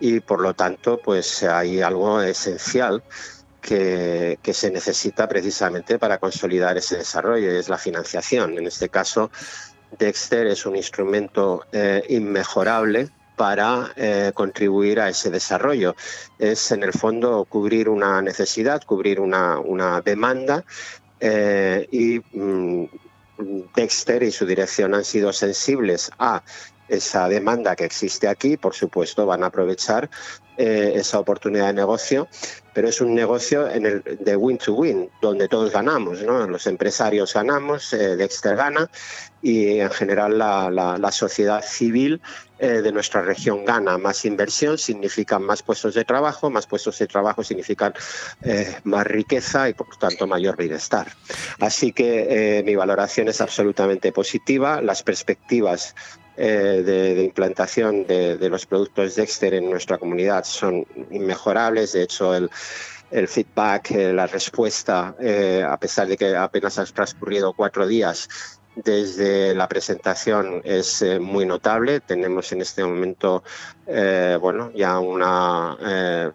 y 0.00 0.20
por 0.20 0.40
lo 0.40 0.54
tanto 0.54 0.98
pues 1.04 1.42
hay 1.42 1.82
algo 1.82 2.22
esencial 2.22 3.02
que, 3.60 4.38
se 4.52 4.70
necesita 4.70 5.28
precisamente 5.28 5.98
para 5.98 6.18
consolidar 6.18 6.76
ese 6.76 6.96
desarrollo, 6.96 7.52
y 7.52 7.56
es 7.56 7.68
la 7.68 7.78
financiación. 7.78 8.58
En 8.58 8.66
este 8.66 8.88
caso, 8.88 9.30
Dexter 9.98 10.46
es 10.46 10.66
un 10.66 10.76
instrumento 10.76 11.64
eh, 11.72 12.02
inmejorable 12.08 13.08
para 13.36 13.92
eh, 13.96 14.32
contribuir 14.34 15.00
a 15.00 15.08
ese 15.08 15.30
desarrollo. 15.30 15.96
Es 16.38 16.72
en 16.72 16.82
el 16.82 16.92
fondo 16.92 17.46
cubrir 17.48 17.88
una 17.88 18.20
necesidad, 18.20 18.82
cubrir 18.84 19.18
una, 19.20 20.02
demanda 20.04 20.64
eh, 21.18 21.88
y 21.90 22.20
mm, 22.36 22.84
Dexter 23.74 24.22
y 24.22 24.30
su 24.30 24.44
dirección 24.44 24.94
han 24.94 25.04
sido 25.04 25.32
sensibles 25.32 26.10
a 26.18 26.42
esa 26.90 27.28
demanda 27.28 27.76
que 27.76 27.84
existe 27.84 28.28
aquí, 28.28 28.56
por 28.56 28.74
supuesto, 28.74 29.24
van 29.24 29.44
a 29.44 29.46
aprovechar 29.46 30.10
eh, 30.62 30.92
esa 30.96 31.18
oportunidad 31.18 31.68
de 31.68 31.72
negocio, 31.72 32.28
pero 32.74 32.86
es 32.86 33.00
un 33.00 33.14
negocio 33.14 33.70
en 33.70 33.86
el, 33.86 34.02
de 34.20 34.36
win-to-win, 34.36 35.08
donde 35.22 35.48
todos 35.48 35.72
ganamos, 35.72 36.20
¿no? 36.22 36.46
los 36.46 36.66
empresarios 36.66 37.32
ganamos, 37.32 37.94
eh, 37.94 38.14
Dexter 38.16 38.56
gana 38.56 38.90
y 39.40 39.78
en 39.78 39.88
general 39.90 40.36
la, 40.36 41.12
sociedad 41.12 41.64
civil 41.64 42.20
eh, 42.58 42.82
de 42.82 42.92
nuestra 42.92 43.22
región 43.22 43.64
gana. 43.64 43.96
Más 43.96 44.26
inversión 44.26 44.76
significa 44.76 45.38
más 45.38 45.62
puestos 45.62 45.94
de 45.94 46.04
trabajo, 46.04 46.50
más 46.50 46.66
puestos 46.66 46.98
de 46.98 47.06
trabajo 47.06 47.42
significan 47.42 47.94
más 48.84 49.06
riqueza 49.06 49.66
y 49.70 49.72
por 49.72 49.96
tanto 49.96 50.26
mayor 50.26 50.58
bienestar. 50.58 51.06
Así 51.58 51.92
que 51.92 52.62
mi 52.66 52.76
valoración 52.76 53.28
es 53.28 53.40
absolutamente 53.40 54.12
positiva. 54.12 54.82
Las 54.82 55.02
perspectivas 55.02 55.94
eh, 56.42 56.82
de, 56.82 57.22
implantación 57.22 58.06
de, 58.06 58.48
los 58.48 58.64
productos 58.64 59.14
Dexter 59.14 59.52
en 59.52 59.68
nuestra 59.68 59.98
comunidad 59.98 60.44
son 60.44 60.86
inmejorables. 61.10 61.92
De 61.92 62.02
hecho, 62.04 62.34
el, 62.34 62.48
feedback, 63.28 63.90
eh, 63.90 64.12
la 64.14 64.26
respuesta, 64.26 65.14
eh, 65.20 65.62
a 65.68 65.76
pesar 65.76 66.08
de 66.08 66.16
que 66.16 66.34
apenas 66.34 66.78
ha 66.78 66.86
transcurrido 66.86 67.52
cuatro 67.52 67.86
días 67.86 68.26
desde 68.74 69.54
la 69.54 69.68
presentación, 69.68 70.62
es 70.64 71.04
muy 71.20 71.44
notable. 71.44 72.00
Tenemos 72.00 72.50
en 72.52 72.62
este 72.62 72.84
momento, 72.84 73.42
bueno, 73.86 74.72
ya 74.74 74.98
una 74.98 76.32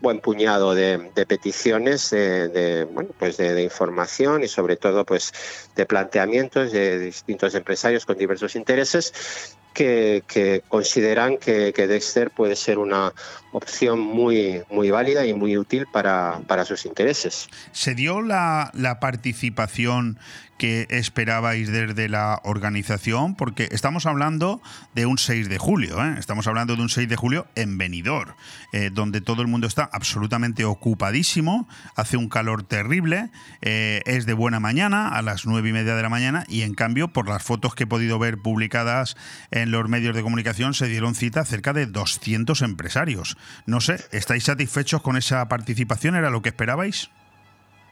buen 0.00 0.20
puñado 0.20 0.74
de, 0.74 0.98
peticiones 1.28 2.10
de, 2.10 2.86
bueno, 2.92 3.10
pues 3.18 3.36
de, 3.36 3.62
información 3.62 4.42
y 4.42 4.48
sobre 4.48 4.76
todo 4.76 5.04
pues 5.04 5.32
de 5.76 5.86
planteamientos 5.86 6.72
de 6.72 6.98
distintos 6.98 7.54
empresarios 7.54 8.06
con 8.06 8.16
diversos 8.16 8.56
intereses 8.56 9.56
que, 9.74 10.62
consideran 10.68 11.36
que, 11.36 11.72
Dexter 11.72 12.30
puede 12.30 12.56
ser 12.56 12.78
una 12.78 13.12
opción 13.52 14.00
muy, 14.00 14.62
muy 14.70 14.90
válida 14.90 15.26
y 15.26 15.34
muy 15.34 15.56
útil 15.56 15.86
para, 15.92 16.40
para 16.46 16.64
sus 16.64 16.86
intereses. 16.86 17.48
¿Se 17.72 17.94
dio 17.94 18.20
la 18.20 18.98
participación 19.00 20.18
que 20.60 20.86
esperabais 20.90 21.72
desde 21.72 22.10
la 22.10 22.38
organización? 22.44 23.34
Porque 23.34 23.70
estamos 23.72 24.04
hablando 24.04 24.60
de 24.94 25.06
un 25.06 25.16
6 25.16 25.48
de 25.48 25.56
julio, 25.56 26.04
¿eh? 26.04 26.16
estamos 26.18 26.46
hablando 26.46 26.76
de 26.76 26.82
un 26.82 26.90
6 26.90 27.08
de 27.08 27.16
julio 27.16 27.46
en 27.54 27.78
Benidorm, 27.78 28.34
eh, 28.74 28.90
donde 28.92 29.22
todo 29.22 29.40
el 29.40 29.48
mundo 29.48 29.66
está 29.66 29.88
absolutamente 29.90 30.66
ocupadísimo, 30.66 31.66
hace 31.96 32.18
un 32.18 32.28
calor 32.28 32.62
terrible, 32.62 33.30
eh, 33.62 34.02
es 34.04 34.26
de 34.26 34.34
buena 34.34 34.60
mañana, 34.60 35.08
a 35.08 35.22
las 35.22 35.46
9 35.46 35.70
y 35.70 35.72
media 35.72 35.94
de 35.94 36.02
la 36.02 36.10
mañana, 36.10 36.44
y 36.46 36.60
en 36.60 36.74
cambio, 36.74 37.08
por 37.08 37.26
las 37.26 37.42
fotos 37.42 37.74
que 37.74 37.84
he 37.84 37.86
podido 37.86 38.18
ver 38.18 38.36
publicadas 38.36 39.16
en 39.50 39.70
los 39.70 39.88
medios 39.88 40.14
de 40.14 40.20
comunicación, 40.20 40.74
se 40.74 40.88
dieron 40.88 41.14
cita 41.14 41.40
a 41.40 41.46
cerca 41.46 41.72
de 41.72 41.86
200 41.86 42.60
empresarios. 42.60 43.38
No 43.64 43.80
sé, 43.80 44.04
¿estáis 44.12 44.44
satisfechos 44.44 45.00
con 45.00 45.16
esa 45.16 45.48
participación? 45.48 46.16
¿Era 46.16 46.28
lo 46.28 46.42
que 46.42 46.50
esperabais? 46.50 47.08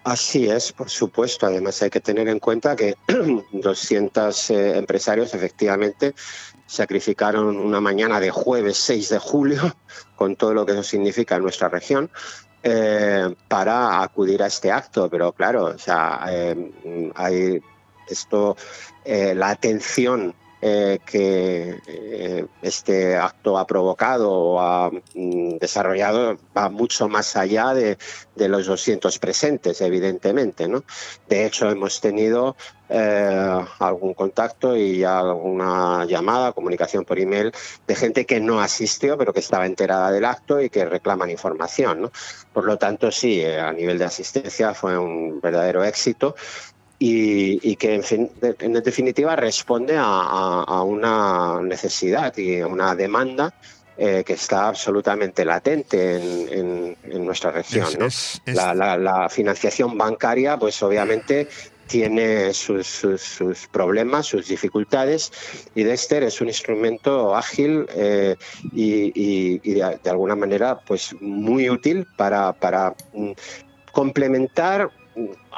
Así 0.09 0.49
es, 0.49 0.73
por 0.73 0.89
supuesto. 0.89 1.45
Además 1.45 1.83
hay 1.83 1.91
que 1.91 2.01
tener 2.01 2.29
en 2.29 2.39
cuenta 2.39 2.75
que 2.75 2.97
200 3.53 4.51
eh, 4.51 4.79
empresarios 4.79 5.35
efectivamente 5.35 6.15
sacrificaron 6.65 7.59
una 7.59 7.83
mañana 7.83 8.19
de 8.19 8.31
jueves 8.31 8.79
6 8.79 9.11
de 9.11 9.19
julio, 9.19 9.77
con 10.17 10.35
todo 10.37 10.55
lo 10.55 10.65
que 10.65 10.73
eso 10.73 10.83
significa 10.83 11.37
en 11.37 11.43
nuestra 11.43 11.69
región, 11.69 12.11
eh, 12.63 13.35
para 13.49 14.03
acudir 14.03 14.43
a 14.43 14.47
este 14.47 14.73
acto. 14.73 15.11
Pero 15.11 15.33
claro, 15.33 15.65
o 15.67 15.79
sea, 15.79 16.25
eh, 16.31 17.13
hay 17.15 17.61
esto, 18.09 18.57
la 19.05 19.51
atención 19.51 20.35
eh, 20.61 20.99
que 21.07 21.81
eh, 21.87 22.47
este 22.63 23.17
acto 23.17 23.59
ha 23.59 23.65
provocado 23.65 24.33
o 24.33 24.61
ha 24.61 24.91
mm, 24.91 25.59
desarrollado 25.59 26.37
va 26.57 26.69
mucho 26.69 27.09
más 27.09 27.37
allá 27.37 27.75
de, 27.75 27.97
los 28.35 28.67
200 28.67 29.19
presentes, 29.21 29.81
evidentemente. 29.81 30.69
De 31.29 31.47
hecho, 31.47 31.71
hemos 31.71 32.01
tenido 32.01 32.57
eh, 32.89 33.67
algún 33.79 34.15
contacto 34.15 34.77
y 34.77 35.05
alguna 35.05 36.05
llamada, 36.07 36.53
comunicación 36.53 37.05
por 37.05 37.21
email 37.21 37.53
de 37.87 37.95
gente 37.95 38.27
que 38.27 38.41
no 38.41 38.61
asistió, 38.61 39.17
pero 39.17 39.33
que 39.33 39.41
estaba 39.41 39.67
enterada 39.67 40.11
del 40.11 40.25
acto 40.25 40.61
y 40.61 40.71
que 40.71 40.85
reclaman 40.85 41.31
información. 41.31 42.03
¿no? 42.03 42.13
Por 42.53 42.65
lo 42.65 42.79
tanto, 42.79 43.13
sí, 43.13 43.45
a 43.45 43.73
nivel 43.73 43.99
de 43.99 44.07
asistencia 44.07 44.75
fue 44.75 44.99
un 44.99 45.41
verdadero 45.41 45.85
éxito 45.85 46.35
y, 46.99 47.77
que 47.77 47.95
en, 47.95 48.73
definitiva 48.73 49.37
responde 49.37 49.95
a, 49.97 50.83
una 50.83 51.61
necesidad 51.63 52.37
y 52.37 52.61
a 52.61 52.67
una 52.67 52.95
demanda 52.95 53.55
eh, 53.97 54.25
que 54.25 54.35
está 54.35 54.69
absolutamente 54.69 55.45
latente 55.45 56.17
en, 56.17 56.97
nuestra 57.25 57.53
región. 57.53 57.87
La, 58.47 59.29
financiación 59.31 59.97
bancaria, 59.97 60.57
pues 60.59 60.83
obviamente 60.83 61.49
tiene 61.87 62.53
sus, 62.53 63.07
problemas, 63.73 64.27
sus 64.27 64.47
dificultades 64.47 65.33
y 65.75 65.85
Dexter 65.85 66.23
es 66.23 66.41
un 66.41 66.49
instrumento 66.49 67.35
ágil 67.35 67.87
eh, 67.95 68.37
y, 68.73 69.59
de, 69.59 70.11
alguna 70.11 70.37
manera 70.37 70.79
pues 70.81 71.15
muy 71.21 71.71
útil 71.71 72.07
para, 72.17 72.53
para 72.53 72.95
mm, 73.15 73.33
complementar 73.93 74.91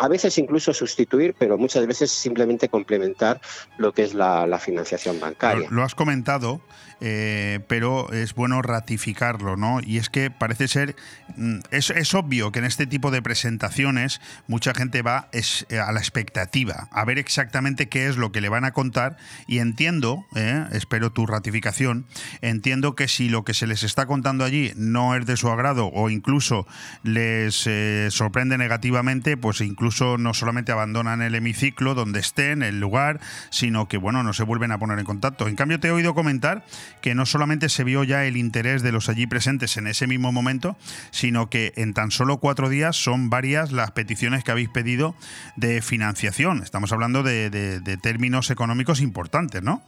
a 0.00 0.08
veces 0.08 0.38
incluso 0.38 0.72
sustituir, 0.72 1.34
pero 1.38 1.58
muchas 1.58 1.86
veces 1.86 2.10
simplemente 2.10 2.70
complementar 2.70 3.38
lo 3.76 3.92
que 3.92 4.02
es 4.02 4.14
la, 4.14 4.58
financiación 4.58 5.20
bancaria. 5.20 5.68
Lo, 5.70 5.82
has 5.82 5.94
comentado, 5.94 6.62
eh, 7.00 7.60
pero 7.68 8.10
es 8.10 8.34
bueno 8.34 8.62
ratificarlo, 8.62 9.56
¿no? 9.56 9.80
Y 9.82 9.98
es 9.98 10.08
que 10.08 10.30
parece 10.30 10.68
ser, 10.68 10.96
mm, 11.36 11.58
es, 11.70 12.14
obvio 12.14 12.50
que 12.50 12.60
en 12.60 12.64
este 12.64 12.86
tipo 12.86 13.10
de 13.10 13.20
presentaciones 13.20 14.22
mucha 14.48 14.72
gente 14.72 15.02
va 15.02 15.28
eh, 15.32 15.78
a 15.78 15.92
la 15.92 16.00
expectativa, 16.00 16.88
a 16.90 17.04
ver 17.04 17.18
exactamente 17.18 17.90
qué 17.90 18.06
es 18.06 18.16
lo 18.16 18.32
que 18.32 18.40
le 18.40 18.48
van 18.48 18.64
a 18.64 18.72
contar 18.72 19.18
y 19.46 19.58
entiendo, 19.58 20.24
eh, 20.34 20.64
espero 20.72 21.12
tu 21.12 21.26
ratificación, 21.26 22.06
entiendo 22.40 22.94
que 22.94 23.06
si 23.06 23.28
lo 23.28 23.44
que 23.44 23.52
se 23.52 23.66
les 23.66 23.82
está 23.82 24.06
contando 24.06 24.44
allí 24.44 24.72
no 24.76 25.14
es 25.14 25.26
de 25.26 25.36
su 25.36 25.50
agrado 25.50 25.90
o 25.92 26.08
incluso 26.08 26.66
les 27.02 27.68
sorprende 28.14 28.56
negativamente, 28.56 29.36
pues 29.36 29.60
incluso 29.60 29.89
no 30.18 30.34
solamente 30.34 30.72
abandonan 30.72 31.22
el 31.22 31.34
hemiciclo 31.34 31.94
donde 31.94 32.20
estén, 32.20 32.62
el 32.62 32.80
lugar, 32.80 33.20
sino 33.50 33.88
que 33.88 33.96
bueno, 33.96 34.22
no 34.22 34.32
se 34.32 34.42
vuelven 34.42 34.72
a 34.72 34.78
poner 34.78 34.98
en 34.98 35.04
contacto. 35.04 35.48
En 35.48 35.56
cambio, 35.56 35.80
te 35.80 35.88
he 35.88 35.90
oído 35.90 36.14
comentar 36.14 36.64
que 37.00 37.14
no 37.14 37.26
solamente 37.26 37.68
se 37.68 37.84
vio 37.84 38.04
ya 38.04 38.24
el 38.24 38.36
interés 38.36 38.82
de 38.82 38.92
los 38.92 39.08
allí 39.08 39.26
presentes 39.26 39.76
en 39.76 39.86
ese 39.86 40.06
mismo 40.06 40.32
momento, 40.32 40.76
sino 41.10 41.50
que 41.50 41.72
en 41.76 41.94
tan 41.94 42.10
solo 42.10 42.38
cuatro 42.38 42.68
días 42.68 42.96
son 42.96 43.30
varias 43.30 43.72
las 43.72 43.90
peticiones 43.92 44.44
que 44.44 44.50
habéis 44.50 44.68
pedido 44.68 45.14
de 45.56 45.82
financiación. 45.82 46.62
Estamos 46.62 46.92
hablando 46.92 47.22
de, 47.22 47.50
de 47.50 47.96
términos 47.96 48.50
económicos 48.50 49.00
importantes, 49.00 49.62
¿no? 49.62 49.82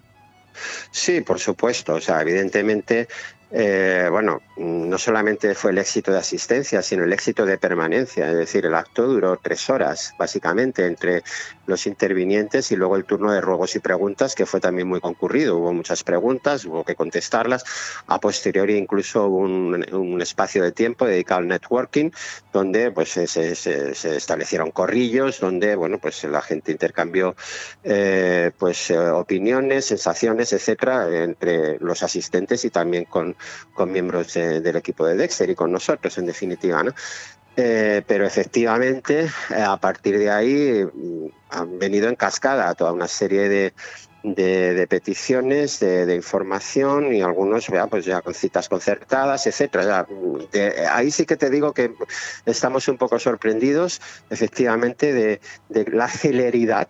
Sí, 0.90 1.20
por 1.20 1.38
supuesto. 1.38 1.94
O 1.94 2.00
sea, 2.00 2.20
evidentemente 2.20 3.08
eh, 3.54 4.08
bueno, 4.10 4.40
no 4.56 4.96
solamente 4.96 5.54
fue 5.54 5.72
el 5.72 5.78
éxito 5.78 6.10
de 6.10 6.18
asistencia, 6.18 6.80
sino 6.80 7.04
el 7.04 7.12
éxito 7.12 7.44
de 7.44 7.58
permanencia. 7.58 8.30
Es 8.30 8.36
decir, 8.36 8.64
el 8.64 8.74
acto 8.74 9.06
duró 9.06 9.36
tres 9.36 9.68
horas, 9.68 10.14
básicamente, 10.18 10.86
entre 10.86 11.22
los 11.66 11.86
intervinientes 11.86 12.72
y 12.72 12.76
luego 12.76 12.96
el 12.96 13.04
turno 13.04 13.30
de 13.30 13.42
ruegos 13.42 13.76
y 13.76 13.80
preguntas, 13.80 14.34
que 14.34 14.46
fue 14.46 14.60
también 14.60 14.88
muy 14.88 15.00
concurrido. 15.00 15.58
Hubo 15.58 15.74
muchas 15.74 16.02
preguntas, 16.02 16.64
hubo 16.64 16.82
que 16.82 16.94
contestarlas. 16.94 17.64
A 18.06 18.18
posteriori, 18.18 18.76
incluso 18.76 19.26
hubo 19.26 19.38
un, 19.38 20.22
espacio 20.22 20.62
de 20.62 20.72
tiempo 20.72 21.04
dedicado 21.04 21.40
al 21.40 21.48
networking, 21.48 22.10
donde 22.52 22.90
pues, 22.90 23.10
se, 23.10 24.16
establecieron 24.16 24.70
corrillos, 24.70 25.40
donde 25.40 25.74
bueno, 25.74 25.98
pues, 25.98 26.24
la 26.24 26.40
gente 26.40 26.72
intercambió 26.72 27.34
eh, 27.84 28.52
pues, 28.56 28.90
eh, 28.90 28.98
opiniones, 28.98 29.86
sensaciones, 29.86 30.52
etcétera, 30.52 31.08
entre 31.22 31.78
los 31.80 32.02
asistentes 32.02 32.64
y 32.64 32.70
también 32.70 33.04
con 33.04 33.36
con 33.74 33.92
miembros 33.92 34.34
del 34.34 34.76
equipo 34.76 35.06
de 35.06 35.16
Dexter 35.16 35.50
y 35.50 35.54
con 35.54 35.72
nosotros, 35.72 36.16
en 36.18 36.26
definitiva. 36.26 36.82
¿no? 36.82 36.92
Eh, 37.54 38.02
pero 38.06 38.26
efectivamente, 38.26 39.30
eh, 39.50 39.62
a 39.62 39.76
partir 39.76 40.18
de 40.18 40.30
ahí 40.30 40.84
mm, 40.84 41.26
han 41.50 41.78
venido 41.78 42.08
en 42.08 42.16
cascada 42.16 42.74
toda 42.74 42.92
una 42.92 43.08
serie 43.08 43.48
de, 43.50 43.74
de, 44.22 44.86
peticiones, 44.88 45.80
de, 45.80 46.14
información 46.14 47.12
y 47.12 47.20
algunos 47.20 47.66
ya, 47.66 47.88
pues 47.88 48.06
ya 48.06 48.22
con 48.22 48.32
citas 48.32 48.70
concertadas, 48.70 49.46
etcétera. 49.46 50.06
ahí 50.92 51.10
sí 51.10 51.26
que 51.26 51.36
te 51.36 51.50
digo 51.50 51.74
que 51.74 51.92
estamos 52.46 52.88
un 52.88 52.96
poco 52.96 53.18
sorprendidos, 53.18 54.00
efectivamente, 54.30 55.12
de, 55.12 55.40
de 55.68 55.84
la 55.90 56.08
celeridad 56.08 56.88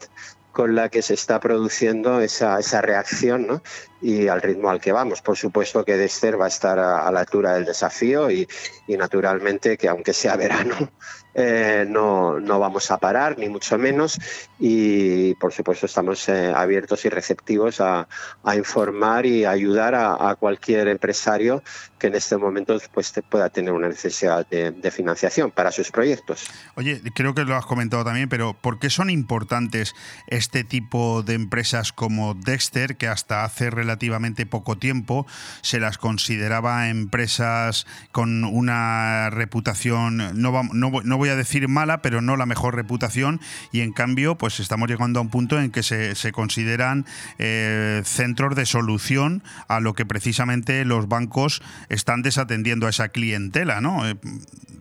con 0.53 0.75
la 0.75 0.89
que 0.89 1.03
se 1.03 1.15
está 1.15 1.41
produciendo 1.41 2.21
esa, 2.21 2.59
esa 2.59 2.83
reacción 2.83 3.47
¿no? 3.47 3.63
y 4.03 4.29
al 4.29 4.43
ritmo 4.43 4.69
al 4.69 4.81
que 4.81 4.93
vamos. 4.93 5.23
Por 5.23 5.37
supuesto 5.37 5.85
que 5.85 5.97
Dexter 5.97 6.39
va 6.41 6.47
a 6.47 6.49
estar 6.49 6.79
a, 6.79 7.11
la 7.11 7.21
altura 7.21 7.55
del 7.55 7.65
desafío 7.65 8.31
y, 8.31 8.47
naturalmente 8.89 9.79
que 9.79 9.89
aunque 9.89 10.13
sea 10.13 10.37
verano, 10.37 10.77
eh, 11.35 11.87
no, 11.89 12.39
no, 12.39 12.59
vamos 12.59 12.91
a 12.91 12.99
parar, 12.99 13.39
ni 13.39 13.49
mucho 13.49 13.79
menos. 13.79 14.19
Y 14.59 15.35
por 15.37 15.53
supuesto 15.53 15.87
estamos 15.87 16.29
eh, 16.29 16.53
abiertos 16.55 17.05
y 17.05 17.09
receptivos 17.09 17.81
a, 17.81 18.07
a, 18.45 18.57
informar 18.57 19.25
y 19.25 19.47
ayudar 19.47 19.95
a, 19.95 20.37
cualquier 20.39 20.89
empresario 20.89 21.63
que 22.03 22.09
en 22.09 22.17
este 22.17 22.37
momento 22.37 22.77
pues, 22.93 23.15
pueda 23.31 23.49
tener 23.49 23.73
una 23.73 23.87
necesidad 23.87 24.45
de, 24.49 24.91
financiación 24.91 25.53
para 25.53 25.71
sus 25.71 25.93
proyectos. 25.93 26.51
Oye, 26.75 27.01
creo 27.15 27.33
que 27.33 27.45
lo 27.45 27.57
has 27.57 27.65
comentado 27.65 28.05
también, 28.05 28.29
pero 28.29 28.55
¿por 28.55 28.81
qué 28.81 28.91
son 28.91 29.09
importantes 29.09 29.95
este 30.27 30.65
tipo 30.65 31.23
de 31.23 31.35
empresas 31.35 31.93
como 31.93 32.35
Dexter, 32.35 32.97
que 32.97 33.07
hasta 33.07 33.45
hace 33.45 33.71
relativamente 33.71 34.47
poco 34.47 34.77
tiempo 34.77 35.29
se 35.61 35.79
las 35.79 35.97
consideraba 35.97 36.89
empresas 36.89 37.87
con 38.11 38.43
una 38.45 39.31
reputación, 39.31 40.17
no, 40.35 40.63
no, 40.73 40.91
no 41.05 41.17
voy 41.17 41.29
a 41.29 41.37
decir 41.37 41.69
mala, 41.69 42.03
pero 42.03 42.21
no 42.21 42.37
la 42.37 42.47
mejor 42.47 42.75
reputación 42.75 43.41
y 43.71 43.81
en 43.81 43.93
cambio 43.93 44.37
pues 44.37 44.59
estamos 44.59 44.89
llegando 44.89 45.21
a 45.21 45.23
un 45.23 45.31
punto 45.31 45.61
en 45.61 45.71
que 45.71 45.85
se, 45.85 46.33
consideran 46.33 47.07
eh, 47.39 48.03
centros 48.05 48.57
de 48.57 48.67
solución 48.67 49.45
a 49.69 49.79
lo 49.79 49.95
que 49.95 50.05
precisamente 50.05 50.85
los 50.85 51.07
bancos 51.07 51.63
están 51.95 52.23
desatendiendo 52.23 52.87
a 52.87 52.91
esa 52.91 53.09
clientela, 53.09 53.81
¿no? 53.81 54.09
Eh, 54.09 54.17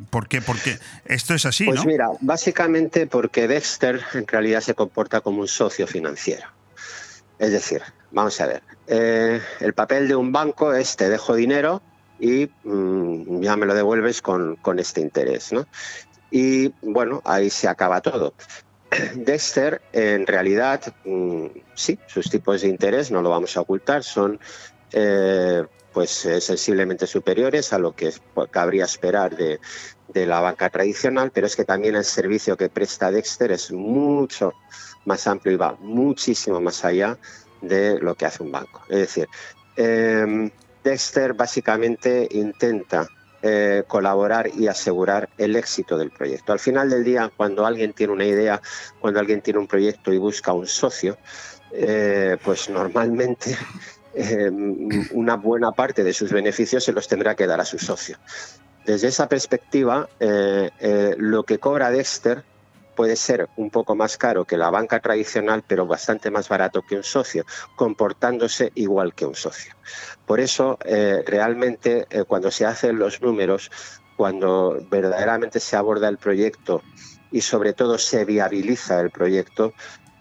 ¿Por 0.09 0.27
qué? 0.27 0.41
Porque 0.41 0.77
esto 1.05 1.33
es 1.33 1.45
así, 1.45 1.65
pues 1.65 1.85
mira, 1.85 2.09
básicamente 2.19 3.07
porque 3.07 3.47
Dexter 3.47 4.01
en 4.13 4.27
realidad 4.27 4.61
se 4.61 4.73
comporta 4.73 5.21
como 5.21 5.41
un 5.41 5.47
socio 5.47 5.87
financiero. 5.87 6.47
Es 7.39 7.51
decir, 7.51 7.81
vamos 8.11 8.39
a 8.41 8.47
ver, 8.47 8.63
eh, 8.87 9.41
el 9.61 9.73
papel 9.73 10.07
de 10.07 10.15
un 10.15 10.31
banco 10.31 10.73
es 10.73 10.95
te 10.97 11.09
dejo 11.09 11.33
dinero 11.33 11.81
y 12.19 12.49
mm, 12.63 13.41
ya 13.41 13.55
me 13.55 13.65
lo 13.65 13.73
devuelves 13.73 14.21
con, 14.21 14.57
con, 14.57 14.79
este 14.79 15.01
interés. 15.01 15.53
¿no? 15.53 15.65
y 16.31 16.69
bueno, 16.81 17.21
ahí 17.25 17.49
se 17.49 17.67
acaba 17.67 18.01
todo. 18.01 18.33
Dexter, 19.15 19.81
en 19.91 20.25
realidad, 20.25 20.81
mm, 21.05 21.47
sí, 21.75 21.99
sus 22.07 22.29
tipos 22.29 22.61
de 22.61 22.69
interés, 22.69 23.11
no 23.11 23.21
lo 23.21 23.29
vamos 23.29 23.55
a 23.57 23.61
ocultar, 23.61 24.03
son 24.03 24.39
eh, 24.93 25.63
pues 25.93 26.25
eh, 26.25 26.41
sensiblemente 26.41 27.07
superiores 27.07 27.73
a 27.73 27.79
lo 27.79 27.95
que 27.95 28.13
cabría 28.49 28.85
esperar 28.85 29.35
de, 29.35 29.59
de, 30.07 30.25
la 30.25 30.39
banca 30.39 30.69
tradicional, 30.69 31.31
pero 31.31 31.47
es 31.47 31.55
que 31.55 31.65
también 31.65 31.95
el 31.95 32.05
servicio 32.05 32.57
que 32.57 32.69
presta 32.69 33.11
Dexter 33.11 33.51
es 33.51 33.71
mucho 33.71 34.53
más 35.05 35.27
amplio 35.27 35.53
y 35.53 35.57
va 35.57 35.77
muchísimo 35.79 36.61
más 36.61 36.85
allá 36.85 37.17
de 37.61 37.99
lo 37.99 38.15
que 38.15 38.25
hace 38.25 38.43
un 38.43 38.51
banco. 38.51 38.81
Es 38.89 38.99
decir, 38.99 39.27
em, 39.75 40.49
Dexter 40.83 41.33
básicamente 41.33 42.27
intenta 42.31 43.07
eh, 43.43 43.83
colaborar 43.87 44.51
y 44.55 44.67
asegurar 44.67 45.29
el 45.37 45.55
éxito 45.55 45.97
del 45.97 46.11
proyecto. 46.11 46.53
Al 46.53 46.59
final 46.59 46.89
del 46.89 47.03
día, 47.03 47.31
cuando 47.35 47.65
alguien 47.65 47.93
tiene 47.93 48.13
una 48.13 48.25
idea, 48.25 48.61
cuando 48.99 49.19
alguien 49.19 49.41
tiene 49.41 49.59
un 49.59 49.67
proyecto 49.67 50.13
y 50.13 50.17
busca 50.19 50.53
un 50.53 50.67
socio, 50.67 51.17
eh, 51.71 52.37
pues 52.43 52.69
normalmente 52.69 53.57
em, 54.13 55.07
una 55.13 55.35
buena 55.35 55.71
parte 55.71 56.03
de 56.03 56.13
sus 56.13 56.31
beneficios 56.31 56.83
se 56.83 56.93
los 56.93 57.07
tendrá 57.07 57.35
que 57.35 57.47
dar 57.47 57.59
a 57.61 57.65
su 57.65 57.79
socio. 57.79 58.17
Desde 58.85 59.07
esa 59.07 59.29
perspectiva, 59.29 60.09
eh, 60.19 61.15
lo 61.17 61.43
que 61.43 61.59
cobra 61.59 61.91
Dexter 61.91 62.43
puede 62.95 63.15
ser 63.15 63.49
un 63.55 63.69
poco 63.69 63.95
más 63.95 64.17
caro 64.17 64.45
que 64.45 64.57
la 64.57 64.69
banca 64.69 64.99
tradicional, 64.99 65.63
pero 65.67 65.85
bastante 65.85 66.29
más 66.29 66.49
barato 66.49 66.81
que 66.81 66.95
un 66.95 67.03
socio, 67.03 67.45
comportándose 67.75 68.71
igual 68.75 69.13
que 69.13 69.25
un 69.25 69.35
socio. 69.35 69.73
Por 70.25 70.39
eso, 70.39 70.77
eh, 70.85 71.23
realmente, 71.25 72.05
eh, 72.09 72.23
cuando 72.27 72.51
se 72.51 72.65
hacen 72.65 72.99
los 72.99 73.21
números, 73.21 73.71
cuando 74.17 74.85
verdaderamente 74.89 75.59
se 75.59 75.75
aborda 75.75 76.09
el 76.09 76.17
proyecto 76.17 76.83
y 77.31 77.41
sobre 77.41 77.73
todo 77.73 77.97
se 77.97 78.25
viabiliza 78.25 78.99
el 78.99 79.09
proyecto, 79.09 79.73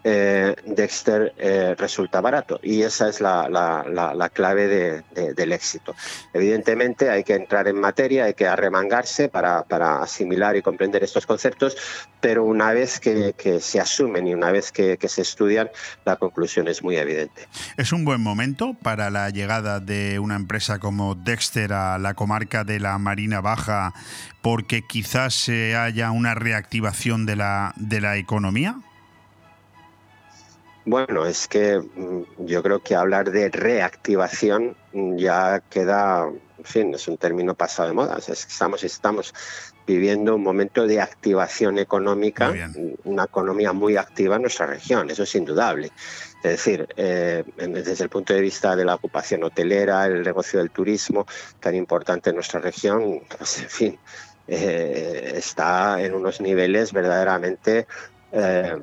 eh, 0.03 0.55
Dexter 0.65 1.33
eh, 1.37 1.75
resulta 1.77 2.21
barato 2.21 2.59
y 2.63 2.81
esa 2.81 3.09
es 3.09 3.21
la, 3.21 4.31
clave 4.33 5.03
del 5.13 5.51
éxito. 5.51 5.95
Evidentemente 6.33 7.09
hay 7.09 7.23
que 7.23 7.35
entrar 7.35 7.67
en 7.67 7.79
materia, 7.79 8.25
hay 8.25 8.33
que 8.33 8.47
arremangarse 8.47 9.29
para, 9.29 9.65
asimilar 10.01 10.55
y 10.55 10.61
comprender 10.61 11.03
estos 11.03 11.25
conceptos, 11.25 11.75
pero 12.19 12.45
una 12.45 12.73
vez 12.73 12.99
que, 12.99 13.33
se 13.59 13.79
asumen 13.79 14.27
y 14.27 14.33
una 14.33 14.51
vez 14.51 14.71
que, 14.71 14.97
se 15.07 15.21
estudian, 15.21 15.69
la 16.05 16.15
conclusión 16.15 16.67
es 16.67 16.83
muy 16.83 16.95
evidente. 16.97 17.47
Es 17.77 17.91
un 17.91 18.05
buen 18.05 18.21
momento 18.21 18.75
para 18.81 19.09
la 19.09 19.29
llegada 19.29 19.79
de 19.79 20.19
una 20.19 20.35
empresa 20.35 20.79
como 20.79 21.15
Dexter 21.15 21.73
a 21.73 21.97
la 21.97 22.13
comarca 22.13 22.63
de 22.63 22.79
la 22.79 22.97
Marina 22.97 23.41
Baja 23.41 23.93
porque 24.41 24.81
quizás 24.81 25.49
haya 25.49 26.11
una 26.11 26.33
reactivación 26.33 27.25
la, 27.35 27.73
de 27.75 28.01
la 28.01 28.17
economía. 28.17 28.79
Bueno, 30.85 31.25
es 31.25 31.47
que 31.47 31.79
mm, 31.79 32.45
yo 32.45 32.63
creo 32.63 32.79
que 32.79 32.95
hablar 32.95 33.31
de 33.31 33.49
reactivación 33.49 34.75
ya 34.93 35.61
queda, 35.69 36.25
en 36.25 36.65
fin, 36.65 36.93
es 36.93 37.07
un 37.07 37.17
término 37.17 37.53
pasado 37.53 37.89
de 37.89 37.93
moda. 37.93 38.17
estamos, 38.17 38.83
estamos 38.83 39.33
viviendo 39.85 40.35
un 40.35 40.43
momento 40.43 40.87
de 40.87 41.01
activación 41.01 41.77
económica, 41.77 42.53
una 43.03 43.25
economía 43.25 43.73
muy 43.73 43.97
activa 43.97 44.37
en 44.37 44.43
nuestra 44.43 44.65
región, 44.65 45.09
eso 45.09 45.23
es 45.23 45.35
indudable. 45.35 45.91
Es 46.43 46.51
decir, 46.51 46.87
eh, 46.97 47.43
desde 47.57 48.03
el 48.03 48.09
punto 48.09 48.33
de 48.33 48.41
vista 48.41 48.75
de 48.75 48.85
la 48.85 48.95
ocupación 48.95 49.43
hotelera, 49.43 50.07
el 50.07 50.23
negocio 50.23 50.59
del 50.59 50.71
turismo, 50.71 51.27
tan 51.59 51.75
importante 51.75 52.31
en 52.31 52.37
nuestra 52.37 52.59
región, 52.59 53.21
pues, 53.37 53.59
en 53.59 53.69
fin, 53.69 53.99
eh, 54.47 55.33
está 55.35 56.01
en 56.01 56.15
unos 56.15 56.41
niveles 56.41 56.91
verdaderamente 56.91 57.85
eh, 58.31 58.77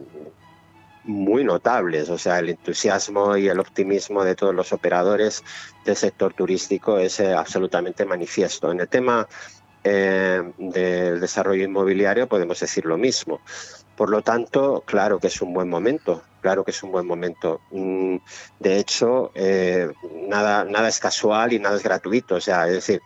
muy 1.04 1.44
notables. 1.44 2.08
O 2.10 2.18
sea, 2.18 2.38
el 2.38 2.50
entusiasmo 2.50 3.36
y 3.36 3.48
el 3.48 3.60
optimismo 3.60 4.24
de 4.24 4.34
todos 4.34 4.54
los 4.54 4.72
operadores 4.72 5.44
del 5.84 5.96
sector 5.96 6.34
turístico 6.34 6.98
es 6.98 7.20
eh, 7.20 7.32
absolutamente 7.32 8.04
manifiesto. 8.04 8.70
En 8.70 8.80
el 8.80 8.88
tema 8.88 9.26
eh, 9.84 10.42
del 10.58 11.20
desarrollo 11.20 11.64
inmobiliario 11.64 12.28
podemos 12.28 12.60
decir 12.60 12.84
lo 12.84 12.98
mismo. 12.98 13.40
Por 13.96 14.10
lo 14.10 14.22
tanto, 14.22 14.84
claro 14.86 15.18
que 15.18 15.26
es 15.26 15.42
un 15.42 15.52
buen 15.52 15.68
momento, 15.68 16.22
claro 16.40 16.64
que 16.64 16.70
es 16.70 16.82
un 16.82 16.92
buen 16.92 17.06
momento. 17.06 17.60
Mm, 17.72 18.16
de 18.60 18.78
hecho, 18.78 19.32
eh, 19.34 19.90
nada, 20.28 20.64
nada 20.64 20.88
es 20.88 21.00
casual 21.00 21.52
y 21.52 21.58
nada 21.58 21.76
es 21.76 21.82
gratuito. 21.82 22.36
O 22.36 22.40
sea, 22.40 22.68
es 22.68 22.74
decir, 22.74 23.02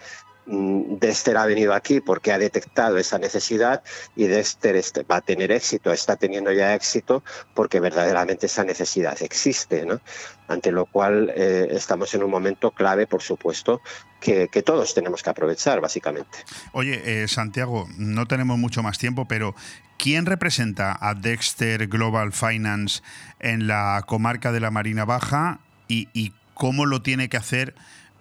Dexter 0.46 1.36
ha 1.36 1.46
venido 1.46 1.72
aquí 1.72 2.00
porque 2.00 2.32
ha 2.32 2.38
detectado 2.38 2.98
esa 2.98 3.18
necesidad 3.18 3.82
y 4.16 4.26
Dexter 4.26 4.76
este, 4.76 5.04
va 5.04 5.16
a 5.16 5.20
tener 5.20 5.52
éxito, 5.52 5.92
está 5.92 6.16
teniendo 6.16 6.52
ya 6.52 6.74
éxito 6.74 7.22
porque 7.54 7.80
verdaderamente 7.80 8.46
esa 8.46 8.64
necesidad 8.64 9.20
existe, 9.22 9.86
¿no? 9.86 10.00
ante 10.48 10.72
lo 10.72 10.86
cual 10.86 11.32
eh, 11.34 11.68
estamos 11.70 12.12
en 12.14 12.22
un 12.22 12.30
momento 12.30 12.70
clave, 12.70 13.06
por 13.06 13.22
supuesto, 13.22 13.80
que, 14.20 14.48
todos 14.64 14.94
tenemos 14.94 15.22
que 15.22 15.30
aprovechar, 15.30 15.80
básicamente. 15.80 16.38
Oye, 16.72 17.22
eh, 17.22 17.28
Santiago, 17.28 17.88
no 17.96 18.26
tenemos 18.26 18.58
mucho 18.58 18.82
más 18.82 18.98
tiempo, 18.98 19.26
pero 19.26 19.54
¿quién 19.98 20.26
representa 20.26 20.96
a 21.00 21.14
Dexter 21.14 21.88
Global 21.88 22.32
Finance 22.32 23.02
en 23.40 23.66
la 23.66 24.04
comarca 24.06 24.52
de 24.52 24.60
la 24.60 24.70
Marina 24.70 25.04
Baja 25.04 25.60
y 25.88 26.32
cómo 26.54 26.86
lo 26.86 27.02
tiene 27.02 27.28
que 27.28 27.36
hacer? 27.36 27.74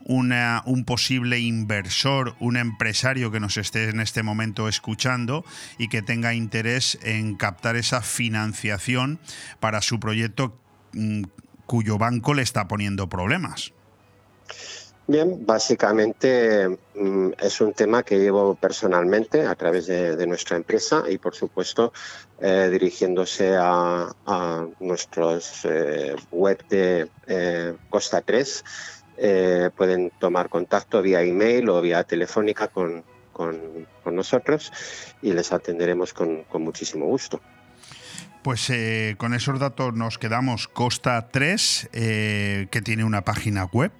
Un 0.05 0.83
posible 0.85 1.39
inversor, 1.39 2.35
un 2.39 2.57
empresario 2.57 3.31
que 3.31 3.39
nos 3.39 3.57
esté 3.57 3.89
en 3.89 3.99
este 3.99 4.23
momento 4.23 4.67
escuchando 4.67 5.43
y 5.77 5.89
que 5.89 6.01
tenga 6.01 6.33
interés 6.33 6.97
en 7.03 7.35
captar 7.35 7.75
esa 7.75 8.01
financiación 8.01 9.19
para 9.59 9.81
su 9.81 9.99
proyecto 9.99 10.57
mm, 10.93 11.23
cuyo 11.65 11.97
banco 11.97 12.33
le 12.33 12.41
está 12.41 12.67
poniendo 12.67 13.07
problemas. 13.07 13.73
Bien, 15.07 15.45
básicamente 15.45 16.69
mm, 16.95 17.31
es 17.39 17.59
un 17.59 17.73
tema 17.73 18.03
que 18.03 18.19
llevo 18.19 18.55
personalmente 18.55 19.45
a 19.45 19.55
través 19.55 19.87
de, 19.87 20.25
nuestra 20.27 20.55
empresa 20.55 21.03
y, 21.09 21.17
por 21.17 21.35
supuesto, 21.35 21.91
eh, 22.39 22.69
dirigiéndose 22.71 23.55
a, 23.57 24.13
nuestros 24.79 25.65
eh, 25.65 26.15
web 26.31 26.65
de 26.69 27.09
eh, 27.27 27.75
Costa 27.89 28.21
3 28.21 28.63
eh, 29.23 29.69
pueden 29.77 30.11
tomar 30.17 30.49
contacto 30.49 30.99
vía 31.03 31.21
email 31.21 31.69
o 31.69 31.79
vía 31.79 32.03
telefónica 32.03 32.69
con, 32.69 33.03
nosotros 34.05 34.73
y 35.21 35.31
les 35.31 35.51
atenderemos 35.51 36.11
con, 36.11 36.43
muchísimo 36.53 37.05
gusto. 37.05 37.39
Pues 38.41 38.67
eh, 38.71 39.13
con 39.19 39.35
esos 39.35 39.59
datos 39.59 39.93
nos 39.93 40.17
quedamos. 40.17 40.67
Costa 40.67 41.29
3, 41.29 41.89
eh, 41.93 42.67
que 42.71 42.81
tiene 42.81 43.03
una 43.03 43.21
página 43.21 43.65
web, 43.65 43.91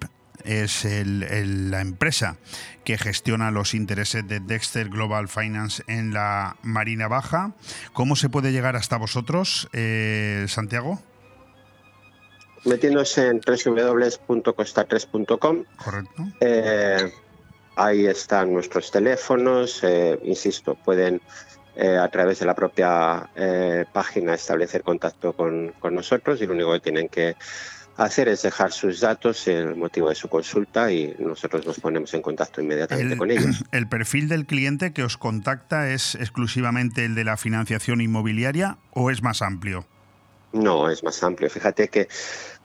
es 0.44 0.84
la 0.84 1.80
empresa 1.80 2.36
que 2.82 2.98
gestiona 2.98 3.52
los 3.52 3.74
intereses 3.74 4.26
de 4.26 4.40
Dexter 4.40 4.88
Global 4.88 5.28
Finance 5.28 5.84
en 5.86 6.12
la 6.12 6.56
Marina 6.62 7.06
Baja. 7.06 7.52
¿Cómo 7.92 8.16
se 8.16 8.28
puede 8.28 8.50
llegar 8.50 8.74
hasta 8.74 8.96
vosotros, 8.96 9.68
Santiago? 10.48 11.00
Metiéndose 12.64 13.28
en 13.28 13.40
www.costa3.com. 13.40 15.64
Correcto. 15.76 16.24
Eh, 16.40 17.12
ahí 17.76 18.06
están 18.06 18.52
nuestros 18.52 18.90
teléfonos, 18.90 19.78
eh, 19.82 20.18
insisto, 20.24 20.74
pueden 20.74 21.20
eh, 21.74 21.96
a 21.96 22.06
través 22.08 22.40
de 22.40 22.46
la 22.46 22.54
propia 22.54 23.30
página 23.92 24.34
establecer 24.34 24.82
contacto 24.82 25.32
con, 25.32 25.72
nosotros 25.90 26.42
y 26.42 26.46
lo 26.46 26.52
único 26.54 26.72
que 26.72 26.80
tienen 26.80 27.08
que 27.08 27.36
hacer 27.96 28.28
es 28.28 28.42
dejar 28.42 28.72
sus 28.72 29.00
datos, 29.00 29.48
el 29.48 29.74
motivo 29.76 30.08
de 30.08 30.14
su 30.14 30.28
consulta 30.28 30.92
y 30.92 31.14
nosotros 31.18 31.66
nos 31.66 31.80
ponemos 31.80 32.14
en 32.14 32.22
contacto 32.22 32.62
inmediatamente 32.62 33.16
con 33.16 33.30
ellos. 33.30 33.64
¿El 33.72 33.88
perfil 33.88 34.28
del 34.28 34.46
cliente 34.46 34.92
que 34.92 35.02
os 35.02 35.18
contacta 35.18 35.90
es 35.90 36.14
exclusivamente 36.14 37.04
el 37.04 37.14
de 37.14 37.24
la 37.24 37.36
financiación 37.36 38.00
inmobiliaria 38.00 38.78
o 38.92 39.10
es 39.10 39.22
más 39.22 39.42
amplio? 39.42 39.84
No, 40.52 40.90
es 40.90 41.02
más 41.02 41.22
amplio. 41.22 41.48
Fíjate 41.48 41.88
que, 41.88 42.08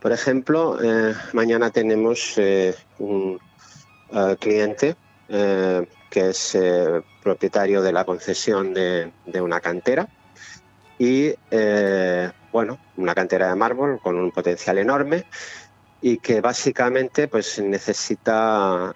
por 0.02 0.11
ejemplo, 0.11 0.78
eh, 0.82 1.15
mañana 1.34 1.69
tenemos 1.72 2.34
eh, 2.38 2.76
un 2.99 3.40
eh, 4.11 4.36
cliente 4.40 4.95
que 6.10 6.30
es 6.30 6.57
propietario 7.22 7.82
de 7.82 7.91
la 7.91 8.06
concesión 8.06 8.74
de, 8.74 9.11
una 9.41 9.60
cantera 9.60 10.07
y, 10.98 11.34
bueno, 12.53 12.80
una 12.95 13.14
cantera 13.14 13.49
de 13.49 13.56
mármol 13.56 13.99
con 14.02 14.15
un 14.15 14.32
potencial 14.32 14.78
enorme 14.78 15.26
y 16.02 16.19
que 16.19 16.40
básicamente 16.40 17.28
pues 17.28 17.60
necesita 17.60 18.95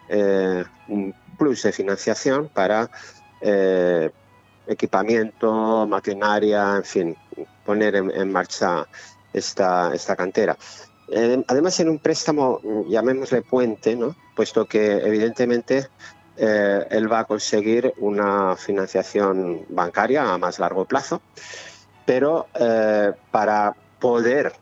un 0.88 1.14
plus 1.38 1.64
de 1.64 1.73
financiación 1.73 2.48
para 2.48 2.90
equipamiento, 4.68 5.86
maquinaria, 5.86 6.78
en 6.78 6.86
fin, 6.86 7.18
poner 7.65 7.95
en, 7.95 8.32
marcha 8.32 8.88
esta, 9.34 9.94
esta 9.94 10.15
cantera. 10.15 10.57
Eh, 11.12 11.44
además, 11.48 11.80
en 11.80 11.90
un 11.90 12.00
préstamo, 12.00 12.62
llamémosle 12.88 13.42
puente, 13.42 13.96
¿no? 13.96 14.16
puesto 14.36 14.66
que 14.66 14.94
evidentemente 14.94 15.90
eh, 16.38 16.88
él 16.90 17.12
va 17.12 17.20
a 17.20 17.26
conseguir 17.26 17.94
una 17.98 18.56
financiación 18.56 19.66
bancaria 19.70 20.34
a 20.34 20.38
más 20.38 20.60
largo 20.60 20.86
plazo 20.86 21.22
pero 22.06 22.48
para 23.30 23.76
poder, 24.00 24.54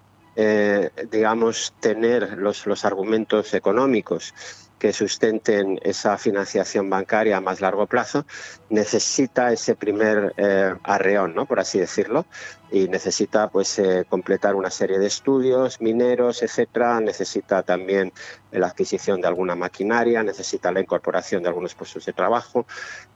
digamos, 1.09 1.73
tener 1.79 2.37
los, 2.37 2.67
los 2.67 2.85
argumentos 2.85 3.53
económicos 3.55 4.33
que 4.79 4.93
sustenten 4.93 5.79
esa 5.83 6.17
financiación 6.17 6.89
bancaria 6.89 7.37
a 7.37 7.41
más 7.41 7.59
largo 7.59 7.85
plazo, 7.85 8.25
necesita 8.69 9.51
ese 9.51 9.75
primer 9.75 10.33
eh, 10.37 10.73
arreón, 10.83 11.35
¿no? 11.35 11.45
por 11.45 11.59
así 11.59 11.79
decirlo, 11.79 12.25
y 12.71 12.87
necesita 12.87 13.49
pues 13.49 13.77
eh, 13.77 14.05
completar 14.07 14.55
una 14.55 14.69
serie 14.69 14.97
de 14.97 15.07
estudios 15.07 15.81
mineros, 15.81 16.41
etcétera, 16.41 17.01
necesita 17.01 17.61
también 17.61 18.13
la 18.51 18.67
adquisición 18.67 19.19
de 19.19 19.27
alguna 19.27 19.55
maquinaria, 19.55 20.23
necesita 20.23 20.71
la 20.71 20.79
incorporación 20.79 21.43
de 21.43 21.49
algunos 21.49 21.75
puestos 21.75 22.05
de 22.05 22.13
trabajo 22.13 22.65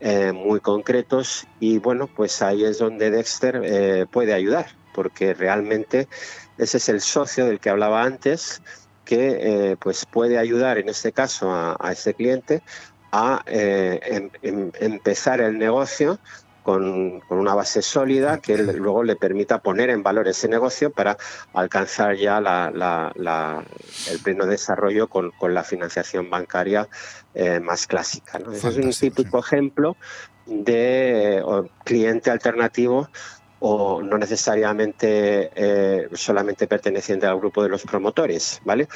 eh, 0.01 0.33
muy 0.33 0.59
concretos 0.59 1.47
y 1.59 1.77
bueno, 1.77 2.07
pues 2.07 2.41
ahí 2.41 2.65
es 2.65 2.77
donde 2.77 3.09
Dexter 3.09 4.07
puede 4.11 4.33
ayudar, 4.33 4.67
porque 4.93 5.33
realmente 5.33 6.07
ese 6.57 6.77
es 6.77 6.89
el 6.89 7.01
socio 7.01 7.45
del 7.45 7.59
que 7.59 7.69
hablaba 7.69 8.03
antes, 8.03 8.61
que 9.05 9.71
eh, 9.71 9.77
pues 9.79 10.05
puede 10.05 10.37
ayudar 10.37 10.77
en 10.77 10.89
este 10.89 11.11
caso 11.11 11.51
a, 11.51 11.91
ese 11.91 12.13
cliente 12.13 12.61
a 13.11 13.43
eh, 13.45 13.99
em, 14.03 14.29
em, 14.41 14.71
empezar 14.79 15.41
el 15.41 15.57
negocio 15.57 16.19
con, 16.63 17.21
una 17.29 17.53
base 17.53 17.81
sólida 17.81 18.39
que 18.39 18.57
luego 18.57 19.03
le 19.03 19.15
permita 19.15 19.59
poner 19.59 19.89
en 19.89 20.01
valor 20.01 20.27
ese 20.27 20.47
negocio 20.47 20.91
para 20.91 21.17
alcanzar 21.53 22.15
ya 22.15 22.37
el 22.37 24.19
pleno 24.23 24.45
desarrollo 24.45 25.07
con, 25.07 25.31
la 25.53 25.63
financiación 25.63 26.29
bancaria 26.29 26.87
eh, 27.33 27.59
más 27.59 27.85
clásica. 27.85 28.39
es 28.51 28.63
un 28.63 28.91
típico 28.91 29.39
ejemplo 29.39 29.97
de 30.45 31.43
cliente 31.83 32.31
alternativo 32.31 33.09
o 33.65 34.01
no 34.01 34.17
necesariamente 34.17 35.49
eh, 35.55 36.09
solamente 36.11 36.67
perteneciente 36.67 37.25
al 37.25 37.37
grupo 37.37 37.63
de 37.63 37.69
los 37.69 37.83
promotores, 37.83 38.59
¿vale? 38.65 38.89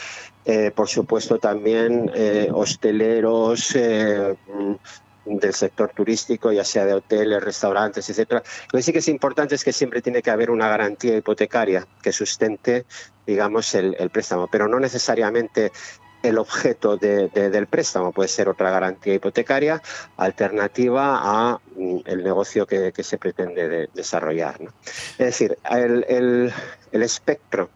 Eh, 0.43 0.71
por 0.75 0.89
supuesto 0.89 1.39
también 1.39 2.11
eh, 2.13 2.49
hosteleros 2.51 3.73
mm, 3.73 5.37
del 5.37 5.53
sector 5.53 5.91
turístico, 5.95 6.51
ya 6.51 6.65
sea 6.65 6.83
de 6.83 6.95
hoteles, 6.95 7.41
restaurantes, 7.41 8.09
etcétera. 8.09 8.43
Lo 8.73 8.77
que 8.77 8.83
sí 8.83 8.91
que 8.91 8.99
es 8.99 9.07
importante 9.07 9.55
es 9.55 9.63
que 9.63 9.71
siempre 9.71 10.01
tiene 10.01 10.21
que 10.21 10.31
haber 10.31 10.51
una 10.51 10.67
garantía 10.67 11.15
hipotecaria 11.15 11.87
que 12.01 12.11
sustente, 12.11 12.85
digamos, 13.25 13.73
el, 13.73 13.95
el 13.97 14.09
préstamo, 14.09 14.49
pero 14.51 14.67
no 14.67 14.81
necesariamente 14.81 15.71
el 16.23 16.37
objeto 16.37 16.97
del 16.97 17.67
préstamo. 17.67 18.11
Puede 18.11 18.29
ser 18.29 18.49
otra 18.49 18.71
garantía 18.71 19.13
hipotecaria 19.13 19.81
alternativa 20.17 21.19
a 21.21 21.59
mm, 21.75 21.97
el 22.05 22.23
negocio 22.23 22.65
que, 22.65 22.91
se 22.97 23.17
pretende 23.17 23.89
desarrollar. 23.93 24.59
Es 25.17 25.25
decir, 25.25 25.57
el, 25.69 26.53
espectro 26.91 27.69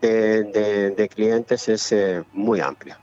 de, 0.00 1.10
clientes 1.14 1.68
es 1.68 1.92
eh, 1.92 2.24
muy 2.32 2.60
amplio. 2.60 2.96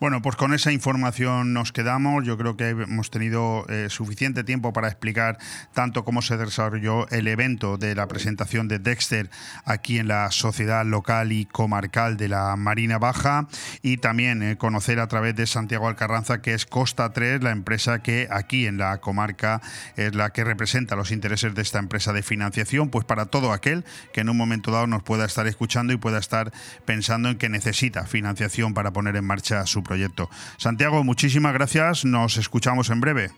Bueno, 0.00 0.22
pues 0.22 0.36
con 0.36 0.54
esa 0.54 0.72
información 0.72 1.52
nos 1.52 1.72
quedamos. 1.72 2.24
Yo 2.24 2.36
creo 2.38 2.56
que 2.56 2.70
hemos 2.70 3.10
tenido 3.10 3.66
eh, 3.68 3.88
suficiente 3.90 4.44
tiempo 4.44 4.72
para 4.72 4.88
explicar 4.88 5.38
tanto 5.72 6.04
cómo 6.04 6.22
se 6.22 6.36
desarrolló 6.36 7.08
el 7.08 7.28
evento 7.28 7.76
de 7.78 7.94
la 7.94 8.06
presentación 8.08 8.68
de 8.68 8.78
Dexter 8.78 9.30
aquí 9.64 9.98
en 9.98 10.08
la 10.08 10.30
sociedad 10.30 10.84
local 10.84 11.32
y 11.32 11.46
comarcal 11.46 12.16
de 12.16 12.28
la 12.28 12.56
Marina 12.56 12.98
Baja 12.98 13.48
y 13.82 13.98
también 13.98 14.42
eh, 14.42 14.56
conocer 14.56 15.00
a 15.00 15.08
través 15.08 15.34
de 15.36 15.46
Santiago 15.46 15.88
Alcarranza 15.88 16.40
que 16.40 16.54
es 16.54 16.66
Costa 16.66 17.12
3, 17.12 17.42
la 17.42 17.50
empresa 17.50 18.02
que 18.02 18.28
aquí 18.30 18.66
en 18.66 18.78
la 18.78 18.98
comarca 18.98 19.60
es 19.96 20.14
la 20.14 20.30
que 20.30 20.44
representa 20.44 20.96
los 20.96 21.10
intereses 21.10 21.54
de 21.54 21.62
esta 21.62 21.78
empresa 21.78 22.12
de 22.12 22.22
financiación, 22.22 22.90
pues 22.90 23.04
para 23.04 23.26
todo 23.26 23.52
aquel 23.52 23.84
que 24.12 24.20
en 24.20 24.28
un 24.28 24.36
momento 24.36 24.70
dado 24.70 24.86
nos 24.86 25.02
pueda 25.02 25.24
estar 25.24 25.46
escuchando 25.46 25.92
y 25.92 25.96
pueda 25.96 26.18
estar 26.18 26.52
pensando 26.84 27.28
en 27.28 27.38
que 27.38 27.48
necesita 27.48 28.04
financiación 28.04 28.74
para 28.74 28.92
poner 28.92 29.16
en 29.16 29.24
marcha 29.24 29.57
su 29.66 29.82
proyecto. 29.82 30.28
Santiago, 30.56 31.02
muchísimas 31.04 31.52
gracias, 31.52 32.04
nos 32.04 32.36
escuchamos 32.36 32.90
en 32.90 33.00
breve. 33.00 33.30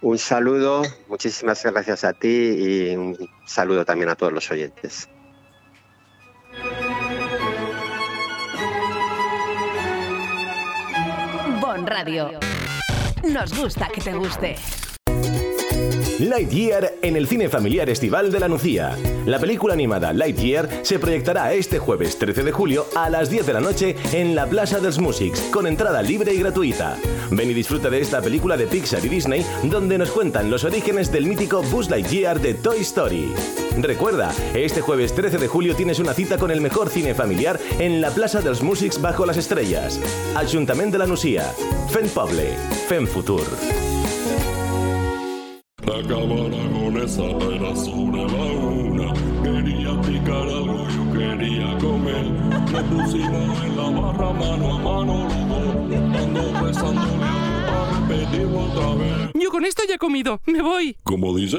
Un 0.00 0.18
saludo, 0.18 0.82
muchísimas 1.08 1.62
gracias 1.64 2.04
a 2.04 2.12
ti 2.12 2.28
y 2.28 2.96
un 2.96 3.16
saludo 3.46 3.84
también 3.84 4.08
a 4.10 4.14
todos 4.14 4.32
los 4.32 4.50
oyentes. 4.50 5.08
Bon 11.60 11.86
Radio. 11.86 12.30
Nos 13.28 13.58
gusta 13.58 13.88
que 13.88 14.00
te 14.00 14.12
guste. 14.14 14.56
Lightyear 16.18 16.94
en 17.00 17.14
el 17.16 17.28
cine 17.28 17.48
familiar 17.48 17.88
estival 17.88 18.32
de 18.32 18.40
la 18.40 18.48
Nucía. 18.48 18.96
La 19.24 19.38
película 19.38 19.74
animada 19.74 20.12
Lightyear 20.12 20.68
se 20.82 20.98
proyectará 20.98 21.52
este 21.52 21.78
jueves 21.78 22.18
13 22.18 22.42
de 22.42 22.50
julio 22.50 22.86
a 22.96 23.08
las 23.08 23.30
10 23.30 23.46
de 23.46 23.52
la 23.52 23.60
noche 23.60 23.94
en 24.12 24.34
la 24.34 24.46
Plaza 24.48 24.80
dels 24.80 24.98
Musics, 24.98 25.40
con 25.52 25.68
entrada 25.68 26.02
libre 26.02 26.34
y 26.34 26.40
gratuita. 26.40 26.96
Ven 27.30 27.50
y 27.50 27.54
disfruta 27.54 27.88
de 27.88 28.00
esta 28.00 28.20
película 28.20 28.56
de 28.56 28.66
Pixar 28.66 29.04
y 29.04 29.08
Disney, 29.08 29.46
donde 29.62 29.96
nos 29.96 30.10
cuentan 30.10 30.50
los 30.50 30.64
orígenes 30.64 31.12
del 31.12 31.24
mítico 31.24 31.62
Buzz 31.62 31.88
Lightyear 31.88 32.40
de 32.40 32.54
Toy 32.54 32.80
Story. 32.80 33.32
Recuerda, 33.80 34.34
este 34.54 34.80
jueves 34.80 35.14
13 35.14 35.38
de 35.38 35.46
julio 35.46 35.76
tienes 35.76 36.00
una 36.00 36.14
cita 36.14 36.36
con 36.36 36.50
el 36.50 36.60
mejor 36.60 36.88
cine 36.90 37.14
familiar 37.14 37.60
en 37.78 38.00
la 38.00 38.10
Plaza 38.10 38.40
dels 38.40 38.62
Musics 38.62 39.00
bajo 39.00 39.24
las 39.24 39.36
estrellas. 39.36 40.00
Ayuntamiento 40.34 40.94
de 40.94 40.98
la 40.98 41.06
Nucía. 41.06 41.54
Fen 41.90 42.08
Poble. 42.08 42.56
Fen 42.88 43.06
Futur. 43.06 43.46
Acabara 45.88 46.68
con 46.70 46.96
esa 47.02 47.22
pena 47.38 47.74
sobre 47.74 48.22
la 48.22 48.44
una. 48.68 49.12
Quería 49.42 50.00
picar 50.02 50.42
algo, 50.42 50.86
yo 50.88 51.12
quería 51.18 51.78
comer. 51.78 52.24
Nos 52.70 52.82
pusimos 52.82 53.64
en 53.64 53.76
la 53.76 53.90
barra 53.90 54.32
mano 54.32 54.74
a 54.74 54.78
mano 54.78 55.28
los 55.28 56.16
Ando 56.22 56.66
besándole 56.66 57.24
a 57.24 58.00
repetir 58.00 58.46
otra 58.46 58.94
vez. 58.96 59.30
Yo 59.34 59.50
con 59.50 59.64
esto 59.64 59.82
ya 59.88 59.94
he 59.94 59.98
comido, 59.98 60.40
me 60.46 60.60
voy. 60.60 60.96
¿Cómo 61.04 61.34
dice? 61.34 61.58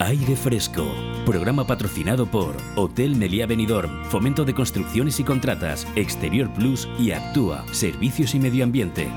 Aire 0.00 0.36
Fresco, 0.36 0.86
programa 1.26 1.66
patrocinado 1.66 2.30
por 2.30 2.56
Hotel 2.76 3.16
Meliá 3.16 3.46
Benidorm, 3.46 4.04
Fomento 4.04 4.44
de 4.44 4.54
Construcciones 4.54 5.18
y 5.18 5.24
Contratas, 5.24 5.88
Exterior 5.96 6.54
Plus 6.54 6.88
y 7.00 7.10
Actúa, 7.10 7.66
Servicios 7.72 8.32
y 8.36 8.38
Medio 8.38 8.62
Ambiente. 8.62 9.08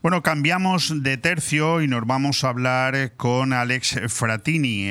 Bueno, 0.00 0.22
cambiamos 0.22 1.02
de 1.02 1.18
tercio 1.18 1.82
y 1.82 1.86
nos 1.86 2.06
vamos 2.06 2.44
a 2.44 2.48
hablar 2.48 3.14
con 3.18 3.52
Alex 3.52 4.00
Fratini. 4.08 4.88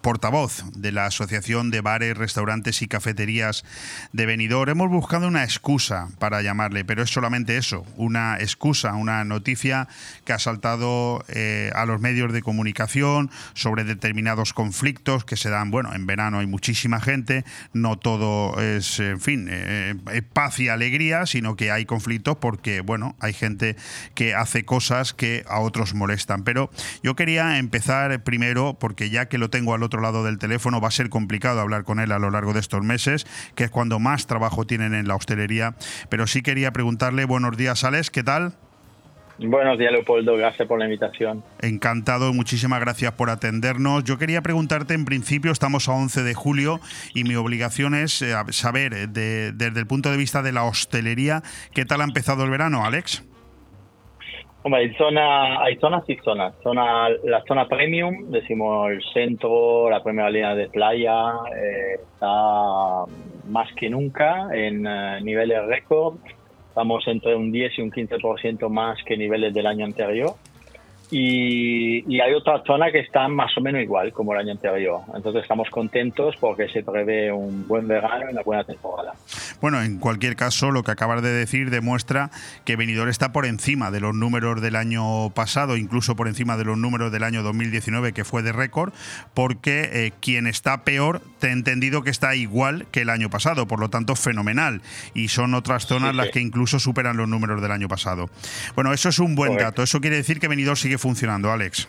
Portavoz 0.00 0.64
de 0.74 0.92
la 0.92 1.06
Asociación 1.06 1.70
de 1.70 1.80
Bares, 1.80 2.16
Restaurantes 2.16 2.82
y 2.82 2.88
Cafeterías 2.88 3.64
de 4.12 4.26
Benidorm. 4.26 4.70
Hemos 4.70 4.90
buscado 4.90 5.28
una 5.28 5.44
excusa 5.44 6.08
para 6.18 6.42
llamarle, 6.42 6.84
pero 6.84 7.02
es 7.02 7.10
solamente 7.10 7.56
eso, 7.56 7.84
una 7.96 8.36
excusa, 8.38 8.94
una 8.94 9.24
noticia 9.24 9.88
que 10.24 10.32
ha 10.32 10.38
saltado 10.38 11.24
eh, 11.28 11.70
a 11.74 11.84
los 11.84 12.00
medios 12.00 12.32
de 12.32 12.42
comunicación 12.42 13.30
sobre 13.54 13.84
determinados 13.84 14.52
conflictos 14.54 15.24
que 15.24 15.36
se 15.36 15.50
dan, 15.50 15.70
bueno, 15.70 15.94
en 15.94 16.06
verano 16.06 16.38
hay 16.38 16.46
muchísima 16.46 17.00
gente, 17.00 17.44
no 17.72 17.98
todo 17.98 18.60
es, 18.60 19.00
en 19.00 19.20
fin, 19.20 19.48
eh, 19.50 19.94
paz 20.32 20.60
y 20.60 20.68
alegría, 20.68 21.26
sino 21.26 21.56
que 21.56 21.70
hay 21.70 21.84
conflictos 21.84 22.36
porque, 22.36 22.80
bueno, 22.80 23.16
hay 23.20 23.32
gente 23.32 23.76
que 24.14 24.34
hace 24.34 24.64
cosas 24.64 25.12
que 25.12 25.44
a 25.48 25.60
otros 25.60 25.94
molestan. 25.94 26.44
Pero 26.44 26.70
yo 27.02 27.16
quería 27.16 27.58
empezar 27.58 28.22
primero, 28.22 28.78
porque 28.78 29.10
ya 29.10 29.26
que 29.26 29.38
lo 29.38 29.50
tengo 29.50 29.74
al 29.74 29.82
otro 29.82 29.89
otro 29.90 30.00
lado 30.00 30.22
del 30.24 30.38
teléfono. 30.38 30.80
Va 30.80 30.88
a 30.88 30.92
ser 30.92 31.10
complicado 31.10 31.60
hablar 31.60 31.82
con 31.82 31.98
él 31.98 32.12
a 32.12 32.20
lo 32.20 32.30
largo 32.30 32.52
de 32.52 32.60
estos 32.60 32.82
meses, 32.82 33.26
que 33.56 33.64
es 33.64 33.70
cuando 33.70 33.98
más 33.98 34.28
trabajo 34.28 34.64
tienen 34.64 34.94
en 34.94 35.08
la 35.08 35.16
hostelería. 35.16 35.74
Pero 36.08 36.28
sí 36.28 36.42
quería 36.42 36.70
preguntarle, 36.70 37.24
buenos 37.24 37.56
días, 37.56 37.82
Alex, 37.82 38.10
¿qué 38.10 38.22
tal? 38.22 38.54
Buenos 39.38 39.78
días, 39.78 39.90
Leopoldo. 39.90 40.36
Gracias 40.36 40.68
por 40.68 40.78
la 40.78 40.84
invitación. 40.84 41.42
Encantado, 41.60 42.32
muchísimas 42.32 42.78
gracias 42.78 43.12
por 43.12 43.30
atendernos. 43.30 44.04
Yo 44.04 44.18
quería 44.18 44.42
preguntarte, 44.42 44.94
en 44.94 45.04
principio, 45.04 45.50
estamos 45.50 45.88
a 45.88 45.92
11 45.92 46.22
de 46.22 46.34
julio 46.34 46.78
y 47.14 47.24
mi 47.24 47.34
obligación 47.34 47.94
es 47.94 48.22
eh, 48.22 48.34
saber, 48.50 48.92
eh, 48.94 49.06
desde 49.08 49.80
el 49.80 49.86
punto 49.86 50.10
de 50.10 50.18
vista 50.18 50.42
de 50.42 50.52
la 50.52 50.64
hostelería, 50.64 51.42
¿qué 51.74 51.84
tal 51.84 52.02
ha 52.02 52.04
empezado 52.04 52.44
el 52.44 52.50
verano, 52.50 52.84
Alex? 52.84 53.24
Hombre, 54.62 54.82
hay, 54.82 54.94
zona, 54.94 55.62
hay 55.62 55.76
zonas 55.76 56.04
y 56.08 56.16
zonas. 56.16 56.54
Zona, 56.62 57.08
la 57.24 57.42
zona 57.48 57.66
premium, 57.66 58.30
decimos 58.30 58.90
el 58.90 59.02
centro, 59.12 59.88
la 59.88 60.02
primera 60.02 60.28
línea 60.28 60.54
de 60.54 60.68
playa, 60.68 61.32
eh, 61.56 61.94
está 61.94 63.04
más 63.48 63.72
que 63.74 63.88
nunca 63.88 64.48
en 64.52 64.82
niveles 65.24 65.64
récord 65.66 66.16
Estamos 66.70 67.06
entre 67.08 67.34
un 67.34 67.50
10 67.50 67.78
y 67.78 67.82
un 67.82 67.90
15% 67.90 68.68
más 68.68 68.96
que 69.04 69.16
niveles 69.16 69.52
del 69.52 69.66
año 69.66 69.84
anterior. 69.84 70.34
Y, 71.10 72.20
hay 72.20 72.34
otra 72.34 72.62
zona 72.66 72.92
que 72.92 73.00
está 73.00 73.26
más 73.28 73.56
o 73.56 73.60
menos 73.60 73.82
igual 73.82 74.12
como 74.12 74.32
el 74.32 74.40
año 74.40 74.52
anterior. 74.52 75.00
Entonces 75.14 75.42
estamos 75.42 75.68
contentos 75.70 76.36
porque 76.38 76.68
se 76.68 76.82
prevé 76.82 77.32
un 77.32 77.66
buen 77.66 77.88
verano 77.88 78.26
y 78.28 78.32
una 78.32 78.42
buena 78.42 78.62
temporada. 78.64 79.14
Bueno, 79.60 79.82
en 79.82 79.98
cualquier 79.98 80.36
caso, 80.36 80.70
lo 80.70 80.82
que 80.82 80.90
acabas 80.90 81.22
de 81.22 81.30
decir 81.30 81.70
demuestra 81.70 82.30
que 82.64 82.76
Benidorm 82.76 83.08
está 83.08 83.32
por 83.32 83.46
encima 83.46 83.90
de 83.90 84.00
los 84.00 84.14
números 84.14 84.60
del 84.60 84.76
año 84.76 85.30
pasado, 85.30 85.76
incluso 85.76 86.14
por 86.14 86.28
encima 86.28 86.56
de 86.56 86.64
los 86.64 86.78
números 86.78 87.10
del 87.10 87.24
año 87.24 87.42
2019, 87.42 88.12
que 88.12 88.24
fue 88.24 88.42
de 88.42 88.52
récord, 88.52 88.92
porque 89.34 89.90
eh, 89.92 90.12
quien 90.20 90.46
está 90.46 90.84
peor, 90.84 91.20
te 91.38 91.48
he 91.48 91.52
entendido 91.52 92.02
que 92.02 92.10
está 92.10 92.34
igual 92.34 92.86
que 92.92 93.02
el 93.02 93.10
año 93.10 93.30
pasado, 93.30 93.66
por 93.66 93.80
lo 93.80 93.90
tanto, 93.90 94.14
fenomenal. 94.14 94.82
Y 95.14 95.28
son 95.28 95.54
otras 95.54 95.86
zonas 95.86 96.14
las 96.14 96.30
que 96.30 96.40
incluso 96.40 96.78
superan 96.78 97.16
los 97.16 97.28
números 97.28 97.60
del 97.62 97.72
año 97.72 97.88
pasado. 97.88 98.30
Bueno, 98.74 98.92
eso 98.92 99.08
es 99.08 99.18
un 99.18 99.34
buen 99.34 99.56
dato. 99.56 99.82
Eso 99.82 100.00
quiere 100.00 100.16
decir 100.16 100.38
que 100.38 100.48
Benidorm 100.48 100.76
sigue 100.76 100.98
funcionando, 101.00 101.50
Alex. 101.50 101.88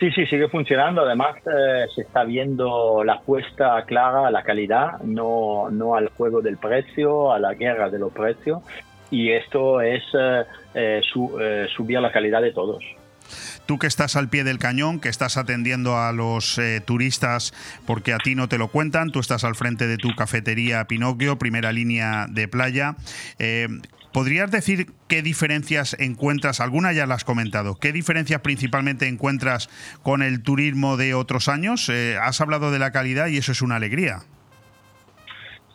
Sí, 0.00 0.10
sí, 0.12 0.24
sigue 0.26 0.48
funcionando. 0.48 1.02
Además, 1.02 1.36
eh, 1.46 1.84
se 1.94 2.00
está 2.00 2.24
viendo 2.24 3.04
la 3.04 3.14
apuesta 3.14 3.84
clara 3.84 4.28
a 4.28 4.30
la 4.30 4.42
calidad, 4.42 4.98
no, 5.00 5.68
no 5.70 5.94
al 5.94 6.08
juego 6.08 6.40
del 6.40 6.56
precio, 6.56 7.32
a 7.32 7.38
la 7.38 7.52
guerra 7.52 7.90
de 7.90 7.98
los 7.98 8.10
precios. 8.10 8.62
Y 9.10 9.30
esto 9.30 9.82
es 9.82 10.02
eh, 10.18 10.44
eh, 10.74 11.02
subir 11.76 12.00
la 12.00 12.10
calidad 12.10 12.40
de 12.40 12.52
todos. 12.52 12.82
Tú 13.66 13.78
que 13.78 13.86
estás 13.86 14.16
al 14.16 14.30
pie 14.30 14.42
del 14.42 14.58
cañón, 14.58 15.00
que 15.00 15.10
estás 15.10 15.36
atendiendo 15.36 15.98
a 15.98 16.12
los 16.12 16.58
turistas 16.86 17.52
porque 17.86 18.12
a 18.12 18.18
ti 18.18 18.34
no 18.34 18.48
te 18.48 18.58
lo 18.58 18.68
cuentan, 18.68 19.12
tú 19.12 19.20
estás 19.20 19.44
al 19.44 19.54
frente 19.54 19.86
de 19.86 19.98
tu 19.98 20.16
cafetería 20.16 20.86
Pinocchio, 20.86 21.38
primera 21.38 21.70
línea 21.70 22.26
de 22.28 22.48
playa. 22.48 22.96
¿Podrías 24.12 24.50
decir 24.50 24.86
qué 25.08 25.22
diferencias 25.22 25.96
encuentras? 26.00 26.60
Alguna 26.60 26.92
ya 26.92 27.06
las 27.06 27.18
has 27.18 27.24
comentado. 27.24 27.76
¿Qué 27.80 27.92
diferencias 27.92 28.40
principalmente 28.40 29.06
encuentras 29.06 29.68
con 30.02 30.22
el 30.22 30.42
turismo 30.42 30.96
de 30.96 31.14
otros 31.14 31.48
años? 31.48 31.88
Eh, 31.88 32.16
has 32.20 32.40
hablado 32.40 32.72
de 32.72 32.80
la 32.80 32.90
calidad 32.90 33.28
y 33.28 33.36
eso 33.36 33.52
es 33.52 33.62
una 33.62 33.76
alegría. 33.76 34.18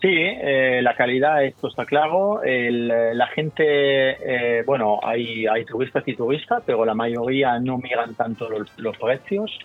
Sí, 0.02 0.12
eh, 0.12 0.82
la 0.84 0.96
calidad, 0.96 1.46
esto 1.46 1.70
está 1.70 1.86
claro. 1.86 2.42
la 2.44 3.28
gente, 3.28 3.64
eh, 3.64 4.64
bueno, 4.66 5.00
hay, 5.02 5.48
hay 5.48 5.64
turistas 5.64 6.04
y 6.06 6.16
turistas, 6.16 6.62
pero 6.66 6.84
la 6.84 6.94
mayoría 6.94 7.58
no 7.60 7.78
miran 7.78 8.16
tanto 8.16 8.50
los, 8.50 8.98
precios. 8.98 9.58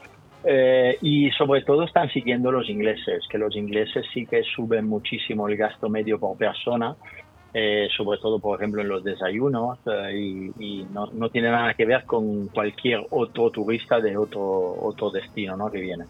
y 1.02 1.30
sobre 1.32 1.62
todo 1.62 1.84
están 1.84 2.08
siguiendo 2.10 2.52
los 2.52 2.70
ingleses, 2.70 3.26
que 3.28 3.36
los 3.36 3.54
ingleses 3.56 4.06
sí 4.14 4.24
que 4.26 4.42
suben 4.44 4.86
muchísimo 4.86 5.48
el 5.48 5.56
gasto 5.56 5.90
medio 5.90 6.18
por 6.18 6.38
persona 6.38 6.94
eh, 7.52 7.88
sobre 7.96 8.18
todo, 8.18 8.38
por 8.38 8.58
ejemplo, 8.58 8.80
en 8.80 8.88
los 8.88 9.02
desayunos, 9.02 9.78
eh, 9.86 10.50
y, 10.58 10.84
no, 10.92 11.06
no, 11.12 11.28
tiene 11.30 11.50
nada 11.50 11.74
que 11.74 11.84
ver 11.84 12.04
con 12.04 12.46
cualquier 12.48 13.04
otro 13.10 13.50
turista 13.50 14.00
de 14.00 14.16
otro, 14.16 14.76
otro 14.82 15.10
destino 15.10 15.56
¿no? 15.56 15.70
que 15.70 15.80
viene. 15.80 16.04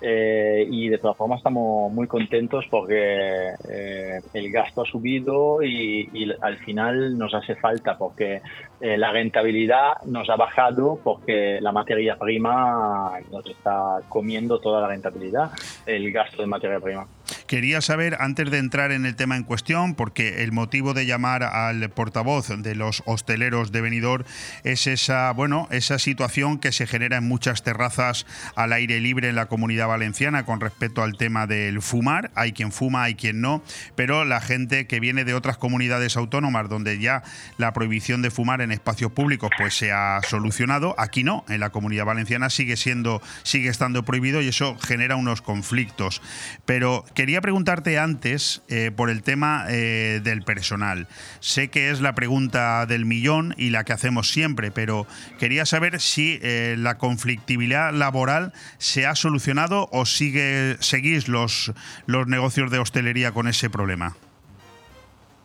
Eh, 0.00 0.64
y 0.70 0.88
de 0.88 0.98
todas 0.98 1.16
formas 1.16 1.38
estamos 1.38 1.92
muy 1.92 2.06
contentos 2.06 2.64
porque 2.70 3.48
eh, 3.68 4.20
el 4.32 4.52
gasto 4.52 4.82
ha 4.82 4.84
subido 4.84 5.60
y, 5.60 6.32
al 6.40 6.56
final 6.58 7.18
nos 7.18 7.34
hace 7.34 7.56
falta 7.56 7.98
porque 7.98 8.40
la 8.80 9.10
rentabilidad 9.10 10.00
nos 10.06 10.30
ha 10.30 10.36
bajado 10.36 11.00
porque 11.02 11.58
la 11.60 11.72
materia 11.72 12.16
prima 12.16 13.18
nos 13.32 13.44
está 13.50 13.98
comiendo 14.08 14.60
toda 14.60 14.82
la 14.82 14.86
rentabilidad, 14.86 15.50
el 15.84 16.12
gasto 16.12 16.42
de 16.42 16.46
materia 16.46 16.78
prima. 16.78 17.08
Quería 17.48 17.80
saber, 17.80 18.18
antes 18.20 18.50
de 18.50 18.58
entrar 18.58 18.92
en 18.92 19.06
el 19.06 19.16
tema 19.16 19.34
en 19.34 19.42
cuestión, 19.42 19.94
porque 19.94 20.42
el 20.42 20.52
motivo 20.52 20.92
de 20.92 21.06
llamar 21.06 21.42
al 21.42 21.88
portavoz 21.88 22.48
de 22.48 22.74
los 22.74 23.02
hosteleros 23.06 23.72
de 23.72 23.80
Benidorm 23.80 24.24
es 24.64 24.86
esa, 24.86 25.32
bueno, 25.32 25.66
esa 25.70 25.98
situación 25.98 26.58
que 26.58 26.72
se 26.72 26.86
genera 26.86 27.16
en 27.16 27.26
muchas 27.26 27.62
terrazas 27.62 28.26
al 28.54 28.74
aire 28.74 29.00
libre 29.00 29.30
en 29.30 29.34
la 29.34 29.46
comunidad 29.46 29.88
valenciana 29.88 30.44
con 30.44 30.60
respecto 30.60 31.02
al 31.02 31.16
tema 31.16 31.46
del 31.46 31.80
fumar. 31.80 32.30
Hay 32.34 32.52
quien 32.52 32.70
fuma, 32.70 33.04
hay 33.04 33.14
quien 33.14 33.40
no, 33.40 33.62
pero 33.94 34.26
la 34.26 34.42
gente 34.42 34.86
que 34.86 35.00
viene 35.00 35.24
de 35.24 35.32
otras 35.32 35.56
comunidades 35.56 36.18
autónomas 36.18 36.68
donde 36.68 36.98
ya 36.98 37.22
la 37.56 37.72
prohibición 37.72 38.20
de 38.20 38.30
fumar 38.30 38.60
en 38.60 38.72
espacios 38.72 39.12
públicos 39.12 39.50
pues 39.56 39.72
se 39.72 39.90
ha 39.90 40.20
solucionado, 40.28 40.94
aquí 40.98 41.24
no, 41.24 41.46
en 41.48 41.60
la 41.60 41.70
comunidad 41.70 42.04
valenciana 42.04 42.50
sigue 42.50 42.76
siendo 42.76 43.22
sigue 43.42 43.70
estando 43.70 44.04
prohibido 44.04 44.42
y 44.42 44.48
eso 44.48 44.76
genera 44.78 45.16
unos 45.16 45.40
conflictos. 45.40 46.20
Pero 46.66 47.06
quería 47.14 47.37
preguntarte 47.40 47.98
antes 47.98 48.62
eh, 48.68 48.90
por 48.94 49.10
el 49.10 49.22
tema 49.22 49.64
eh, 49.68 50.20
del 50.22 50.42
personal. 50.42 51.06
Sé 51.40 51.68
que 51.68 51.90
es 51.90 52.00
la 52.00 52.14
pregunta 52.14 52.86
del 52.86 53.04
millón 53.04 53.54
y 53.56 53.70
la 53.70 53.84
que 53.84 53.92
hacemos 53.92 54.30
siempre, 54.30 54.70
pero 54.70 55.06
quería 55.38 55.66
saber 55.66 56.00
si 56.00 56.38
eh, 56.42 56.76
la 56.78 56.98
conflictividad 56.98 57.92
laboral 57.92 58.52
se 58.78 59.06
ha 59.06 59.14
solucionado 59.14 59.88
o 59.92 60.04
sigue, 60.04 60.76
seguís 60.80 61.28
los, 61.28 61.72
los 62.06 62.26
negocios 62.26 62.70
de 62.70 62.78
hostelería 62.78 63.32
con 63.32 63.48
ese 63.48 63.70
problema? 63.70 64.16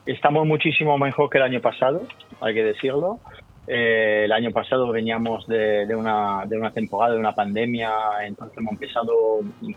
Estamos 0.06 0.46
muchísimo 0.46 0.98
mejor 0.98 1.30
que 1.30 1.38
el 1.38 1.46
año 1.46 1.62
pasado, 1.62 2.06
hay 2.42 2.54
que 2.54 2.64
decirlo. 2.64 3.20
Eh, 3.68 4.24
el 4.26 4.32
año 4.32 4.52
pasado 4.52 4.92
veníamos 4.92 5.48
de, 5.48 5.86
de, 5.86 5.96
una, 5.96 6.44
de 6.46 6.58
una 6.58 6.72
temporada, 6.72 7.14
de 7.14 7.20
una 7.20 7.34
pandemia, 7.34 7.92
entonces 8.26 8.58
hemos 8.58 8.74
empezado, 8.74 9.14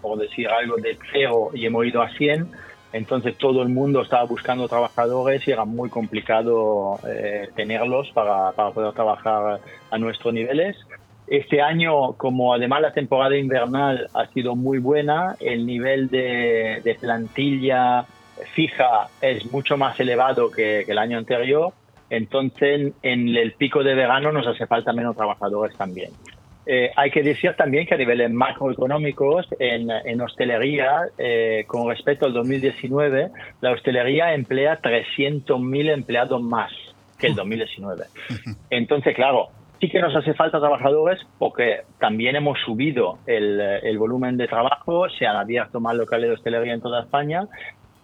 por 0.01 0.19
decir 0.19 0.49
algo, 0.49 0.77
de 0.77 0.99
cero 1.13 1.51
y 1.55 1.67
hemos 1.67 1.87
ido 1.87 2.03
a 2.03 2.11
100. 2.11 2.49
Entonces 2.93 3.37
todo 3.37 3.63
el 3.63 3.69
mundo 3.69 4.03
estaba 4.03 4.25
buscando 4.25 4.69
trabajadores 4.69 5.47
y 5.47 5.51
era 5.51 5.65
muy 5.65 5.91
complicado 5.91 6.99
eh, 7.07 7.49
tenerlos 7.55 8.11
para, 8.13 8.53
para 8.53 8.71
poder 8.71 8.93
trabajar 8.93 9.61
a 9.91 9.99
nuestros 9.99 10.33
niveles. 10.33 10.77
Este 11.27 11.61
año, 11.61 12.13
como 12.13 12.55
además 12.55 12.83
la 12.83 12.93
temporada 12.93 13.37
invernal 13.37 14.09
ha 14.15 14.27
sido 14.29 14.55
muy 14.55 14.79
buena, 14.79 15.35
el 15.41 15.67
nivel 15.67 16.09
de, 16.09 16.97
plantilla 17.01 18.07
fija 18.55 19.09
es 19.21 19.51
mucho 19.51 19.77
más 19.77 19.99
elevado 19.99 20.51
que, 20.51 20.83
el 20.83 20.99
año 20.99 21.19
anterior, 21.19 21.73
entonces 22.11 22.93
en 23.03 23.29
el 23.37 23.53
pico 23.53 23.83
de 23.83 23.95
verano 23.95 24.33
nos 24.33 24.47
hace 24.47 24.67
falta 24.67 24.93
menos 24.93 25.17
trabajadores 25.17 25.77
también. 25.77 26.11
Eh, 26.69 26.91
hay 26.97 27.13
que 27.13 27.23
decir 27.23 27.55
también 27.57 27.87
que 27.87 27.95
a 27.95 27.97
niveles 27.97 28.31
macroeconómicos, 28.33 29.47
en, 29.61 29.89
en 29.91 30.21
hostelería, 30.21 31.03
eh, 31.17 31.65
con 31.69 31.89
respecto 31.89 32.27
al 32.27 32.33
2019, 32.33 33.31
la 33.61 33.71
hostelería 33.71 34.35
emplea 34.35 34.77
300.000 34.81 35.93
empleados 35.93 36.43
más 36.43 36.73
que 37.21 37.29
el 37.29 37.37
2019. 37.37 38.05
Entonces, 38.71 39.15
claro, 39.15 39.51
Sí 39.81 39.91
que 39.91 40.01
nos 40.01 40.17
hace 40.17 40.33
falta 40.33 40.59
trabajadores 40.59 41.21
porque 41.39 41.83
también 41.99 42.35
hemos 42.35 42.59
subido 42.61 43.19
el, 43.27 43.99
volumen 43.99 44.39
de 44.39 44.49
trabajo, 44.49 45.07
se 45.11 45.27
han 45.27 45.37
abierto 45.37 45.81
más 45.81 45.95
locales 45.95 46.31
de 46.31 46.35
hostelería 46.35 46.73
en 46.73 46.81
toda 46.81 47.03
España 47.03 47.47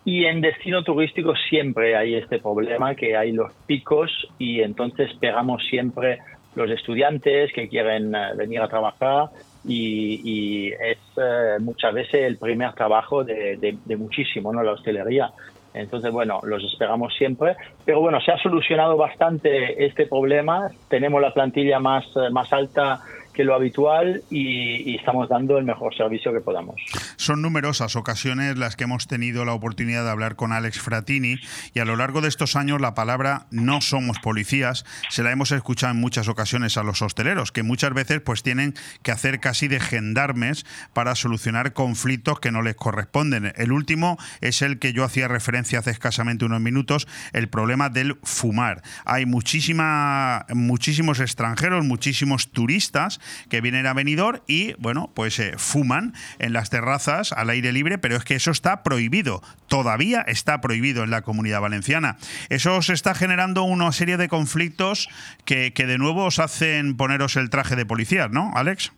y 0.05 0.24
en 0.24 0.41
destino 0.41 0.83
turístico 0.83 1.35
siempre 1.49 1.97
hay 1.97 2.15
este 2.15 2.39
problema 2.39 2.95
que 2.95 3.16
hay 3.16 3.33
los 3.33 3.53
picos 3.66 4.11
y 4.39 4.61
entonces 4.61 5.12
pegamos 5.20 5.62
siempre 5.69 6.19
los 6.55 6.70
estudiantes 6.70 7.53
que 7.53 7.69
quieren 7.69 8.15
eh, 8.15 8.35
venir 8.37 8.61
a 8.61 8.69
trabajar 8.69 9.27
y, 9.65 10.73
es 10.73 10.99
eh, 11.16 11.57
muchas 11.61 11.95
veces 11.95 12.23
el 12.24 12.37
primer 12.37 12.73
trabajo 12.73 13.23
de, 13.23 13.57
de, 13.57 13.79
de 13.85 13.97
muchísimo, 13.97 14.53
¿no? 14.53 14.62
La 14.62 14.73
hostelería. 14.73 15.31
Entonces, 15.74 16.12
bueno, 16.12 16.41
los 16.43 16.62
esperamos 16.65 17.15
siempre. 17.15 17.57
Pero 17.85 18.01
bueno, 18.01 18.20
se 18.20 18.33
ha 18.33 18.39
solucionado 18.39 18.97
bastante 18.97 19.85
este 19.85 20.07
problema. 20.07 20.69
Tenemos 20.89 21.20
la 21.20 21.33
plantilla 21.33 21.79
más, 21.79 22.05
eh, 22.16 22.31
más 22.31 22.53
alta 22.53 23.01
que 23.33 23.45
lo 23.45 23.55
habitual 23.55 24.23
y, 24.31 24.97
estamos 24.97 25.29
dando 25.29 25.59
el 25.59 25.65
mejor 25.65 25.97
servicio 25.97 26.33
que 26.33 26.41
podamos. 26.41 26.81
Son 27.17 27.43
numerosas 27.43 27.97
ocasiones 27.97 28.59
las 28.59 28.77
que 28.77 28.85
hemos 28.85 29.07
tenido 29.07 29.45
la 29.45 29.53
oportunidad 29.53 30.05
de 30.05 30.11
hablar 30.11 30.37
con 30.37 30.53
Alex 30.53 30.81
Fratini 30.81 31.37
y 31.75 31.81
a 31.81 31.85
lo 31.85 31.97
largo 31.97 32.21
de 32.21 32.29
estos 32.29 32.57
años 32.57 32.81
la 32.81 32.95
palabra 32.95 33.47
no 33.51 33.81
somos 33.81 34.19
policías 34.19 34.85
se 35.09 35.23
la 35.23 35.31
hemos 35.31 35.53
escuchado 35.53 35.93
en 35.93 36.01
muchas 36.01 36.29
ocasiones 36.29 36.77
a 36.77 36.83
los 36.83 37.03
hosteleros, 37.03 37.53
que 37.53 37.63
muchas 37.63 37.93
veces 37.95 38.21
pues 38.21 38.43
tienen 38.43 38.75
que 39.03 39.13
hacer 39.13 39.41
casi 39.41 39.69
de 39.69 39.81
gendarmes 39.81 40.67
para 40.93 41.15
solucionar 41.15 41.73
conflictos 41.73 42.41
que 42.41 42.53
no 42.53 42.63
les 42.63 42.75
corresponden. 42.75 43.53
El 43.57 43.73
último 43.73 44.19
es 44.41 44.63
el 44.63 44.79
que 44.79 44.93
yo 44.93 45.05
hacía 45.05 45.29
referencia 45.29 45.79
hace 45.79 45.91
escasamente 45.91 46.45
unos 46.45 46.61
minutos, 46.61 47.09
el 47.33 47.49
problema 47.49 47.89
del 47.89 48.19
fumar. 48.23 48.83
Hay 49.05 49.27
muchísima, 49.27 50.47
muchísimos 50.51 51.21
extranjeros, 51.21 51.85
muchísimos 51.85 52.51
turistas 52.51 53.21
que 53.49 53.61
vienen 53.61 53.86
a 53.86 53.93
Benidorm 53.93 54.40
y, 54.47 54.74
bueno, 54.74 55.11
pues 55.15 55.39
eh, 55.39 55.55
fuman 55.57 56.15
en 56.39 56.53
las 56.53 56.70
terrazas 56.70 57.32
al 57.32 57.51
aire 57.51 57.73
libre, 57.73 57.99
pero 57.99 58.16
es 58.16 58.24
que 58.24 58.35
eso 58.35 58.51
está 58.51 58.82
prohibido. 58.82 59.43
Todavía 59.69 60.23
está 60.23 60.61
prohibido 60.61 61.05
en 61.05 61.11
la 61.11 61.23
comunidad 61.23 61.61
valenciana. 61.61 62.16
Eso 62.49 62.77
os 62.77 62.90
está 62.90 63.15
generando 63.15 63.62
una 63.65 63.93
serie 63.93 64.16
de 64.16 64.28
conflictos 64.28 65.09
que, 65.44 65.73
que 65.73 65.86
de 65.86 65.99
nuevo 65.99 66.24
os 66.24 66.39
hacen 66.39 66.97
poneros 66.97 67.36
el 67.36 67.51
traje 67.51 67.77
de 67.77 67.86
policía, 67.86 68.28
¿no, 68.28 68.53
Alex? 68.55 68.93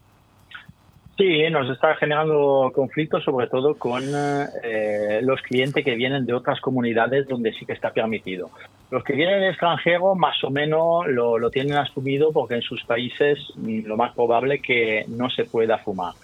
Sí, 1.17 1.49
nos 1.49 1.71
está 1.71 1.95
generando 1.95 2.73
conflictos 2.75 3.23
sobre 3.23 3.47
todo 3.47 3.77
con 3.77 4.03
eh, 4.65 5.21
los 5.23 5.41
clientes 5.43 5.85
que 5.85 5.95
vienen 5.95 6.27
de 6.27 6.35
otras 6.35 6.61
comunidades 6.61 7.29
donde 7.29 7.53
sí 7.53 7.65
que 7.65 7.73
está 7.73 7.93
permitido. 7.93 8.51
Los 8.91 9.05
que 9.05 9.13
vienen 9.13 9.39
del 9.39 9.51
extranjero 9.51 10.17
más 10.17 10.43
o 10.43 10.51
menos 10.51 11.07
lo, 11.07 11.51
tienen 11.51 11.77
asumido 11.77 12.33
porque 12.33 12.57
en 12.57 12.63
sus 12.63 12.83
países 12.85 13.39
mm, 13.55 13.87
lo 13.87 13.97
más 13.97 14.13
probable 14.13 14.61
que 14.61 15.05
no 15.07 15.31
se 15.31 15.45
pueda 15.45 15.79
fumar. 15.79 16.15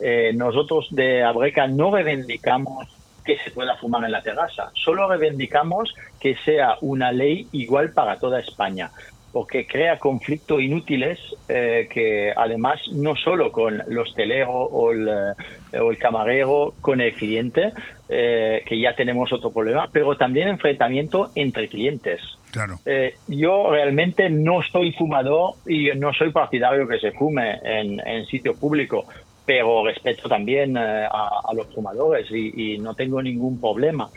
Eh, 0.00 0.32
nosotros 0.34 0.88
de 0.92 1.22
Abreca 1.22 1.66
no 1.66 1.94
reivindicamos 1.94 2.88
que 3.26 3.36
se 3.38 3.50
pueda 3.50 3.76
fumar 3.76 4.02
en 4.04 4.12
la 4.12 4.22
terraza, 4.22 4.70
solo 4.72 5.06
reivindicamos 5.06 5.94
que 6.18 6.36
sea 6.36 6.76
una 6.80 7.12
ley 7.12 7.46
igual 7.52 7.92
para 7.92 8.18
toda 8.18 8.40
España 8.40 8.90
porque 9.32 9.66
crea 9.66 9.98
conflictos 9.98 10.60
inútiles 10.60 11.18
eh, 11.48 11.88
que 11.92 12.32
además 12.34 12.80
no 12.92 13.14
solo 13.14 13.52
con 13.52 13.82
los 13.88 14.14
teleros 14.14 14.68
o 14.70 14.92
el, 14.92 15.08
eh, 15.08 15.78
o 15.78 15.90
el 15.90 15.98
camarero, 15.98 16.74
con 16.80 17.00
el 17.00 17.12
cliente, 17.14 17.72
eh, 18.08 18.62
que 18.66 18.80
ya 18.80 18.94
tenemos 18.94 19.32
otro 19.32 19.50
problema, 19.50 19.88
pero 19.92 20.16
también 20.16 20.48
enfrentamiento 20.48 21.30
entre 21.34 21.68
clientes. 21.68 22.20
Claro. 22.50 22.78
yo 23.26 23.70
realmente 23.70 24.30
no 24.30 24.62
soy 24.62 24.92
fumador 24.92 25.56
y 25.66 25.90
no 25.94 26.14
soy 26.14 26.32
partidario 26.32 26.88
que 26.88 26.98
se 26.98 27.12
fume 27.12 27.58
en, 27.62 28.00
en 28.00 28.24
sitio 28.24 28.54
público, 28.54 29.04
pero 29.44 29.84
respeto 29.84 30.30
también 30.30 30.74
a, 30.78 31.52
los 31.54 31.66
fumadores 31.74 32.26
y, 32.30 32.74
y, 32.74 32.78
no 32.78 32.94
tengo 32.94 33.22
ningún 33.22 33.60
problema 33.60 34.08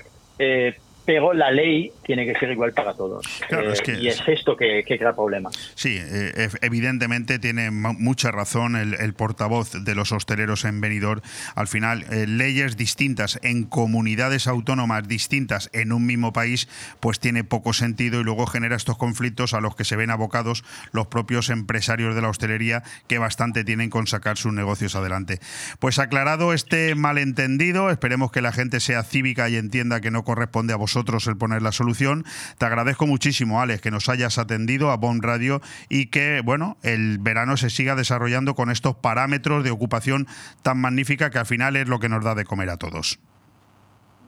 pero 1.06 1.34
la 1.34 1.52
ley 1.52 1.92
tiene 2.06 2.26
que 2.26 2.38
ser 2.38 2.52
igual 2.52 2.74
para 2.74 2.94
todos. 2.94 3.26
Eh, 3.50 4.00
y 4.00 4.08
es 4.08 4.22
esto 4.28 4.56
que, 4.56 4.84
crea 4.86 5.14
problemas. 5.14 5.54
Sí, 5.76 5.98
eh, 6.00 6.50
evidentemente 6.62 7.40
tiene 7.40 7.72
mucha 7.72 8.32
razón 8.32 8.76
el, 8.76 9.14
portavoz 9.14 9.72
de 9.72 9.96
los 9.96 10.12
hosteleros 10.12 10.64
en 10.66 10.80
Benidorm. 10.80 11.22
Al 11.56 11.68
final, 11.68 12.06
eh, 12.12 12.28
leyes 12.28 12.78
distintas 12.78 13.40
en 13.44 13.64
comunidades 13.64 14.48
autónomas 14.48 15.08
distintas 15.08 15.70
en 15.74 15.92
un 15.92 16.06
mismo 16.06 16.34
país, 16.34 16.70
pues 17.00 17.20
tiene 17.20 17.44
poco 17.44 17.74
sentido 17.74 18.22
y 18.22 18.24
luego 18.24 18.46
genera 18.46 18.76
estos 18.76 18.98
conflictos 18.98 19.54
a 19.54 19.62
los 19.62 19.76
que 19.76 19.86
se 19.86 19.96
ven 19.96 20.12
abocados 20.12 20.64
los 20.92 21.08
propios 21.08 21.50
empresarios 21.50 22.16
de 22.16 22.22
la 22.22 22.30
hostelería 22.30 22.84
que 23.08 23.18
bastante 23.18 23.64
tienen 23.64 23.90
con 23.90 24.08
sacar 24.08 24.38
sus 24.38 24.54
negocios 24.54 24.96
adelante. 24.96 25.40
Pues 25.80 26.00
aclarado 26.00 26.54
este 26.54 26.96
malentendido, 26.96 27.90
esperemos 27.90 28.32
que 28.32 28.42
la 28.42 28.52
gente 28.52 28.80
sea 28.80 29.04
cívica 29.04 29.50
y 29.50 29.56
entienda 29.56 30.02
que 30.02 30.12
no 30.12 30.24
corresponde 30.24 30.74
a 30.74 30.78
vosotros 30.78 31.01
vosotros 31.02 31.26
el 31.26 31.36
poner 31.36 31.64
la 31.64 31.72
solución. 31.72 32.26
Te 32.60 32.66
agradezco 32.68 33.08
muchísimo, 33.08 33.60
Alex, 33.60 33.82
que 33.82 33.90
nos 33.90 34.08
hayas 34.08 34.38
atendido 34.38 34.92
a 34.92 34.98
Bon 34.98 35.22
Radio 35.24 35.60
y 35.90 36.12
que, 36.12 36.42
bueno, 36.44 36.78
el 36.84 37.18
verano 37.20 37.58
se 37.58 37.72
siga 37.72 37.96
desarrollando 37.96 38.54
con 38.54 38.70
estos 38.70 38.96
parámetros 38.96 39.64
de 39.64 39.72
ocupación 39.72 40.28
tan 40.62 40.80
magnífica 40.80 41.32
que 41.32 41.40
al 41.40 41.48
final 41.48 41.76
es 41.76 41.88
lo 41.88 41.98
que 42.00 42.08
nos 42.08 42.24
da 42.24 42.36
de 42.36 42.46
comer 42.46 42.70
a 42.70 42.78
todos. 42.78 43.20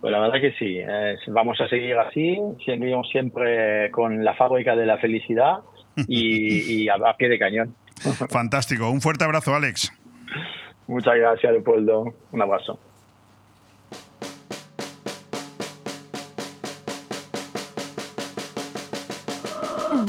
Pues 0.01 0.11
la 0.11 0.19
verdad 0.19 0.41
que 0.41 0.51
sí, 0.53 0.79
eh, 0.79 1.15
vamos 1.27 1.61
a 1.61 1.67
seguir 1.67 1.95
así, 1.95 2.39
seguimos 2.65 3.07
siempre 3.09 3.91
con 3.91 4.23
la 4.23 4.33
fábrica 4.33 4.75
de 4.75 4.87
la 4.87 4.97
felicidad 4.97 5.59
y, 6.07 6.89
a, 6.89 6.95
a, 6.95 7.15
pie 7.15 7.29
de 7.29 7.37
cañón. 7.37 7.75
Fantástico, 8.29 8.89
un 8.89 8.99
fuerte 8.99 9.23
abrazo 9.23 9.53
Alex. 9.53 9.93
Muchas 10.87 11.15
gracias 11.15 11.51
Leopoldo, 11.53 12.15
un 12.31 12.41
abrazo. 12.41 12.79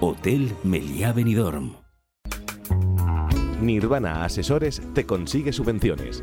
Hotel 0.00 0.52
Meliá 0.62 1.12
Benidorm. 1.12 1.72
Nirvana 3.60 4.24
Asesores 4.24 4.80
te 4.94 5.04
consigue 5.04 5.52
subvenciones. 5.52 6.22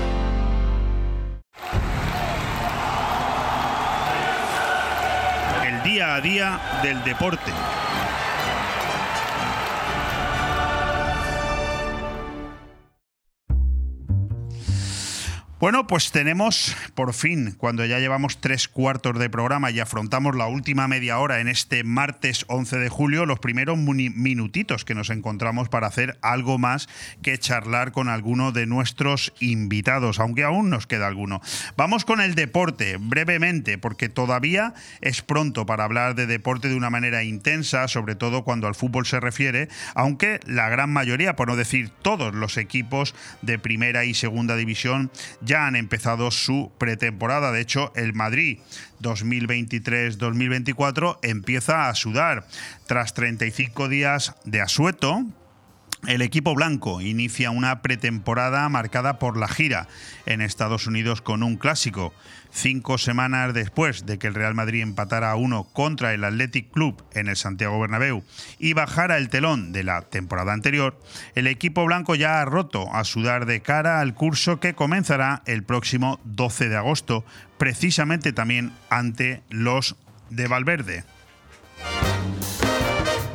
Día 5.83 6.15
a 6.15 6.21
día 6.21 6.59
del 6.83 7.03
deporte. 7.03 7.51
Bueno, 15.61 15.85
pues 15.85 16.11
tenemos 16.11 16.75
por 16.95 17.13
fin, 17.13 17.53
cuando 17.55 17.85
ya 17.85 17.99
llevamos 17.99 18.41
tres 18.41 18.67
cuartos 18.67 19.19
de 19.19 19.29
programa 19.29 19.69
y 19.69 19.79
afrontamos 19.79 20.35
la 20.35 20.47
última 20.47 20.87
media 20.87 21.19
hora 21.19 21.39
en 21.39 21.47
este 21.47 21.83
martes 21.83 22.45
11 22.47 22.79
de 22.79 22.89
julio, 22.89 23.27
los 23.27 23.37
primeros 23.37 23.77
minutitos 23.77 24.85
que 24.85 24.95
nos 24.95 25.11
encontramos 25.11 25.69
para 25.69 25.85
hacer 25.85 26.17
algo 26.23 26.57
más 26.57 26.89
que 27.21 27.37
charlar 27.37 27.91
con 27.91 28.09
alguno 28.09 28.51
de 28.51 28.65
nuestros 28.65 29.33
invitados, 29.39 30.19
aunque 30.19 30.43
aún 30.43 30.71
nos 30.71 30.87
queda 30.87 31.05
alguno. 31.05 31.41
Vamos 31.77 32.05
con 32.05 32.21
el 32.21 32.33
deporte, 32.33 32.97
brevemente, 32.99 33.77
porque 33.77 34.09
todavía 34.09 34.73
es 35.01 35.21
pronto 35.21 35.67
para 35.67 35.83
hablar 35.83 36.15
de 36.15 36.25
deporte 36.25 36.69
de 36.69 36.75
una 36.75 36.89
manera 36.89 37.23
intensa, 37.23 37.87
sobre 37.87 38.15
todo 38.15 38.43
cuando 38.43 38.65
al 38.65 38.73
fútbol 38.73 39.05
se 39.05 39.19
refiere, 39.19 39.69
aunque 39.93 40.39
la 40.47 40.69
gran 40.69 40.89
mayoría, 40.89 41.35
por 41.35 41.49
no 41.49 41.55
decir 41.55 41.91
todos 42.01 42.33
los 42.33 42.57
equipos 42.57 43.13
de 43.43 43.59
primera 43.59 44.05
y 44.05 44.15
segunda 44.15 44.55
división, 44.55 45.11
ya 45.50 45.50
han 45.53 45.75
empezado 45.75 46.31
su 46.31 46.71
pretemporada. 46.77 47.51
De 47.51 47.61
hecho, 47.61 47.91
el 47.95 48.13
Madrid 48.13 48.59
2023-2024 49.01 51.19
empieza 51.21 51.89
a 51.89 51.95
sudar. 51.95 52.47
Tras 52.87 53.13
35 53.13 53.87
días 53.87 54.33
de 54.45 54.61
asueto, 54.61 55.23
el 56.07 56.21
equipo 56.21 56.55
blanco 56.55 57.01
inicia 57.01 57.51
una 57.51 57.81
pretemporada 57.81 58.67
marcada 58.69 59.19
por 59.19 59.37
la 59.37 59.47
gira 59.47 59.87
en 60.25 60.41
Estados 60.41 60.87
Unidos 60.87 61.21
con 61.21 61.43
un 61.43 61.57
clásico. 61.57 62.13
Cinco 62.53 62.97
semanas 62.97 63.53
después 63.53 64.05
de 64.05 64.17
que 64.17 64.27
el 64.27 64.33
Real 64.33 64.55
Madrid 64.55 64.81
empatara 64.81 65.31
a 65.31 65.35
uno 65.35 65.63
contra 65.63 66.13
el 66.13 66.23
Athletic 66.23 66.71
Club 66.71 67.01
en 67.13 67.27
el 67.27 67.37
Santiago 67.37 67.79
Bernabéu 67.79 68.23
y 68.59 68.73
bajara 68.73 69.17
el 69.17 69.29
telón 69.29 69.71
de 69.71 69.83
la 69.83 70.01
temporada 70.01 70.51
anterior, 70.51 70.99
el 71.35 71.47
equipo 71.47 71.85
blanco 71.85 72.15
ya 72.15 72.41
ha 72.41 72.45
roto 72.45 72.93
a 72.93 73.03
sudar 73.03 73.45
de 73.45 73.61
cara 73.61 74.01
al 74.01 74.13
curso 74.15 74.59
que 74.59 74.73
comenzará 74.73 75.43
el 75.45 75.63
próximo 75.63 76.19
12 76.25 76.67
de 76.67 76.77
agosto, 76.77 77.23
precisamente 77.57 78.33
también 78.33 78.73
ante 78.89 79.43
los 79.49 79.95
de 80.29 80.47
Valverde. 80.47 81.05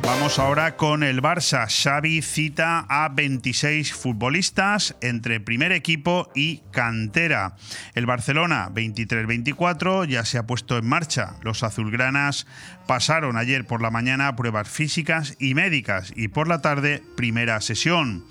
Vamos 0.07 0.39
ahora 0.39 0.77
con 0.77 1.03
el 1.03 1.21
Barça. 1.21 1.67
Xavi 1.67 2.21
cita 2.21 2.85
a 2.87 3.09
26 3.09 3.91
futbolistas 3.93 4.95
entre 5.01 5.41
primer 5.41 5.73
equipo 5.73 6.31
y 6.33 6.59
cantera. 6.71 7.57
El 7.93 8.05
Barcelona 8.05 8.69
23-24 8.73 10.07
ya 10.07 10.23
se 10.23 10.37
ha 10.37 10.47
puesto 10.47 10.77
en 10.77 10.87
marcha. 10.87 11.35
Los 11.41 11.61
azulgranas 11.61 12.47
pasaron 12.87 13.35
ayer 13.35 13.67
por 13.67 13.81
la 13.81 13.91
mañana 13.91 14.33
pruebas 14.37 14.69
físicas 14.69 15.35
y 15.39 15.55
médicas 15.55 16.13
y 16.15 16.29
por 16.29 16.47
la 16.47 16.61
tarde 16.61 17.03
primera 17.17 17.59
sesión. 17.59 18.23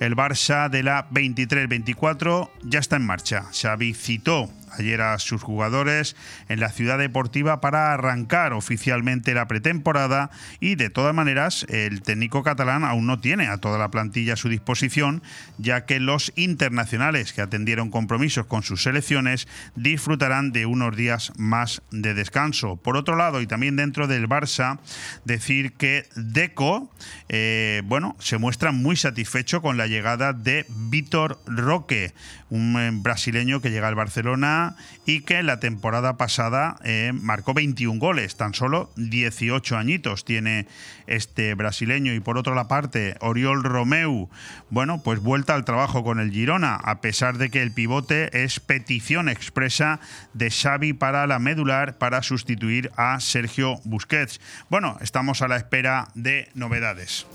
El 0.00 0.16
Barça 0.16 0.70
de 0.70 0.82
la 0.82 1.10
23-24 1.10 2.48
ya 2.62 2.78
está 2.78 2.96
en 2.96 3.04
marcha. 3.04 3.44
Xavi 3.52 3.92
citó 3.92 4.48
ayer 4.78 5.00
a 5.00 5.18
sus 5.18 5.42
jugadores 5.42 6.16
en 6.48 6.60
la 6.60 6.70
ciudad 6.70 6.98
deportiva 6.98 7.60
para 7.60 7.92
arrancar 7.92 8.52
oficialmente 8.52 9.34
la 9.34 9.48
pretemporada 9.48 10.30
y 10.60 10.74
de 10.74 10.90
todas 10.90 11.14
maneras 11.14 11.66
el 11.68 12.02
técnico 12.02 12.42
catalán 12.42 12.84
aún 12.84 13.06
no 13.06 13.20
tiene 13.20 13.48
a 13.48 13.58
toda 13.58 13.78
la 13.78 13.90
plantilla 13.90 14.34
a 14.34 14.36
su 14.36 14.48
disposición 14.48 15.22
ya 15.58 15.84
que 15.84 16.00
los 16.00 16.32
internacionales 16.36 17.32
que 17.32 17.42
atendieron 17.42 17.90
compromisos 17.90 18.46
con 18.46 18.62
sus 18.62 18.82
selecciones 18.82 19.48
disfrutarán 19.74 20.52
de 20.52 20.66
unos 20.66 20.96
días 20.96 21.32
más 21.36 21.82
de 21.90 22.14
descanso. 22.14 22.76
Por 22.76 22.96
otro 22.96 23.16
lado 23.16 23.40
y 23.40 23.46
también 23.46 23.76
dentro 23.76 24.06
del 24.06 24.28
Barça 24.28 24.78
decir 25.24 25.72
que 25.72 26.06
Deco 26.16 26.92
eh, 27.28 27.82
bueno 27.84 28.16
se 28.18 28.38
muestra 28.38 28.72
muy 28.72 28.96
satisfecho 28.96 29.62
con 29.62 29.76
la 29.76 29.86
llegada 29.86 30.32
de 30.32 30.66
Víctor 30.68 31.40
Roque 31.46 32.12
un 32.50 32.76
eh, 32.78 32.90
brasileño 32.92 33.60
que 33.60 33.70
llega 33.70 33.88
al 33.88 33.94
Barcelona 33.94 34.57
y 35.06 35.20
que 35.20 35.42
la 35.42 35.60
temporada 35.60 36.16
pasada 36.16 36.76
eh, 36.84 37.12
marcó 37.14 37.54
21 37.54 37.98
goles, 37.98 38.36
tan 38.36 38.54
solo 38.54 38.90
18 38.96 39.76
añitos 39.76 40.24
tiene 40.24 40.66
este 41.06 41.54
brasileño. 41.54 42.12
Y 42.12 42.20
por 42.20 42.38
otra 42.38 42.68
parte, 42.68 43.16
Oriol 43.20 43.64
Romeu, 43.64 44.28
bueno, 44.70 45.02
pues 45.02 45.20
vuelta 45.20 45.54
al 45.54 45.64
trabajo 45.64 46.04
con 46.04 46.20
el 46.20 46.30
Girona, 46.30 46.74
a 46.76 47.00
pesar 47.00 47.38
de 47.38 47.50
que 47.50 47.62
el 47.62 47.72
pivote 47.72 48.44
es 48.44 48.60
petición 48.60 49.28
expresa 49.28 50.00
de 50.34 50.50
Xavi 50.50 50.92
para 50.92 51.26
la 51.26 51.38
medular 51.38 51.98
para 51.98 52.22
sustituir 52.22 52.90
a 52.96 53.20
Sergio 53.20 53.80
Busquets. 53.84 54.40
Bueno, 54.68 54.98
estamos 55.00 55.42
a 55.42 55.48
la 55.48 55.56
espera 55.56 56.08
de 56.14 56.48
novedades. 56.54 57.26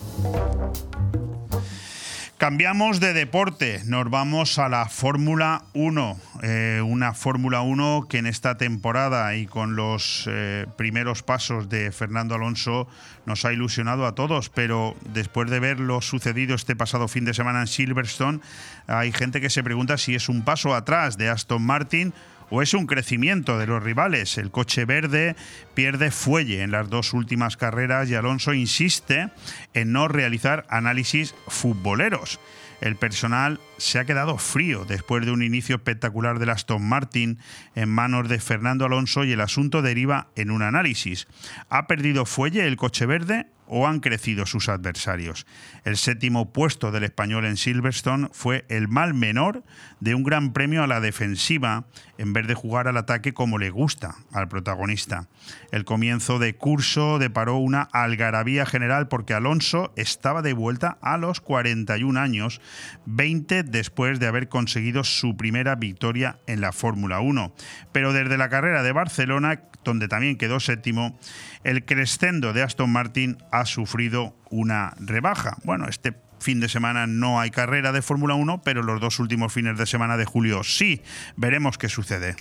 Cambiamos 2.37 2.99
de 2.99 3.13
deporte, 3.13 3.81
nos 3.85 4.09
vamos 4.09 4.59
a 4.59 4.67
la 4.67 4.89
Fórmula 4.89 5.63
1, 5.73 6.19
eh, 6.41 6.81
una 6.83 7.13
Fórmula 7.13 7.61
1 7.61 8.07
que 8.09 8.17
en 8.17 8.25
esta 8.25 8.57
temporada 8.57 9.33
y 9.35 9.45
con 9.45 9.75
los 9.75 10.27
eh, 10.29 10.65
primeros 10.75 11.23
pasos 11.23 11.69
de 11.69 11.91
Fernando 11.91 12.35
Alonso 12.35 12.87
nos 13.25 13.45
ha 13.45 13.53
ilusionado 13.53 14.05
a 14.05 14.15
todos, 14.15 14.49
pero 14.49 14.95
después 15.13 15.49
de 15.49 15.59
ver 15.59 15.79
lo 15.79 16.01
sucedido 16.01 16.55
este 16.55 16.75
pasado 16.75 17.07
fin 17.07 17.23
de 17.23 17.33
semana 17.33 17.61
en 17.61 17.67
Silverstone, 17.67 18.41
hay 18.87 19.13
gente 19.13 19.39
que 19.39 19.49
se 19.49 19.63
pregunta 19.63 19.97
si 19.97 20.15
es 20.15 20.27
un 20.27 20.43
paso 20.43 20.75
atrás 20.75 21.17
de 21.17 21.29
Aston 21.29 21.63
Martin 21.63 22.13
o 22.49 22.61
es 22.61 22.73
un 22.73 22.85
crecimiento 22.85 23.57
de 23.57 23.67
los 23.67 23.83
rivales. 23.83 24.37
El 24.37 24.51
coche 24.51 24.85
verde 24.85 25.35
pierde 25.73 26.11
fuelle 26.11 26.61
en 26.61 26.71
las 26.71 26.89
dos 26.89 27.13
últimas 27.13 27.57
carreras 27.57 28.09
y 28.09 28.15
Alonso 28.15 28.53
insiste 28.53 29.29
en 29.73 29.91
no 29.91 30.07
realizar 30.07 30.65
análisis 30.69 31.35
futboleros. 31.47 32.39
El 32.83 32.97
personal 32.97 33.61
se 33.77 33.97
ha 33.99 34.05
quedado 34.05 34.37
frío 34.37 34.83
después 34.83 35.25
de 35.25 35.31
un 35.31 35.41
inicio 35.41 35.77
espectacular 35.77 36.37
del 36.37 36.49
Aston 36.49 36.85
Martin 36.85 37.39
en 37.75 37.87
manos 37.87 38.27
de 38.27 38.39
Fernando 38.39 38.85
Alonso 38.85 39.23
y 39.23 39.31
el 39.31 39.39
asunto 39.39 39.81
deriva 39.81 40.27
en 40.35 40.51
un 40.51 40.63
análisis. 40.63 41.27
¿Ha 41.69 41.87
perdido 41.87 42.25
fuelle 42.25 42.67
el 42.67 42.75
coche 42.75 43.05
verde 43.05 43.47
o 43.75 43.87
han 43.87 43.99
crecido 44.01 44.45
sus 44.45 44.69
adversarios. 44.69 45.47
El 45.83 45.97
séptimo 45.97 46.53
puesto 46.53 46.91
del 46.91 47.03
español 47.03 47.45
en 47.45 47.57
Silverstone 47.57 48.29
fue 48.31 48.65
el 48.69 48.87
mal 48.87 49.15
menor 49.15 49.63
de 49.99 50.13
un 50.13 50.23
gran 50.23 50.53
premio 50.53 50.83
a 50.83 50.87
la 50.87 51.01
defensiva 51.01 51.85
en 52.19 52.33
vez 52.33 52.45
de 52.45 52.53
jugar 52.53 52.87
al 52.87 52.97
ataque 52.97 53.33
como 53.33 53.57
le 53.57 53.71
gusta 53.71 54.15
al 54.31 54.47
protagonista. 54.47 55.27
El 55.71 55.85
comienzo 55.85 56.37
de 56.37 56.55
curso 56.55 57.17
deparó 57.17 57.57
una 57.57 57.81
algarabía 57.81 58.67
general 58.67 59.07
porque 59.07 59.33
Alonso 59.33 59.91
estaba 59.95 60.43
de 60.43 60.53
vuelta 60.53 60.99
a 61.01 61.17
los 61.17 61.41
41 61.41 62.19
años, 62.19 62.61
20 63.07 63.63
después 63.63 64.19
de 64.19 64.27
haber 64.27 64.49
conseguido 64.49 65.03
su 65.03 65.35
primera 65.35 65.75
victoria 65.75 66.37
en 66.45 66.61
la 66.61 66.73
Fórmula 66.73 67.21
1. 67.21 67.55
Pero 67.91 68.13
desde 68.13 68.37
la 68.37 68.49
carrera 68.49 68.83
de 68.83 68.91
Barcelona, 68.91 69.61
donde 69.83 70.07
también 70.07 70.37
quedó 70.37 70.59
séptimo, 70.59 71.17
el 71.63 71.85
crescendo 71.85 72.53
de 72.53 72.63
Aston 72.63 72.89
Martin 72.89 73.37
ha 73.51 73.65
sufrido 73.65 74.35
una 74.49 74.93
rebaja. 74.99 75.57
Bueno, 75.63 75.87
este 75.87 76.13
fin 76.39 76.59
de 76.59 76.69
semana 76.69 77.07
no 77.07 77.39
hay 77.39 77.51
carrera 77.51 77.91
de 77.91 78.01
Fórmula 78.01 78.35
1, 78.35 78.61
pero 78.63 78.83
los 78.83 78.99
dos 78.99 79.19
últimos 79.19 79.53
fines 79.53 79.77
de 79.77 79.85
semana 79.85 80.17
de 80.17 80.25
julio 80.25 80.63
sí. 80.63 81.01
Veremos 81.35 81.77
qué 81.77 81.89
sucede. 81.89 82.35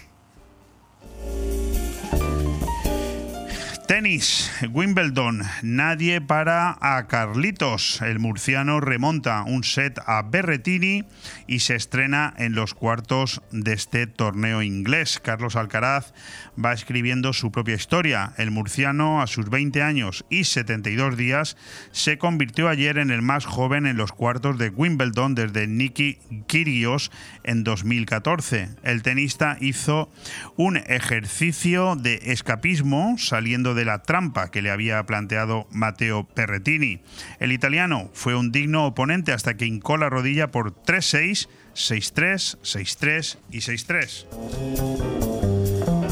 Tenis, 3.93 4.51
Wimbledon, 4.73 5.43
nadie 5.62 6.23
para 6.23 6.78
a 6.81 7.06
Carlitos. 7.09 8.01
El 8.01 8.20
murciano 8.20 8.81
remonta 8.81 9.44
un 9.47 9.64
set 9.64 9.98
a 10.06 10.23
Berretini 10.23 11.05
y 11.47 11.59
se 11.59 11.74
estrena 11.74 12.32
en 12.39 12.55
los 12.55 12.73
cuartos 12.73 13.43
de 13.51 13.74
este 13.74 14.06
torneo 14.06 14.62
inglés. 14.62 15.20
Carlos 15.23 15.56
Alcaraz 15.56 16.14
va 16.56 16.73
escribiendo 16.73 17.35
su 17.35 17.52
propia 17.52 17.74
historia. 17.74 18.32
El 18.39 18.51
murciano, 18.51 19.20
a 19.20 19.27
sus 19.27 19.51
20 19.51 19.82
años 19.82 20.24
y 20.31 20.44
72 20.44 21.19
días, 21.19 21.59
se 21.90 22.16
convirtió 22.16 22.70
ayer 22.70 22.97
en 22.97 23.10
el 23.10 23.20
más 23.20 23.44
joven 23.44 23.85
en 23.85 23.98
los 23.98 24.12
cuartos 24.12 24.56
de 24.56 24.70
Wimbledon 24.70 25.35
desde 25.35 25.66
Nicky 25.66 26.16
Kyrgios 26.47 27.10
en 27.44 27.62
2014. 27.62 28.70
El 28.85 29.02
tenista 29.02 29.59
hizo 29.60 30.10
un 30.56 30.78
ejercicio 30.78 31.94
de 31.94 32.20
escapismo 32.32 33.16
saliendo 33.19 33.74
de 33.74 33.82
la 33.85 34.03
trampa 34.03 34.51
que 34.51 34.63
le 34.63 34.71
había 34.71 35.05
planteado 35.05 35.67
Matteo 35.71 36.25
Perretini. 36.25 37.01
El 37.39 37.53
italiano 37.53 38.11
fue 38.15 38.35
un 38.35 38.53
digno 38.53 38.87
oponente 38.87 39.33
hasta 39.33 39.57
que 39.57 39.67
hincó 39.67 39.97
la 39.97 40.11
rodilla 40.11 40.51
por 40.51 40.75
3-6, 40.75 41.49
6-3, 41.75 42.59
6-3 42.63 43.39
y 43.51 43.59
6-3. 43.59 44.27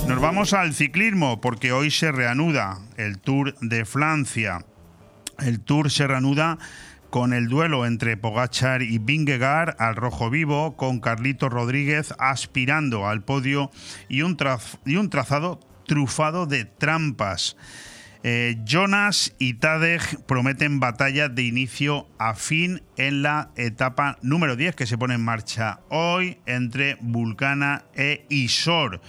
Nos 0.06 0.20
vamos 0.20 0.52
al 0.54 0.74
ciclismo 0.74 1.40
porque 1.40 1.72
hoy 1.72 1.90
se 1.90 2.12
reanuda 2.12 2.78
el 2.96 3.18
Tour 3.18 3.56
de 3.60 3.84
Francia. 3.84 4.64
El 5.38 5.60
Tour 5.60 5.90
se 5.90 6.06
reanuda 6.06 6.58
con 7.10 7.32
el 7.32 7.48
duelo 7.48 7.86
entre 7.86 8.16
Pogachar 8.16 8.82
y 8.82 8.98
Vingegaard 8.98 9.74
al 9.78 9.96
rojo 9.96 10.30
vivo, 10.30 10.76
con 10.76 11.00
Carlito 11.00 11.48
Rodríguez 11.48 12.14
aspirando 12.18 13.06
al 13.06 13.22
podio 13.22 13.70
y 14.08 14.22
un, 14.22 14.36
y 14.86 14.96
un 14.96 15.10
trazado 15.10 15.60
trufado 15.90 16.46
de 16.46 16.66
trampas. 16.66 17.56
Eh, 18.22 18.58
Jonas 18.64 19.34
y 19.40 19.54
Tadej 19.54 20.20
prometen 20.24 20.78
batalla 20.78 21.28
de 21.28 21.42
inicio 21.42 22.06
a 22.16 22.36
fin 22.36 22.80
en 22.96 23.22
la 23.22 23.50
etapa 23.56 24.16
número 24.22 24.54
10 24.54 24.76
que 24.76 24.86
se 24.86 24.96
pone 24.96 25.14
en 25.14 25.24
marcha 25.24 25.80
hoy 25.88 26.38
entre 26.46 26.96
Vulcana 27.00 27.86
e 27.96 28.24
Isor 28.28 29.00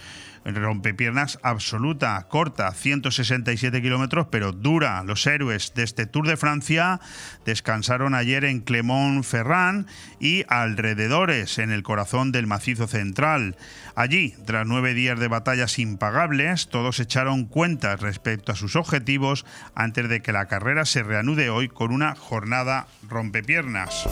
rompepiernas 0.45 1.39
absoluta, 1.43 2.27
corta, 2.29 2.71
167 2.73 3.81
kilómetros, 3.81 4.27
pero 4.31 4.51
dura. 4.51 5.03
Los 5.03 5.25
héroes 5.27 5.73
de 5.75 5.83
este 5.83 6.05
Tour 6.05 6.27
de 6.27 6.37
Francia 6.37 6.99
descansaron 7.45 8.15
ayer 8.15 8.45
en 8.45 8.61
Clermont-Ferrand 8.61 9.87
y 10.19 10.43
alrededores, 10.47 11.59
en 11.59 11.71
el 11.71 11.83
corazón 11.83 12.31
del 12.31 12.47
macizo 12.47 12.87
central. 12.87 13.55
Allí, 13.95 14.35
tras 14.45 14.65
nueve 14.65 14.93
días 14.93 15.19
de 15.19 15.27
batallas 15.27 15.79
impagables, 15.79 16.67
todos 16.69 16.99
echaron 16.99 17.45
cuentas 17.45 17.99
respecto 17.99 18.51
a 18.51 18.55
sus 18.55 18.75
objetivos 18.75 19.45
antes 19.75 20.09
de 20.09 20.21
que 20.21 20.31
la 20.31 20.47
carrera 20.47 20.85
se 20.85 21.03
reanude 21.03 21.49
hoy 21.49 21.67
con 21.67 21.91
una 21.91 22.15
jornada 22.15 22.87
rompepiernas. 23.07 24.07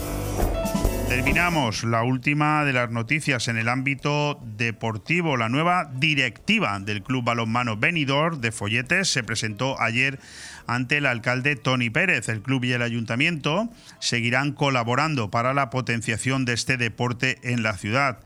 Terminamos 1.10 1.82
la 1.82 2.04
última 2.04 2.64
de 2.64 2.72
las 2.72 2.92
noticias 2.92 3.48
en 3.48 3.56
el 3.56 3.68
ámbito 3.68 4.38
deportivo. 4.44 5.36
La 5.36 5.48
nueva 5.48 5.90
directiva 5.92 6.78
del 6.78 7.02
Club 7.02 7.24
Balonmano 7.24 7.76
Benidorm 7.76 8.40
de 8.40 8.52
Folletes 8.52 9.08
se 9.08 9.24
presentó 9.24 9.74
ayer 9.80 10.20
ante 10.68 10.98
el 10.98 11.06
alcalde 11.06 11.56
Tony 11.56 11.90
Pérez. 11.90 12.28
El 12.28 12.42
club 12.42 12.62
y 12.62 12.74
el 12.74 12.82
ayuntamiento 12.82 13.70
seguirán 13.98 14.52
colaborando 14.52 15.32
para 15.32 15.52
la 15.52 15.68
potenciación 15.68 16.44
de 16.44 16.52
este 16.52 16.76
deporte 16.76 17.38
en 17.42 17.64
la 17.64 17.76
ciudad. 17.76 18.20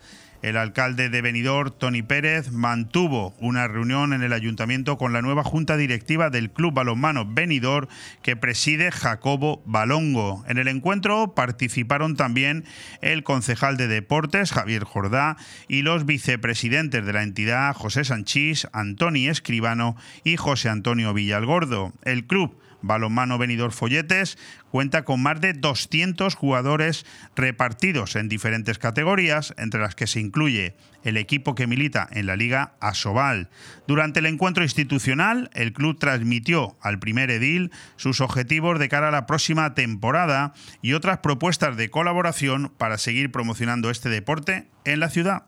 El 0.45 0.59
alcalde 0.59 1.09
de 1.09 1.23
Benidorm, 1.23 1.73
Tony 1.79 2.03
Pérez, 2.03 2.53
mantuvo 2.53 3.35
una 3.39 3.67
reunión 3.67 4.13
en 4.13 4.23
el 4.23 4.35
ayuntamiento 4.35 4.99
con 4.99 5.15
la 5.15 5.23
nueva 5.23 5.43
junta 5.43 5.79
directiva 5.79 6.29
del 6.29 6.51
Club 6.51 6.75
Balonmano 6.75 7.25
Benidorm 7.25 7.89
que 8.21 8.37
preside 8.37 8.93
Jacobo 8.93 9.63
Balongo. 9.65 10.45
En 10.47 10.59
el 10.59 10.69
encuentro 10.69 11.35
participaron 11.35 12.15
también 12.15 12.67
el 13.01 13.25
concejal 13.25 13.79
de 13.79 13.89
deportes, 13.89 14.53
Javier 14.53 14.85
Jordá, 14.85 15.39
y 15.67 15.81
los 15.81 16.05
vicepresidentes 16.05 17.07
de 17.07 17.13
la 17.15 17.23
entidad, 17.23 17.75
José 17.75 18.05
Sanchís, 18.05 18.69
Antoni 18.75 19.29
Escribano 19.29 19.97
y 20.25 20.37
José 20.37 20.69
Antonio 20.69 21.15
Villalgordo. 21.15 21.95
El 22.03 22.27
club 22.27 22.55
Balonmano 22.85 23.39
Benidorm 23.39 23.73
Folletes 23.73 24.39
cuenta 24.71 25.05
con 25.05 25.23
más 25.23 25.41
de 25.41 25.53
200 25.53 26.35
jugadores 26.35 27.07
repartidos 27.35 28.17
en 28.17 28.29
diferentes 28.29 28.79
categorías, 28.79 29.55
entre 29.57 29.81
las 29.81 29.95
que 29.95 30.07
se 30.07 30.21
incluye 30.21 30.77
el 31.03 31.17
equipo 31.17 31.55
que 31.55 31.67
milita 31.67 32.09
en 32.11 32.27
la 32.27 32.37
Liga 32.37 32.75
Asobal. 32.81 33.49
Durante 33.87 34.21
el 34.21 34.27
encuentro 34.27 34.65
institucional, 34.65 35.51
el 35.55 35.73
club 35.73 35.99
transmitió 35.99 36.77
al 36.81 36.99
primer 36.99 37.31
edil 37.31 37.71
sus 37.97 38.21
objetivos 38.21 38.79
de 38.79 38.89
cara 38.89 39.09
a 39.09 39.13
la 39.13 39.27
próxima 39.27 39.75
temporada 39.75 40.53
y 40.83 40.93
otras 40.93 41.19
propuestas 41.19 41.77
de 41.77 41.91
colaboración 41.91 42.73
para 42.77 42.99
seguir 42.99 43.33
promocionando 43.33 43.91
este 43.91 44.09
deporte 44.09 44.69
en 44.85 45.01
la 45.01 45.09
ciudad. 45.09 45.45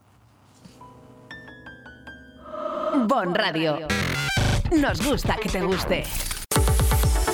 Bon 3.09 3.35
Radio. 3.35 3.89
Nos 4.73 5.07
gusta 5.07 5.37
que 5.37 5.49
te 5.49 5.61
guste. 5.61 6.05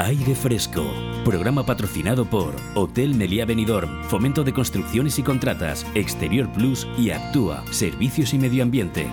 Aire 0.00 0.34
Fresco, 0.34 0.82
programa 1.26 1.66
patrocinado 1.66 2.24
por 2.24 2.56
Hotel 2.74 3.14
Meliá 3.14 3.44
Benidorm, 3.44 4.02
Fomento 4.04 4.42
de 4.44 4.54
Construcciones 4.54 5.18
y 5.18 5.22
Contratas, 5.22 5.86
Exterior 5.94 6.50
Plus 6.52 6.88
y 6.96 7.10
Actúa, 7.10 7.62
Servicios 7.70 8.32
y 8.32 8.38
Medio 8.38 8.62
Ambiente. 8.62 9.06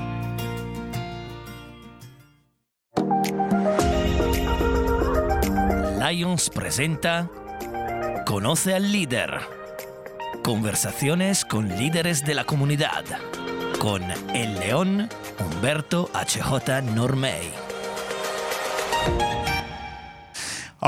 Lions 6.00 6.50
presenta 6.50 7.30
Conoce 8.26 8.74
al 8.74 8.90
líder. 8.90 9.42
Conversaciones 10.42 11.44
con 11.44 11.68
líderes 11.68 12.24
de 12.24 12.34
la 12.34 12.46
comunidad. 12.46 13.04
Con 13.80 14.04
El 14.34 14.58
León, 14.58 15.10
Humberto 15.38 16.10
HJ 16.14 16.82
Normey. 16.96 17.52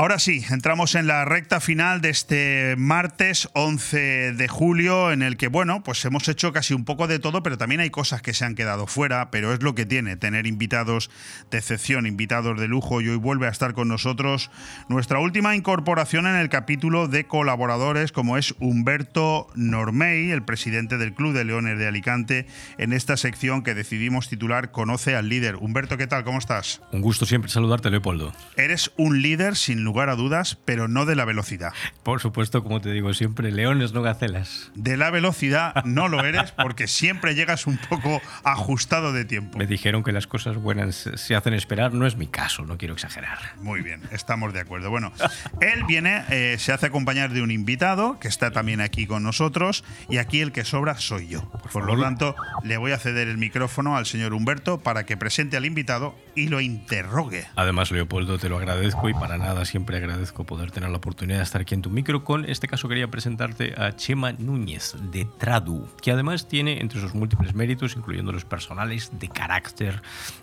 Ahora 0.00 0.18
sí, 0.18 0.42
entramos 0.48 0.94
en 0.94 1.06
la 1.06 1.26
recta 1.26 1.60
final 1.60 2.00
de 2.00 2.08
este 2.08 2.74
martes 2.78 3.50
11 3.52 4.32
de 4.32 4.48
julio, 4.48 5.12
en 5.12 5.20
el 5.20 5.36
que, 5.36 5.48
bueno, 5.48 5.82
pues 5.82 6.02
hemos 6.06 6.26
hecho 6.26 6.54
casi 6.54 6.72
un 6.72 6.86
poco 6.86 7.06
de 7.06 7.18
todo, 7.18 7.42
pero 7.42 7.58
también 7.58 7.82
hay 7.82 7.90
cosas 7.90 8.22
que 8.22 8.32
se 8.32 8.46
han 8.46 8.54
quedado 8.54 8.86
fuera, 8.86 9.30
pero 9.30 9.52
es 9.52 9.62
lo 9.62 9.74
que 9.74 9.84
tiene 9.84 10.16
tener 10.16 10.46
invitados 10.46 11.10
de 11.50 11.58
excepción, 11.58 12.06
invitados 12.06 12.58
de 12.58 12.66
lujo, 12.66 13.02
y 13.02 13.10
hoy 13.10 13.18
vuelve 13.18 13.46
a 13.46 13.50
estar 13.50 13.74
con 13.74 13.88
nosotros 13.88 14.50
nuestra 14.88 15.18
última 15.18 15.54
incorporación 15.54 16.26
en 16.26 16.36
el 16.36 16.48
capítulo 16.48 17.06
de 17.06 17.26
colaboradores, 17.26 18.10
como 18.10 18.38
es 18.38 18.54
Humberto 18.58 19.48
Normey, 19.54 20.30
el 20.30 20.42
presidente 20.42 20.96
del 20.96 21.12
Club 21.12 21.34
de 21.34 21.44
Leones 21.44 21.78
de 21.78 21.86
Alicante, 21.86 22.46
en 22.78 22.94
esta 22.94 23.18
sección 23.18 23.62
que 23.62 23.74
decidimos 23.74 24.30
titular 24.30 24.70
Conoce 24.70 25.14
al 25.14 25.28
líder. 25.28 25.56
Humberto, 25.56 25.98
¿qué 25.98 26.06
tal? 26.06 26.24
¿Cómo 26.24 26.38
estás? 26.38 26.80
Un 26.90 27.02
gusto 27.02 27.26
siempre 27.26 27.50
saludarte, 27.50 27.90
Leopoldo. 27.90 28.32
Eres 28.56 28.92
un 28.96 29.20
líder 29.20 29.56
sin 29.56 29.84
lugar 29.84 29.89
a 29.98 30.14
dudas, 30.14 30.58
pero 30.64 30.88
no 30.88 31.04
de 31.04 31.16
la 31.16 31.24
velocidad. 31.24 31.72
Por 32.02 32.20
supuesto, 32.20 32.62
como 32.62 32.80
te 32.80 32.90
digo 32.90 33.12
siempre, 33.12 33.50
leones 33.50 33.92
no 33.92 34.02
gacelas. 34.02 34.70
De 34.74 34.96
la 34.96 35.10
velocidad 35.10 35.84
no 35.84 36.08
lo 36.08 36.24
eres 36.24 36.52
porque 36.52 36.86
siempre 36.86 37.34
llegas 37.34 37.66
un 37.66 37.76
poco 37.76 38.22
ajustado 38.44 39.12
de 39.12 39.24
tiempo. 39.24 39.58
Me 39.58 39.66
dijeron 39.66 40.02
que 40.02 40.12
las 40.12 40.26
cosas 40.26 40.56
buenas 40.56 41.10
se 41.14 41.34
hacen 41.34 41.54
esperar, 41.54 41.92
no 41.92 42.06
es 42.06 42.16
mi 42.16 42.26
caso, 42.26 42.64
no 42.64 42.78
quiero 42.78 42.94
exagerar. 42.94 43.38
Muy 43.60 43.82
bien, 43.82 44.02
estamos 44.12 44.52
de 44.52 44.60
acuerdo. 44.60 44.90
Bueno, 44.90 45.12
él 45.60 45.84
viene, 45.86 46.24
eh, 46.30 46.56
se 46.58 46.72
hace 46.72 46.86
acompañar 46.86 47.32
de 47.32 47.42
un 47.42 47.50
invitado 47.50 48.18
que 48.18 48.28
está 48.28 48.50
también 48.50 48.80
aquí 48.80 49.06
con 49.06 49.22
nosotros 49.22 49.84
y 50.08 50.18
aquí 50.18 50.40
el 50.40 50.52
que 50.52 50.64
sobra 50.64 50.98
soy 50.98 51.28
yo. 51.28 51.50
Por, 51.72 51.84
lo 51.84 52.00
tanto, 52.00 52.36
le 52.62 52.76
voy 52.76 52.92
a 52.92 52.98
ceder 52.98 53.28
el 53.28 53.38
micrófono 53.38 53.96
al 53.96 54.06
señor 54.06 54.32
Humberto 54.32 54.80
para 54.80 55.04
que 55.04 55.16
presente 55.16 55.56
al 55.56 55.66
invitado 55.66 56.14
y 56.34 56.48
lo 56.48 56.60
interrogue. 56.60 57.46
Además, 57.56 57.90
Leopoldo, 57.90 58.38
te 58.38 58.48
lo 58.48 58.58
agradezco 58.58 59.08
y 59.08 59.14
para 59.14 59.38
nada 59.38 59.64
siempre 59.70 59.98
agradezco 59.98 60.42
poder 60.42 60.72
tener 60.72 60.90
la 60.90 60.96
oportunidad 60.96 61.38
de 61.38 61.44
estar 61.44 61.60
aquí 61.60 61.74
en 61.74 61.82
tu 61.82 61.90
micro. 61.90 62.24
Con 62.24 62.44
este 62.44 62.66
caso 62.66 62.88
quería 62.88 63.08
presentarte 63.08 63.80
a 63.80 63.94
Chema 63.94 64.32
Núñez 64.32 64.96
de 65.12 65.26
Tradu, 65.38 65.88
que 66.02 66.10
además 66.10 66.48
tiene 66.48 66.80
entre 66.80 67.00
sus 67.00 67.14
múltiples 67.14 67.54
méritos, 67.54 67.94
incluyendo 67.96 68.32
los 68.32 68.44
personales, 68.44 69.12
de 69.20 69.28
carácter 69.28 70.02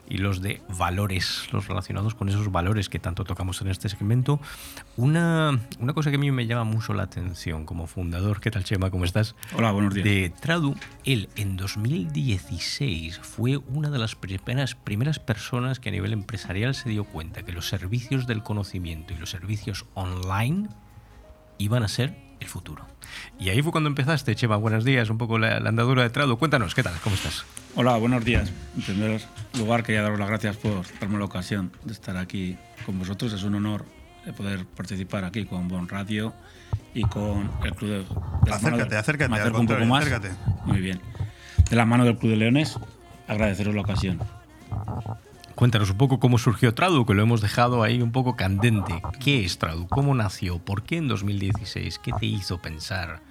y 0.09 0.19
los 0.19 0.41
de 0.41 0.61
valores, 0.69 1.49
los 1.51 1.67
relacionados 1.67 2.15
con 2.15 2.29
esos 2.29 2.53
valores 2.53 2.87
que 2.87 2.99
tanto 2.99 3.25
tocamos 3.25 3.61
en 3.61 3.67
este 3.67 3.89
segmento, 3.89 4.39
una, 4.95 5.59
una 5.79 5.93
cosa 5.93 6.09
que 6.09 6.15
a 6.15 6.19
mí 6.19 6.31
me 6.31 6.47
llama 6.47 6.63
mucho 6.63 6.93
la 6.93 7.03
atención 7.03 7.65
como 7.65 7.85
fundador. 7.85 8.39
¿Qué 8.39 8.49
tal, 8.49 8.63
Chema? 8.63 8.91
¿Cómo 8.91 9.03
estás? 9.03 9.35
Hola, 9.57 9.71
buenos 9.71 9.93
días. 9.93 10.05
De 10.05 10.29
Tradu, 10.39 10.73
él 11.03 11.27
en 11.35 11.57
2016 11.57 13.19
fue 13.21 13.57
una 13.57 13.89
de 13.89 13.99
las 13.99 14.15
primeras, 14.15 14.75
primeras 14.75 15.19
personas 15.19 15.81
que 15.81 15.89
a 15.89 15.91
nivel 15.91 16.13
empresarial 16.13 16.75
se 16.75 16.87
dio 16.87 17.03
cuenta 17.03 17.43
que 17.43 17.51
los 17.51 17.67
servicios 17.67 18.25
del 18.25 18.41
conocimiento 18.41 19.13
y 19.13 19.16
los 19.17 19.29
servicios 19.29 19.85
online 19.93 20.69
iban 21.57 21.83
a 21.83 21.87
ser 21.87 22.15
el 22.39 22.47
futuro. 22.47 22.85
Y 23.39 23.49
ahí 23.49 23.61
fue 23.61 23.71
cuando 23.71 23.87
empezaste, 23.89 24.35
Chema. 24.35 24.57
Buenos 24.57 24.83
días, 24.83 25.09
un 25.09 25.17
poco 25.17 25.39
la, 25.39 25.59
la 25.59 25.69
andadura 25.69 26.03
de 26.03 26.09
Tradu. 26.09 26.37
Cuéntanos, 26.37 26.75
¿qué 26.75 26.83
tal? 26.83 26.93
¿Cómo 27.03 27.15
estás? 27.15 27.45
Hola, 27.75 27.95
buenos 27.97 28.23
días. 28.25 28.51
En 28.75 28.81
primer 28.83 29.21
lugar, 29.57 29.83
quería 29.83 30.01
daros 30.03 30.19
las 30.19 30.27
gracias 30.27 30.57
por 30.57 30.83
darme 30.99 31.17
la 31.17 31.25
ocasión 31.25 31.71
de 31.83 31.93
estar 31.93 32.17
aquí 32.17 32.57
con 32.85 32.99
vosotros. 32.99 33.33
Es 33.33 33.43
un 33.43 33.55
honor 33.55 33.85
de 34.25 34.33
poder 34.33 34.65
participar 34.65 35.23
aquí 35.23 35.45
con 35.45 35.67
Bon 35.67 35.87
Radio 35.87 36.33
y 36.93 37.01
con 37.03 37.49
el 37.63 37.73
Club 37.75 37.89
de... 38.45 38.51
Acércate, 38.51 38.89
de- 38.89 38.97
acércate, 38.97 39.29
me 39.31 39.39
acerco 39.39 39.59
un 39.61 39.67
poco 39.67 39.85
más. 39.85 40.05
acércate. 40.05 40.35
Muy 40.65 40.79
bien. 40.79 41.01
De 41.69 41.75
la 41.75 41.85
mano 41.85 42.03
del 42.05 42.17
Club 42.17 42.31
de 42.31 42.37
Leones, 42.37 42.77
agradeceros 43.27 43.73
la 43.73 43.81
ocasión. 43.81 44.19
Cuéntanos 45.57 45.89
un 45.89 45.97
poco 45.97 46.19
cómo 46.19 46.37
surgió 46.37 46.75
Tradu, 46.75 47.03
que 47.07 47.15
lo 47.15 47.23
hemos 47.23 47.41
dejado 47.41 47.81
ahí 47.81 47.99
un 47.99 48.11
poco 48.11 48.35
candente. 48.35 49.01
¿Qué 49.19 49.43
es 49.43 49.57
Tradu? 49.57 49.87
¿Cómo 49.87 50.13
nació? 50.13 50.59
¿Por 50.59 50.83
qué 50.83 50.97
en 50.97 51.07
2016? 51.07 51.97
¿Qué 51.97 52.11
te 52.19 52.27
hizo 52.27 52.61
pensar? 52.61 53.23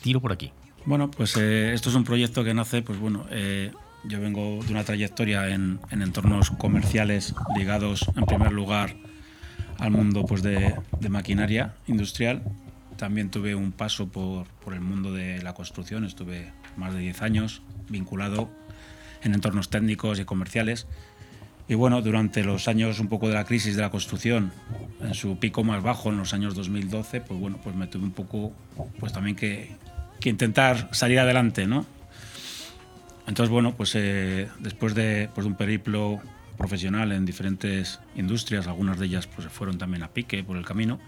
Tiro 0.00 0.20
por 0.20 0.30
aquí. 0.30 0.52
Bueno, 0.86 1.10
pues 1.10 1.36
eh, 1.36 1.72
esto 1.74 1.88
es 1.88 1.96
un 1.96 2.04
proyecto 2.04 2.44
que 2.44 2.54
nace, 2.54 2.82
pues 2.82 3.00
bueno, 3.00 3.26
eh, 3.30 3.72
yo 4.04 4.20
vengo 4.20 4.62
de 4.64 4.70
una 4.70 4.84
trayectoria 4.84 5.48
en, 5.48 5.80
entornos 5.90 6.52
comerciales 6.52 7.34
ligados 7.56 8.08
en 8.14 8.26
primer 8.26 8.52
lugar 8.52 8.94
al 9.80 9.90
mundo 9.90 10.24
pues, 10.24 10.44
de, 10.44 10.76
maquinaria 11.10 11.74
industrial. 11.88 12.44
También 12.96 13.28
tuve 13.28 13.56
un 13.56 13.72
paso 13.72 14.06
por, 14.06 14.46
por, 14.64 14.74
el 14.74 14.82
mundo 14.82 15.12
de 15.12 15.42
la 15.42 15.52
construcción, 15.52 16.04
estuve 16.04 16.52
más 16.76 16.94
de 16.94 17.00
10 17.00 17.22
años 17.22 17.62
vinculado 17.88 18.48
en 19.24 19.34
entornos 19.34 19.68
técnicos 19.68 20.20
y 20.20 20.24
comerciales. 20.24 20.86
Y 21.68 21.74
bueno, 21.74 22.02
durante 22.02 22.42
los 22.44 22.68
años 22.68 22.98
un 22.98 23.08
poco 23.08 23.28
de 23.28 23.34
la 23.34 23.44
crisis 23.44 23.76
de 23.76 23.82
la 23.82 23.90
construcción, 23.90 24.52
en 25.00 25.14
su 25.14 25.38
pico 25.38 25.64
más 25.64 25.82
bajo, 25.82 26.10
en 26.10 26.18
los 26.18 26.34
años 26.34 26.54
2012, 26.54 27.20
pues 27.20 27.40
bueno, 27.40 27.58
pues 27.62 27.74
me 27.76 27.86
tuve 27.86 28.04
un 28.04 28.12
poco, 28.12 28.52
pues 28.98 29.12
también 29.12 29.36
que, 29.36 29.76
que 30.20 30.28
intentar 30.28 30.88
salir 30.92 31.18
adelante, 31.18 31.66
¿no? 31.66 31.86
Entonces, 33.26 33.50
bueno, 33.50 33.74
pues 33.74 33.94
eh, 33.94 34.48
después 34.58 34.94
de, 34.94 35.28
pues, 35.34 35.44
de, 35.44 35.50
un 35.50 35.56
periplo 35.56 36.20
profesional 36.56 37.12
en 37.12 37.24
diferentes 37.24 38.00
industrias, 38.16 38.66
algunas 38.66 38.98
de 38.98 39.06
ellas 39.06 39.26
pues 39.26 39.48
fueron 39.48 39.78
también 39.78 40.02
a 40.02 40.08
pique 40.08 40.44
por 40.44 40.56
el 40.56 40.64
camino, 40.64 40.98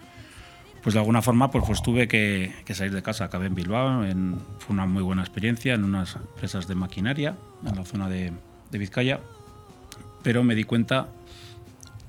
pues 0.82 0.94
de 0.94 1.00
alguna 1.00 1.22
forma 1.22 1.50
pues, 1.50 1.64
pues 1.66 1.82
tuve 1.82 2.08
que, 2.08 2.52
salir 2.72 2.92
de 2.94 3.02
casa. 3.02 3.24
Acabé 3.24 3.46
en 3.46 3.54
Bilbao, 3.54 4.04
en, 4.04 4.36
fue 4.58 4.74
una 4.74 4.86
muy 4.86 5.02
buena 5.02 5.22
experiencia 5.22 5.74
en 5.74 5.84
unas 5.84 6.16
empresas 6.16 6.68
de 6.68 6.74
maquinaria 6.74 7.36
en 7.66 7.76
la 7.76 7.84
zona 7.84 8.08
de, 8.08 8.32
de 8.70 8.78
Vizcaya, 8.78 9.20
pero 10.24 10.42
me 10.42 10.56
di 10.56 10.64
cuenta 10.64 11.08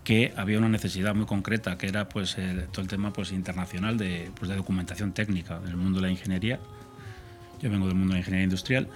que 0.04 0.34
había 0.38 0.58
una 0.58 0.70
necesidad 0.70 1.14
muy 1.14 1.26
concreta, 1.26 1.78
que 1.78 1.88
era 1.88 2.08
pues, 2.10 2.38
todo 2.72 2.82
el 2.82 2.88
tema 2.88 3.12
pues, 3.12 3.32
internacional 3.32 3.98
de, 3.98 4.32
pues, 4.40 4.50
de 4.50 4.56
documentación 4.56 5.12
técnica 5.12 5.60
del 5.60 5.76
mundo 5.76 6.00
de 6.00 6.08
la 6.08 6.12
ingeniería. 6.12 6.60
Yo 7.62 7.70
vengo 7.70 7.88
del 7.88 7.96
mundo 7.96 8.14
de 8.14 8.14
la 8.14 8.20
ingeniería 8.20 8.46
industrial 8.46 8.88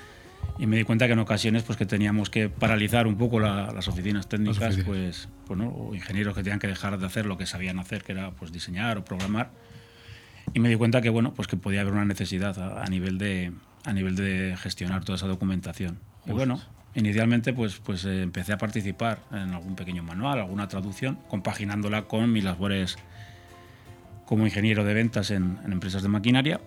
y 0.58 0.68
me 0.68 0.78
di 0.78 0.84
cuenta 0.84 1.08
que 1.08 1.14
en 1.14 1.20
ocasiones 1.20 1.64
pues 1.64 1.78
que 1.78 1.86
teníamos 1.86 2.30
que 2.30 2.48
paralizar 2.48 3.08
un 3.08 3.18
poco 3.18 3.40
las 3.40 3.88
oficinas 3.88 4.28
técnicas 4.28 4.78
pues, 4.86 5.28
pues 5.48 5.60
o 5.60 5.96
ingenieros 5.96 6.36
que 6.36 6.44
tenían 6.44 6.60
que 6.60 6.68
dejar 6.68 6.98
de 6.98 7.06
hacer 7.06 7.26
lo 7.26 7.38
que 7.38 7.46
sabían 7.46 7.80
hacer 7.80 8.04
que 8.04 8.14
era 8.14 8.32
pues 8.32 8.52
diseñar 8.52 8.98
o 8.98 9.04
programar. 9.04 9.52
Y 10.54 10.60
me 10.60 10.70
di 10.70 10.76
cuenta 10.76 11.02
que 11.02 11.10
bueno 11.10 11.34
pues 11.34 11.48
que 11.48 11.58
podía 11.58 11.82
haber 11.82 11.94
una 11.94 12.06
necesidad 12.06 12.82
a, 12.82 12.86
nivel 12.86 13.18
de 13.18 13.52
a 13.84 13.94
nivel 13.94 14.16
de 14.16 14.56
gestionar 14.58 15.04
toda 15.04 15.18
esa 15.18 15.28
documentación. 15.28 15.98
Y 16.26 16.32
bueno 16.32 16.62
inicialmente 17.00 17.54
pues 17.54 17.80
pues 17.80 18.06
eh, 18.06 18.22
empecé 18.22 18.54
a 18.54 18.58
participar 18.58 19.20
en 19.32 19.54
algún 19.54 19.76
pequeño 19.76 20.04
manual 20.04 20.40
alguna 20.40 20.68
traducción 20.68 21.20
compaginándola 21.28 22.04
con 22.04 22.32
mis 22.32 22.44
labores 22.44 22.98
como 24.26 24.46
ingeniero 24.46 24.84
de 24.84 24.94
ventas 24.94 25.32
en 25.32 25.58
empresas 25.66 26.04
de 26.04 26.10
maquinaria 26.10 26.60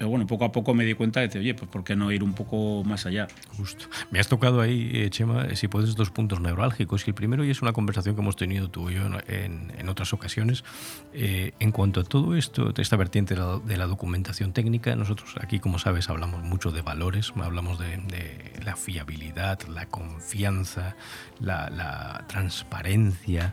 pero 0.00 0.08
bueno, 0.08 0.26
poco 0.26 0.46
a 0.46 0.50
poco 0.50 0.72
me 0.72 0.86
di 0.86 0.94
cuenta 0.94 1.20
de, 1.20 1.38
oye, 1.38 1.52
pues 1.52 1.70
¿por 1.70 1.84
qué 1.84 1.94
no 1.94 2.10
ir 2.10 2.22
un 2.22 2.32
poco 2.32 2.82
más 2.84 3.04
allá? 3.04 3.28
Justo. 3.58 3.84
Me 4.10 4.18
has 4.18 4.28
tocado 4.28 4.62
ahí, 4.62 4.90
eh, 4.94 5.10
Chema, 5.10 5.44
eh, 5.44 5.56
si 5.56 5.68
puedes, 5.68 5.94
dos 5.94 6.08
puntos 6.08 6.40
neurálgicos. 6.40 7.06
Y 7.06 7.10
el 7.10 7.14
primero, 7.14 7.44
y 7.44 7.50
es 7.50 7.60
una 7.60 7.74
conversación 7.74 8.14
que 8.14 8.22
hemos 8.22 8.34
tenido 8.34 8.70
tú 8.70 8.88
y 8.88 8.94
yo 8.94 9.02
en, 9.28 9.74
en 9.76 9.88
otras 9.90 10.14
ocasiones, 10.14 10.64
eh, 11.12 11.52
en 11.60 11.70
cuanto 11.70 12.00
a 12.00 12.04
todo 12.04 12.34
esto, 12.34 12.72
esta 12.78 12.96
vertiente 12.96 13.34
de 13.34 13.76
la, 13.76 13.86
documentación 13.86 14.54
técnica, 14.54 14.96
nosotros 14.96 15.34
aquí, 15.38 15.60
como 15.60 15.78
sabes, 15.78 16.08
hablamos 16.08 16.42
mucho 16.44 16.70
de 16.70 16.80
valores, 16.80 17.34
hablamos 17.36 17.78
de, 17.78 18.54
la 18.64 18.76
fiabilidad, 18.76 19.60
la 19.68 19.84
confianza, 19.84 20.96
la, 21.40 21.68
la 21.68 22.24
transparencia. 22.26 23.52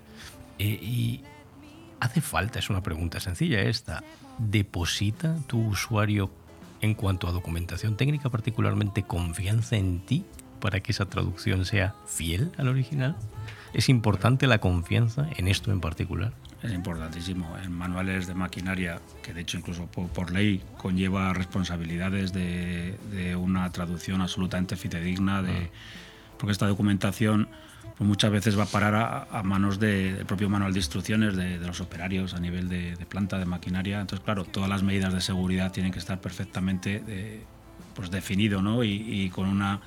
y 0.57 1.19
hace 1.99 2.21
falta, 2.21 2.59
es 2.59 2.69
una 2.69 2.81
pregunta 2.81 3.19
sencilla 3.19 3.59
esta, 3.63 4.01
¿deposita 4.37 5.35
tu 5.47 5.59
usuario 5.59 6.31
en 6.81 6.93
cuanto 6.93 7.27
a 7.27 7.31
documentación 7.31 7.97
técnica, 7.97 8.29
particularmente 8.29 9.03
confianza 9.03 9.75
en 9.77 9.99
ti 10.05 10.25
para 10.59 10.79
que 10.79 10.91
esa 10.91 11.05
traducción 11.05 11.65
sea 11.65 11.95
fiel 12.05 12.51
al 12.57 12.67
original? 12.67 13.15
¿Es 13.73 13.89
importante 13.89 14.47
la 14.47 14.59
confianza 14.59 15.27
en 15.37 15.47
esto 15.47 15.71
en 15.71 15.81
particular? 15.81 16.33
Es 16.63 16.73
importantísimo. 16.73 17.55
En 17.63 17.71
manuales 17.71 18.25
de 18.25 18.33
maquinaria, 18.33 18.99
que 19.21 19.33
de 19.33 19.41
hecho 19.41 19.57
incluso 19.57 19.85
por, 19.87 20.31
ley 20.31 20.63
conlleva 20.77 21.33
responsabilidades 21.33 22.33
de, 22.33 23.35
una 23.37 23.69
traducción 23.71 24.21
absolutamente 24.21 24.75
fidedigna, 24.75 25.41
de, 25.41 25.51
ah. 25.51 25.69
porque 26.37 26.51
esta 26.53 26.67
documentación 26.67 27.49
pues 27.97 28.07
muchas 28.07 28.31
veces 28.31 28.57
va 28.57 28.63
a 28.63 28.67
parar 28.67 29.27
a, 29.31 29.43
manos 29.43 29.79
del 29.79 30.23
propio 30.25 30.49
manual 30.49 30.71
de 30.71 30.79
instrucciones 30.79 31.35
de, 31.35 31.57
los 31.57 31.81
operarios 31.81 32.35
a 32.35 32.39
nivel 32.39 32.69
de, 32.69 32.95
planta, 33.09 33.39
de 33.39 33.45
maquinaria. 33.45 33.99
Entonces, 33.99 34.23
claro, 34.23 34.45
todas 34.45 34.69
las 34.69 34.83
medidas 34.83 35.13
de 35.13 35.21
seguridad 35.21 35.71
tienen 35.71 35.91
que 35.91 35.97
estar 35.97 36.21
perfectamente 36.21 37.03
eh, 37.07 37.41
pues 37.95 38.11
definido 38.11 38.61
¿no? 38.61 38.83
y, 38.83 39.31
con 39.33 39.47
una 39.47 39.81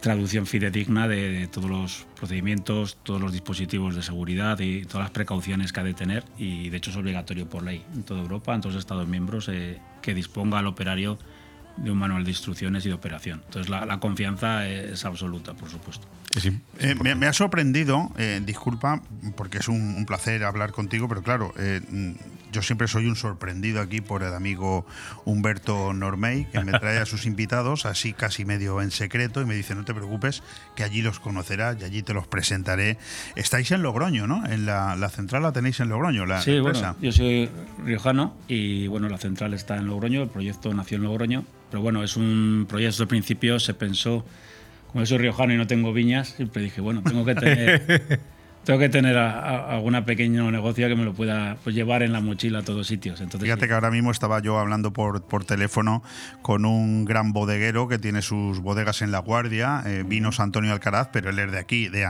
traducción 0.00 0.46
fidedigna 0.46 1.08
de, 1.08 1.46
todos 1.48 1.68
los 1.68 2.06
procedimientos, 2.16 2.96
todos 3.02 3.20
los 3.20 3.32
dispositivos 3.32 3.94
de 3.94 4.02
seguridad 4.02 4.58
y 4.60 4.86
todas 4.86 5.04
las 5.04 5.10
precauciones 5.10 5.74
que 5.74 5.80
ha 5.80 5.84
de 5.84 5.94
tener. 5.94 6.24
Y 6.38 6.70
de 6.70 6.78
hecho 6.78 6.90
es 6.90 6.96
obligatorio 6.96 7.46
por 7.50 7.62
ley 7.62 7.84
en 7.94 8.02
toda 8.02 8.22
Europa, 8.22 8.54
en 8.54 8.62
todos 8.62 8.76
los 8.76 8.80
Estados 8.80 9.08
miembros, 9.08 9.50
eh, 9.50 9.78
que 10.00 10.14
disponga 10.14 10.58
al 10.58 10.66
operario 10.66 11.18
de 11.76 11.90
un 11.90 11.98
manual 11.98 12.24
de 12.24 12.30
instrucciones 12.30 12.86
y 12.86 12.88
de 12.88 12.94
operación. 12.94 13.42
Entonces 13.44 13.68
la 13.68 14.00
confianza 14.00 14.66
es 14.66 15.04
absoluta, 15.04 15.52
por 15.52 15.68
supuesto. 15.68 16.08
Eh, 16.78 16.94
me, 16.94 17.26
ha 17.26 17.32
sorprendido, 17.32 18.10
eh, 18.18 18.40
disculpa, 18.44 19.02
porque 19.36 19.58
es 19.58 19.68
un, 19.68 20.04
placer 20.06 20.44
hablar 20.44 20.72
contigo, 20.72 21.08
pero 21.08 21.22
claro, 21.22 21.52
eh, 21.58 21.80
yo 22.52 22.62
siempre 22.62 22.86
soy 22.88 23.06
un 23.06 23.16
sorprendido 23.16 23.80
aquí 23.80 24.00
por 24.00 24.22
el 24.22 24.34
amigo 24.34 24.86
Humberto 25.24 25.92
Normey, 25.92 26.46
que 26.46 26.62
me 26.62 26.72
trae 26.72 26.98
a 26.98 27.06
sus 27.06 27.26
invitados 27.26 27.86
así 27.86 28.12
casi 28.12 28.44
medio 28.44 28.80
en 28.82 28.90
secreto 28.90 29.40
y 29.40 29.46
me 29.46 29.54
dice, 29.54 29.74
no 29.74 29.84
te 29.84 29.94
preocupes, 29.94 30.42
que 30.74 30.84
allí 30.84 31.02
los 31.02 31.20
conocerás 31.20 31.76
y 31.80 31.84
allí 31.84 32.02
te 32.02 32.12
los 32.12 32.26
presentaré. 32.26 32.98
Estáis 33.34 33.70
en 33.72 33.82
Logroño, 33.82 34.26
¿no? 34.26 34.44
En 34.46 34.66
la, 34.66 35.08
central 35.08 35.42
la 35.42 35.52
tenéis 35.52 35.80
en 35.80 35.88
Logroño, 35.88 36.26
la 36.26 36.42
sí, 36.42 36.56
empresa. 36.56 36.96
yo 37.00 37.12
soy 37.12 37.50
riojano 37.84 38.36
y 38.48 38.86
bueno, 38.88 39.08
la 39.08 39.18
central 39.18 39.54
está 39.54 39.76
en 39.76 39.86
Logroño, 39.86 40.22
el 40.22 40.28
proyecto 40.28 40.72
nació 40.74 40.98
en 40.98 41.04
Logroño, 41.04 41.44
pero 41.70 41.82
bueno, 41.82 42.04
es 42.04 42.16
un 42.16 42.66
proyecto 42.68 43.02
al 43.02 43.08
principio 43.08 43.58
se 43.58 43.74
pensó 43.74 44.24
como 44.92 45.04
soy 45.06 45.18
riojano 45.18 45.52
y 45.52 45.56
no 45.56 45.66
tengo 45.66 45.92
viñas, 45.92 46.28
siempre 46.28 46.62
dije, 46.62 46.80
bueno, 46.80 47.02
tengo 47.02 47.24
que 47.24 47.34
tener 47.34 48.20
tengo 48.66 48.80
que 48.80 48.88
tener 48.88 49.16
alguna 49.16 50.04
pequeño 50.04 50.50
negocio 50.50 50.88
que 50.88 50.96
me 50.96 51.04
lo 51.04 51.14
pueda 51.14 51.56
pues, 51.62 51.76
llevar 51.76 52.02
en 52.02 52.12
la 52.12 52.20
mochila 52.20 52.58
a 52.58 52.62
todos 52.62 52.88
sitios. 52.88 53.20
Entonces, 53.20 53.46
Fíjate 53.46 53.68
que 53.68 53.74
ahora 53.74 53.92
mismo 53.92 54.10
estaba 54.10 54.40
yo 54.40 54.58
hablando 54.58 54.92
por, 54.92 55.22
por 55.22 55.44
teléfono 55.44 56.02
con 56.42 56.64
un 56.64 57.04
gran 57.04 57.32
bodeguero 57.32 57.86
que 57.86 58.00
tiene 58.00 58.22
sus 58.22 58.58
bodegas 58.58 59.02
en 59.02 59.12
La 59.12 59.20
Guardia, 59.20 59.84
eh, 59.86 60.02
Vinos 60.04 60.40
Antonio 60.40 60.72
Alcaraz, 60.72 61.10
pero 61.12 61.30
él 61.30 61.38
es 61.38 61.52
de 61.52 61.58
aquí, 61.60 61.88
de, 61.88 62.08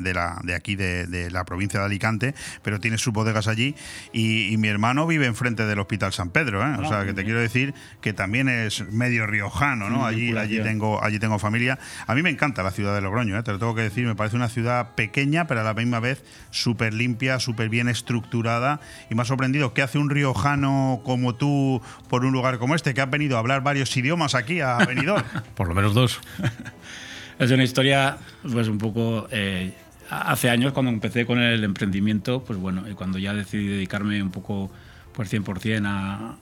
de, 0.00 0.14
la, 0.14 0.40
de 0.42 0.56
aquí, 0.56 0.74
de, 0.74 1.30
la 1.30 1.44
provincia 1.44 1.78
de 1.78 1.86
Alicante, 1.86 2.34
pero 2.62 2.80
tiene 2.80 2.98
sus 2.98 3.12
bodegas 3.12 3.46
allí. 3.46 3.76
Y, 4.12 4.56
mi 4.58 4.66
hermano 4.66 5.06
vive 5.06 5.26
enfrente 5.26 5.64
del 5.64 5.78
Hospital 5.78 6.12
San 6.12 6.30
Pedro, 6.30 6.60
¿eh? 6.62 6.74
o 6.78 6.82
ah, 6.82 6.88
sea, 6.88 7.04
que 7.04 7.12
te 7.12 7.22
quiero 7.22 7.38
decir 7.38 7.72
que 8.00 8.12
también 8.12 8.48
es 8.48 8.84
medio 8.90 9.26
riojano, 9.26 9.90
¿no? 9.90 10.06
Allí, 10.06 10.36
allí, 10.36 10.60
tengo, 10.60 11.04
allí 11.04 11.20
tengo 11.20 11.38
familia. 11.38 11.78
A 12.06 12.14
mí 12.16 12.22
me 12.22 12.30
encanta 12.30 12.64
la 12.64 12.72
ciudad 12.72 12.94
de 12.94 13.00
Logroño, 13.00 13.38
¿eh? 13.38 13.42
te 13.44 13.52
lo 13.52 13.58
tengo 13.60 13.74
que 13.76 13.82
decir, 13.82 14.06
me 14.06 14.16
parece 14.16 14.34
una 14.34 14.48
ciudad 14.48 14.94
pequeña, 14.96 15.46
pero 15.46 15.60
a 15.60 15.64
la 15.64 15.72
vez 15.72 15.83
misma 15.84 16.00
vez 16.00 16.24
súper 16.50 16.94
limpia, 16.94 17.38
súper 17.38 17.68
bien 17.68 17.88
estructurada. 17.88 18.80
Y 19.10 19.14
me 19.14 19.22
ha 19.22 19.24
sorprendido, 19.24 19.74
¿qué 19.74 19.82
hace 19.82 19.98
un 19.98 20.10
riojano 20.10 21.00
como 21.04 21.34
tú 21.34 21.80
por 22.08 22.24
un 22.24 22.32
lugar 22.32 22.58
como 22.58 22.74
este, 22.74 22.94
que 22.94 23.00
ha 23.00 23.06
venido 23.06 23.36
a 23.36 23.40
hablar 23.40 23.62
varios 23.62 23.96
idiomas 23.96 24.34
aquí 24.34 24.60
a 24.60 24.78
Benidorm? 24.78 25.24
por 25.54 25.68
lo 25.68 25.74
menos 25.74 25.94
dos. 25.94 26.20
es 27.38 27.50
una 27.50 27.64
historia, 27.64 28.18
pues 28.50 28.68
un 28.68 28.78
poco... 28.78 29.28
Eh, 29.30 29.72
hace 30.10 30.50
años 30.50 30.72
cuando 30.72 30.90
empecé 30.90 31.26
con 31.26 31.40
el 31.40 31.64
emprendimiento, 31.64 32.44
pues 32.44 32.58
bueno, 32.58 32.88
y 32.88 32.94
cuando 32.94 33.18
ya 33.18 33.32
decidí 33.32 33.66
dedicarme 33.66 34.22
un 34.22 34.30
poco 34.30 34.70
pues 35.12 35.32
100% 35.32 35.86
a... 35.86 36.36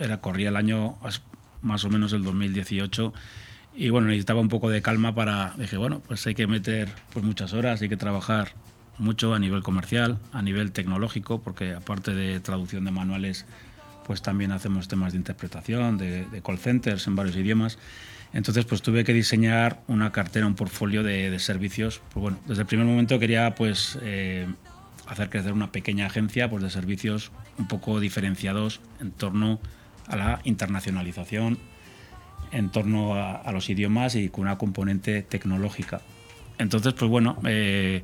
Era, 0.00 0.20
corría 0.20 0.48
el 0.48 0.56
año 0.56 0.96
más 1.60 1.84
o 1.84 1.90
menos 1.90 2.12
el 2.14 2.24
2018 2.24 3.12
y 3.74 3.90
bueno, 3.90 4.08
necesitaba 4.08 4.40
un 4.40 4.48
poco 4.48 4.68
de 4.68 4.82
calma 4.82 5.14
para, 5.14 5.54
dije, 5.56 5.76
bueno, 5.76 6.00
pues 6.06 6.26
hay 6.26 6.34
que 6.34 6.46
meter 6.46 6.90
pues 7.12 7.24
muchas 7.24 7.52
horas, 7.52 7.80
hay 7.80 7.88
que 7.88 7.96
trabajar 7.96 8.52
mucho 9.02 9.34
a 9.34 9.38
nivel 9.38 9.62
comercial, 9.62 10.18
a 10.32 10.40
nivel 10.42 10.72
tecnológico, 10.72 11.42
porque 11.42 11.74
aparte 11.74 12.14
de 12.14 12.40
traducción 12.40 12.84
de 12.84 12.90
manuales, 12.90 13.44
pues 14.06 14.22
también 14.22 14.52
hacemos 14.52 14.88
temas 14.88 15.12
de 15.12 15.18
interpretación, 15.18 15.98
de, 15.98 16.42
call 16.44 16.58
centers 16.58 17.06
en 17.06 17.16
varios 17.16 17.36
idiomas. 17.36 17.78
Entonces, 18.32 18.64
pues 18.64 18.80
tuve 18.80 19.04
que 19.04 19.12
diseñar 19.12 19.82
una 19.88 20.10
cartera, 20.10 20.46
un 20.46 20.54
portfolio 20.54 21.02
de, 21.02 21.38
servicios. 21.38 22.00
Pues 22.12 22.22
bueno, 22.22 22.38
desde 22.46 22.62
el 22.62 22.66
primer 22.66 22.86
momento 22.86 23.18
quería 23.18 23.54
pues 23.54 23.98
eh, 24.02 24.46
hacer 25.06 25.28
crecer 25.28 25.52
una 25.52 25.70
pequeña 25.70 26.06
agencia 26.06 26.48
pues, 26.48 26.62
de 26.62 26.70
servicios 26.70 27.30
un 27.58 27.68
poco 27.68 28.00
diferenciados 28.00 28.80
en 29.00 29.10
torno 29.10 29.60
a 30.06 30.16
la 30.16 30.40
internacionalización, 30.44 31.58
en 32.50 32.70
torno 32.70 33.14
a, 33.14 33.50
los 33.52 33.68
idiomas 33.68 34.14
y 34.14 34.28
con 34.28 34.42
una 34.42 34.58
componente 34.58 35.22
tecnológica. 35.22 36.00
Entonces, 36.58 36.92
pues 36.94 37.10
bueno, 37.10 37.38
eh, 37.44 38.02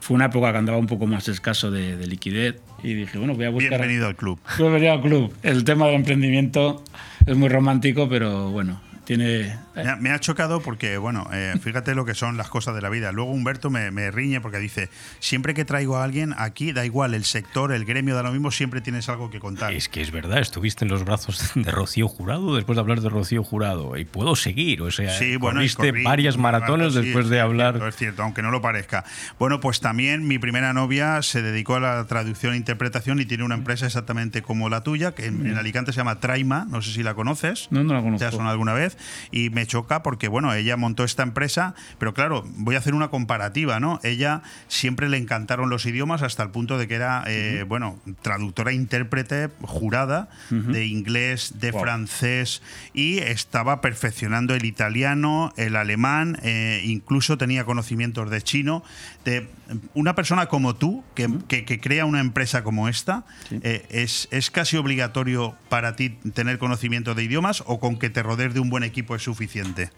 fue 0.00 0.14
una 0.14 0.26
época 0.26 0.50
que 0.50 0.58
andaba 0.58 0.78
un 0.78 0.86
poco 0.86 1.06
más 1.06 1.28
escaso 1.28 1.70
de, 1.70 1.96
liquidez 2.06 2.56
y 2.82 2.94
dije, 2.94 3.18
bueno, 3.18 3.34
voy 3.34 3.44
a 3.44 3.50
buscar... 3.50 3.78
Bienvenido 3.78 4.06
al 4.06 4.16
club. 4.16 4.38
Bienvenido 4.58 4.92
al 4.92 5.02
club. 5.02 5.34
El 5.42 5.64
tema 5.64 5.86
del 5.86 5.96
emprendimiento 5.96 6.82
es 7.26 7.36
muy 7.36 7.48
romántico, 7.48 8.08
pero 8.08 8.50
bueno, 8.50 8.80
tiene... 9.16 9.58
Me 9.98 10.10
ha, 10.10 10.20
chocado 10.20 10.60
porque, 10.60 10.96
bueno, 10.96 11.28
eh, 11.32 11.54
fíjate 11.60 11.96
lo 11.96 12.04
que 12.04 12.14
son 12.14 12.36
las 12.36 12.48
cosas 12.48 12.76
de 12.76 12.82
la 12.82 12.90
vida. 12.90 13.10
Luego 13.10 13.32
Humberto 13.32 13.68
me, 13.68 13.90
me, 13.90 14.10
riñe 14.12 14.40
porque 14.40 14.58
dice, 14.58 14.88
siempre 15.18 15.52
que 15.52 15.64
traigo 15.64 15.96
a 15.96 16.04
alguien 16.04 16.32
aquí, 16.38 16.70
da 16.72 16.84
igual, 16.84 17.14
el 17.14 17.24
sector, 17.24 17.72
el 17.72 17.84
gremio, 17.84 18.14
da 18.14 18.22
lo 18.22 18.30
mismo, 18.30 18.52
siempre 18.52 18.80
tienes 18.80 19.08
algo 19.08 19.28
que 19.28 19.40
contar. 19.40 19.72
Es 19.72 19.88
que 19.88 20.00
es 20.00 20.12
verdad, 20.12 20.38
estuviste 20.38 20.84
en 20.84 20.92
los 20.92 21.04
brazos 21.04 21.50
de 21.56 21.70
Rocío 21.72 22.06
Jurado 22.06 22.54
después 22.54 22.76
de 22.76 22.80
hablar 22.80 23.00
de 23.00 23.08
Rocío 23.08 23.42
Jurado 23.42 23.96
y 23.96 24.04
puedo 24.04 24.36
seguir, 24.36 24.82
o 24.82 24.92
sea, 24.92 25.18
sí, 25.18 25.36
bueno, 25.36 25.58
corriste 25.58 25.92
varias 26.04 26.36
maratones 26.36 26.94
después 26.94 27.28
de 27.28 27.40
hablar... 27.40 27.74
Es 27.74 27.80
cierto, 27.80 27.88
es 27.88 27.96
cierto, 27.96 28.22
aunque 28.22 28.42
no 28.42 28.52
lo 28.52 28.60
parezca. 28.60 29.04
Bueno, 29.40 29.58
pues 29.58 29.80
también 29.80 30.28
mi 30.28 30.38
primera 30.38 30.72
novia 30.72 31.22
se 31.22 31.42
dedicó 31.42 31.76
a 31.76 31.80
la 31.80 32.06
traducción 32.06 32.54
e 32.54 32.56
interpretación 32.58 33.20
y 33.20 33.24
tiene 33.24 33.42
una 33.42 33.56
empresa 33.56 33.86
exactamente 33.86 34.42
como 34.42 34.68
la 34.68 34.82
tuya, 34.82 35.12
que 35.12 35.26
en, 35.26 35.56
Alicante 35.56 35.92
se 35.92 35.96
llama 35.96 36.20
Traima, 36.20 36.66
no 36.70 36.80
sé 36.80 36.92
si 36.92 37.02
la 37.02 37.14
conoces. 37.14 37.66
No, 37.70 37.82
no 37.82 37.94
la 37.94 38.02
conozco. 38.02 38.18
¿Te 38.20 38.24
ha 38.26 38.30
sonado 38.30 38.52
alguna 38.52 38.72
vez? 38.72 38.96
Y 39.30 39.50
me 39.50 39.66
choca 39.66 40.02
porque, 40.02 40.28
bueno, 40.28 40.52
ella 40.52 40.76
montó 40.76 41.04
esta 41.04 41.22
empresa, 41.22 41.74
pero 41.98 42.14
claro, 42.14 42.44
voy 42.56 42.74
a 42.74 42.78
hacer 42.78 42.94
una 42.94 43.08
comparativa, 43.08 43.80
¿no? 43.80 44.00
Ella 44.02 44.42
siempre 44.68 45.08
le 45.08 45.16
encantaron 45.16 45.70
los 45.70 45.86
idiomas 45.86 46.22
hasta 46.22 46.42
el 46.42 46.50
punto 46.50 46.78
de 46.78 46.88
que 46.88 46.94
era, 46.94 47.24
eh, 47.26 47.64
bueno, 47.66 48.00
traductora, 48.22 48.72
intérprete, 48.72 49.48
jurada 49.62 50.28
de 50.50 50.86
inglés, 50.86 51.54
de 51.60 51.72
francés 51.72 52.62
y 52.92 53.18
estaba 53.18 53.80
perfeccionando 53.80 54.54
el 54.54 54.64
italiano, 54.64 55.52
el 55.56 55.76
alemán, 55.76 56.38
eh, 56.42 56.82
incluso 56.84 57.38
tenía 57.38 57.64
conocimientos 57.64 58.30
de 58.30 58.42
chino. 58.42 58.82
De 59.24 59.48
una 59.94 60.14
persona 60.14 60.46
como 60.46 60.74
tú, 60.74 61.04
que, 61.14 61.28
que, 61.46 61.80
crea 61.80 62.04
una 62.04 62.20
empresa 62.20 62.64
como 62.64 62.88
esta, 62.88 63.24
eh, 63.50 63.86
es, 63.90 64.28
¿es 64.30 64.50
casi 64.50 64.76
obligatorio 64.76 65.54
para 65.68 65.94
ti 65.94 66.10
tener 66.34 66.58
conocimiento 66.58 67.14
de 67.14 67.24
idiomas 67.24 67.62
o 67.66 67.78
con 67.78 67.98
que 67.98 68.10
te 68.10 68.22
rodees 68.22 68.54
de 68.54 68.60
un 68.60 68.70
buen 68.70 68.82
equipo 68.82 68.89
es 68.94 69.22
suficiente? 69.22 69.90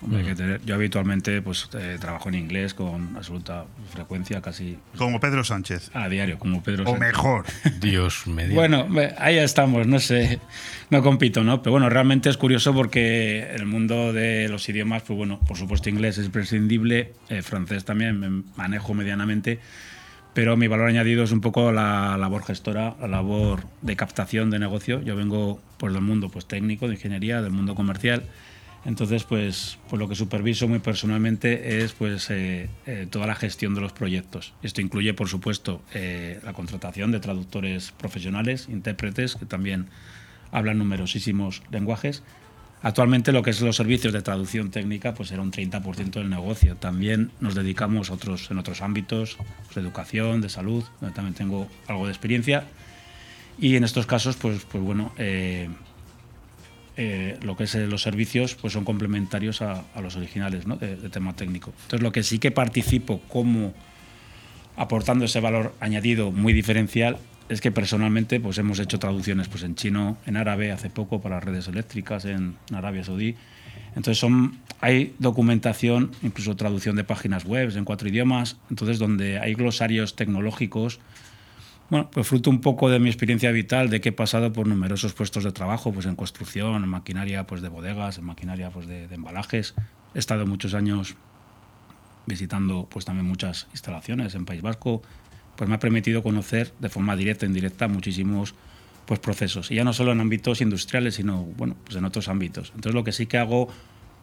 yo 0.64 0.74
habitualmente 0.74 1.42
pues 1.42 1.68
eh, 1.74 1.98
trabajo 2.00 2.28
en 2.28 2.36
inglés 2.36 2.74
con 2.74 3.16
absoluta 3.16 3.66
frecuencia, 3.90 4.40
casi... 4.40 4.78
Como 4.96 5.20
Pedro 5.20 5.44
Sánchez. 5.44 5.90
A 5.94 6.08
diario, 6.08 6.38
como 6.38 6.62
Pedro 6.62 6.84
Sánchez. 6.84 6.96
O 6.96 7.04
mejor. 7.04 7.46
Dios 7.80 8.26
me 8.26 8.48
Bueno, 8.48 8.86
ahí 9.18 9.38
estamos, 9.38 9.86
no 9.86 9.98
sé, 9.98 10.40
no 10.90 11.02
compito, 11.02 11.44
¿no? 11.44 11.62
Pero 11.62 11.72
bueno, 11.72 11.88
realmente 11.88 12.30
es 12.30 12.36
curioso 12.36 12.72
porque 12.74 13.48
el 13.54 13.66
mundo 13.66 14.12
de 14.12 14.48
los 14.48 14.68
idiomas, 14.68 15.02
pues 15.02 15.16
bueno, 15.16 15.40
por 15.46 15.56
supuesto 15.56 15.88
inglés 15.88 16.18
es 16.18 16.28
prescindible, 16.28 17.12
eh, 17.28 17.42
francés 17.42 17.84
también 17.84 18.18
me 18.18 18.44
manejo 18.56 18.94
medianamente 18.94 19.60
pero 20.34 20.56
mi 20.56 20.66
valor 20.66 20.88
añadido 20.88 21.24
es 21.24 21.32
un 21.32 21.40
poco 21.40 21.72
la 21.72 22.16
labor 22.16 22.44
gestora, 22.44 22.96
la 23.00 23.08
labor 23.08 23.64
de 23.82 23.96
captación 23.96 24.50
de 24.50 24.58
negocio. 24.58 25.02
Yo 25.02 25.14
vengo 25.14 25.60
pues, 25.76 25.92
del 25.92 26.02
mundo 26.02 26.30
pues, 26.30 26.46
técnico, 26.46 26.88
de 26.88 26.94
ingeniería, 26.94 27.42
del 27.42 27.52
mundo 27.52 27.74
comercial. 27.74 28.24
Entonces, 28.84 29.22
pues, 29.24 29.78
pues 29.88 30.00
lo 30.00 30.08
que 30.08 30.16
superviso 30.16 30.66
muy 30.66 30.80
personalmente 30.80 31.82
es 31.82 31.92
pues, 31.92 32.30
eh, 32.30 32.68
eh, 32.86 33.06
toda 33.08 33.26
la 33.26 33.34
gestión 33.36 33.74
de 33.74 33.80
los 33.80 33.92
proyectos. 33.92 34.54
Esto 34.62 34.80
incluye, 34.80 35.14
por 35.14 35.28
supuesto, 35.28 35.82
eh, 35.94 36.40
la 36.42 36.52
contratación 36.52 37.12
de 37.12 37.20
traductores 37.20 37.92
profesionales, 37.92 38.68
intérpretes, 38.68 39.36
que 39.36 39.46
también 39.46 39.86
hablan 40.50 40.78
numerosísimos 40.78 41.62
lenguajes, 41.70 42.22
Actualmente 42.84 43.30
lo 43.30 43.44
que 43.44 43.50
es 43.50 43.60
los 43.60 43.76
servicios 43.76 44.12
de 44.12 44.22
traducción 44.22 44.72
técnica 44.72 45.14
pues 45.14 45.30
era 45.30 45.40
un 45.40 45.52
30% 45.52 46.10
del 46.10 46.28
negocio. 46.28 46.74
También 46.74 47.30
nos 47.38 47.54
dedicamos 47.54 48.10
otros, 48.10 48.50
en 48.50 48.58
otros 48.58 48.82
ámbitos, 48.82 49.36
pues, 49.36 49.76
de 49.76 49.82
educación, 49.82 50.40
de 50.40 50.48
salud, 50.48 50.82
donde 51.00 51.14
también 51.14 51.34
tengo 51.34 51.68
algo 51.86 52.06
de 52.06 52.10
experiencia. 52.10 52.64
Y 53.56 53.76
en 53.76 53.84
estos 53.84 54.06
casos, 54.06 54.34
pues, 54.34 54.64
pues 54.64 54.82
bueno, 54.82 55.12
eh, 56.96 57.38
lo 57.42 57.56
que 57.56 57.64
es 57.64 57.74
eh, 57.74 57.86
los 57.86 58.02
servicios 58.02 58.54
pues 58.54 58.72
son 58.72 58.84
complementarios 58.84 59.62
a, 59.62 59.84
los 60.00 60.16
originales 60.16 60.66
¿no? 60.66 60.76
de, 60.76 60.96
de, 60.96 61.08
tema 61.08 61.34
técnico. 61.34 61.72
Entonces 61.84 62.02
lo 62.02 62.12
que 62.12 62.22
sí 62.22 62.38
que 62.38 62.50
participo 62.50 63.20
como 63.28 63.72
aportando 64.76 65.24
ese 65.24 65.40
valor 65.40 65.74
añadido 65.80 66.32
muy 66.32 66.52
diferencial 66.52 67.18
es 67.48 67.60
que 67.60 67.70
personalmente 67.70 68.40
pues 68.40 68.58
hemos 68.58 68.78
hecho 68.78 68.98
traducciones 68.98 69.48
pues 69.48 69.62
en 69.62 69.74
chino, 69.74 70.16
en 70.26 70.36
árabe 70.36 70.72
hace 70.72 70.90
poco 70.90 71.20
para 71.20 71.40
redes 71.40 71.68
eléctricas 71.68 72.24
en 72.24 72.56
Arabia 72.72 73.04
Saudí. 73.04 73.36
Entonces 73.90 74.18
son, 74.18 74.58
hay 74.80 75.14
documentación, 75.18 76.12
incluso 76.22 76.56
traducción 76.56 76.96
de 76.96 77.04
páginas 77.04 77.44
web 77.44 77.76
en 77.76 77.84
cuatro 77.84 78.08
idiomas, 78.08 78.56
entonces 78.70 78.98
donde 78.98 79.38
hay 79.38 79.54
glosarios 79.54 80.16
tecnológicos. 80.16 80.98
Bueno, 81.92 82.08
pues 82.10 82.26
fruto 82.26 82.48
un 82.48 82.62
poco 82.62 82.88
de 82.88 82.98
mi 82.98 83.10
experiencia 83.10 83.50
vital, 83.50 83.90
de 83.90 84.00
que 84.00 84.08
he 84.08 84.12
pasado 84.12 84.50
por 84.50 84.66
numerosos 84.66 85.12
puestos 85.12 85.44
de 85.44 85.52
trabajo, 85.52 85.92
pues 85.92 86.06
en 86.06 86.16
construcción, 86.16 86.82
en 86.82 86.88
maquinaria 86.88 87.46
pues 87.46 87.60
de 87.60 87.68
bodegas, 87.68 88.16
en 88.16 88.24
maquinaria 88.24 88.70
pues 88.70 88.86
de, 88.86 89.04
embalajes. 89.10 89.74
He 90.14 90.18
estado 90.18 90.46
muchos 90.46 90.72
años 90.72 91.16
visitando 92.24 92.88
pues 92.90 93.04
también 93.04 93.26
muchas 93.26 93.66
instalaciones 93.72 94.34
en 94.34 94.46
País 94.46 94.62
Vasco, 94.62 95.02
pues 95.54 95.68
me 95.68 95.76
ha 95.76 95.78
permitido 95.78 96.22
conocer 96.22 96.72
de 96.78 96.88
forma 96.88 97.14
directa 97.14 97.44
e 97.44 97.48
indirecta 97.50 97.88
muchísimos 97.88 98.54
pues, 99.04 99.20
procesos. 99.20 99.70
Y 99.70 99.74
ya 99.74 99.84
no 99.84 99.92
solo 99.92 100.12
en 100.12 100.20
ámbitos 100.20 100.62
industriales, 100.62 101.16
sino 101.16 101.42
bueno, 101.42 101.76
pues 101.84 101.96
en 101.96 102.06
otros 102.06 102.28
ámbitos. 102.28 102.72
Entonces 102.74 102.94
lo 102.94 103.04
que 103.04 103.12
sí 103.12 103.26
que 103.26 103.36
hago 103.36 103.68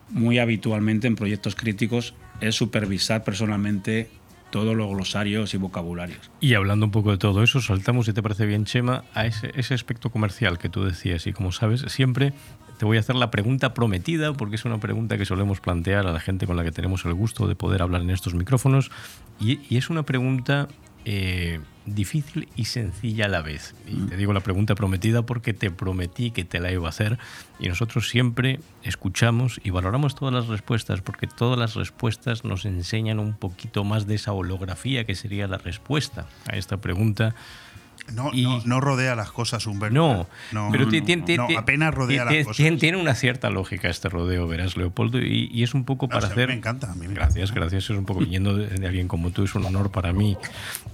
muy 0.09 0.39
habitualmente 0.39 1.05
en 1.05 1.15
proyectos 1.15 1.53
críticos 1.53 2.15
es 2.41 2.55
supervisar 2.55 3.23
personalmente 3.23 4.09
todos 4.49 4.75
los 4.75 4.89
glosarios 4.89 5.53
y 5.53 5.57
vocabularios. 5.57 6.31
Y 6.39 6.53
hablando 6.53 6.85
un 6.85 6.91
poco 6.91 7.11
de 7.11 7.17
todo 7.17 7.43
eso, 7.43 7.61
saltamos, 7.61 8.05
si 8.05 8.13
te 8.13 8.21
parece 8.21 8.45
bien, 8.45 8.65
Chema, 8.65 9.03
a 9.13 9.25
ese, 9.25 9.73
aspecto 9.73 10.09
comercial 10.09 10.57
que 10.57 10.69
tú 10.69 10.83
decías. 10.83 11.27
Y 11.27 11.33
como 11.33 11.51
sabes, 11.51 11.81
siempre 11.87 12.33
te 12.77 12.85
voy 12.85 12.97
a 12.97 12.99
hacer 13.01 13.15
la 13.15 13.29
pregunta 13.31 13.73
prometida, 13.73 14.33
porque 14.33 14.55
es 14.55 14.65
una 14.65 14.79
pregunta 14.79 15.17
que 15.17 15.25
solemos 15.25 15.59
plantear 15.59 16.07
a 16.07 16.13
la 16.13 16.19
gente 16.19 16.47
con 16.47 16.55
la 16.55 16.63
que 16.63 16.71
tenemos 16.71 17.05
el 17.05 17.13
gusto 17.13 17.47
de 17.47 17.55
poder 17.55 17.81
hablar 17.81 18.01
en 18.01 18.09
estos 18.09 18.33
micrófonos. 18.33 18.91
Y 19.39 19.75
es 19.75 19.89
una 19.89 20.03
pregunta 20.03 20.67
eh, 21.11 21.59
difícil 21.87 22.49
y 22.55 22.65
sencilla 22.65 23.25
a 23.25 23.29
la 23.29 23.41
vez. 23.41 23.73
Y 23.87 23.95
te 24.09 24.15
digo 24.15 24.31
la 24.31 24.41
pregunta 24.41 24.75
prometida 24.75 25.23
porque 25.23 25.55
te 25.55 25.71
prometí 25.71 26.29
que 26.29 26.45
te 26.45 26.59
la 26.59 26.71
iba 26.71 26.85
a 26.85 26.89
hacer. 26.89 27.17
Y 27.59 27.67
nosotros 27.67 28.09
siempre 28.09 28.59
escuchamos 28.83 29.59
y 29.63 29.71
valoramos 29.71 30.13
todas 30.13 30.35
las 30.35 30.45
respuestas 30.45 31.01
porque 31.01 31.25
todas 31.25 31.57
las 31.57 31.73
respuestas 31.73 32.45
nos 32.45 32.63
enseñan 32.65 33.17
un 33.17 33.33
poquito 33.33 33.83
más 33.83 34.05
de 34.05 34.13
esa 34.13 34.33
holografía 34.33 35.03
que 35.05 35.15
sería 35.15 35.47
la 35.47 35.57
respuesta 35.57 36.27
a 36.47 36.57
esta 36.57 36.77
pregunta 36.77 37.33
no, 38.13 38.31
no, 38.65 38.81
rodea 38.81 39.15
las 39.15 39.31
cosas, 39.31 39.65
Humberto. 39.67 39.93
No, 39.93 40.27
no 40.51 40.69
pero 40.71 40.87
tiene, 40.87 41.37
apenas 41.57 41.93
rodea 41.93 42.25
las 42.25 42.45
cosas. 42.45 42.79
Tiene 42.79 42.97
una 42.97 43.15
cierta 43.15 43.49
lógica 43.49 43.89
este 43.89 44.09
rodeo, 44.09 44.47
verás, 44.47 44.77
Leopoldo, 44.77 45.19
y, 45.19 45.63
es 45.63 45.73
un 45.73 45.83
poco 45.83 46.07
para 46.07 46.27
hacer. 46.27 46.49
me 46.49 46.55
encanta. 46.55 46.93
gracias, 46.95 47.51
gracias. 47.51 47.85
Es 47.85 47.89
un 47.91 48.05
poco 48.05 48.21
viniendo 48.21 48.55
de, 48.55 48.87
alguien 48.87 49.07
como 49.07 49.31
tú, 49.31 49.43
es 49.43 49.55
un 49.55 49.65
honor 49.65 49.91
para 49.91 50.13
mí. 50.13 50.37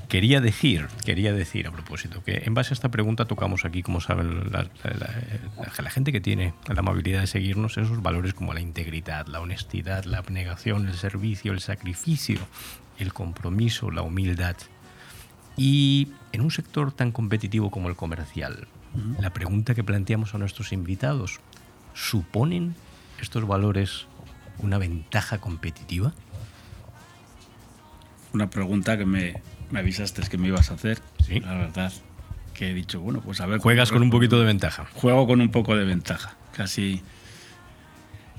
Quería 0.09 0.39
decir, 0.39 0.87
quería 1.03 1.33
decir 1.33 1.67
a 1.67 1.71
propósito, 1.71 2.23
que 2.23 2.43
en 2.45 2.53
base 2.53 2.73
a 2.73 2.75
esta 2.75 2.89
pregunta 2.89 3.25
tocamos 3.25 3.65
aquí, 3.65 3.81
como 3.81 4.01
saben, 4.01 4.51
la, 4.51 4.67
la 5.81 5.89
gente 5.89 6.11
que 6.11 6.21
tiene 6.21 6.53
la 6.67 6.79
amabilidad 6.79 7.21
de 7.21 7.27
seguirnos, 7.27 7.77
esos 7.77 8.01
valores 8.01 8.33
como 8.33 8.53
la 8.53 8.61
integridad, 8.61 9.27
la 9.27 9.39
honestidad, 9.39 10.05
la 10.05 10.19
abnegación, 10.19 10.87
el 10.87 10.95
servicio, 10.95 11.51
el 11.53 11.59
sacrificio, 11.59 12.39
el 12.99 13.13
compromiso, 13.13 13.91
la 13.91 14.01
humildad. 14.01 14.55
Y 15.57 16.09
en 16.31 16.41
un 16.41 16.51
sector 16.51 16.91
tan 16.91 17.11
competitivo 17.11 17.71
como 17.71 17.89
el 17.89 17.95
comercial, 17.95 18.67
la 19.19 19.31
pregunta 19.31 19.75
que 19.75 19.83
planteamos 19.83 20.35
a 20.35 20.37
nuestros 20.37 20.71
invitados, 20.71 21.39
¿suponen 21.93 22.75
estos 23.21 23.45
valores 23.47 24.07
una 24.59 24.77
ventaja 24.77 25.39
competitiva? 25.39 26.13
Una 28.33 28.49
pregunta 28.49 28.97
que 28.97 29.05
me, 29.05 29.41
me 29.71 29.79
avisaste 29.79 30.21
que 30.29 30.37
me 30.37 30.47
ibas 30.47 30.71
a 30.71 30.75
hacer. 30.75 30.99
Sí. 31.25 31.39
La 31.39 31.55
verdad, 31.55 31.93
que 32.53 32.71
he 32.71 32.73
dicho, 32.73 32.99
bueno, 33.01 33.21
pues 33.21 33.41
a 33.41 33.45
ver. 33.45 33.59
Juegas 33.59 33.91
con 33.91 34.01
un 34.01 34.09
poquito 34.09 34.39
de 34.39 34.45
ventaja. 34.45 34.87
Juego 34.93 35.27
con 35.27 35.41
un 35.41 35.51
poco 35.51 35.75
de 35.75 35.85
ventaja. 35.85 36.35
Casi 36.53 37.01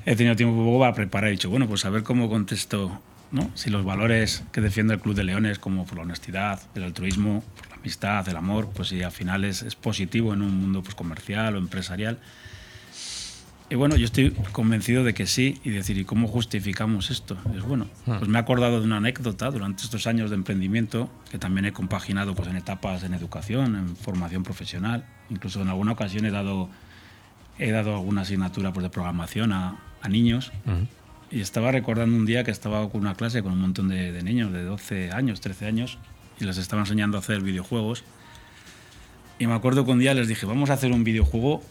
he 0.04 0.16
tenido 0.16 0.36
tiempo 0.36 0.78
para 0.78 0.94
preparar. 0.94 1.28
He 1.28 1.32
dicho, 1.32 1.50
bueno, 1.50 1.68
pues 1.68 1.84
a 1.84 1.90
ver 1.90 2.02
cómo 2.02 2.28
contesto 2.28 3.00
¿no? 3.30 3.50
Si 3.54 3.70
los 3.70 3.84
valores 3.84 4.44
que 4.52 4.60
defiende 4.60 4.94
el 4.94 5.00
Club 5.00 5.14
de 5.14 5.24
Leones, 5.24 5.58
como 5.58 5.84
por 5.86 5.96
la 5.96 6.02
honestidad, 6.02 6.60
el 6.74 6.84
altruismo, 6.84 7.42
por 7.56 7.70
la 7.70 7.76
amistad, 7.76 8.28
el 8.28 8.36
amor, 8.36 8.70
pues 8.74 8.88
si 8.88 9.02
al 9.02 9.12
final 9.12 9.44
es, 9.44 9.62
es 9.62 9.74
positivo 9.74 10.34
en 10.34 10.42
un 10.42 10.54
mundo 10.54 10.82
pues, 10.82 10.94
comercial 10.94 11.54
o 11.54 11.58
empresarial. 11.58 12.18
Y 13.68 13.74
bueno, 13.74 13.96
yo 13.96 14.04
estoy 14.04 14.30
convencido 14.52 15.02
de 15.02 15.12
que 15.12 15.26
sí, 15.26 15.60
y 15.64 15.70
decir, 15.70 15.98
¿y 15.98 16.04
cómo 16.04 16.28
justificamos 16.28 17.10
esto? 17.10 17.36
Es 17.56 17.62
bueno, 17.62 17.86
hmm. 18.06 18.18
pues 18.18 18.28
me 18.28 18.38
he 18.38 18.40
acordado 18.40 18.78
de 18.78 18.86
una 18.86 18.98
anécdota 18.98 19.50
durante 19.50 19.82
estos 19.82 20.06
años 20.06 20.30
de 20.30 20.36
emprendimiento, 20.36 21.10
que 21.32 21.38
también 21.38 21.64
he 21.64 21.72
compaginado 21.72 22.34
pues, 22.36 22.48
en 22.48 22.56
etapas 22.56 23.02
en 23.02 23.12
educación, 23.12 23.74
en 23.74 23.96
formación 23.96 24.44
profesional, 24.44 25.04
incluso 25.30 25.60
en 25.62 25.68
alguna 25.68 25.92
ocasión 25.92 26.24
he 26.26 26.30
dado, 26.30 26.70
he 27.58 27.72
dado 27.72 27.96
alguna 27.96 28.20
asignatura 28.20 28.72
pues, 28.72 28.84
de 28.84 28.90
programación 28.90 29.52
a, 29.52 29.80
a 30.00 30.08
niños. 30.08 30.52
Y 31.30 31.40
estaba 31.40 31.72
recordando 31.72 32.16
un 32.16 32.24
día 32.24 32.44
que 32.44 32.50
estaba 32.50 32.88
con 32.88 33.00
una 33.00 33.14
clase 33.14 33.42
con 33.42 33.52
un 33.52 33.60
montón 33.60 33.88
de, 33.88 34.22
niños 34.22 34.52
de 34.52 34.62
12 34.62 35.10
años, 35.12 35.40
13 35.40 35.66
años, 35.66 35.98
y 36.38 36.44
les 36.44 36.56
estaba 36.56 36.82
enseñando 36.82 37.16
a 37.16 37.20
hacer 37.20 37.40
videojuegos. 37.40 38.04
Y 39.38 39.46
me 39.46 39.54
acuerdo 39.54 39.84
que 39.84 39.90
un 39.90 39.98
día 39.98 40.14
les 40.14 40.28
dije, 40.28 40.46
vamos 40.46 40.70
a 40.70 40.74
hacer 40.74 40.92
un 40.92 41.04
videojuego 41.04 41.62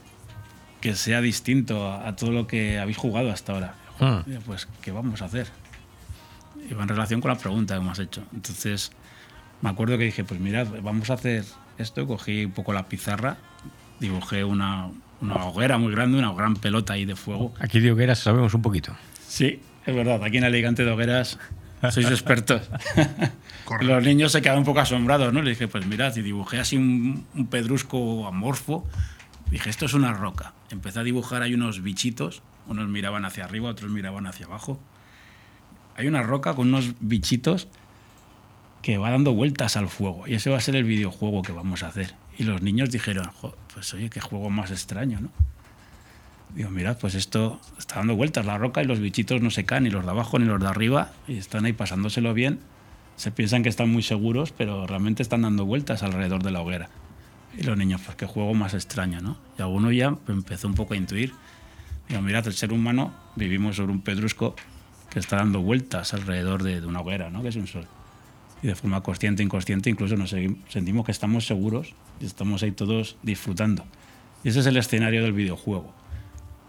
que 0.81 0.95
sea 0.95 1.21
distinto 1.21 1.91
a, 1.91 2.15
todo 2.15 2.31
lo 2.31 2.47
que 2.47 2.79
habéis 2.79 2.97
jugado 2.97 3.31
hasta 3.31 3.53
ahora. 3.53 3.75
Ah. 3.99 4.23
Pues, 4.45 4.67
¿qué 4.81 4.91
vamos 4.91 5.21
a 5.21 5.25
hacer? 5.25 5.47
Y 6.69 6.73
va 6.73 6.83
en 6.83 6.89
relación 6.89 7.21
con 7.21 7.31
la 7.31 7.37
pregunta 7.37 7.75
que 7.77 7.83
me 7.83 7.91
has 7.91 7.99
hecho. 7.99 8.23
Entonces, 8.33 8.91
me 9.61 9.69
acuerdo 9.69 9.97
que 9.97 10.03
dije, 10.03 10.23
pues 10.23 10.39
mirad, 10.39 10.67
vamos 10.83 11.09
a 11.09 11.13
hacer 11.13 11.45
esto. 11.77 12.05
Cogí 12.05 12.45
un 12.45 12.51
poco 12.51 12.73
la 12.73 12.87
pizarra, 12.87 13.37
dibujé 13.99 14.43
una, 14.43 14.89
una 15.21 15.45
hoguera 15.45 15.77
muy 15.77 15.91
grande, 15.91 16.19
una 16.19 16.33
gran 16.33 16.55
pelota 16.55 16.93
ahí 16.93 17.05
de 17.05 17.15
fuego. 17.15 17.53
Aquí 17.59 17.79
de 17.79 17.91
hogueras 17.91 18.19
sabemos 18.19 18.53
un 18.53 18.61
poquito. 18.61 18.95
Sí, 19.35 19.59
es 19.85 19.93
verdad. 19.93 20.23
Aquí 20.23 20.37
en 20.37 20.45
Alicante 20.45 20.85
de 20.85 20.91
hogueras 20.91 21.37
sois 21.91 22.09
expertos. 22.09 22.69
Los 23.81 24.01
niños 24.01 24.31
se 24.31 24.41
quedaron 24.41 24.59
un 24.59 24.65
poco 24.65 24.79
asombrados, 24.79 25.33
¿no? 25.33 25.41
Le 25.41 25.49
dije, 25.49 25.67
pues 25.67 25.85
mirad, 25.85 26.15
y 26.15 26.21
dibujé 26.21 26.57
así 26.57 26.77
un, 26.77 27.27
un 27.35 27.47
pedrusco 27.47 28.27
amorfo. 28.27 28.87
Dije, 29.51 29.69
esto 29.69 29.87
es 29.87 29.93
una 29.93 30.13
roca. 30.13 30.53
Empecé 30.71 30.99
a 30.99 31.03
dibujar 31.03 31.41
ahí 31.41 31.53
unos 31.53 31.83
bichitos. 31.83 32.43
Unos 32.67 32.87
miraban 32.87 33.25
hacia 33.25 33.43
arriba, 33.43 33.69
otros 33.69 33.91
miraban 33.91 34.25
hacia 34.25 34.45
abajo. 34.45 34.79
Hay 35.97 36.07
una 36.07 36.23
roca 36.23 36.53
con 36.53 36.69
unos 36.69 36.93
bichitos 37.01 37.67
que 38.81 38.97
va 38.97 39.09
dando 39.11 39.33
vueltas 39.33 39.75
al 39.75 39.89
fuego. 39.89 40.27
Y 40.27 40.35
ese 40.35 40.49
va 40.49 40.59
a 40.59 40.61
ser 40.61 40.77
el 40.77 40.85
videojuego 40.85 41.41
que 41.41 41.51
vamos 41.51 41.83
a 41.83 41.87
hacer. 41.87 42.15
Y 42.37 42.43
los 42.43 42.61
niños 42.61 42.89
dijeron, 42.89 43.29
"Jo, 43.33 43.53
pues 43.73 43.93
oye, 43.93 44.09
qué 44.09 44.21
juego 44.21 44.49
más 44.49 44.71
extraño, 44.71 45.19
¿no? 45.19 45.29
Digo, 46.55 46.69
mirad, 46.69 46.97
pues 46.97 47.15
esto 47.15 47.59
está 47.77 47.95
dando 47.95 48.15
vueltas 48.15 48.45
la 48.45 48.57
roca 48.57 48.81
y 48.81 48.85
los 48.85 49.01
bichitos 49.01 49.41
no 49.41 49.51
se 49.51 49.65
caen, 49.65 49.83
ni 49.83 49.89
los 49.89 50.05
de 50.05 50.11
abajo 50.11 50.39
ni 50.39 50.45
los 50.45 50.61
de 50.61 50.67
arriba, 50.67 51.11
y 51.27 51.37
están 51.37 51.65
ahí 51.65 51.73
pasándoselo 51.73 52.33
bien. 52.33 52.59
Se 53.17 53.29
piensan 53.31 53.61
que 53.61 53.69
están 53.69 53.89
muy 53.89 54.03
seguros, 54.03 54.53
pero 54.57 54.87
realmente 54.87 55.21
están 55.21 55.41
dando 55.41 55.65
vueltas 55.65 56.01
alrededor 56.01 56.43
de 56.43 56.51
la 56.51 56.61
hoguera. 56.61 56.89
Y 57.57 57.63
los 57.63 57.77
niños, 57.77 58.01
pues 58.05 58.15
qué 58.15 58.25
juego 58.25 58.53
más 58.53 58.73
extraño, 58.73 59.21
¿no? 59.21 59.37
Y 59.59 59.61
alguno 59.61 59.91
ya 59.91 60.15
empezó 60.27 60.67
un 60.67 60.75
poco 60.75 60.93
a 60.93 60.97
intuir. 60.97 61.33
Digo, 62.07 62.21
mirad, 62.21 62.47
el 62.47 62.53
ser 62.53 62.71
humano 62.71 63.13
vivimos 63.35 63.75
sobre 63.75 63.91
un 63.91 64.01
pedrusco 64.01 64.55
que 65.09 65.19
está 65.19 65.37
dando 65.37 65.61
vueltas 65.61 66.13
alrededor 66.13 66.63
de, 66.63 66.85
una 66.85 67.01
hoguera, 67.01 67.29
¿no? 67.29 67.41
Que 67.41 67.49
es 67.49 67.55
un 67.57 67.67
sol. 67.67 67.85
Y 68.63 68.67
de 68.67 68.75
forma 68.75 69.01
consciente 69.01 69.43
e 69.43 69.45
inconsciente 69.45 69.89
incluso 69.89 70.15
nos 70.15 70.33
sentimos 70.69 71.05
que 71.05 71.11
estamos 71.11 71.45
seguros 71.45 71.93
y 72.21 72.25
estamos 72.25 72.63
ahí 72.63 72.71
todos 72.71 73.17
disfrutando. 73.23 73.85
Y 74.43 74.49
ese 74.49 74.61
es 74.61 74.65
el 74.67 74.77
escenario 74.77 75.21
del 75.23 75.33
videojuego. 75.33 75.93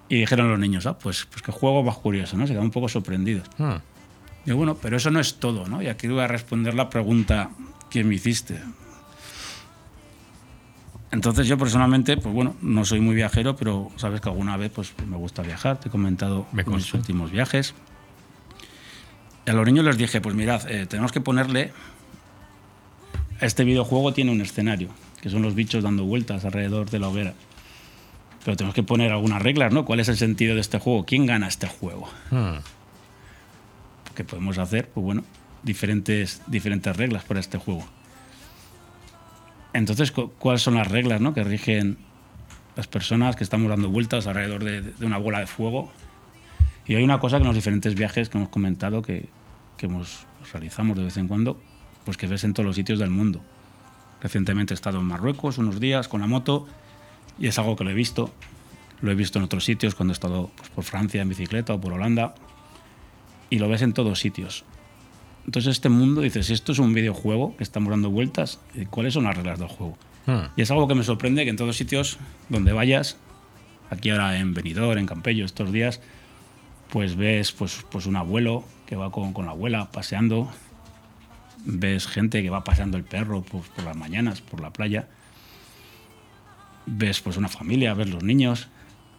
Y 0.08 0.20
dijeron 0.20 0.48
los 0.48 0.58
niños, 0.58 0.86
ah, 0.86 0.98
pues, 0.98 1.26
pues 1.30 1.42
qué 1.42 1.52
juego 1.52 1.82
más 1.82 1.96
curioso, 1.96 2.36
¿no? 2.36 2.44
Se 2.46 2.52
quedaron 2.52 2.66
un 2.66 2.72
poco 2.72 2.88
sorprendidos. 2.88 3.48
Ah. 3.58 3.80
Digo, 4.44 4.58
bueno, 4.58 4.76
pero 4.80 4.96
eso 4.96 5.10
no 5.10 5.18
es 5.18 5.36
todo, 5.36 5.66
¿no? 5.66 5.82
Y 5.82 5.88
aquí 5.88 6.06
voy 6.06 6.20
a 6.20 6.28
responder 6.28 6.74
la 6.74 6.88
pregunta 6.88 7.50
que 7.90 8.04
me 8.04 8.14
hiciste. 8.14 8.60
Entonces 11.10 11.46
yo 11.46 11.56
personalmente, 11.56 12.16
pues 12.16 12.34
bueno, 12.34 12.56
no 12.60 12.84
soy 12.84 13.00
muy 13.00 13.14
viajero, 13.14 13.56
pero 13.56 13.90
sabes 13.96 14.20
que 14.20 14.28
alguna 14.28 14.56
vez 14.56 14.70
pues 14.74 14.92
me 15.06 15.16
gusta 15.16 15.42
viajar, 15.42 15.80
te 15.80 15.88
he 15.88 15.90
comentado 15.90 16.46
mis 16.52 16.94
últimos 16.94 17.30
viajes. 17.30 17.74
Y 19.46 19.50
a 19.50 19.52
los 19.54 19.64
niños 19.64 19.84
les 19.84 19.96
dije, 19.96 20.20
pues 20.20 20.34
mirad, 20.34 20.68
eh, 20.70 20.86
tenemos 20.86 21.12
que 21.12 21.20
ponerle... 21.20 21.72
Este 23.40 23.64
videojuego 23.64 24.12
tiene 24.12 24.32
un 24.32 24.40
escenario, 24.40 24.88
que 25.20 25.28
son 25.28 25.42
los 25.42 25.54
bichos 25.54 25.84
dando 25.84 26.04
vueltas 26.04 26.44
alrededor 26.44 26.88
de 26.90 26.98
la 26.98 27.08
hoguera. 27.08 27.34
Pero 28.46 28.56
tenemos 28.56 28.74
que 28.76 28.84
poner 28.84 29.10
algunas 29.10 29.42
reglas, 29.42 29.72
¿no? 29.72 29.84
¿Cuál 29.84 29.98
es 29.98 30.08
el 30.08 30.16
sentido 30.16 30.54
de 30.54 30.60
este 30.60 30.78
juego? 30.78 31.04
¿Quién 31.04 31.26
gana 31.26 31.48
este 31.48 31.66
juego? 31.66 32.08
Ah. 32.30 32.60
que 34.14 34.22
podemos 34.22 34.56
hacer, 34.58 34.88
pues 34.88 35.04
bueno, 35.04 35.24
diferentes, 35.64 36.40
diferentes 36.46 36.96
reglas 36.96 37.24
para 37.24 37.40
este 37.40 37.58
juego. 37.58 37.84
Entonces, 39.72 40.12
cu- 40.12 40.30
¿cuáles 40.38 40.62
son 40.62 40.74
las 40.76 40.88
reglas 40.88 41.20
¿no? 41.20 41.34
que 41.34 41.42
rigen 41.44 41.98
las 42.76 42.86
personas 42.86 43.34
que 43.36 43.44
estamos 43.44 43.68
dando 43.68 43.88
vueltas 43.90 44.26
alrededor 44.28 44.62
de, 44.64 44.80
de 44.80 45.04
una 45.06 45.18
bola 45.18 45.40
de 45.40 45.46
fuego? 45.48 45.90
Y 46.86 46.94
hay 46.94 47.02
una 47.02 47.18
cosa 47.18 47.38
que 47.38 47.42
en 47.42 47.48
los 47.48 47.56
diferentes 47.56 47.94
viajes 47.96 48.28
que 48.28 48.38
hemos 48.38 48.48
comentado, 48.50 49.02
que, 49.02 49.28
que 49.76 49.86
hemos, 49.86 50.24
realizamos 50.52 50.96
de 50.96 51.02
vez 51.04 51.16
en 51.16 51.26
cuando, 51.28 51.60
pues 52.04 52.16
que 52.16 52.26
ves 52.28 52.44
en 52.44 52.54
todos 52.54 52.64
los 52.66 52.76
sitios 52.76 52.98
del 53.00 53.10
mundo. 53.10 53.42
Recientemente 54.22 54.72
he 54.72 54.76
estado 54.76 55.00
en 55.00 55.04
Marruecos 55.06 55.58
unos 55.58 55.80
días 55.80 56.06
con 56.08 56.20
la 56.20 56.26
moto 56.28 56.66
y 57.38 57.46
es 57.46 57.58
algo 57.58 57.76
que 57.76 57.84
lo 57.84 57.90
he 57.90 57.94
visto. 57.94 58.32
Lo 59.00 59.10
he 59.10 59.14
visto 59.14 59.38
en 59.38 59.44
otros 59.44 59.64
sitios 59.64 59.94
cuando 59.94 60.12
he 60.12 60.14
estado 60.14 60.50
pues, 60.56 60.70
por 60.70 60.84
Francia 60.84 61.20
en 61.20 61.28
bicicleta 61.28 61.74
o 61.74 61.80
por 61.80 61.92
Holanda 61.92 62.34
y 63.50 63.58
lo 63.58 63.68
ves 63.68 63.82
en 63.82 63.92
todos 63.92 64.18
sitios. 64.18 64.64
Entonces 65.44 65.72
este 65.72 65.88
mundo 65.88 66.22
dices, 66.22 66.50
esto 66.50 66.72
es 66.72 66.78
un 66.78 66.92
videojuego 66.92 67.56
que 67.56 67.62
estamos 67.62 67.90
dando 67.90 68.10
vueltas, 68.10 68.58
¿cuáles 68.90 69.14
son 69.14 69.24
las 69.24 69.36
reglas 69.36 69.58
del 69.58 69.68
juego? 69.68 69.96
Ah. 70.26 70.50
Y 70.56 70.62
es 70.62 70.70
algo 70.70 70.88
que 70.88 70.96
me 70.96 71.04
sorprende 71.04 71.44
que 71.44 71.50
en 71.50 71.56
todos 71.56 71.76
sitios 71.76 72.18
donde 72.48 72.72
vayas, 72.72 73.16
aquí 73.90 74.10
ahora 74.10 74.38
en 74.38 74.54
Benidorm, 74.54 74.98
en 74.98 75.06
Campello, 75.06 75.44
estos 75.44 75.70
días, 75.70 76.00
pues 76.90 77.14
ves 77.14 77.52
pues, 77.52 77.84
pues 77.90 78.06
un 78.06 78.16
abuelo 78.16 78.64
que 78.86 78.96
va 78.96 79.12
con, 79.12 79.32
con 79.32 79.46
la 79.46 79.52
abuela 79.52 79.90
paseando, 79.92 80.50
ves 81.64 82.08
gente 82.08 82.42
que 82.42 82.50
va 82.50 82.64
paseando 82.64 82.96
el 82.96 83.04
perro 83.04 83.42
pues, 83.42 83.68
por 83.68 83.84
las 83.84 83.96
mañanas, 83.96 84.40
por 84.40 84.60
la 84.60 84.72
playa, 84.72 85.08
ves 86.86 87.20
pues 87.20 87.36
una 87.36 87.48
familia, 87.48 87.94
ves 87.94 88.08
los 88.10 88.22
niños. 88.22 88.68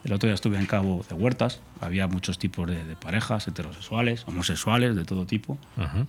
El 0.04 0.14
otro 0.14 0.28
día 0.28 0.36
estuve 0.36 0.58
en 0.58 0.66
Cabo 0.66 1.04
de 1.08 1.16
Huertas, 1.16 1.60
había 1.82 2.08
muchos 2.08 2.40
tipos 2.40 2.68
de, 2.68 2.84
de 2.84 2.96
parejas, 2.96 3.48
heterosexuales, 3.48 4.24
homosexuales, 4.28 4.96
de 4.96 5.04
todo 5.06 5.26
tipo. 5.26 5.58
Ajá. 5.76 6.06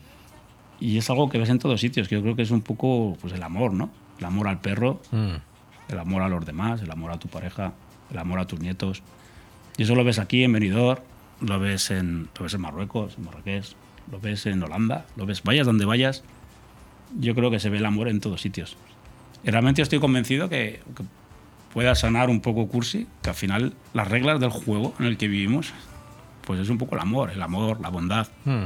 Y 0.80 0.98
es 0.98 1.10
algo 1.10 1.28
que 1.28 1.38
ves 1.38 1.48
en 1.48 1.58
todos 1.58 1.80
sitios, 1.80 2.06
que 2.06 2.14
yo 2.14 2.22
creo 2.22 2.36
que 2.36 2.42
es 2.42 2.52
un 2.52 2.60
poco 2.60 3.16
pues, 3.20 3.32
el 3.32 3.42
amor, 3.42 3.72
¿no? 3.72 3.90
El 4.18 4.24
amor 4.26 4.46
al 4.48 4.60
perro, 4.60 5.00
Mm. 5.10 5.34
el 5.88 5.98
amor 5.98 6.22
a 6.22 6.28
los 6.28 6.44
demás, 6.46 6.82
el 6.82 6.90
amor 6.90 7.10
a 7.10 7.18
tu 7.18 7.28
pareja, 7.28 7.72
el 8.10 8.18
amor 8.18 8.38
a 8.38 8.46
tus 8.46 8.60
nietos. 8.60 9.02
Y 9.76 9.82
eso 9.82 9.94
lo 9.96 10.04
ves 10.04 10.18
aquí 10.20 10.44
en 10.44 10.52
Benidorm, 10.52 11.00
lo 11.40 11.58
ves 11.58 11.90
en, 11.90 12.28
lo 12.38 12.44
ves 12.44 12.54
en 12.54 12.60
Marruecos, 12.60 13.16
en 13.18 13.24
Marrakech, 13.24 13.74
lo 14.12 14.20
ves 14.20 14.46
en 14.46 14.62
Holanda, 14.62 15.06
lo 15.16 15.26
ves, 15.26 15.42
vayas 15.42 15.66
donde 15.66 15.84
vayas, 15.84 16.22
yo 17.18 17.34
creo 17.34 17.50
que 17.50 17.58
se 17.58 17.70
ve 17.70 17.78
el 17.78 17.86
amor 17.86 18.08
en 18.08 18.20
todos 18.20 18.40
sitios. 18.40 18.76
Y 19.44 19.50
realmente 19.50 19.82
estoy 19.82 19.98
convencido 19.98 20.48
que, 20.48 20.80
que 20.96 21.02
pueda 21.72 21.94
sonar 21.94 22.30
un 22.30 22.40
poco 22.40 22.68
cursi, 22.68 23.06
que 23.22 23.30
al 23.30 23.36
final 23.36 23.74
las 23.92 24.08
reglas 24.08 24.40
del 24.40 24.50
juego 24.50 24.94
en 24.98 25.06
el 25.06 25.16
que 25.16 25.28
vivimos, 25.28 25.72
pues 26.44 26.60
es 26.60 26.68
un 26.68 26.78
poco 26.78 26.94
el 26.94 27.02
amor, 27.02 27.30
el 27.30 27.42
amor, 27.42 27.80
la 27.80 27.88
bondad. 27.90 28.28
Mm. 28.44 28.64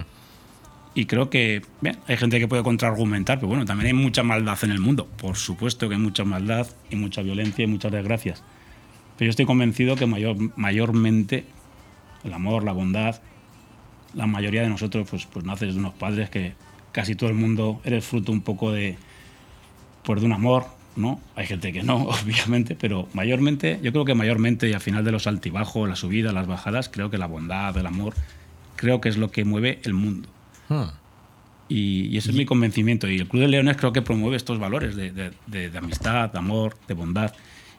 Y 0.95 1.07
creo 1.07 1.31
que 1.31 1.63
bien, 1.81 1.99
hay 2.07 2.17
gente 2.17 2.39
que 2.39 2.47
puede 2.47 2.63
contraargumentar, 2.63 3.39
pero 3.39 3.49
bueno, 3.49 3.65
también 3.65 3.87
hay 3.89 3.95
mucha 3.95 4.23
maldad 4.23 4.59
en 4.63 4.71
el 4.71 4.79
mundo. 4.79 5.07
Por 5.07 5.37
supuesto 5.37 5.89
que 5.89 5.95
hay 5.95 6.01
mucha 6.01 6.25
maldad 6.25 6.67
y 6.91 6.97
mucha 6.97 7.23
violencia 7.23 7.65
y 7.65 7.67
muchas 7.67 7.93
desgracias. 7.93 8.43
Pero 9.17 9.27
yo 9.27 9.31
estoy 9.31 9.47
convencido 9.47 9.97
que 9.97 10.07
mayor, 10.07 10.37
mayormente 10.57 11.47
el 12.25 12.33
amor, 12.33 12.63
la 12.65 12.73
bondad, 12.73 13.21
la 14.15 14.27
mayoría 14.27 14.63
de 14.63 14.69
nosotros 14.69 15.09
pues, 15.09 15.27
pues 15.27 15.45
nace 15.45 15.67
de 15.67 15.73
unos 15.73 15.95
padres 15.95 16.29
que 16.29 16.53
casi 16.93 17.15
todo 17.15 17.31
el 17.31 17.37
mundo 17.37 17.81
eres 17.85 18.05
fruto 18.05 18.33
un 18.33 18.43
poco 18.43 18.71
de, 18.71 18.97
pues, 20.05 20.21
de 20.21 20.27
un 20.27 20.33
amor, 20.33 20.67
¿no? 20.97 21.21
Hay 21.37 21.47
gente 21.47 21.73
que 21.73 21.83
no, 21.83 21.97
obviamente, 22.23 22.77
pero 22.79 23.09
mayormente, 23.15 23.79
yo 23.83 23.93
creo 23.93 24.05
que 24.05 24.15
mayormente 24.15 24.69
y 24.69 24.73
al 24.73 24.81
final 24.81 25.05
de 25.05 25.13
los 25.13 25.27
altibajos, 25.27 25.89
las 25.89 25.99
subidas, 26.01 26.33
las 26.35 26.47
bajadas, 26.47 26.89
creo 26.89 27.11
que 27.11 27.19
la 27.19 27.27
bondad, 27.27 27.77
el 27.77 27.87
amor, 27.87 28.15
creo 28.77 29.01
que 29.01 29.09
es 29.09 29.17
lo 29.17 29.31
que 29.31 29.45
mueve 29.45 29.81
el 29.85 29.95
mundo. 29.95 30.29
Ah. 30.71 30.93
Y, 31.69 32.07
y 32.09 32.17
ese 32.19 32.31
es 32.31 32.37
mi 32.37 32.45
convencimiento. 32.45 33.09
Y 33.09 33.17
el 33.19 33.27
Club 33.29 33.43
de 33.43 33.49
Leones 33.49 33.77
creo 33.79 33.93
que 33.93 34.03
promueve 34.03 34.37
estos 34.37 34.59
valores 34.59 34.95
de, 34.97 35.11
de- 35.11 35.33
de- 35.47 35.71
de 35.71 35.79
amistad, 35.79 36.31
de 36.31 36.39
amor, 36.39 36.77
de 36.89 36.95
bondad. 36.95 37.33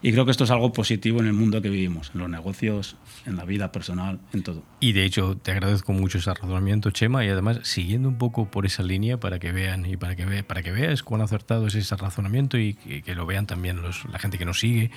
Y 0.06 0.12
creo 0.12 0.26
que 0.26 0.32
esto 0.32 0.44
es 0.44 0.50
algo 0.50 0.70
positivo 0.70 1.20
en 1.20 1.26
el 1.26 1.32
mundo 1.32 1.62
que 1.62 1.70
vivimos, 1.70 2.10
en 2.12 2.20
los 2.20 2.28
negocios, 2.28 2.96
en 3.24 3.36
la 3.36 3.44
vida 3.46 3.72
personal, 3.72 4.20
en 4.34 4.42
todo. 4.42 4.62
Y 4.78 4.92
de 4.92 5.06
hecho 5.06 5.38
te 5.42 5.50
agradezco 5.50 5.94
mucho 5.94 6.18
ese 6.18 6.32
razonamiento, 6.34 6.90
Chema, 6.90 7.24
y 7.24 7.30
además 7.30 7.60
siguiendo 7.62 8.10
un 8.10 8.18
poco 8.18 8.50
por 8.50 8.66
esa 8.66 8.82
línea 8.82 9.18
para 9.18 9.38
que 9.38 9.50
vean 9.50 9.86
y 9.86 9.96
para 9.96 10.14
que 10.14 10.26
ve, 10.26 10.42
para 10.44 10.62
que 10.62 10.72
veas 10.72 11.02
cuán 11.02 11.22
acertado 11.22 11.66
es 11.68 11.74
ese 11.74 11.96
razonamiento 11.96 12.58
y 12.58 12.74
que, 12.74 13.14
lo 13.14 13.24
vean 13.24 13.46
también 13.46 13.80
los- 13.80 14.04
la 14.12 14.18
gente 14.18 14.36
que 14.36 14.44
nos 14.44 14.60
sigue. 14.60 14.90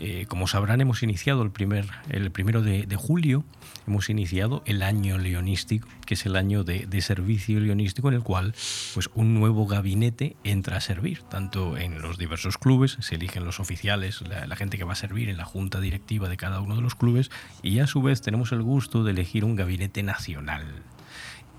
Eh, 0.00 0.26
como 0.28 0.46
sabrán, 0.46 0.80
hemos 0.80 1.02
iniciado 1.02 1.42
el 1.42 1.50
primer, 1.50 1.86
el 2.08 2.30
primero 2.30 2.62
de, 2.62 2.86
julio, 2.96 3.44
hemos 3.86 4.08
iniciado 4.10 4.62
el 4.64 4.82
año 4.82 5.18
leonístico, 5.18 5.88
que 6.06 6.14
es 6.14 6.24
el 6.24 6.36
año 6.36 6.62
de, 6.62 7.00
servicio 7.00 7.58
leonístico 7.58 8.08
en 8.08 8.14
el 8.14 8.22
cual 8.22 8.54
pues 8.94 9.10
un 9.14 9.34
nuevo 9.34 9.66
gabinete 9.66 10.36
entra 10.44 10.76
a 10.76 10.80
servir, 10.80 11.22
tanto 11.22 11.76
en 11.76 12.00
los 12.00 12.18
diversos 12.18 12.58
clubes, 12.58 12.96
se 13.00 13.16
eligen 13.16 13.44
los 13.44 13.60
oficiales, 13.60 14.20
la, 14.22 14.46
la 14.46 14.56
gente 14.56 14.78
que 14.78 14.84
va 14.84 14.92
a 14.92 14.96
servir 14.96 15.28
en 15.28 15.36
la 15.36 15.44
junta 15.44 15.80
directiva 15.80 16.28
de 16.28 16.36
cada 16.36 16.60
uno 16.60 16.76
de 16.76 16.82
los 16.82 16.94
clubes, 16.94 17.30
y 17.62 17.80
a 17.80 17.86
su 17.86 18.02
vez 18.02 18.20
tenemos 18.20 18.52
el 18.52 18.62
gusto 18.62 19.04
de 19.04 19.12
elegir 19.12 19.44
un 19.44 19.56
gabinete 19.56 20.02
nacional. 20.02 20.64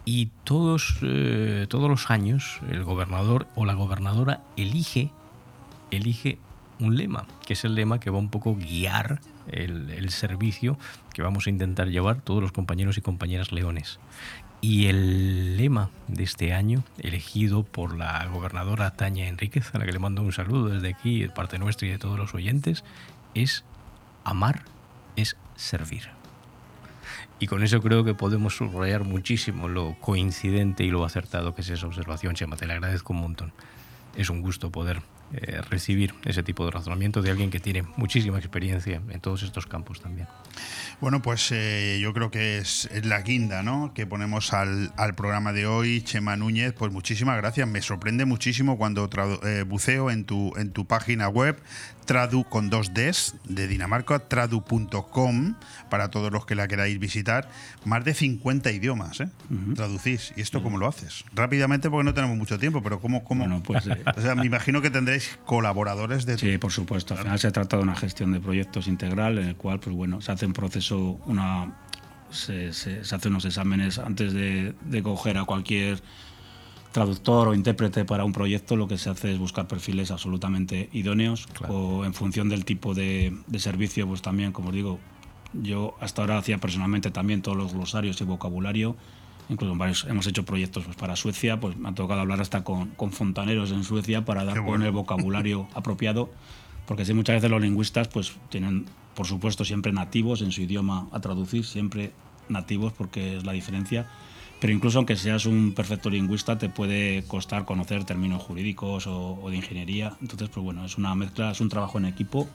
Y 0.06 0.32
todos, 0.44 0.98
eh, 1.03 1.68
todos 1.70 1.90
los 1.90 2.10
años 2.10 2.60
el 2.72 2.84
gobernador 2.84 3.48
o 3.56 3.66
la 3.66 3.76
gobernadora 3.76 4.41
elige, 4.57 5.11
elige 5.91 6.40
un 6.80 6.98
lema, 6.98 7.26
que 7.46 7.54
es 7.54 7.66
el 7.66 7.76
lema 7.76 8.00
que 8.00 8.10
va 8.10 8.18
un 8.18 8.30
poco 8.30 8.56
guiar 8.56 9.20
el, 9.48 9.90
el 9.90 10.10
servicio 10.10 10.78
que 11.14 11.22
vamos 11.22 11.48
a 11.48 11.50
intentar 11.50 11.90
llevar 11.90 12.22
todos 12.22 12.42
los 12.42 12.52
compañeros 12.52 12.98
y 12.98 13.02
compañeras 13.02 13.52
leones. 13.52 14.00
Y 14.62 14.88
el 14.88 15.56
lema 15.56 15.90
de 16.08 16.24
este 16.24 16.54
año, 16.54 16.84
elegido 16.98 17.64
por 17.64 17.98
la 17.98 18.26
gobernadora 18.28 18.92
Tania 18.92 19.28
Enríquez, 19.28 19.74
a 19.74 19.80
la 19.80 19.86
que 19.86 19.94
le 19.94 20.00
mando 20.00 20.22
un 20.22 20.34
saludo 20.34 20.70
desde 20.70 20.90
aquí, 20.90 21.22
de 21.22 21.30
parte 21.30 21.60
nuestra 21.60 21.88
y 21.88 21.92
de 21.92 21.98
todos 21.98 22.20
los 22.20 22.34
oyentes, 22.34 22.84
es 23.34 23.64
amar 24.26 24.64
es 25.16 25.38
servir. 25.56 26.10
Y 27.40 27.48
con 27.48 27.64
eso 27.64 27.82
creo 27.82 28.04
que 28.04 28.14
podemos 28.14 28.58
subrayar 28.58 29.04
muchísimo 29.04 29.68
lo 29.68 29.96
coincidente 30.02 30.84
y 30.84 30.90
lo 30.90 31.06
acertado 31.06 31.56
que 31.56 31.62
es 31.62 31.70
esa 31.70 31.88
observación, 31.88 32.36
Chema. 32.36 32.58
Te 32.58 32.68
le 32.68 32.74
agradezco 32.74 33.14
un 33.14 33.22
montón. 33.22 33.54
Es 34.16 34.30
un 34.30 34.42
gusto 34.42 34.72
poder 34.72 35.02
eh, 35.34 35.62
recibir 35.70 36.14
ese 36.26 36.42
tipo 36.42 36.66
de 36.66 36.72
razonamiento 36.72 37.22
de 37.22 37.30
alguien 37.30 37.52
que 37.52 37.60
tiene 37.60 37.84
muchísima 37.98 38.40
experiencia 38.40 39.02
en 39.10 39.20
todos 39.20 39.44
estos 39.44 39.68
campos 39.68 40.02
también. 40.02 40.28
Bueno, 41.02 41.22
pues 41.22 41.52
eh, 41.52 42.00
yo 42.02 42.14
creo 42.14 42.30
que 42.32 42.58
es, 42.58 42.90
la 43.04 43.22
guinda 43.22 43.64
¿no? 43.64 43.94
que 43.94 44.06
ponemos 44.06 44.54
al, 44.54 44.92
programa 45.16 45.54
de 45.54 45.66
hoy. 45.66 46.02
Chema 46.02 46.36
Núñez, 46.36 46.74
pues 46.74 46.92
muchísimas 46.92 47.38
gracias. 47.38 47.68
Me 47.68 47.82
sorprende 47.82 48.26
muchísimo 48.26 48.78
cuando 48.78 49.10
eh, 49.44 49.64
buceo 49.64 50.12
en 50.12 50.26
tu, 50.26 50.52
en 50.58 50.72
tu 50.72 50.86
página 50.86 51.30
web, 51.30 51.62
tradu 52.10 52.44
con 52.44 52.72
dos 52.72 52.95
Ds 52.95 53.36
de 53.44 53.68
Dinamarca, 53.68 54.18
tradu.com, 54.18 55.53
para 55.91 56.10
todos 56.10 56.31
los 56.31 56.44
que 56.44 56.56
la 56.56 56.68
queráis 56.68 56.98
visitar. 56.98 57.48
Más 57.86 58.03
de 58.03 58.15
50 58.15 58.72
idiomas, 58.72 59.19
¿eh? 59.19 59.30
Traducís. 59.76 60.34
¿Y 60.36 60.41
esto 60.41 60.64
cómo 60.64 60.80
lo 60.80 60.88
haces? 60.88 61.23
Rápidamente, 61.36 61.88
porque 61.88 62.06
no 62.06 62.15
tenemos 62.15 62.36
mucho 62.36 62.57
tiempo, 62.57 62.81
pero 62.81 62.99
¿cómo? 62.99 63.23
cómo? 63.23 63.44
Bueno, 63.44 63.61
pues, 63.61 63.86
eh, 63.86 64.03
o 64.18 64.22
sea, 64.22 64.34
me 64.34 64.48
imagino 64.48 64.81
que 64.81 64.90
tendréis 64.90 65.38
colaboradores 65.45 66.26
de. 66.26 66.40
Sí, 66.40 66.57
por 66.57 66.72
supuesto. 66.72 67.14
Al 67.14 67.19
final 67.19 67.38
se 67.38 67.52
trata 67.52 67.77
de 67.77 67.84
una 67.84 67.95
gestión 67.95 68.31
de 68.31 68.40
proyectos 68.40 68.88
integral 68.88 69.38
en 69.38 69.49
el 69.49 69.56
cual, 69.56 69.80
pues 69.80 69.95
bueno, 69.95 70.19
se 70.19 70.31
hace 70.31 70.48
un 70.48 70.53
proceso, 70.53 71.19
una. 71.27 71.76
Se, 72.31 72.73
se, 72.73 73.02
hace 73.02 73.27
unos 73.27 73.45
exámenes 73.45 73.99
antes 73.99 74.34
de, 74.34 74.73
de 74.81 75.03
coger 75.03 75.38
a 75.38 75.45
cualquier 75.45 76.02
traductor 76.91 77.48
o 77.48 77.53
intérprete 77.53 78.06
para 78.06 78.26
un 78.26 78.34
proyecto, 78.34 78.76
lo 78.76 78.88
que 78.88 78.98
se 78.98 79.10
hace 79.10 79.32
es 79.32 79.38
buscar 79.38 79.68
perfiles 79.68 80.11
absolutamente 80.11 80.90
idóneos 80.91 81.48
o 81.68 82.03
en 82.06 82.14
función 82.14 82.49
del 82.49 82.66
tipo 82.66 82.94
de, 82.94 83.34
servicio, 83.57 84.07
pues 84.07 84.22
también, 84.22 84.52
como 84.52 84.72
digo, 84.72 84.99
yo 85.53 85.95
hasta 85.99 86.22
ahora 86.22 86.38
hacía 86.38 86.57
personalmente 86.57 87.11
también 87.11 87.41
todos 87.41 87.57
los 87.57 87.74
glosarios 87.74 88.20
y 88.22 88.24
vocabulario. 88.24 88.95
Incluso 89.49 89.76
varios, 89.76 90.06
hemos 90.06 90.28
hecho 90.28 90.45
proyectos 90.45 90.84
pues, 90.86 90.95
para 90.95 91.16
Suecia, 91.16 91.60
pues 91.60 91.76
me 91.76 91.90
ha 91.90 91.95
tocado 91.95 92.22
hablar 92.22 92.40
hasta 92.40 92.64
con, 92.64 92.90
con 92.90 93.11
fontaneros 93.11 93.72
en 93.72 93.84
Suecia 93.84 94.24
para 94.24 94.44
dar 94.44 94.64
con 94.64 94.84
el 94.84 94.91
vocabulario 94.91 95.68
apropiado, 95.74 96.30
porque 96.86 97.03
sí, 97.03 97.16
muchas 97.16 97.38
veces 97.38 97.49
los 97.49 97.61
lingüistas 97.61 98.07
pues 98.10 98.34
tienen, 98.49 98.86
por 99.16 99.26
supuesto, 99.26 99.66
siempre 99.66 99.91
nativos 99.91 100.44
en 100.44 100.52
su 100.52 100.61
idioma 100.61 101.07
a 101.11 101.20
traducir, 101.20 101.66
siempre 101.66 102.11
nativos 102.48 102.94
porque 102.94 103.38
es 103.38 103.45
la 103.45 103.53
diferencia, 103.53 104.07
pero 104.60 104.73
incluso 104.73 104.98
aunque 104.98 105.15
seas 105.15 105.45
un 105.45 105.73
perfecto 105.73 106.10
lingüista 106.10 106.57
te 106.57 106.69
puede 106.69 107.23
costar 107.23 107.65
conocer 107.65 108.03
términos 108.03 108.44
jurídicos 108.44 109.07
o, 109.07 109.49
de 109.49 109.56
ingeniería. 109.56 110.18
Entonces, 110.22 110.49
pues 110.49 110.64
bueno, 110.64 110.86
es 110.86 110.98
una 110.98 111.15
mezcla, 111.15 111.52
es 111.52 111.61
un 111.61 111.69
trabajo 111.69 111.98
en 111.98 112.06
equipo, 112.06 112.48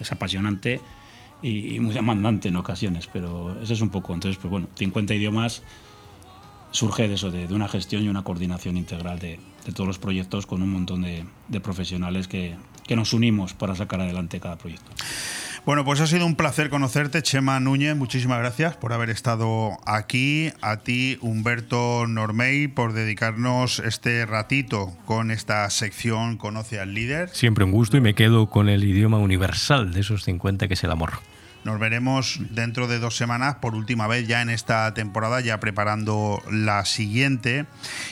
es 0.00 0.10
apasionante 0.10 0.80
y, 1.40 1.78
muy 1.80 1.94
demandante 1.94 2.48
en 2.48 2.56
ocasiones, 2.56 3.08
pero 3.12 3.60
eso 3.62 3.72
es 3.72 3.80
un 3.80 3.90
poco. 3.90 4.12
Entonces, 4.12 4.40
pues 4.40 4.50
bueno, 4.50 4.68
50 4.74 5.14
idiomas 5.14 5.62
surge 6.72 7.06
de 7.06 7.14
eso, 7.14 7.30
de, 7.30 7.46
una 7.54 7.68
gestión 7.68 8.02
y 8.02 8.08
una 8.08 8.24
coordinación 8.24 8.76
integral 8.76 9.18
de, 9.18 9.38
todos 9.74 9.86
los 9.86 9.98
proyectos 9.98 10.46
con 10.46 10.62
un 10.62 10.70
montón 10.70 11.02
de, 11.02 11.60
profesionales 11.60 12.26
que, 12.26 12.56
que 12.86 12.96
nos 12.96 13.12
unimos 13.12 13.54
para 13.54 13.76
sacar 13.76 14.00
adelante 14.00 14.40
cada 14.40 14.56
proyecto. 14.56 14.90
Bueno, 15.64 15.84
pues 15.84 16.00
ha 16.00 16.08
sido 16.08 16.26
un 16.26 16.34
placer 16.34 16.70
conocerte, 16.70 17.22
Chema 17.22 17.60
Núñez. 17.60 17.94
Muchísimas 17.94 18.40
gracias 18.40 18.76
por 18.76 18.92
haber 18.92 19.10
estado 19.10 19.78
aquí. 19.86 20.50
A 20.60 20.78
ti, 20.78 21.18
Humberto 21.20 22.08
Normey, 22.08 22.66
por 22.66 22.92
dedicarnos 22.94 23.78
este 23.78 24.26
ratito 24.26 24.92
con 25.04 25.30
esta 25.30 25.70
sección 25.70 26.36
Conoce 26.36 26.80
al 26.80 26.94
líder. 26.94 27.28
Siempre 27.28 27.64
un 27.64 27.70
gusto 27.70 27.96
y 27.96 28.00
me 28.00 28.14
quedo 28.14 28.50
con 28.50 28.68
el 28.68 28.82
idioma 28.82 29.18
universal 29.18 29.92
de 29.92 30.00
esos 30.00 30.24
50 30.24 30.66
que 30.66 30.74
es 30.74 30.82
el 30.82 30.90
amor. 30.90 31.12
Nos 31.64 31.78
veremos 31.78 32.40
dentro 32.50 32.88
de 32.88 32.98
dos 32.98 33.16
semanas 33.16 33.56
por 33.56 33.76
última 33.76 34.08
vez 34.08 34.26
ya 34.26 34.42
en 34.42 34.50
esta 34.50 34.92
temporada, 34.94 35.40
ya 35.40 35.60
preparando 35.60 36.42
la 36.50 36.84
siguiente. 36.84 37.66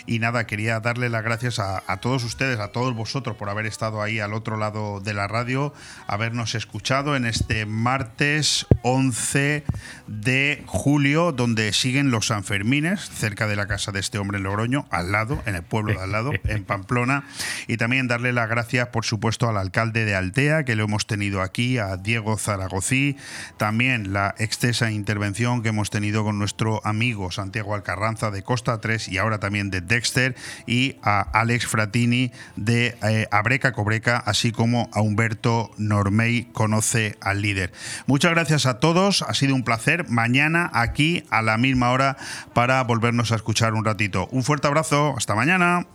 Y 0.07 0.21
nada, 0.21 0.47
quería 0.47 0.79
darle 0.79 1.09
las 1.09 1.25
gracias 1.25 1.59
a, 1.59 1.97
todos 1.97 2.23
ustedes, 2.23 2.61
a 2.61 2.69
todos 2.69 2.95
vosotros 2.95 3.37
por 3.37 3.51
haber 3.51 3.67
estado 3.67 4.03
ahí 4.03 4.21
al 4.21 4.35
otro 4.35 4.57
lado 4.57 5.01
de 5.01 5.15
la 5.15 5.27
radio, 5.27 5.75
habernos 6.07 6.55
escuchado 6.55 7.17
en 7.17 7.27
este 7.27 7.67
martes 7.67 8.67
11 8.83 9.65
de 10.11 10.63
julio, 10.67 11.31
donde 11.31 11.73
siguen 11.73 12.11
los 12.11 12.27
Sanfermines, 12.27 13.09
cerca 13.09 13.47
de 13.47 13.55
la 13.55 13.69
casa 13.69 13.93
de 13.93 14.01
este 14.01 14.19
hombre 14.19 14.39
en 14.39 14.45
Logroño, 14.45 14.87
al 14.91 15.13
lado, 15.13 15.41
en 15.47 15.55
el 15.55 15.63
pueblo 15.63 15.93
de 15.93 16.01
al 16.03 16.13
lado, 16.13 16.33
en 16.45 16.65
Pamplona. 16.65 17.25
Y 17.69 17.77
también 17.77 18.09
darle 18.09 18.33
las 18.33 18.49
gracias, 18.49 18.89
por 18.89 19.05
supuesto, 19.05 19.49
al 19.49 19.57
alcalde 19.57 20.05
de 20.05 20.17
Altea, 20.17 20.65
que 20.65 20.75
lo 20.75 20.85
hemos 20.85 21.07
tenido 21.07 21.43
aquí, 21.43 21.79
a 21.79 21.97
Diego 21.97 22.37
Zaragozí 22.37 23.17
también 23.57 24.13
la 24.13 24.35
extensa 24.39 24.91
intervención 24.91 25.63
que 25.63 25.69
hemos 25.69 25.91
tenido 25.91 26.25
con 26.25 26.39
nuestro 26.39 26.81
amigo 26.85 27.31
Santiago 27.31 27.75
Alcarranza 27.75 28.31
de 28.31 28.43
Costa 28.43 28.81
3 28.81 29.09
y 29.09 29.19
ahora 29.19 29.39
también 29.39 29.71
de 29.71 29.81
Dexter 29.81 30.35
y 30.67 30.97
a 31.03 31.21
Alex 31.21 31.67
Fratini 31.67 32.33
de 32.57 32.97
eh, 33.03 33.27
Abreca 33.31 33.73
Cobreca, 33.73 34.17
así 34.19 34.53
como 34.53 34.91
a 34.93 35.01
Humberto 35.01 35.71
Normey, 35.77 36.45
conoce 36.53 37.17
al 37.21 37.43
líder. 37.43 37.73
Muchas 38.07 38.33
gracias 38.33 38.67
a 38.67 38.81
todos, 38.81 39.23
ha 39.23 39.35
sido 39.35 39.55
un 39.55 39.63
placer. 39.63 40.00
Mañana 40.09 40.71
aquí 40.73 41.25
a 41.31 41.43
la 41.43 41.57
misma 41.59 41.91
hora 41.91 42.17
para 42.53 42.83
volvernos 42.85 43.33
a 43.33 43.37
escuchar 43.37 43.75
un 43.75 43.85
ratito. 43.85 44.29
Un 44.31 44.43
fuerte 44.43 44.67
abrazo, 44.67 45.15
hasta 45.17 45.35
mañana. 45.35 45.87